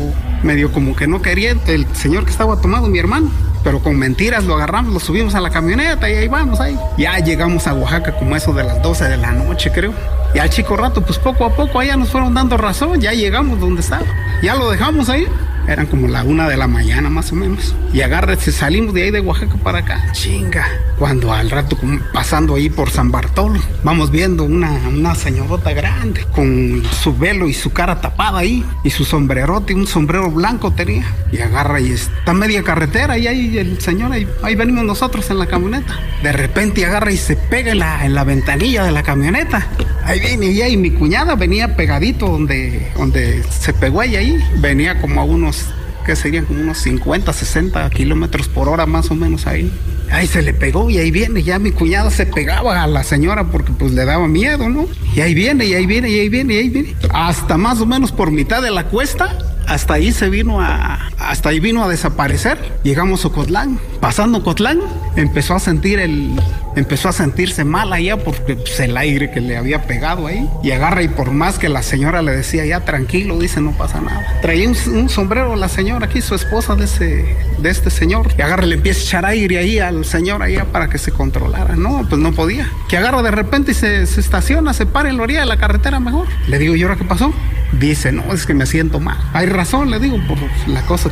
medio 0.42 0.70
como 0.72 0.94
que 0.94 1.06
no 1.08 1.20
quería 1.20 1.56
el 1.66 1.86
señor 1.94 2.24
que 2.24 2.30
estaba 2.30 2.60
tomado, 2.60 2.86
mi 2.88 2.98
hermano. 2.98 3.30
Pero 3.64 3.80
con 3.80 3.96
mentiras 3.98 4.44
lo 4.44 4.54
agarramos, 4.56 4.92
lo 4.92 5.00
subimos 5.00 5.34
a 5.34 5.40
la 5.40 5.50
camioneta 5.50 6.08
y 6.10 6.14
ahí 6.14 6.28
vamos 6.28 6.60
ahí. 6.60 6.76
Ya 6.98 7.18
llegamos 7.18 7.66
a 7.66 7.74
Oaxaca 7.74 8.16
como 8.16 8.36
eso 8.36 8.52
de 8.52 8.62
las 8.64 8.82
12 8.82 9.04
de 9.08 9.16
la 9.16 9.32
noche, 9.32 9.70
creo. 9.72 9.92
Y 10.34 10.38
al 10.38 10.50
chico 10.50 10.76
rato, 10.76 11.00
pues 11.04 11.18
poco 11.18 11.44
a 11.44 11.54
poco 11.54 11.78
allá 11.80 11.96
nos 11.96 12.10
fueron 12.10 12.34
dando 12.34 12.56
razón, 12.56 13.00
ya 13.00 13.12
llegamos 13.12 13.58
donde 13.60 13.80
estaba. 13.80 14.04
Ya 14.44 14.54
lo 14.56 14.70
dejamos 14.70 15.08
ahí. 15.08 15.26
Eran 15.66 15.86
como 15.86 16.06
la 16.06 16.22
una 16.22 16.46
de 16.46 16.58
la 16.58 16.66
mañana 16.66 17.08
más 17.08 17.32
o 17.32 17.34
menos. 17.34 17.74
Y 17.94 18.02
agárrese, 18.02 18.52
salimos 18.52 18.92
de 18.92 19.04
ahí 19.04 19.10
de 19.10 19.20
Oaxaca 19.20 19.54
para 19.56 19.78
acá. 19.78 20.12
Chinga. 20.12 20.66
Cuando 20.98 21.32
al 21.32 21.48
rato 21.48 21.78
pasando 22.12 22.56
ahí 22.56 22.68
por 22.68 22.90
San 22.90 23.10
Bartolo, 23.10 23.58
vamos 23.82 24.10
viendo 24.10 24.44
una, 24.44 24.70
una 24.86 25.14
señorota 25.14 25.72
grande 25.72 26.26
con 26.34 26.82
su 27.02 27.16
velo 27.16 27.48
y 27.48 27.54
su 27.54 27.72
cara 27.72 28.02
tapada 28.02 28.40
ahí. 28.40 28.62
Y 28.82 28.90
su 28.90 29.06
sombrerote, 29.06 29.74
un 29.74 29.86
sombrero 29.86 30.30
blanco 30.30 30.72
tenía. 30.72 31.06
Y 31.32 31.40
agarra 31.40 31.80
y 31.80 31.92
está 31.92 32.34
media 32.34 32.62
carretera 32.62 33.16
y 33.16 33.26
ahí 33.26 33.56
el 33.56 33.80
señor, 33.80 34.12
ahí, 34.12 34.28
ahí 34.42 34.54
venimos 34.56 34.84
nosotros 34.84 35.30
en 35.30 35.38
la 35.38 35.46
camioneta. 35.46 35.98
De 36.22 36.32
repente 36.32 36.84
agarra 36.84 37.10
y 37.12 37.16
se 37.16 37.36
pega 37.36 37.72
en 37.72 37.78
la, 37.78 38.04
en 38.04 38.14
la 38.14 38.24
ventanilla 38.24 38.84
de 38.84 38.92
la 38.92 39.02
camioneta. 39.02 39.66
Ahí 40.04 40.20
viene 40.20 40.46
ella 40.46 40.68
y 40.68 40.76
mi 40.76 40.90
cuñada 40.90 41.34
venía 41.34 41.76
pegadito 41.76 42.28
donde, 42.28 42.90
donde 42.96 43.42
se 43.44 43.72
pegó 43.72 44.02
ella 44.02 44.18
ahí. 44.18 44.38
Venía 44.58 45.00
como 45.00 45.20
a 45.20 45.24
unos, 45.24 45.66
que 46.04 46.14
serían 46.14 46.44
como 46.44 46.60
unos 46.60 46.78
50, 46.78 47.32
60 47.32 47.88
kilómetros 47.90 48.48
por 48.48 48.68
hora 48.68 48.84
más 48.84 49.10
o 49.10 49.14
menos 49.14 49.46
ahí. 49.46 49.72
Ahí 50.10 50.26
se 50.26 50.42
le 50.42 50.52
pegó 50.52 50.90
y 50.90 50.98
ahí 50.98 51.10
viene, 51.10 51.42
ya 51.42 51.58
mi 51.58 51.72
cuñada 51.72 52.10
se 52.10 52.26
pegaba 52.26 52.82
a 52.82 52.86
la 52.86 53.02
señora 53.02 53.44
porque 53.44 53.72
pues 53.72 53.92
le 53.92 54.04
daba 54.04 54.28
miedo, 54.28 54.68
¿no? 54.68 54.86
Y 55.16 55.20
ahí 55.20 55.34
viene, 55.34 55.64
y 55.64 55.74
ahí 55.74 55.86
viene, 55.86 56.10
y 56.10 56.20
ahí 56.20 56.28
viene, 56.28 56.54
y 56.54 56.56
ahí 56.58 56.68
viene. 56.68 56.96
Hasta 57.10 57.56
más 57.56 57.80
o 57.80 57.86
menos 57.86 58.12
por 58.12 58.30
mitad 58.30 58.62
de 58.62 58.70
la 58.70 58.84
cuesta, 58.84 59.38
hasta 59.66 59.94
ahí 59.94 60.12
se 60.12 60.30
vino 60.30 60.60
a, 60.60 61.08
hasta 61.18 61.48
ahí 61.50 61.60
vino 61.60 61.82
a 61.82 61.88
desaparecer. 61.88 62.58
Llegamos 62.82 63.24
a 63.24 63.28
Ocotlán, 63.28 63.78
pasando 64.00 64.38
Ocotlán, 64.38 64.80
empezó 65.16 65.54
a 65.54 65.60
sentir 65.60 65.98
el, 65.98 66.40
empezó 66.76 67.08
a 67.08 67.12
sentirse 67.12 67.64
mal 67.64 67.92
allá 67.92 68.16
porque 68.16 68.56
pues, 68.56 68.80
el 68.80 68.96
aire 68.96 69.30
que 69.30 69.40
le 69.40 69.56
había 69.56 69.86
pegado 69.86 70.26
ahí. 70.26 70.48
Y 70.62 70.70
agarra 70.72 71.02
y 71.02 71.08
por 71.08 71.30
más 71.30 71.58
que 71.58 71.68
la 71.68 71.82
señora 71.82 72.22
le 72.22 72.32
decía, 72.32 72.64
ya 72.66 72.84
tranquilo, 72.84 73.38
dice, 73.38 73.60
no 73.60 73.72
pasa 73.72 74.00
nada. 74.00 74.24
Traía 74.42 74.68
un, 74.68 74.76
un 74.94 75.08
sombrero 75.08 75.56
la 75.56 75.68
señora 75.68 76.06
aquí, 76.06 76.20
su 76.20 76.34
esposa 76.34 76.74
de, 76.74 76.84
ese, 76.84 77.36
de 77.58 77.70
este 77.70 77.90
señor. 77.90 78.32
Y 78.38 78.42
agarra 78.42 78.64
y 78.66 78.68
le 78.70 78.74
empieza 78.76 79.00
a 79.00 79.02
echar 79.04 79.26
aire 79.26 79.58
ahí 79.58 79.78
al 79.78 80.04
señor 80.04 80.42
allá 80.42 80.66
para 80.66 80.88
que 80.88 80.98
se 80.98 81.12
controlara. 81.12 81.76
No, 81.76 82.06
pues 82.08 82.20
no 82.20 82.32
podía. 82.32 82.68
Que 82.88 82.96
agarra 82.96 83.22
de 83.22 83.30
repente 83.30 83.72
y 83.72 83.74
se, 83.74 84.06
se 84.06 84.20
estaciona, 84.20 84.74
se 84.74 84.86
para 84.86 85.08
en 85.08 85.16
la 85.16 85.22
orilla 85.22 85.40
de 85.40 85.46
la 85.46 85.56
carretera 85.56 86.00
mejor. 86.00 86.26
Le 86.48 86.58
digo, 86.58 86.74
¿y 86.74 86.82
ahora 86.82 86.96
qué 86.96 87.04
pasó? 87.04 87.32
Dice, 87.72 88.12
no, 88.12 88.22
es 88.32 88.46
que 88.46 88.54
me 88.54 88.66
siento 88.66 89.00
mal. 89.00 89.16
Hay 89.32 89.46
razón, 89.46 89.90
le 89.90 89.98
digo, 89.98 90.16
por 90.28 90.38
la 90.68 90.82
cosa 90.82 91.10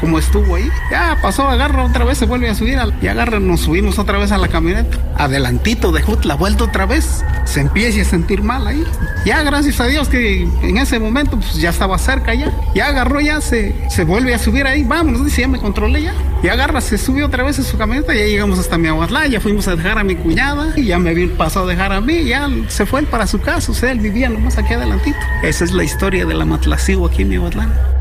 como, 0.00 0.18
estuvo 0.18 0.56
ahí. 0.56 0.68
Ya 0.90 1.16
pasó, 1.22 1.48
agarra 1.48 1.84
otra 1.84 2.04
vez, 2.04 2.18
se 2.18 2.26
vuelve 2.26 2.48
a 2.48 2.54
subir. 2.54 2.78
al- 2.78 2.94
y 3.00 3.06
agarra, 3.06 3.38
nos 3.38 3.60
subimos 3.60 3.98
otra 4.00 4.18
vez 4.18 4.32
a 4.32 4.38
la 4.38 4.48
camioneta. 4.48 4.98
Adelantito 5.16 5.92
de 5.92 6.02
Jut, 6.02 6.24
la 6.24 6.34
vuelta 6.34 6.64
otra 6.64 6.86
vez. 6.86 7.24
Se 7.44 7.60
empieza 7.60 8.00
a 8.02 8.04
sentir 8.04 8.42
mal 8.42 8.66
ahí. 8.66 8.84
Ya, 9.24 9.42
gracias 9.42 9.78
a 9.80 9.86
Dios 9.86 10.08
que 10.08 10.42
en 10.62 10.76
ese 10.78 10.98
momento 10.98 11.36
pues, 11.38 11.54
ya 11.54 11.70
estaba 11.70 11.96
cerca 11.98 12.34
ya. 12.34 12.50
Ya 12.74 12.88
agarró, 12.88 13.20
ya 13.20 13.40
se, 13.40 13.74
se 13.88 14.04
vuelve 14.04 14.34
a 14.34 14.38
subir 14.38 14.66
ahí. 14.66 14.82
Vámonos, 14.82 15.24
dice, 15.24 15.42
ya 15.42 15.48
me 15.48 15.58
controlé 15.60 16.02
ya. 16.02 16.14
Y 16.42 16.48
agarra, 16.48 16.80
se 16.80 16.98
subió 16.98 17.26
otra 17.26 17.44
vez 17.44 17.58
a 17.60 17.62
su 17.62 17.78
camioneta. 17.78 18.14
Ya 18.14 18.24
llegamos 18.24 18.58
hasta 18.58 18.76
Miahuatlán, 18.76 19.30
ya 19.30 19.40
fuimos 19.40 19.68
a 19.68 19.76
dejar 19.76 19.98
a 19.98 20.04
mi 20.04 20.16
cuñada. 20.16 20.72
Y 20.76 20.86
ya 20.86 20.98
me 20.98 21.10
había 21.10 21.28
pasado 21.36 21.66
a 21.66 21.68
dejar 21.68 21.92
a 21.92 22.00
mí. 22.00 22.24
Ya 22.24 22.50
se 22.68 22.84
fue 22.84 23.00
él 23.00 23.06
para 23.06 23.26
su 23.28 23.40
casa. 23.40 23.70
O 23.70 23.74
sea, 23.74 23.92
él 23.92 24.00
vivía 24.00 24.28
nomás 24.28 24.58
aquí 24.58 24.74
adelantito. 24.74 25.18
Esa 25.42 25.64
es 25.64 25.72
la 25.72 25.84
historia 25.84 26.26
de 26.26 26.34
la 26.34 26.44
Matlacigua 26.44 27.08
aquí 27.08 27.22
en 27.22 27.28
Miahuatlán. 27.28 27.91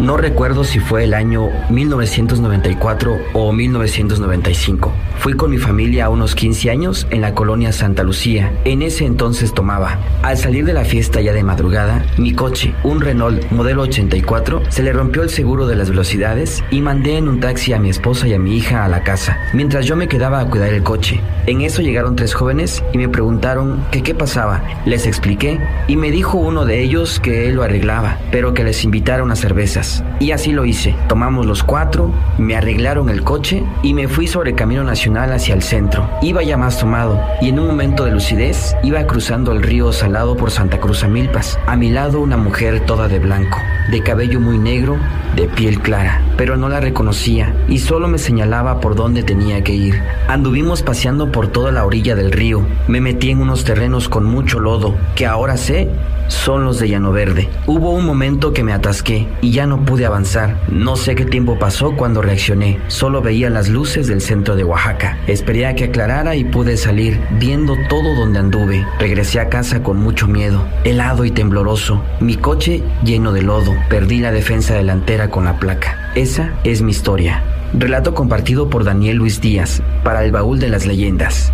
No 0.00 0.16
recuerdo 0.16 0.64
si 0.64 0.80
fue 0.80 1.04
el 1.04 1.12
año 1.12 1.50
1994 1.68 3.18
o 3.34 3.52
1995. 3.52 4.92
Fui 5.18 5.34
con 5.34 5.50
mi 5.50 5.58
familia 5.58 6.06
a 6.06 6.08
unos 6.08 6.34
15 6.34 6.70
años 6.70 7.06
en 7.10 7.20
la 7.20 7.34
colonia 7.34 7.70
Santa 7.70 8.02
Lucía. 8.02 8.50
En 8.64 8.80
ese 8.80 9.04
entonces 9.04 9.52
tomaba. 9.52 9.98
Al 10.22 10.38
salir 10.38 10.64
de 10.64 10.72
la 10.72 10.86
fiesta 10.86 11.20
ya 11.20 11.34
de 11.34 11.42
madrugada, 11.42 12.02
mi 12.16 12.32
coche, 12.32 12.72
un 12.82 13.02
Renault 13.02 13.50
modelo 13.50 13.82
84, 13.82 14.62
se 14.70 14.82
le 14.82 14.94
rompió 14.94 15.22
el 15.22 15.28
seguro 15.28 15.66
de 15.66 15.76
las 15.76 15.90
velocidades 15.90 16.64
y 16.70 16.80
mandé 16.80 17.18
en 17.18 17.28
un 17.28 17.40
taxi 17.40 17.74
a 17.74 17.78
mi 17.78 17.90
esposa 17.90 18.26
y 18.26 18.32
a 18.32 18.38
mi 18.38 18.56
hija 18.56 18.86
a 18.86 18.88
la 18.88 19.02
casa, 19.02 19.38
mientras 19.52 19.84
yo 19.84 19.96
me 19.96 20.08
quedaba 20.08 20.40
a 20.40 20.46
cuidar 20.46 20.72
el 20.72 20.82
coche. 20.82 21.20
En 21.46 21.60
eso 21.60 21.82
llegaron 21.82 22.16
tres 22.16 22.32
jóvenes 22.32 22.82
y 22.94 22.98
me 22.98 23.08
preguntaron 23.10 23.84
qué 23.90 24.14
pasaba. 24.14 24.62
Les 24.86 25.06
expliqué 25.06 25.60
y 25.88 25.96
me 25.96 26.10
dijo 26.10 26.38
uno 26.38 26.64
de 26.64 26.80
ellos 26.80 27.20
que 27.20 27.48
él 27.48 27.56
lo 27.56 27.62
arreglaba, 27.62 28.18
pero 28.30 28.54
que 28.54 28.64
les 28.64 28.84
invitara 28.84 29.22
unas 29.22 29.40
cervezas. 29.40 29.89
Y 30.18 30.32
así 30.32 30.52
lo 30.52 30.64
hice. 30.64 30.94
Tomamos 31.08 31.46
los 31.46 31.62
cuatro, 31.62 32.10
me 32.38 32.56
arreglaron 32.56 33.08
el 33.08 33.22
coche 33.22 33.64
y 33.82 33.94
me 33.94 34.08
fui 34.08 34.26
sobre 34.26 34.54
Camino 34.54 34.84
Nacional 34.84 35.32
hacia 35.32 35.54
el 35.54 35.62
centro. 35.62 36.08
Iba 36.22 36.42
ya 36.42 36.56
más 36.56 36.78
tomado 36.78 37.20
y 37.40 37.48
en 37.48 37.58
un 37.58 37.66
momento 37.66 38.04
de 38.04 38.12
lucidez 38.12 38.76
iba 38.82 39.06
cruzando 39.06 39.52
el 39.52 39.62
río 39.62 39.92
Salado 39.92 40.36
por 40.36 40.50
Santa 40.50 40.78
Cruz 40.78 41.04
a 41.04 41.08
Milpas. 41.08 41.58
A 41.66 41.76
mi 41.76 41.90
lado 41.90 42.20
una 42.20 42.36
mujer 42.36 42.80
toda 42.86 43.08
de 43.08 43.18
blanco, 43.18 43.58
de 43.90 44.02
cabello 44.02 44.40
muy 44.40 44.58
negro, 44.58 44.98
de 45.36 45.48
piel 45.48 45.80
clara, 45.80 46.22
pero 46.36 46.56
no 46.56 46.68
la 46.68 46.80
reconocía 46.80 47.54
y 47.68 47.78
solo 47.78 48.08
me 48.08 48.18
señalaba 48.18 48.80
por 48.80 48.94
dónde 48.94 49.22
tenía 49.22 49.62
que 49.62 49.72
ir. 49.72 50.02
Anduvimos 50.28 50.82
paseando 50.82 51.32
por 51.32 51.48
toda 51.48 51.72
la 51.72 51.84
orilla 51.84 52.14
del 52.14 52.32
río. 52.32 52.62
Me 52.88 53.00
metí 53.00 53.30
en 53.30 53.40
unos 53.40 53.64
terrenos 53.64 54.08
con 54.08 54.24
mucho 54.24 54.60
lodo, 54.60 54.94
que 55.14 55.26
ahora 55.26 55.56
sé 55.56 55.88
son 56.30 56.64
los 56.64 56.78
de 56.78 56.88
Llano 56.88 57.12
Verde. 57.12 57.48
Hubo 57.66 57.90
un 57.90 58.06
momento 58.06 58.52
que 58.52 58.64
me 58.64 58.72
atasqué 58.72 59.28
y 59.40 59.50
ya 59.52 59.66
no 59.66 59.84
pude 59.84 60.06
avanzar. 60.06 60.60
No 60.68 60.96
sé 60.96 61.14
qué 61.14 61.24
tiempo 61.24 61.58
pasó 61.58 61.96
cuando 61.96 62.22
reaccioné. 62.22 62.80
Solo 62.88 63.20
veía 63.20 63.50
las 63.50 63.68
luces 63.68 64.06
del 64.06 64.20
centro 64.20 64.56
de 64.56 64.64
Oaxaca. 64.64 65.18
Esperé 65.26 65.66
a 65.66 65.74
que 65.74 65.84
aclarara 65.84 66.36
y 66.36 66.44
pude 66.44 66.76
salir, 66.76 67.20
viendo 67.38 67.76
todo 67.88 68.14
donde 68.14 68.38
anduve. 68.38 68.86
Regresé 68.98 69.40
a 69.40 69.48
casa 69.48 69.82
con 69.82 69.98
mucho 69.98 70.26
miedo, 70.26 70.64
helado 70.84 71.24
y 71.24 71.30
tembloroso. 71.30 72.02
Mi 72.20 72.36
coche 72.36 72.82
lleno 73.04 73.32
de 73.32 73.42
lodo. 73.42 73.74
Perdí 73.88 74.20
la 74.20 74.32
defensa 74.32 74.74
delantera 74.74 75.30
con 75.30 75.44
la 75.44 75.58
placa. 75.58 76.12
Esa 76.14 76.54
es 76.64 76.80
mi 76.80 76.92
historia. 76.92 77.42
Relato 77.74 78.14
compartido 78.14 78.68
por 78.68 78.84
Daniel 78.84 79.16
Luis 79.16 79.40
Díaz 79.40 79.82
para 80.02 80.24
el 80.24 80.32
baúl 80.32 80.58
de 80.58 80.68
las 80.68 80.86
leyendas. 80.86 81.52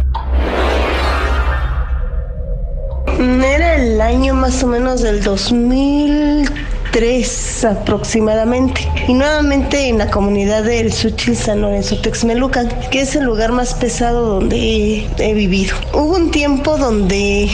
Era 3.18 3.76
el 3.76 3.98
año 4.00 4.34
más 4.34 4.62
o 4.62 4.66
menos 4.66 5.00
del 5.00 5.22
2003 5.22 7.64
aproximadamente. 7.64 8.86
Y 9.08 9.14
nuevamente 9.14 9.88
en 9.88 9.96
la 9.98 10.10
comunidad 10.10 10.64
del 10.64 10.92
Suchil 10.92 11.34
San 11.34 11.62
Lorenzo 11.62 11.98
Texmelucan, 11.98 12.68
que 12.90 13.00
es 13.00 13.16
el 13.16 13.24
lugar 13.24 13.52
más 13.52 13.72
pesado 13.72 14.26
donde 14.26 14.56
he, 14.56 15.08
he 15.18 15.32
vivido. 15.32 15.74
Hubo 15.94 16.16
un 16.16 16.30
tiempo 16.30 16.76
donde 16.76 17.48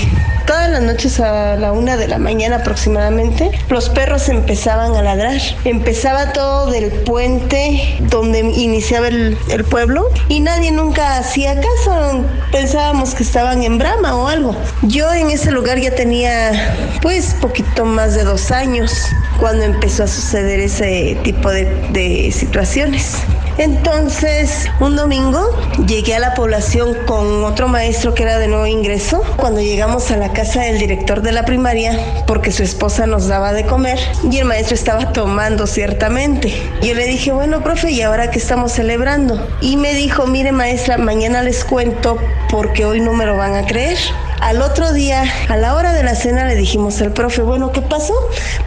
todas 0.47 0.71
las 0.71 0.83
noches 0.83 1.21
a 1.21 1.57
la 1.57 1.73
una 1.73 1.97
de 1.97 2.09
la 2.09 2.19
mañana 2.19 2.57
aproximadamente, 2.57 3.51
los 3.69 3.89
perros 3.89 4.29
empezaban 4.29 4.95
a 4.95 5.03
ladrar. 5.03 5.41
Empezaba 5.65 6.33
todo 6.33 6.71
del 6.71 6.91
puente 6.91 7.99
donde 8.11 8.41
iniciaba 8.41 9.09
el, 9.09 9.37
pueblo 9.71 10.11
y 10.29 10.41
nadie 10.41 10.73
nunca 10.73 11.19
hacía 11.19 11.55
caso. 11.55 12.25
Pensábamos 12.51 13.15
que 13.15 13.23
estaban 13.23 13.63
en 13.63 13.79
brama 13.79 14.17
o 14.17 14.29
algo. 14.29 14.57
Yo 14.83 15.13
en 15.13 15.31
ese 15.31 15.51
lugar 15.53 15.79
ya 15.79 15.95
tenía 15.95 16.75
pues 17.01 17.35
poquito 17.41 17.85
más 17.85 18.15
de 18.15 18.25
dos 18.25 18.51
años 18.51 18.93
cuando 19.39 19.65
empezó 19.65 20.05
a 20.05 20.09
suceder 20.09 20.61
ese 20.61 21.17
tipo 21.23 21.51
de, 21.51 21.65
de 21.91 22.33
situaciones. 22.33 23.17
Entonces, 23.59 24.69
un 24.81 24.97
domingo 24.97 25.41
llegué 25.87 26.15
a 26.15 26.21
la 26.21 26.35
población 26.35 26.97
con 27.07 27.45
otro 27.45 27.69
maestro 27.69 28.15
que 28.15 28.23
era 28.23 28.39
de 28.39 28.49
nuevo 28.49 28.67
ingreso. 28.67 29.23
Cuando 29.37 29.61
llegamos 29.61 30.11
a 30.11 30.17
la 30.17 30.33
casa 30.33 30.63
del 30.63 30.79
director 30.79 31.21
de 31.21 31.33
la 31.33 31.45
primaria, 31.45 32.25
porque 32.27 32.51
su 32.51 32.63
esposa 32.63 33.07
nos 33.07 33.29
daba 33.29 33.53
de 33.53 33.65
comer, 33.67 33.99
y 34.31 34.39
el 34.39 34.47
maestro 34.47 34.75
estaba 34.75 35.13
tomando 35.13 35.67
ciertamente. 35.67 36.53
Yo 36.83 36.95
le 36.95 37.07
dije, 37.07 37.33
bueno, 37.33 37.63
profe, 37.63 37.91
¿y 37.91 38.01
ahora 38.03 38.31
qué 38.31 38.39
estamos 38.39 38.73
celebrando? 38.73 39.47
Y 39.61 39.77
me 39.77 39.95
dijo, 39.95 40.27
mire 40.27 40.53
maestra, 40.53 40.97
mañana 40.97 41.43
les 41.43 41.65
cuento 41.65 42.19
porque 42.51 42.85
hoy 42.85 43.01
no 43.01 43.13
me 43.13 43.27
lo 43.27 43.37
van 43.37 43.55
a 43.55 43.67
creer. 43.67 43.99
Al 44.41 44.61
otro 44.61 44.93
día, 44.93 45.25
a 45.49 45.57
la 45.57 45.77
hora 45.77 45.93
de 45.93 46.03
la 46.03 46.15
cena, 46.15 46.47
le 46.47 46.57
dijimos 46.57 47.01
al 47.01 47.13
profe, 47.13 47.43
bueno, 47.43 47.71
¿qué 47.71 47.81
pasó? 47.81 48.15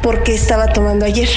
Porque 0.02 0.34
estaba 0.34 0.68
tomando 0.68 1.06
ayer. 1.06 1.30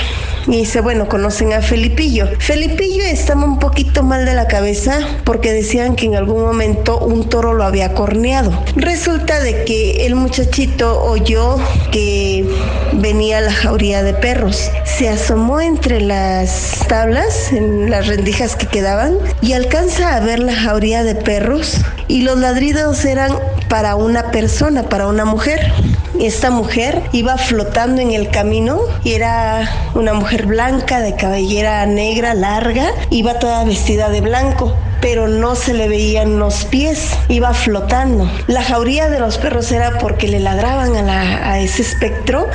Y 0.49 0.61
dice, 0.61 0.81
bueno, 0.81 1.09
conocen 1.09 1.53
a 1.53 1.61
Felipillo. 1.61 2.27
Felipillo 2.39 3.03
estaba 3.05 3.45
un 3.45 3.59
poquito 3.59 4.03
mal 4.03 4.25
de 4.25 4.33
la 4.33 4.49
cabeza 4.49 4.99
porque 5.25 5.53
decían 5.53 5.95
que 5.95 6.07
en 6.07 6.17
algún 6.17 6.43
momento 6.43 6.99
un 6.99 7.29
toro 7.29 7.53
lo 7.53 7.65
había 7.65 7.93
corneado. 7.93 8.65
Resulta 8.75 9.41
de 9.41 9.65
que 9.65 10.07
el 10.07 10.15
muchachito 10.15 11.03
oyó 11.03 11.59
que 11.93 12.49
venía 12.95 13.43
la 13.43 13.53
jauría 13.53 14.03
de 14.03 14.15
perros. 14.15 14.71
Se 14.85 15.11
asomó 15.11 15.61
entre 15.61 16.01
las 16.01 16.79
tablas, 16.89 17.53
en 17.53 17.91
las 17.91 18.07
rendijas 18.07 18.57
que 18.57 18.67
quedaban, 18.67 19.19
y 19.43 19.53
alcanza 19.53 20.17
a 20.17 20.21
ver 20.21 20.39
la 20.39 20.55
jauría 20.55 21.05
de 21.05 21.15
perros. 21.15 21.77
Y 22.09 22.23
los 22.23 22.39
ladridos 22.39 23.05
eran 23.05 23.33
para 23.69 23.97
una 23.97 24.31
persona, 24.31 24.85
para 24.85 25.09
una 25.09 25.27
mujer. 25.27 25.73
Esta 26.19 26.51
mujer 26.51 27.03
iba 27.13 27.37
flotando 27.37 28.01
en 28.01 28.11
el 28.11 28.31
camino 28.31 28.81
y 29.05 29.13
era 29.13 29.71
una 29.95 30.15
mujer 30.15 30.38
blanca 30.47 31.01
de 31.01 31.15
cabellera 31.15 31.85
negra 31.87 32.35
larga, 32.35 32.93
iba 33.11 33.39
toda 33.39 33.65
vestida 33.65 34.09
de 34.09 34.21
blanco 34.21 34.77
pero 35.01 35.29
no 35.29 35.55
se 35.55 35.75
le 35.75 35.89
veían 35.89 36.39
los 36.39 36.65
pies, 36.65 37.17
iba 37.29 37.55
flotando. 37.55 38.31
La 38.47 38.63
jauría 38.63 39.09
de 39.09 39.21
los 39.21 39.39
perros 39.39 39.71
era 39.71 39.99
porque 39.99 40.29
le 40.29 40.41
ladraban 40.41 40.97
a, 41.09 41.61
ese 41.61 41.83
espectro 41.83 42.49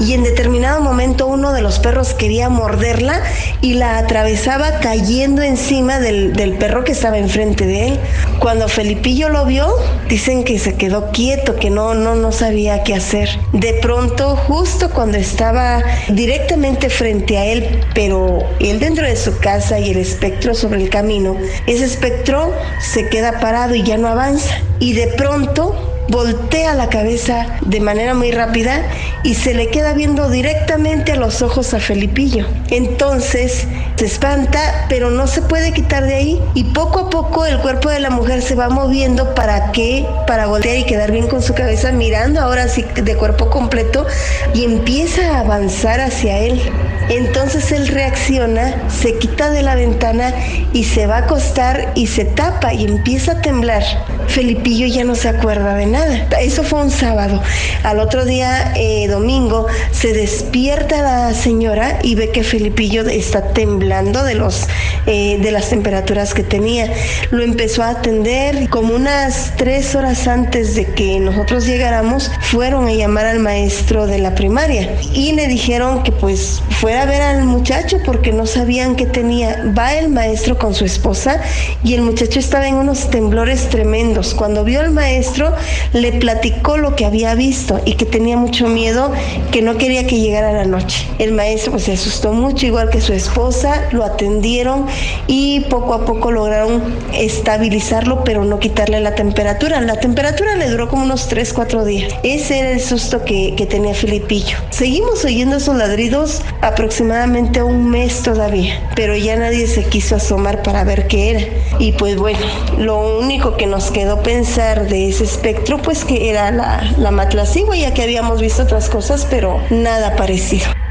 y 0.00 0.14
en 0.14 0.22
determinado 0.22 0.80
momento 0.80 1.26
uno 1.26 1.52
de 1.52 1.62
los 1.62 1.78
perros 1.78 2.14
quería 2.14 2.48
morderla 2.48 3.20
y 3.60 3.74
la 3.74 3.98
atravesaba 3.98 4.80
cayendo 4.80 5.42
encima 5.42 6.00
del, 6.00 6.32
del, 6.34 6.54
perro 6.54 6.84
que 6.84 6.92
estaba 6.92 7.18
enfrente 7.18 7.66
de 7.66 7.88
él. 7.88 8.00
Cuando 8.38 8.68
Felipillo 8.68 9.28
lo 9.28 9.44
vio, 9.44 9.74
dicen 10.08 10.44
que 10.44 10.58
se 10.58 10.74
quedó 10.76 11.10
quieto, 11.10 11.56
que 11.56 11.70
no, 11.70 11.94
no, 11.94 12.14
no 12.14 12.32
sabía 12.32 12.82
qué 12.82 12.94
hacer. 12.94 13.28
De 13.52 13.74
pronto, 13.74 14.36
justo 14.36 14.90
cuando 14.90 15.18
estaba 15.18 15.82
directamente 16.08 16.90
frente 16.90 17.38
a 17.38 17.44
él, 17.46 17.80
pero 17.94 18.38
él 18.60 18.80
dentro 18.80 19.06
de 19.06 19.16
su 19.16 19.38
casa 19.38 19.78
y 19.78 19.90
el 19.90 19.98
espectro 19.98 20.54
sobre 20.54 20.82
el 20.82 20.90
camino, 20.90 21.36
ese 21.66 21.84
espectro 21.84 22.52
se 22.80 23.08
queda 23.08 23.40
parado 23.40 23.74
y 23.74 23.82
ya 23.82 23.96
no 23.96 24.08
avanza. 24.08 24.54
Y 24.80 24.92
de 24.92 25.06
pronto 25.08 25.93
voltea 26.08 26.74
la 26.74 26.88
cabeza 26.88 27.46
de 27.62 27.80
manera 27.80 28.14
muy 28.14 28.30
rápida 28.30 28.82
y 29.22 29.34
se 29.34 29.54
le 29.54 29.68
queda 29.68 29.94
viendo 29.94 30.28
directamente 30.28 31.12
a 31.12 31.16
los 31.16 31.42
ojos 31.42 31.74
a 31.74 31.80
Felipillo. 31.80 32.46
Entonces 32.70 33.66
se 33.96 34.04
espanta, 34.04 34.86
pero 34.88 35.10
no 35.10 35.26
se 35.26 35.42
puede 35.42 35.72
quitar 35.72 36.04
de 36.04 36.14
ahí 36.14 36.42
y 36.54 36.64
poco 36.64 37.00
a 37.00 37.10
poco 37.10 37.46
el 37.46 37.58
cuerpo 37.60 37.90
de 37.90 38.00
la 38.00 38.10
mujer 38.10 38.42
se 38.42 38.54
va 38.54 38.68
moviendo 38.68 39.34
para 39.34 39.72
que, 39.72 40.06
para 40.26 40.46
voltear 40.46 40.76
y 40.76 40.84
quedar 40.84 41.10
bien 41.10 41.28
con 41.28 41.42
su 41.42 41.54
cabeza 41.54 41.92
mirando 41.92 42.40
ahora 42.40 42.68
sí 42.68 42.84
de 42.94 43.16
cuerpo 43.16 43.50
completo 43.50 44.06
y 44.52 44.64
empieza 44.64 45.36
a 45.36 45.40
avanzar 45.40 46.00
hacia 46.00 46.38
él. 46.38 46.60
Entonces 47.08 47.70
él 47.72 47.88
reacciona, 47.88 48.88
se 48.88 49.18
quita 49.18 49.50
de 49.50 49.62
la 49.62 49.74
ventana 49.74 50.32
y 50.72 50.84
se 50.84 51.06
va 51.06 51.16
a 51.16 51.20
acostar 51.20 51.92
y 51.94 52.06
se 52.06 52.24
tapa 52.24 52.72
y 52.72 52.84
empieza 52.84 53.32
a 53.32 53.42
temblar. 53.42 53.82
Felipillo 54.28 54.86
ya 54.86 55.04
no 55.04 55.14
se 55.14 55.28
acuerda 55.28 55.74
de 55.74 55.86
nada. 55.86 56.28
Eso 56.40 56.62
fue 56.62 56.82
un 56.82 56.90
sábado. 56.90 57.42
Al 57.82 58.00
otro 58.00 58.24
día, 58.24 58.72
eh, 58.76 59.06
domingo, 59.08 59.66
se 59.92 60.12
despierta 60.12 61.02
la 61.02 61.34
señora 61.34 61.98
y 62.02 62.14
ve 62.14 62.30
que 62.30 62.42
Felipillo 62.42 63.02
está 63.02 63.52
temblando 63.52 64.22
de 64.24 64.34
los 64.34 64.66
eh, 65.06 65.38
de 65.40 65.52
las 65.52 65.68
temperaturas 65.68 66.32
que 66.32 66.42
tenía. 66.42 66.90
Lo 67.30 67.42
empezó 67.42 67.82
a 67.82 67.90
atender 67.90 68.70
como 68.70 68.94
unas 68.94 69.52
tres 69.56 69.94
horas 69.94 70.26
antes 70.26 70.74
de 70.74 70.86
que 70.86 71.20
nosotros 71.20 71.66
llegáramos, 71.66 72.30
fueron 72.40 72.86
a 72.86 72.92
llamar 72.92 73.26
al 73.26 73.38
maestro 73.38 74.06
de 74.06 74.18
la 74.18 74.34
primaria 74.34 74.96
y 75.12 75.32
le 75.32 75.46
dijeron 75.46 76.02
que 76.02 76.12
pues 76.12 76.62
fuera 76.80 77.02
a 77.02 77.06
ver 77.06 77.20
al 77.20 77.44
muchacho 77.44 77.98
porque 78.04 78.32
no 78.32 78.46
sabían 78.46 78.96
qué 78.96 79.04
tenía. 79.04 79.62
Va 79.76 79.94
el 79.94 80.08
maestro 80.08 80.58
con 80.58 80.72
su 80.72 80.86
esposa 80.86 81.40
y 81.82 81.92
el 81.92 82.00
muchacho 82.00 82.38
estaba 82.38 82.66
en 82.66 82.76
unos 82.76 83.10
temblores 83.10 83.68
tremendos. 83.68 84.13
Cuando 84.36 84.62
vio 84.62 84.80
al 84.80 84.90
maestro, 84.90 85.52
le 85.92 86.12
platicó 86.12 86.76
lo 86.76 86.94
que 86.94 87.04
había 87.04 87.34
visto 87.34 87.80
y 87.84 87.94
que 87.94 88.04
tenía 88.04 88.36
mucho 88.36 88.68
miedo, 88.68 89.12
que 89.50 89.60
no 89.60 89.76
quería 89.76 90.06
que 90.06 90.20
llegara 90.20 90.52
la 90.52 90.64
noche. 90.64 91.08
El 91.18 91.32
maestro 91.32 91.72
pues 91.72 91.84
se 91.84 91.92
asustó 91.92 92.32
mucho, 92.32 92.66
igual 92.66 92.90
que 92.90 93.00
su 93.00 93.12
esposa, 93.12 93.88
lo 93.90 94.04
atendieron 94.04 94.86
y 95.26 95.60
poco 95.68 95.94
a 95.94 96.04
poco 96.04 96.30
lograron 96.30 96.94
estabilizarlo, 97.12 98.22
pero 98.22 98.44
no 98.44 98.60
quitarle 98.60 99.00
la 99.00 99.14
temperatura. 99.14 99.80
La 99.80 99.96
temperatura 99.96 100.54
le 100.54 100.68
duró 100.68 100.88
como 100.88 101.04
unos 101.04 101.26
3, 101.28 101.52
4 101.52 101.84
días. 101.84 102.14
Ese 102.22 102.60
era 102.60 102.70
el 102.70 102.80
susto 102.80 103.24
que, 103.24 103.54
que 103.56 103.66
tenía 103.66 103.94
Filipillo. 103.94 104.56
Seguimos 104.70 105.24
oyendo 105.24 105.56
esos 105.56 105.76
ladridos 105.76 106.42
aproximadamente 106.60 107.62
un 107.62 107.90
mes 107.90 108.22
todavía, 108.22 108.90
pero 108.94 109.16
ya 109.16 109.36
nadie 109.36 109.66
se 109.66 109.84
quiso 109.84 110.16
asomar 110.16 110.62
para 110.62 110.84
ver 110.84 111.08
qué 111.08 111.30
era. 111.30 111.40
Y 111.78 111.92
pues 111.92 112.16
bueno, 112.16 112.38
lo 112.78 113.18
único 113.18 113.56
que 113.56 113.66
nos 113.66 113.90
quedó 113.90 114.03
pensar 114.22 114.86
de 114.86 115.08
ese 115.08 115.24
espectro, 115.24 115.78
pues 115.78 116.04
que 116.04 116.30
era 116.30 116.50
la, 116.50 116.92
la 116.98 117.10
matlacigua, 117.10 117.76
ya 117.76 117.94
que 117.94 118.02
habíamos 118.02 118.40
visto 118.40 118.62
otras 118.62 118.88
cosas, 118.88 119.26
pero 119.28 119.60
nada 119.70 120.16
parecido. 120.16 120.83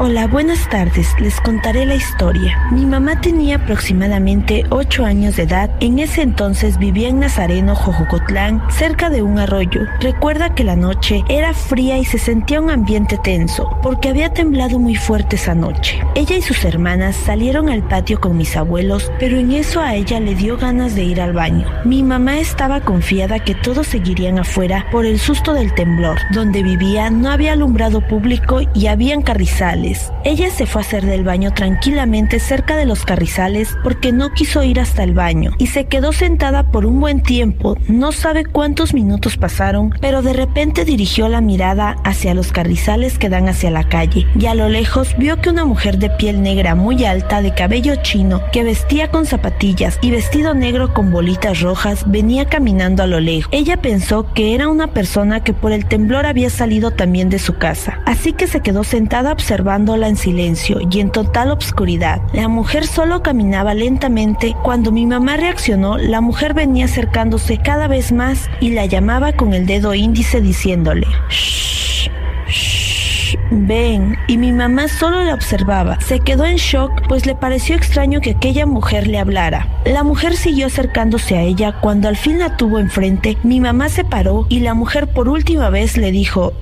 Hola, 0.00 0.28
buenas 0.28 0.68
tardes. 0.68 1.12
Les 1.18 1.40
contaré 1.40 1.84
la 1.84 1.96
historia. 1.96 2.56
Mi 2.70 2.86
mamá 2.86 3.20
tenía 3.20 3.56
aproximadamente 3.56 4.62
8 4.70 5.04
años 5.04 5.34
de 5.34 5.42
edad. 5.42 5.70
En 5.80 5.98
ese 5.98 6.22
entonces 6.22 6.78
vivía 6.78 7.08
en 7.08 7.18
Nazareno, 7.18 7.74
Jojocotlán, 7.74 8.62
cerca 8.70 9.10
de 9.10 9.22
un 9.22 9.40
arroyo. 9.40 9.80
Recuerda 9.98 10.54
que 10.54 10.62
la 10.62 10.76
noche 10.76 11.24
era 11.28 11.52
fría 11.52 11.98
y 11.98 12.04
se 12.04 12.18
sentía 12.18 12.60
un 12.60 12.70
ambiente 12.70 13.18
tenso, 13.24 13.76
porque 13.82 14.08
había 14.08 14.32
temblado 14.32 14.78
muy 14.78 14.94
fuerte 14.94 15.34
esa 15.34 15.56
noche. 15.56 16.00
Ella 16.14 16.36
y 16.36 16.42
sus 16.42 16.64
hermanas 16.64 17.16
salieron 17.16 17.68
al 17.68 17.82
patio 17.82 18.20
con 18.20 18.36
mis 18.36 18.56
abuelos, 18.56 19.10
pero 19.18 19.36
en 19.36 19.50
eso 19.50 19.80
a 19.80 19.96
ella 19.96 20.20
le 20.20 20.36
dio 20.36 20.56
ganas 20.56 20.94
de 20.94 21.02
ir 21.02 21.20
al 21.20 21.32
baño. 21.32 21.66
Mi 21.84 22.04
mamá 22.04 22.38
estaba 22.38 22.82
confiada 22.82 23.40
que 23.40 23.56
todos 23.56 23.88
seguirían 23.88 24.38
afuera 24.38 24.86
por 24.92 25.06
el 25.06 25.18
susto 25.18 25.54
del 25.54 25.74
temblor. 25.74 26.18
Donde 26.30 26.62
vivía 26.62 27.10
no 27.10 27.32
había 27.32 27.54
alumbrado 27.54 28.00
público 28.00 28.60
y 28.74 28.86
habían 28.86 29.22
carrizales. 29.22 29.87
Ella 30.24 30.50
se 30.50 30.66
fue 30.66 30.82
a 30.82 30.84
hacer 30.84 31.06
del 31.06 31.24
baño 31.24 31.52
tranquilamente 31.52 32.40
cerca 32.40 32.76
de 32.76 32.86
los 32.86 33.04
carrizales 33.04 33.76
porque 33.82 34.12
no 34.12 34.32
quiso 34.32 34.62
ir 34.62 34.80
hasta 34.80 35.02
el 35.02 35.14
baño 35.14 35.52
y 35.58 35.68
se 35.68 35.86
quedó 35.86 36.12
sentada 36.12 36.70
por 36.70 36.86
un 36.86 37.00
buen 37.00 37.22
tiempo, 37.22 37.76
no 37.88 38.12
sabe 38.12 38.44
cuántos 38.44 38.94
minutos 38.94 39.36
pasaron, 39.36 39.94
pero 40.00 40.22
de 40.22 40.32
repente 40.32 40.84
dirigió 40.84 41.28
la 41.28 41.40
mirada 41.40 41.96
hacia 42.04 42.34
los 42.34 42.52
carrizales 42.52 43.18
que 43.18 43.28
dan 43.28 43.48
hacia 43.48 43.70
la 43.70 43.88
calle 43.88 44.26
y 44.38 44.46
a 44.46 44.54
lo 44.54 44.68
lejos 44.68 45.16
vio 45.18 45.40
que 45.40 45.50
una 45.50 45.64
mujer 45.64 45.98
de 45.98 46.10
piel 46.10 46.42
negra 46.42 46.74
muy 46.74 47.04
alta, 47.04 47.42
de 47.42 47.54
cabello 47.54 47.96
chino, 48.02 48.42
que 48.52 48.64
vestía 48.64 49.10
con 49.10 49.26
zapatillas 49.26 49.98
y 50.02 50.10
vestido 50.10 50.54
negro 50.54 50.92
con 50.92 51.10
bolitas 51.10 51.60
rojas, 51.60 52.04
venía 52.06 52.46
caminando 52.46 53.02
a 53.02 53.06
lo 53.06 53.20
lejos. 53.20 53.50
Ella 53.52 53.76
pensó 53.78 54.32
que 54.32 54.54
era 54.54 54.68
una 54.68 54.88
persona 54.88 55.42
que 55.42 55.54
por 55.54 55.72
el 55.72 55.86
temblor 55.86 56.26
había 56.26 56.50
salido 56.50 56.90
también 56.90 57.30
de 57.30 57.38
su 57.38 57.56
casa, 57.56 58.00
así 58.06 58.32
que 58.32 58.46
se 58.46 58.60
quedó 58.60 58.84
sentada 58.84 59.32
observando 59.32 59.77
en 59.78 60.16
silencio 60.16 60.80
y 60.90 61.00
en 61.00 61.10
total 61.10 61.52
obscuridad. 61.52 62.20
La 62.32 62.48
mujer 62.48 62.86
solo 62.86 63.22
caminaba 63.22 63.74
lentamente. 63.74 64.56
Cuando 64.62 64.90
mi 64.90 65.06
mamá 65.06 65.36
reaccionó, 65.36 65.96
la 65.96 66.20
mujer 66.20 66.52
venía 66.52 66.86
acercándose 66.86 67.58
cada 67.58 67.86
vez 67.86 68.10
más 68.10 68.50
y 68.60 68.70
la 68.70 68.86
llamaba 68.86 69.32
con 69.32 69.54
el 69.54 69.66
dedo 69.66 69.94
índice 69.94 70.40
diciéndole, 70.40 71.06
shh, 71.30 72.10
shh, 72.48 73.36
ven. 73.52 74.16
Y 74.26 74.36
mi 74.36 74.50
mamá 74.52 74.88
solo 74.88 75.22
la 75.22 75.34
observaba. 75.34 76.00
Se 76.00 76.18
quedó 76.18 76.44
en 76.44 76.56
shock, 76.56 76.90
pues 77.06 77.24
le 77.24 77.36
pareció 77.36 77.76
extraño 77.76 78.20
que 78.20 78.30
aquella 78.30 78.66
mujer 78.66 79.06
le 79.06 79.20
hablara. 79.20 79.68
La 79.84 80.02
mujer 80.02 80.36
siguió 80.36 80.66
acercándose 80.66 81.36
a 81.36 81.42
ella. 81.42 81.76
Cuando 81.80 82.08
al 82.08 82.16
fin 82.16 82.40
la 82.40 82.56
tuvo 82.56 82.80
enfrente, 82.80 83.38
mi 83.44 83.60
mamá 83.60 83.88
se 83.88 84.04
paró 84.04 84.44
y 84.48 84.60
la 84.60 84.74
mujer 84.74 85.06
por 85.06 85.28
última 85.28 85.70
vez 85.70 85.96
le 85.96 86.10
dijo, 86.10 86.52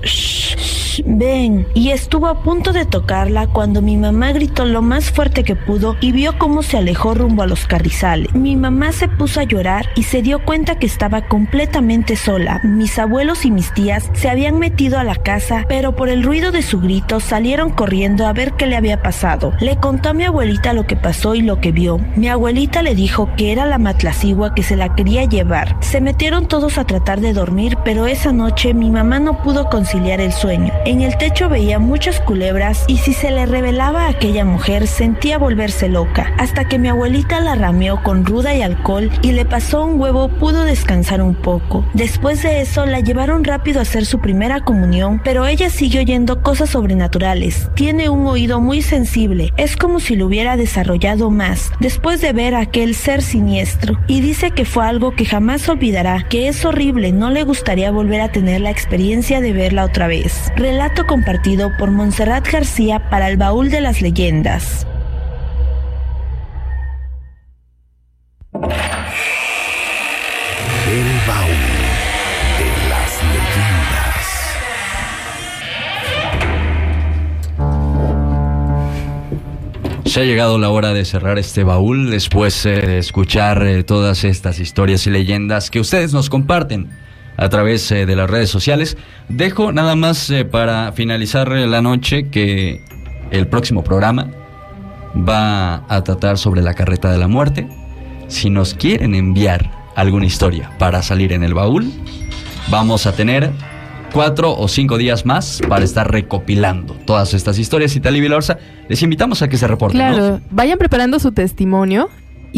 ven. 1.05 1.67
Y 1.73 1.89
estuvo 1.89 2.27
a 2.27 2.41
punto 2.43 2.73
de 2.73 2.85
tocarla 2.85 3.47
cuando 3.47 3.81
mi 3.81 3.97
mamá 3.97 4.31
gritó 4.31 4.65
lo 4.65 4.81
más 4.81 5.11
fuerte 5.11 5.43
que 5.43 5.55
pudo 5.55 5.95
y 6.01 6.11
vio 6.11 6.37
cómo 6.37 6.63
se 6.63 6.77
alejó 6.77 7.13
rumbo 7.13 7.43
a 7.43 7.47
los 7.47 7.65
carrizales. 7.65 8.33
Mi 8.33 8.55
mamá 8.55 8.91
se 8.91 9.07
puso 9.07 9.39
a 9.39 9.43
llorar 9.43 9.87
y 9.95 10.03
se 10.03 10.21
dio 10.21 10.43
cuenta 10.43 10.79
que 10.79 10.85
estaba 10.85 11.27
completamente 11.27 12.15
sola. 12.15 12.59
Mis 12.63 12.97
abuelos 12.99 13.45
y 13.45 13.51
mis 13.51 13.73
tías 13.73 14.09
se 14.13 14.29
habían 14.29 14.59
metido 14.59 14.99
a 14.99 15.03
la 15.03 15.15
casa, 15.15 15.65
pero 15.67 15.95
por 15.95 16.09
el 16.09 16.23
ruido 16.23 16.51
de 16.51 16.61
su 16.61 16.79
grito 16.79 17.19
salieron 17.19 17.69
corriendo 17.69 18.27
a 18.27 18.33
ver 18.33 18.53
qué 18.53 18.65
le 18.65 18.75
había 18.75 19.01
pasado. 19.01 19.53
Le 19.59 19.77
contó 19.77 20.09
a 20.09 20.13
mi 20.13 20.23
abuelita 20.23 20.73
lo 20.73 20.87
que 20.87 20.95
pasó 20.95 21.35
y 21.35 21.41
lo 21.41 21.59
que 21.59 21.71
vio. 21.71 21.99
Mi 22.15 22.27
abuelita 22.27 22.81
le 22.81 22.95
dijo 22.95 23.29
que 23.37 23.51
era 23.51 23.65
la 23.65 23.77
matlacigua 23.77 24.53
que 24.53 24.63
se 24.63 24.75
la 24.75 24.95
quería 24.95 25.25
llevar. 25.25 25.75
Se 25.81 26.01
metieron 26.01 26.47
todos 26.47 26.77
a 26.77 26.85
tratar 26.85 27.21
de 27.21 27.33
dormir, 27.33 27.77
pero 27.83 28.05
esa 28.07 28.31
noche 28.31 28.73
mi 28.73 28.89
mamá 28.89 29.19
no 29.19 29.41
pudo 29.43 29.69
conciliar 29.69 30.21
el 30.21 30.31
sueño. 30.31 30.73
En 30.87 31.01
el 31.01 31.17
techo 31.17 31.49
veía 31.49 31.79
muchas 31.79 32.21
culebras 32.21 32.85
y 32.87 32.95
si 32.95 33.11
se 33.11 33.29
le 33.29 33.45
revelaba 33.45 34.05
a 34.05 34.11
aquella 34.11 34.45
mujer 34.45 34.87
sentía 34.87 35.37
volverse 35.37 35.89
loca. 35.89 36.33
Hasta 36.37 36.69
que 36.69 36.79
mi 36.79 36.87
abuelita 36.87 37.41
la 37.41 37.55
rameó 37.55 38.01
con 38.03 38.25
ruda 38.25 38.55
y 38.55 38.61
alcohol 38.61 39.11
y 39.21 39.33
le 39.33 39.43
pasó 39.43 39.83
un 39.83 39.99
huevo 39.99 40.29
pudo 40.29 40.63
descansar 40.63 41.21
un 41.21 41.35
poco. 41.35 41.85
Después 41.93 42.41
de 42.41 42.61
eso 42.61 42.85
la 42.85 43.01
llevaron 43.01 43.43
rápido 43.43 43.79
a 43.79 43.81
hacer 43.81 44.05
su 44.05 44.19
primera 44.19 44.61
comunión, 44.61 45.19
pero 45.25 45.45
ella 45.45 45.69
siguió 45.69 45.99
oyendo 45.99 46.41
cosas 46.41 46.69
sobrenaturales. 46.69 47.69
Tiene 47.75 48.07
un 48.07 48.25
oído 48.25 48.61
muy 48.61 48.81
sensible, 48.81 49.51
es 49.57 49.75
como 49.75 49.99
si 49.99 50.15
lo 50.15 50.27
hubiera 50.27 50.55
desarrollado 50.55 51.29
más 51.31 51.69
después 51.81 52.21
de 52.21 52.31
ver 52.31 52.55
a 52.55 52.61
aquel 52.61 52.95
ser 52.95 53.21
siniestro 53.21 53.99
y 54.07 54.21
dice 54.21 54.51
que 54.51 54.63
fue 54.63 54.85
algo 54.85 55.11
que 55.11 55.25
jamás 55.25 55.67
olvidará, 55.67 56.25
que 56.29 56.47
es 56.47 56.63
horrible, 56.63 57.11
no 57.11 57.29
le 57.29 57.43
gustaría 57.43 57.91
volver 57.91 58.21
a 58.21 58.31
tener 58.31 58.61
la 58.61 58.71
experiencia 58.71 59.41
de 59.41 59.51
verla 59.51 59.83
otra 59.83 60.07
vez. 60.07 60.49
Relato 60.77 61.07
compartido 61.07 61.75
por 61.75 61.89
Montserrat 61.89 62.47
García 62.51 63.09
para 63.09 63.31
el 63.31 63.37
baúl 63.37 63.71
de 63.71 63.81
las 63.81 63.99
leyendas. 63.99 64.85
El 68.53 68.69
baúl 71.27 71.55
de 72.59 72.67
las 72.91 73.23
leyendas. 73.23 74.27
Se 80.05 80.21
ha 80.21 80.23
llegado 80.25 80.59
la 80.59 80.69
hora 80.69 80.93
de 80.93 81.05
cerrar 81.05 81.39
este 81.39 81.63
baúl 81.63 82.11
después 82.11 82.67
eh, 82.67 82.81
de 82.81 82.99
escuchar 82.99 83.65
eh, 83.65 83.83
todas 83.83 84.23
estas 84.23 84.59
historias 84.59 85.07
y 85.07 85.09
leyendas 85.09 85.71
que 85.71 85.79
ustedes 85.79 86.13
nos 86.13 86.29
comparten 86.29 87.06
a 87.37 87.49
través 87.49 87.89
eh, 87.91 88.05
de 88.05 88.15
las 88.15 88.29
redes 88.29 88.49
sociales. 88.49 88.97
Dejo 89.29 89.71
nada 89.71 89.95
más 89.95 90.29
eh, 90.29 90.43
para 90.43 90.91
finalizar 90.91 91.49
la 91.49 91.81
noche 91.81 92.29
que 92.29 92.81
el 93.31 93.47
próximo 93.47 93.83
programa 93.83 94.31
va 95.15 95.83
a 95.87 96.03
tratar 96.03 96.37
sobre 96.37 96.61
la 96.61 96.73
carreta 96.73 97.11
de 97.11 97.17
la 97.17 97.27
muerte. 97.27 97.67
Si 98.27 98.49
nos 98.49 98.73
quieren 98.73 99.15
enviar 99.15 99.71
alguna 99.95 100.25
historia 100.25 100.71
para 100.77 101.01
salir 101.01 101.31
en 101.31 101.43
el 101.43 101.53
baúl, 101.53 101.91
vamos 102.69 103.05
a 103.05 103.13
tener 103.13 103.51
cuatro 104.11 104.55
o 104.55 104.67
cinco 104.67 104.97
días 104.97 105.25
más 105.25 105.61
para 105.67 105.85
estar 105.85 106.11
recopilando 106.11 106.95
todas 107.05 107.33
estas 107.33 107.57
historias. 107.59 107.95
Y 107.95 107.99
Talí 107.99 108.19
Vilorza, 108.19 108.57
les 108.89 109.01
invitamos 109.01 109.41
a 109.41 109.47
que 109.47 109.57
se 109.57 109.67
reporten. 109.67 109.99
Claro, 109.99 110.41
vayan 110.49 110.77
preparando 110.77 111.19
su 111.19 111.31
testimonio 111.31 112.09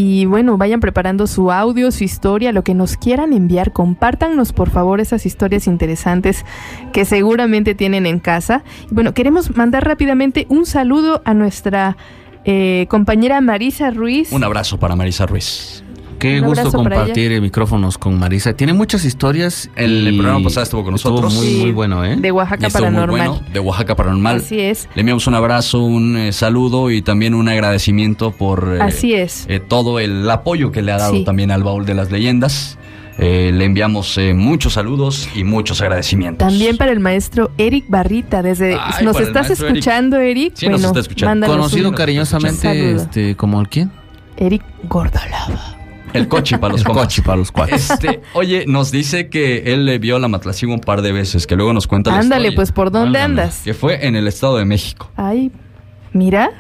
Y 0.02 0.24
bueno, 0.24 0.58
vayan 0.58 0.80
preparando 0.80 1.28
su 1.28 1.52
audio, 1.52 1.92
su 1.92 2.06
historia, 2.06 2.54
lo 2.54 2.64
que 2.64 2.74
nos 2.74 2.96
quieran 2.96 3.34
enviar. 3.34 3.74
Compártanos 3.74 4.54
por 4.54 4.70
favor 4.70 5.02
esas 5.02 5.26
historias 5.26 5.68
interesantes 5.68 6.46
que 6.94 7.04
seguramente 7.04 7.76
tienen 7.76 8.06
en 8.06 8.22
casa. 8.22 8.64
Y 8.90 8.94
bueno, 8.94 9.14
queremos 9.14 9.58
mandar 9.58 9.84
rápidamente 9.84 10.46
un 10.48 10.66
saludo 10.66 11.22
a 11.26 11.34
nuestra 11.34 11.98
eh, 12.46 12.86
compañera 12.88 13.42
Marisa 13.42 13.92
Ruiz. 13.92 14.32
Un 14.32 14.46
abrazo 14.46 14.80
para 14.80 14.96
Marisa 14.96 15.26
Ruiz. 15.26 15.84
Qué 16.20 16.42
Un 16.42 16.48
gusto 16.48 16.72
compartir 16.72 17.42
micrófonos 17.42 17.98
con 17.98 18.20
Marisa. 18.20 18.54
Tiene 18.54 18.74
muchas 18.74 19.06
historias. 19.06 19.70
El, 19.76 20.16
programa 20.18 20.44
pasado 20.44 20.64
estuvo 20.64 20.84
con 20.84 20.96
estuvo 20.96 21.22
nosotros. 21.22 21.34
muy, 21.36 21.48
Sí. 21.48 21.58
muy 21.62 21.72
bueno, 21.72 22.04
¿eh? 22.06 22.16
De 22.18 22.32
Oaxaca 22.32 22.64
Y 22.64 22.68
estuvo 22.68 22.84
muy 22.86 22.94
Paranormal. 22.96 23.28
bueno, 23.30 23.44
de 23.54 23.60
Oaxaca 23.60 23.96
Paranormal. 23.96 24.38
Así 24.38 24.60
es. 24.60 24.90
Le 24.96 25.00
enviamos 25.02 25.26
un 25.28 25.36
abrazo, 25.36 25.80
un 25.82 26.18
eh, 26.18 26.32
saludo 26.34 26.92
y 26.92 27.02
también 27.02 27.34
un 27.34 27.48
agradecimiento 27.50 28.32
por 28.32 28.76
eh, 28.78 28.82
Así 28.82 29.14
es. 29.14 29.46
eh, 29.48 29.60
todo 29.60 30.00
el 30.00 30.30
apoyo 30.30 30.72
que 30.72 30.82
le 30.82 30.92
ha 30.92 30.98
dado 30.98 31.14
Sí. 31.14 31.24
también 31.24 31.52
al 31.52 31.64
baúl 31.64 31.86
de 31.86 31.94
las 31.96 32.12
leyendas. 32.12 32.78
Eh, 33.22 33.52
le 33.54 33.66
enviamos 33.66 34.18
eh, 34.18 34.34
muchos 34.34 34.74
saludos 34.74 35.28
y 35.36 35.44
muchos 35.44 35.82
agradecimientos. 35.82 36.48
También 36.48 36.78
para 36.78 36.92
el 36.94 37.02
maestro 37.02 37.52
Eric 37.58 37.84
Barrita, 37.90 38.42
desde 38.42 38.76
Ay, 38.80 39.04
nos 39.04 39.20
estás 39.20 39.50
Eric. 39.50 39.62
escuchando, 39.62 40.18
Eric. 40.18 40.54
Sí, 40.56 40.68
nos 40.68 40.76
bueno, 40.82 40.88
está 40.88 41.00
escuchando. 41.02 41.48
Conocido 41.48 41.90
un 41.90 41.96
cariñosamente 41.96 42.92
este, 42.94 43.36
como 43.36 43.60
el 43.60 43.68
quién? 43.68 43.92
Eric 44.38 44.64
Gordolava. 44.88 45.76
El 46.14 46.28
coche 46.28 46.58
para 46.58 46.72
los 46.74 46.82
El 46.82 46.88
compas. 46.88 47.06
coche 47.06 47.22
para 47.22 47.38
los 47.38 47.52
cuates. 47.52 47.90
Este, 47.92 48.22
oye, 48.34 48.66
nos 48.68 48.92
dice 48.92 49.30
que 49.30 49.74
él 49.74 49.86
le 49.86 50.00
vio 50.00 50.18
la 50.20 50.28
Matlacigua 50.28 50.74
un 50.76 50.82
par 50.82 51.02
de 51.02 51.12
veces, 51.12 51.46
que 51.48 51.56
luego 51.56 51.74
nos 51.74 51.88
cuenta 51.88 52.12
la 52.12 52.20
Ándale, 52.20 52.44
historia. 52.50 52.56
pues 52.56 52.72
¿por 52.72 52.92
dónde 52.92 53.20
andas? 53.20 53.62
Que 53.64 53.74
fue 53.74 54.06
en 54.08 54.16
el 54.16 54.28
Estado 54.28 54.58
de 54.58 54.66
México. 54.66 55.10
Ay, 55.16 55.52
mira, 56.14 56.52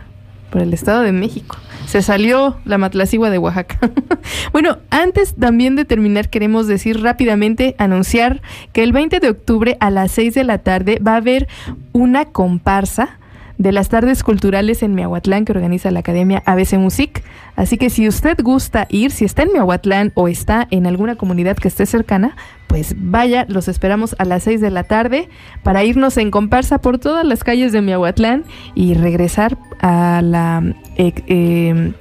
por 0.49 0.61
el 0.61 0.73
Estado 0.73 1.01
de 1.01 1.11
México. 1.11 1.57
Se 1.87 2.03
salió 2.03 2.57
la 2.65 2.77
matlacigua 2.77 3.29
de 3.31 3.39
Oaxaca. 3.39 3.79
bueno, 4.53 4.77
antes 4.91 5.35
también 5.35 5.75
de 5.75 5.85
terminar, 5.85 6.29
queremos 6.29 6.67
decir 6.67 7.01
rápidamente, 7.01 7.75
anunciar 7.79 8.41
que 8.73 8.83
el 8.83 8.91
20 8.91 9.19
de 9.19 9.29
octubre 9.29 9.77
a 9.79 9.89
las 9.89 10.11
6 10.11 10.35
de 10.35 10.43
la 10.43 10.59
tarde 10.59 10.99
va 11.05 11.13
a 11.13 11.17
haber 11.17 11.47
una 11.91 12.25
comparsa 12.25 13.18
de 13.59 13.73
las 13.73 13.89
tardes 13.89 14.23
culturales 14.23 14.81
en 14.83 14.95
Miahuatlán 14.95 15.43
que 15.43 15.51
organiza 15.51 15.91
la 15.91 15.99
Academia 15.99 16.41
ABC 16.45 16.73
Music. 16.75 17.23
Así 17.57 17.77
que 17.77 17.89
si 17.89 18.07
usted 18.07 18.37
gusta 18.41 18.87
ir, 18.89 19.11
si 19.11 19.25
está 19.25 19.43
en 19.43 19.51
Miahuatlán 19.51 20.13
o 20.15 20.29
está 20.29 20.65
en 20.71 20.87
alguna 20.87 21.17
comunidad 21.17 21.57
que 21.57 21.67
esté 21.67 21.85
cercana, 21.85 22.37
pues 22.67 22.95
vaya, 22.97 23.45
los 23.49 23.67
esperamos 23.67 24.15
a 24.17 24.23
las 24.23 24.43
6 24.43 24.61
de 24.61 24.71
la 24.71 24.85
tarde 24.85 25.27
para 25.61 25.83
irnos 25.83 26.15
en 26.15 26.31
comparsa 26.31 26.79
por 26.79 26.99
todas 26.99 27.25
las 27.25 27.43
calles 27.43 27.73
de 27.73 27.81
Miahuatlán 27.81 28.45
y 28.75 28.93
regresar 28.93 29.57
a 29.81 30.21
la 30.23 30.63
eh, 30.95 31.13
eh, 31.27 31.91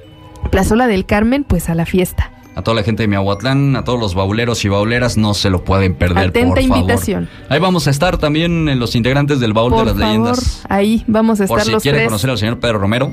Plazola 0.52 0.86
del 0.86 1.06
Carmen, 1.06 1.42
pues 1.42 1.68
a 1.68 1.74
la 1.74 1.86
fiesta. 1.86 2.30
A 2.58 2.62
toda 2.62 2.74
la 2.74 2.82
gente 2.82 3.04
de 3.04 3.06
Miahuatlán, 3.06 3.76
a 3.76 3.84
todos 3.84 4.00
los 4.00 4.14
bauleros 4.16 4.64
y 4.64 4.68
bauleras, 4.68 5.16
no 5.16 5.32
se 5.32 5.48
lo 5.48 5.62
pueden 5.62 5.94
perder, 5.94 6.30
Atenta 6.30 6.54
por 6.56 6.60
favor. 6.60 6.76
invitación. 6.78 7.28
Ahí 7.48 7.60
vamos 7.60 7.86
a 7.86 7.90
estar 7.90 8.18
también 8.18 8.68
en 8.68 8.80
los 8.80 8.96
integrantes 8.96 9.38
del 9.38 9.52
baúl 9.52 9.70
Por 9.70 9.80
de 9.80 9.92
las 9.92 9.94
favor, 9.94 10.08
leyendas. 10.08 10.62
ahí 10.68 11.04
vamos 11.06 11.40
a 11.40 11.46
Por 11.46 11.58
esar 11.58 11.66
si 11.66 11.72
los 11.72 11.82
quiere 11.84 11.98
tres. 11.98 12.08
conocer 12.08 12.30
al 12.30 12.38
señor 12.38 12.58
Pedro 12.58 12.78
Romero. 12.80 13.12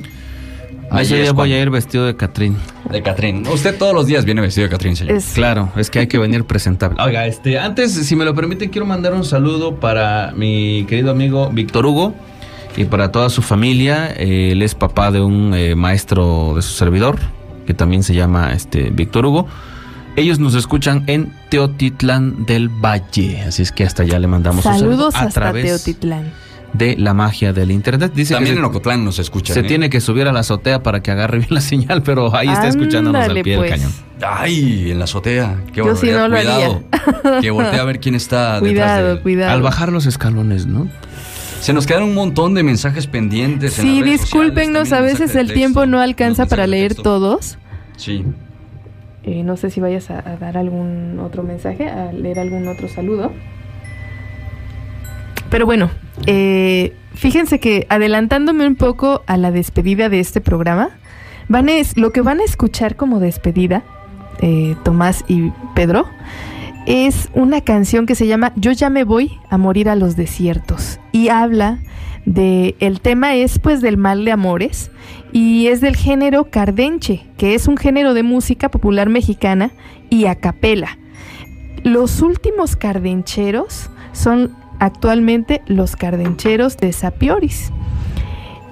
ahí 0.90 1.04
Ese 1.06 1.18
es 1.18 1.22
día 1.26 1.32
voy 1.34 1.54
a 1.54 1.62
ir 1.62 1.70
vestido 1.70 2.08
de 2.08 2.16
Catrín. 2.16 2.58
De 2.90 3.04
Catrín. 3.04 3.46
Usted 3.48 3.78
todos 3.78 3.94
los 3.94 4.08
días 4.08 4.26
viene 4.26 4.42
vestido 4.42 4.66
de 4.66 4.72
Catrín, 4.72 4.96
señor. 4.96 5.16
Es- 5.16 5.34
Claro, 5.36 5.70
es 5.76 5.92
que 5.92 6.00
hay 6.00 6.08
que 6.08 6.18
venir 6.18 6.46
presentable. 6.46 6.98
Oiga, 7.04 7.28
este, 7.28 7.60
antes, 7.60 7.94
si 7.94 8.16
me 8.16 8.26
lo 8.26 8.34
permite, 8.34 8.72
quiero 8.72 8.88
mandar 8.88 9.14
un 9.14 9.24
saludo 9.26 9.76
para 9.80 10.34
mi 10.36 10.86
querido 10.90 11.12
amigo 11.12 11.52
Víctor 11.54 11.86
Hugo 11.86 12.16
y 12.78 12.86
para 12.86 13.12
toda 13.12 13.30
su 13.30 13.44
familia. 13.44 14.08
Él 14.08 14.64
es 14.64 14.74
papá 14.74 15.12
de 15.12 15.22
un 15.22 15.54
eh, 15.54 15.76
maestro 15.76 16.54
de 16.56 16.64
su 16.64 16.72
servidor, 16.74 17.20
que 17.66 17.74
también 17.74 18.04
se 18.04 18.14
llama 18.14 18.54
este 18.54 18.90
Víctor 18.92 19.26
Hugo. 19.26 19.48
Ellos 20.16 20.40
nos 20.40 20.56
escuchan 20.56 21.04
en 21.08 21.34
Teotitlán 21.50 22.46
del 22.46 22.70
Valle, 22.70 23.42
así 23.42 23.62
es 23.64 23.72
que 23.72 23.84
hasta 23.84 24.04
allá 24.04 24.18
le 24.20 24.28
mandamos 24.28 24.66
un 24.66 24.72
Saludos 24.74 25.14
saludo 25.14 25.18
a 25.18 25.28
hasta 25.28 25.40
través 25.42 25.66
Teotitlán. 25.66 26.32
de 26.72 26.96
la 26.98 27.14
magia 27.14 27.52
del 27.52 27.70
internet. 27.72 28.14
Dice 28.16 28.34
También 28.34 28.56
que 28.56 28.60
en 28.60 28.66
Ocotlán 28.66 29.04
nos 29.04 29.20
escuchan. 29.20 29.54
se 29.54 29.60
¿eh? 29.60 29.64
tiene 29.64 29.90
que 29.90 30.00
subir 30.00 30.26
a 30.28 30.32
la 30.32 30.40
azotea 30.40 30.82
para 30.84 31.02
que 31.04 31.12
agarre 31.12 31.40
bien 31.40 31.50
la 31.52 31.60
señal, 31.62 32.02
pero 32.02 32.34
ahí 32.36 32.48
está 32.48 32.68
escuchándonos 32.70 33.28
al 33.28 33.42
pie 33.42 33.58
pues. 33.58 33.72
del 33.72 33.80
cañón. 33.80 33.92
Ay, 34.22 34.92
en 34.92 35.00
la 35.00 35.04
azotea. 35.04 35.58
Qué 35.74 35.78
Yo 35.84 35.96
sí 35.98 36.10
barbaridad. 36.12 36.58
no 36.60 36.74
lo 36.74 36.82
Cuidado. 37.22 37.42
que 37.42 37.52
voltee 37.52 37.80
a 37.80 37.84
ver 37.84 38.00
quién 38.00 38.16
está 38.16 38.62
detrás 38.62 38.64
de 38.64 38.72
Cuidado, 38.72 39.12
él. 39.12 39.20
cuidado. 39.22 39.52
Al 39.52 39.62
bajar 39.62 39.92
los 39.92 40.06
escalones, 40.06 40.66
¿no? 40.66 40.88
Se 41.66 41.74
nos 41.74 41.88
quedaron 41.88 42.10
un 42.10 42.16
montón 42.16 42.54
de 42.54 42.62
mensajes 42.62 43.08
pendientes. 43.08 43.80
en 43.80 43.86
Sí, 43.86 44.02
redes 44.04 44.22
discúlpenos, 44.22 44.90
sociales, 44.90 44.94
a 44.94 45.02
veces 45.24 45.36
el 45.36 45.52
tiempo 45.52 45.88
no 45.88 46.00
alcanza 46.00 46.46
para 46.46 46.68
leer 46.68 46.90
texto. 46.90 47.02
todos. 47.04 47.58
Sí. 47.98 48.24
Eh, 49.24 49.42
no 49.42 49.58
sé 49.58 49.72
si 49.72 49.80
vayas 49.82 50.12
a, 50.12 50.20
a 50.20 50.38
dar 50.38 50.58
algún 50.58 51.20
otro 51.20 51.42
mensaje, 51.42 51.88
a 51.90 52.12
leer 52.12 52.38
algún 52.38 52.68
otro 52.68 52.88
saludo. 52.88 53.32
Pero 55.50 55.66
bueno, 55.66 55.90
eh, 56.28 56.94
fíjense 57.16 57.60
que 57.60 57.88
adelantándome 57.90 58.68
un 58.68 58.76
poco 58.76 59.24
a 59.26 59.38
la 59.38 59.52
despedida 59.52 60.10
de 60.10 60.20
este 60.20 60.42
programa, 60.42 60.90
van 61.48 61.70
a 61.70 61.74
es- 61.78 61.98
lo 61.98 62.12
que 62.12 62.22
van 62.22 62.42
a 62.42 62.44
escuchar 62.44 62.96
como 62.96 63.20
despedida, 63.20 63.84
eh, 64.42 64.76
Tomás 64.84 65.24
y 65.28 65.52
Pedro, 65.74 66.06
es 66.86 67.30
una 67.34 67.62
canción 67.62 68.06
que 68.06 68.16
se 68.16 68.28
llama 68.28 68.54
Yo 68.56 68.72
ya 68.72 68.90
me 68.90 69.04
voy 69.04 69.40
a 69.50 69.58
morir 69.58 69.90
a 69.90 69.96
los 69.96 70.16
desiertos 70.16 71.00
y 71.12 71.30
habla 71.30 71.80
de 72.26 72.76
el 72.80 73.02
tema 73.02 73.36
es 73.36 73.60
pues 73.60 73.82
del 73.82 73.98
mal 73.98 74.26
de 74.26 74.32
amores 74.32 74.92
y 75.32 75.68
es 75.68 75.82
del 75.82 75.96
género 75.96 76.46
cardenche, 76.50 77.26
que 77.38 77.56
es 77.56 77.68
un 77.68 77.78
género 77.78 78.14
de 78.14 78.24
música 78.24 78.70
popular 78.70 79.10
mexicana 79.10 79.72
y 80.10 80.26
a 80.26 80.36
capela. 80.36 80.98
Los 81.84 82.22
últimos 82.22 82.76
cardencheros 82.76 83.90
son 84.12 84.56
actualmente 84.80 85.62
los 85.68 85.96
cardencheros 85.96 86.78
de 86.78 86.94
Sapioris. 86.94 87.72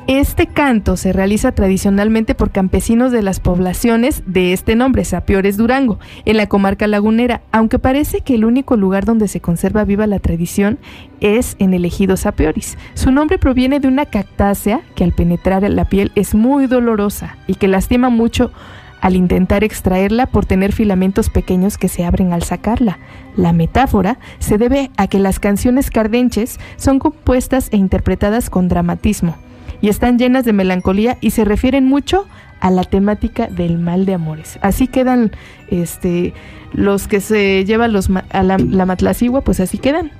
Este 0.07 0.47
canto 0.47 0.97
se 0.97 1.13
realiza 1.13 1.53
tradicionalmente 1.53 2.35
por 2.35 2.51
campesinos 2.51 3.13
de 3.13 3.21
las 3.21 3.39
poblaciones 3.39 4.21
de 4.25 4.51
este 4.51 4.75
nombre, 4.75 5.05
Sapiores 5.05 5.55
Durango, 5.55 5.97
en 6.25 6.35
la 6.35 6.47
comarca 6.47 6.87
lagunera, 6.87 7.41
aunque 7.53 7.79
parece 7.79 8.19
que 8.19 8.35
el 8.35 8.43
único 8.43 8.75
lugar 8.75 9.05
donde 9.05 9.29
se 9.29 9.39
conserva 9.39 9.85
viva 9.85 10.05
la 10.05 10.19
tradición 10.19 10.77
es 11.21 11.55
en 11.57 11.73
el 11.73 11.85
ejido 11.85 12.17
Sapioris. 12.17 12.77
Su 12.95 13.13
nombre 13.13 13.37
proviene 13.37 13.79
de 13.79 13.87
una 13.87 14.05
cactácea 14.05 14.81
que 14.95 15.05
al 15.05 15.13
penetrar 15.13 15.63
en 15.63 15.77
la 15.77 15.85
piel 15.85 16.11
es 16.15 16.35
muy 16.35 16.67
dolorosa 16.67 17.37
y 17.47 17.55
que 17.55 17.69
lastima 17.69 18.09
mucho 18.09 18.51
al 18.99 19.15
intentar 19.15 19.63
extraerla 19.63 20.25
por 20.25 20.45
tener 20.45 20.73
filamentos 20.73 21.29
pequeños 21.29 21.77
que 21.77 21.87
se 21.87 22.03
abren 22.03 22.33
al 22.33 22.43
sacarla. 22.43 22.99
La 23.37 23.53
metáfora 23.53 24.19
se 24.39 24.57
debe 24.57 24.91
a 24.97 25.07
que 25.07 25.19
las 25.19 25.39
canciones 25.39 25.89
cardenches 25.89 26.59
son 26.75 26.99
compuestas 26.99 27.69
e 27.71 27.77
interpretadas 27.77 28.49
con 28.49 28.67
dramatismo 28.67 29.37
y 29.83 29.89
están 29.89 30.17
llenas 30.17 30.45
de 30.45 30.53
melancolía 30.53 31.17
y 31.19 31.31
se 31.31 31.43
refieren 31.43 31.83
mucho 31.85 32.25
a 32.61 32.71
la 32.71 32.85
temática 32.85 33.47
del 33.47 33.77
mal 33.77 34.05
de 34.05 34.13
amores. 34.13 34.57
Así 34.61 34.87
quedan 34.87 35.31
este 35.67 36.33
los 36.71 37.07
que 37.09 37.19
se 37.19 37.65
llevan 37.65 37.91
los 37.91 38.09
a 38.31 38.43
la, 38.43 38.57
la 38.57 38.85
matlacigua, 38.85 39.41
pues 39.41 39.59
así 39.59 39.77
quedan. 39.77 40.11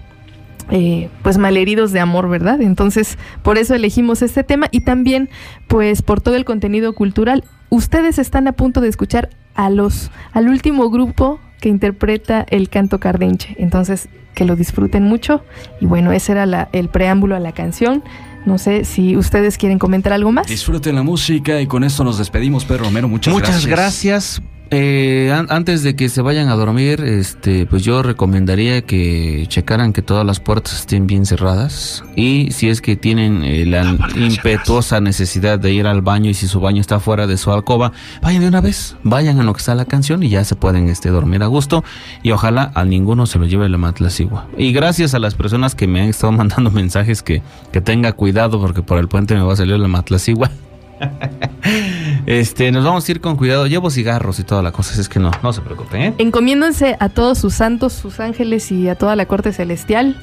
eh, 0.69 1.09
pues 1.23 1.37
malheridos 1.37 1.91
de 1.93 1.99
amor, 2.01 2.27
¿verdad? 2.29 2.61
Entonces, 2.61 3.17
por 3.41 3.57
eso 3.57 3.73
elegimos 3.75 4.21
este 4.21 4.43
tema 4.43 4.67
y 4.71 4.81
también, 4.81 5.29
pues, 5.67 6.01
por 6.01 6.19
todo 6.21 6.35
el 6.35 6.45
contenido 6.45 6.93
cultural. 6.93 7.43
Ustedes 7.69 8.17
están 8.19 8.47
a 8.47 8.51
punto 8.53 8.79
de 8.81 8.87
escuchar 8.89 9.29
a 9.55 9.69
los, 9.69 10.09
al 10.33 10.47
último 10.49 10.89
grupo 10.89 11.39
que 11.61 11.69
interpreta 11.69 12.45
el 12.49 12.67
canto 12.69 12.99
cardenche. 12.99 13.55
Entonces, 13.57 14.07
que 14.35 14.45
lo 14.45 14.55
disfruten 14.55 15.03
mucho. 15.03 15.43
Y 15.81 15.85
bueno, 15.85 16.11
ese 16.11 16.31
era 16.33 16.45
la- 16.45 16.69
el 16.71 16.87
preámbulo 16.89 17.35
a 17.35 17.39
la 17.39 17.51
canción. 17.51 18.03
No 18.45 18.57
sé 18.57 18.85
si 18.85 19.15
ustedes 19.15 19.57
quieren 19.57 19.79
comentar 19.79 20.13
algo 20.13 20.31
más. 20.31 20.47
Disfruten 20.47 20.95
la 20.95 21.03
música 21.03 21.61
y 21.61 21.67
con 21.67 21.83
esto 21.83 22.03
nos 22.03 22.17
despedimos, 22.17 22.65
Pedro 22.65 22.85
Romero. 22.85 23.07
Muchas, 23.07 23.33
Muchas 23.33 23.65
gracias. 23.65 24.41
Eh, 24.75 25.31
an- 25.31 25.45
antes 25.51 25.83
de 25.83 25.95
que 25.95 26.09
se 26.09 26.23
vayan 26.23 26.49
a 26.49 26.55
dormir, 26.55 27.01
este, 27.01 27.67
pues 27.67 27.83
yo 27.83 28.01
recomendaría 28.01 28.81
que 28.81 29.45
checaran 29.47 29.93
que 29.93 30.01
todas 30.01 30.25
las 30.25 30.39
puertas 30.39 30.73
estén 30.79 31.05
bien 31.05 31.27
cerradas 31.27 32.03
y 32.15 32.49
si 32.51 32.69
es 32.69 32.81
que 32.81 32.95
tienen 32.95 33.43
eh, 33.43 33.67
la 33.67 33.83
impetuosa 34.15 34.99
necesidad 34.99 35.59
de 35.59 35.71
ir 35.73 35.85
al 35.85 36.01
baño 36.01 36.31
y 36.31 36.33
si 36.33 36.47
su 36.47 36.59
baño 36.59 36.81
está 36.81 36.99
fuera 36.99 37.27
de 37.27 37.37
su 37.37 37.51
alcoba, 37.51 37.91
vayan 38.23 38.41
de 38.41 38.47
una 38.47 38.61
vez, 38.61 38.95
vayan 39.03 39.39
a 39.39 39.43
lo 39.43 39.53
que 39.53 39.59
está 39.59 39.75
la 39.75 39.85
canción 39.85 40.23
y 40.23 40.29
ya 40.29 40.43
se 40.43 40.55
pueden 40.55 40.89
este, 40.89 41.09
dormir 41.09 41.43
a 41.43 41.47
gusto 41.47 41.83
y 42.23 42.31
ojalá 42.31 42.71
a 42.73 42.83
ninguno 42.83 43.27
se 43.27 43.37
lo 43.37 43.45
lleve 43.45 43.69
la 43.69 43.77
matlacigua. 43.77 44.47
Y 44.57 44.73
gracias 44.73 45.13
a 45.13 45.19
las 45.19 45.35
personas 45.35 45.75
que 45.75 45.85
me 45.85 46.01
han 46.01 46.09
estado 46.09 46.31
mandando 46.33 46.71
mensajes 46.71 47.21
que, 47.21 47.43
que 47.71 47.79
tenga 47.79 48.13
cuidado 48.13 48.59
porque 48.59 48.81
por 48.81 48.97
el 48.97 49.07
puente 49.07 49.35
me 49.35 49.41
va 49.43 49.53
a 49.53 49.55
salir 49.55 49.77
la 49.77 49.87
matlacigua. 49.87 50.49
Este, 52.25 52.71
nos 52.71 52.83
vamos 52.83 53.07
a 53.07 53.11
ir 53.11 53.21
con 53.21 53.35
cuidado. 53.35 53.67
Llevo 53.67 53.89
cigarros 53.89 54.39
y 54.39 54.43
toda 54.43 54.61
la 54.61 54.71
cosa, 54.71 54.91
así 54.91 55.01
es 55.01 55.09
que 55.09 55.19
no, 55.19 55.31
no 55.41 55.53
se 55.53 55.61
preocupen, 55.61 56.01
¿eh? 56.01 56.13
Encomiéndense 56.17 56.95
a 56.99 57.09
todos 57.09 57.37
sus 57.37 57.53
santos, 57.53 57.93
sus 57.93 58.19
ángeles 58.19 58.71
y 58.71 58.89
a 58.89 58.95
toda 58.95 59.15
la 59.15 59.25
corte 59.25 59.53
celestial 59.53 60.17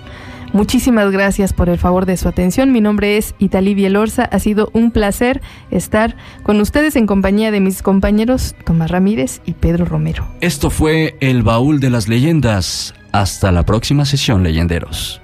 Muchísimas 0.53 1.11
gracias 1.13 1.53
por 1.53 1.69
el 1.69 1.79
favor 1.79 2.07
de 2.07 2.17
su 2.17 2.29
atención. 2.29 2.73
Mi 2.73 2.81
nombre 2.81 3.17
es 3.17 3.35
Italí 3.39 3.75
Bielorza. 3.75 4.25
Ha 4.25 4.39
sido 4.41 4.71
un 4.73 4.91
placer 4.91 5.41
estar 5.71 6.17
con 6.43 6.61
ustedes 6.61 6.97
en 6.97 7.07
compañía 7.07 7.53
de 7.53 7.61
mis 7.61 7.83
compañeros 7.83 8.57
Tomás 8.65 8.91
Ramírez 8.91 9.41
y 9.47 9.53
Pedro 9.53 9.85
Romero. 9.85 10.27
Esto 10.41 10.71
fue 10.71 11.17
El 11.21 11.43
Baúl 11.43 11.79
de 11.79 11.91
las 11.91 12.09
Leyendas. 12.09 12.95
Hasta 13.13 13.53
la 13.53 13.65
próxima 13.65 14.05
sesión, 14.05 14.43
leyenderos. 14.43 15.21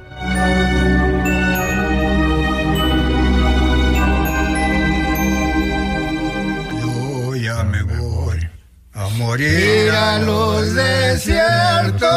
A 9.38 10.18
los 10.20 10.74
desiertos, 10.74 12.08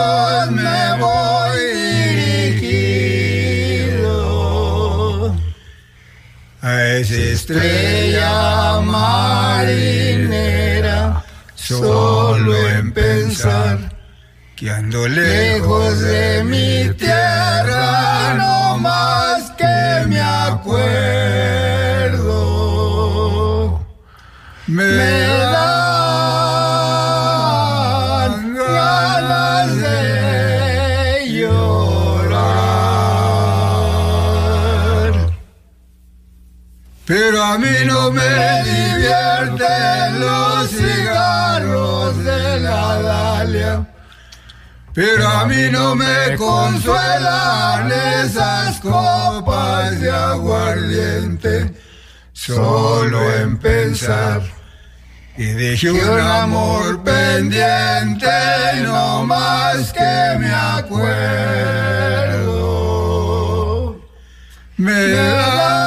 me 0.51 0.97
voy 0.99 1.59
dirigido 2.53 2.95
a 6.61 6.81
esa 6.85 7.15
estrella 7.15 8.79
marinera, 8.81 10.01
solo 11.55 12.55
en 12.69 12.93
pensar 12.93 13.77
que 14.55 14.71
ando 14.71 15.05
lejos 15.09 15.99
de 15.99 16.41
mi 16.45 16.89
tierra, 16.93 18.35
no 18.35 18.77
más 18.77 19.51
que 19.57 20.05
me 20.07 20.21
acuerdo. 20.21 20.79
Me 24.67 24.83
dan 24.85 25.78
Pero 37.09 37.43
a 37.43 37.57
mí 37.57 37.75
no 37.85 38.11
me 38.11 38.21
divierten 38.63 40.19
los 40.19 40.69
cigarros 40.69 42.23
de 42.23 42.59
la 42.59 43.01
Dalia. 43.01 43.87
Pero 44.93 45.27
a 45.27 45.47
mí 45.47 45.69
no 45.71 45.95
me 45.95 46.35
consuelan 46.37 47.91
esas 47.91 48.79
copas 48.79 49.99
de 49.99 50.11
aguardiente, 50.11 51.73
solo 52.31 53.19
en 53.37 53.57
pensar 53.57 54.43
y 55.35 55.45
dejé 55.45 55.89
un 55.89 56.19
amor 56.19 57.01
pendiente, 57.01 58.29
no 58.83 59.25
más 59.25 59.91
que 59.93 60.37
me 60.37 60.51
acuerdo. 60.53 61.09
Me 64.77 65.07
dan 65.07 65.78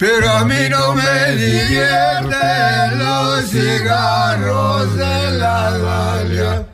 Pero 0.00 0.30
a 0.30 0.44
mí 0.46 0.66
no 0.70 0.94
me 0.94 1.36
divierten 1.36 2.98
los 2.98 3.50
cigarros 3.50 4.96
de 4.96 5.30
la 5.32 5.76
Dalia. 5.76 6.66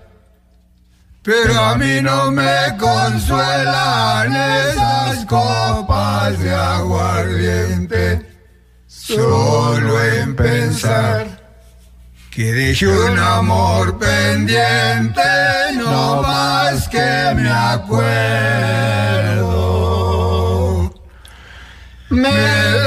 Pero 1.24 1.60
a 1.60 1.74
mí 1.74 2.00
no 2.02 2.30
me 2.30 2.76
consuelan 2.78 4.32
esas 4.32 5.24
copas 5.24 6.38
de 6.38 6.54
aguardiente. 6.54 8.24
Solo 8.86 10.04
en 10.04 10.36
pensar 10.36 11.26
que 12.30 12.52
dejé 12.52 12.86
un 12.86 13.18
amor 13.18 13.98
pendiente, 13.98 15.20
no 15.74 16.22
más 16.22 16.88
que 16.88 17.32
me 17.34 17.50
acuerdo. 17.50 18.86
Me 22.08 22.85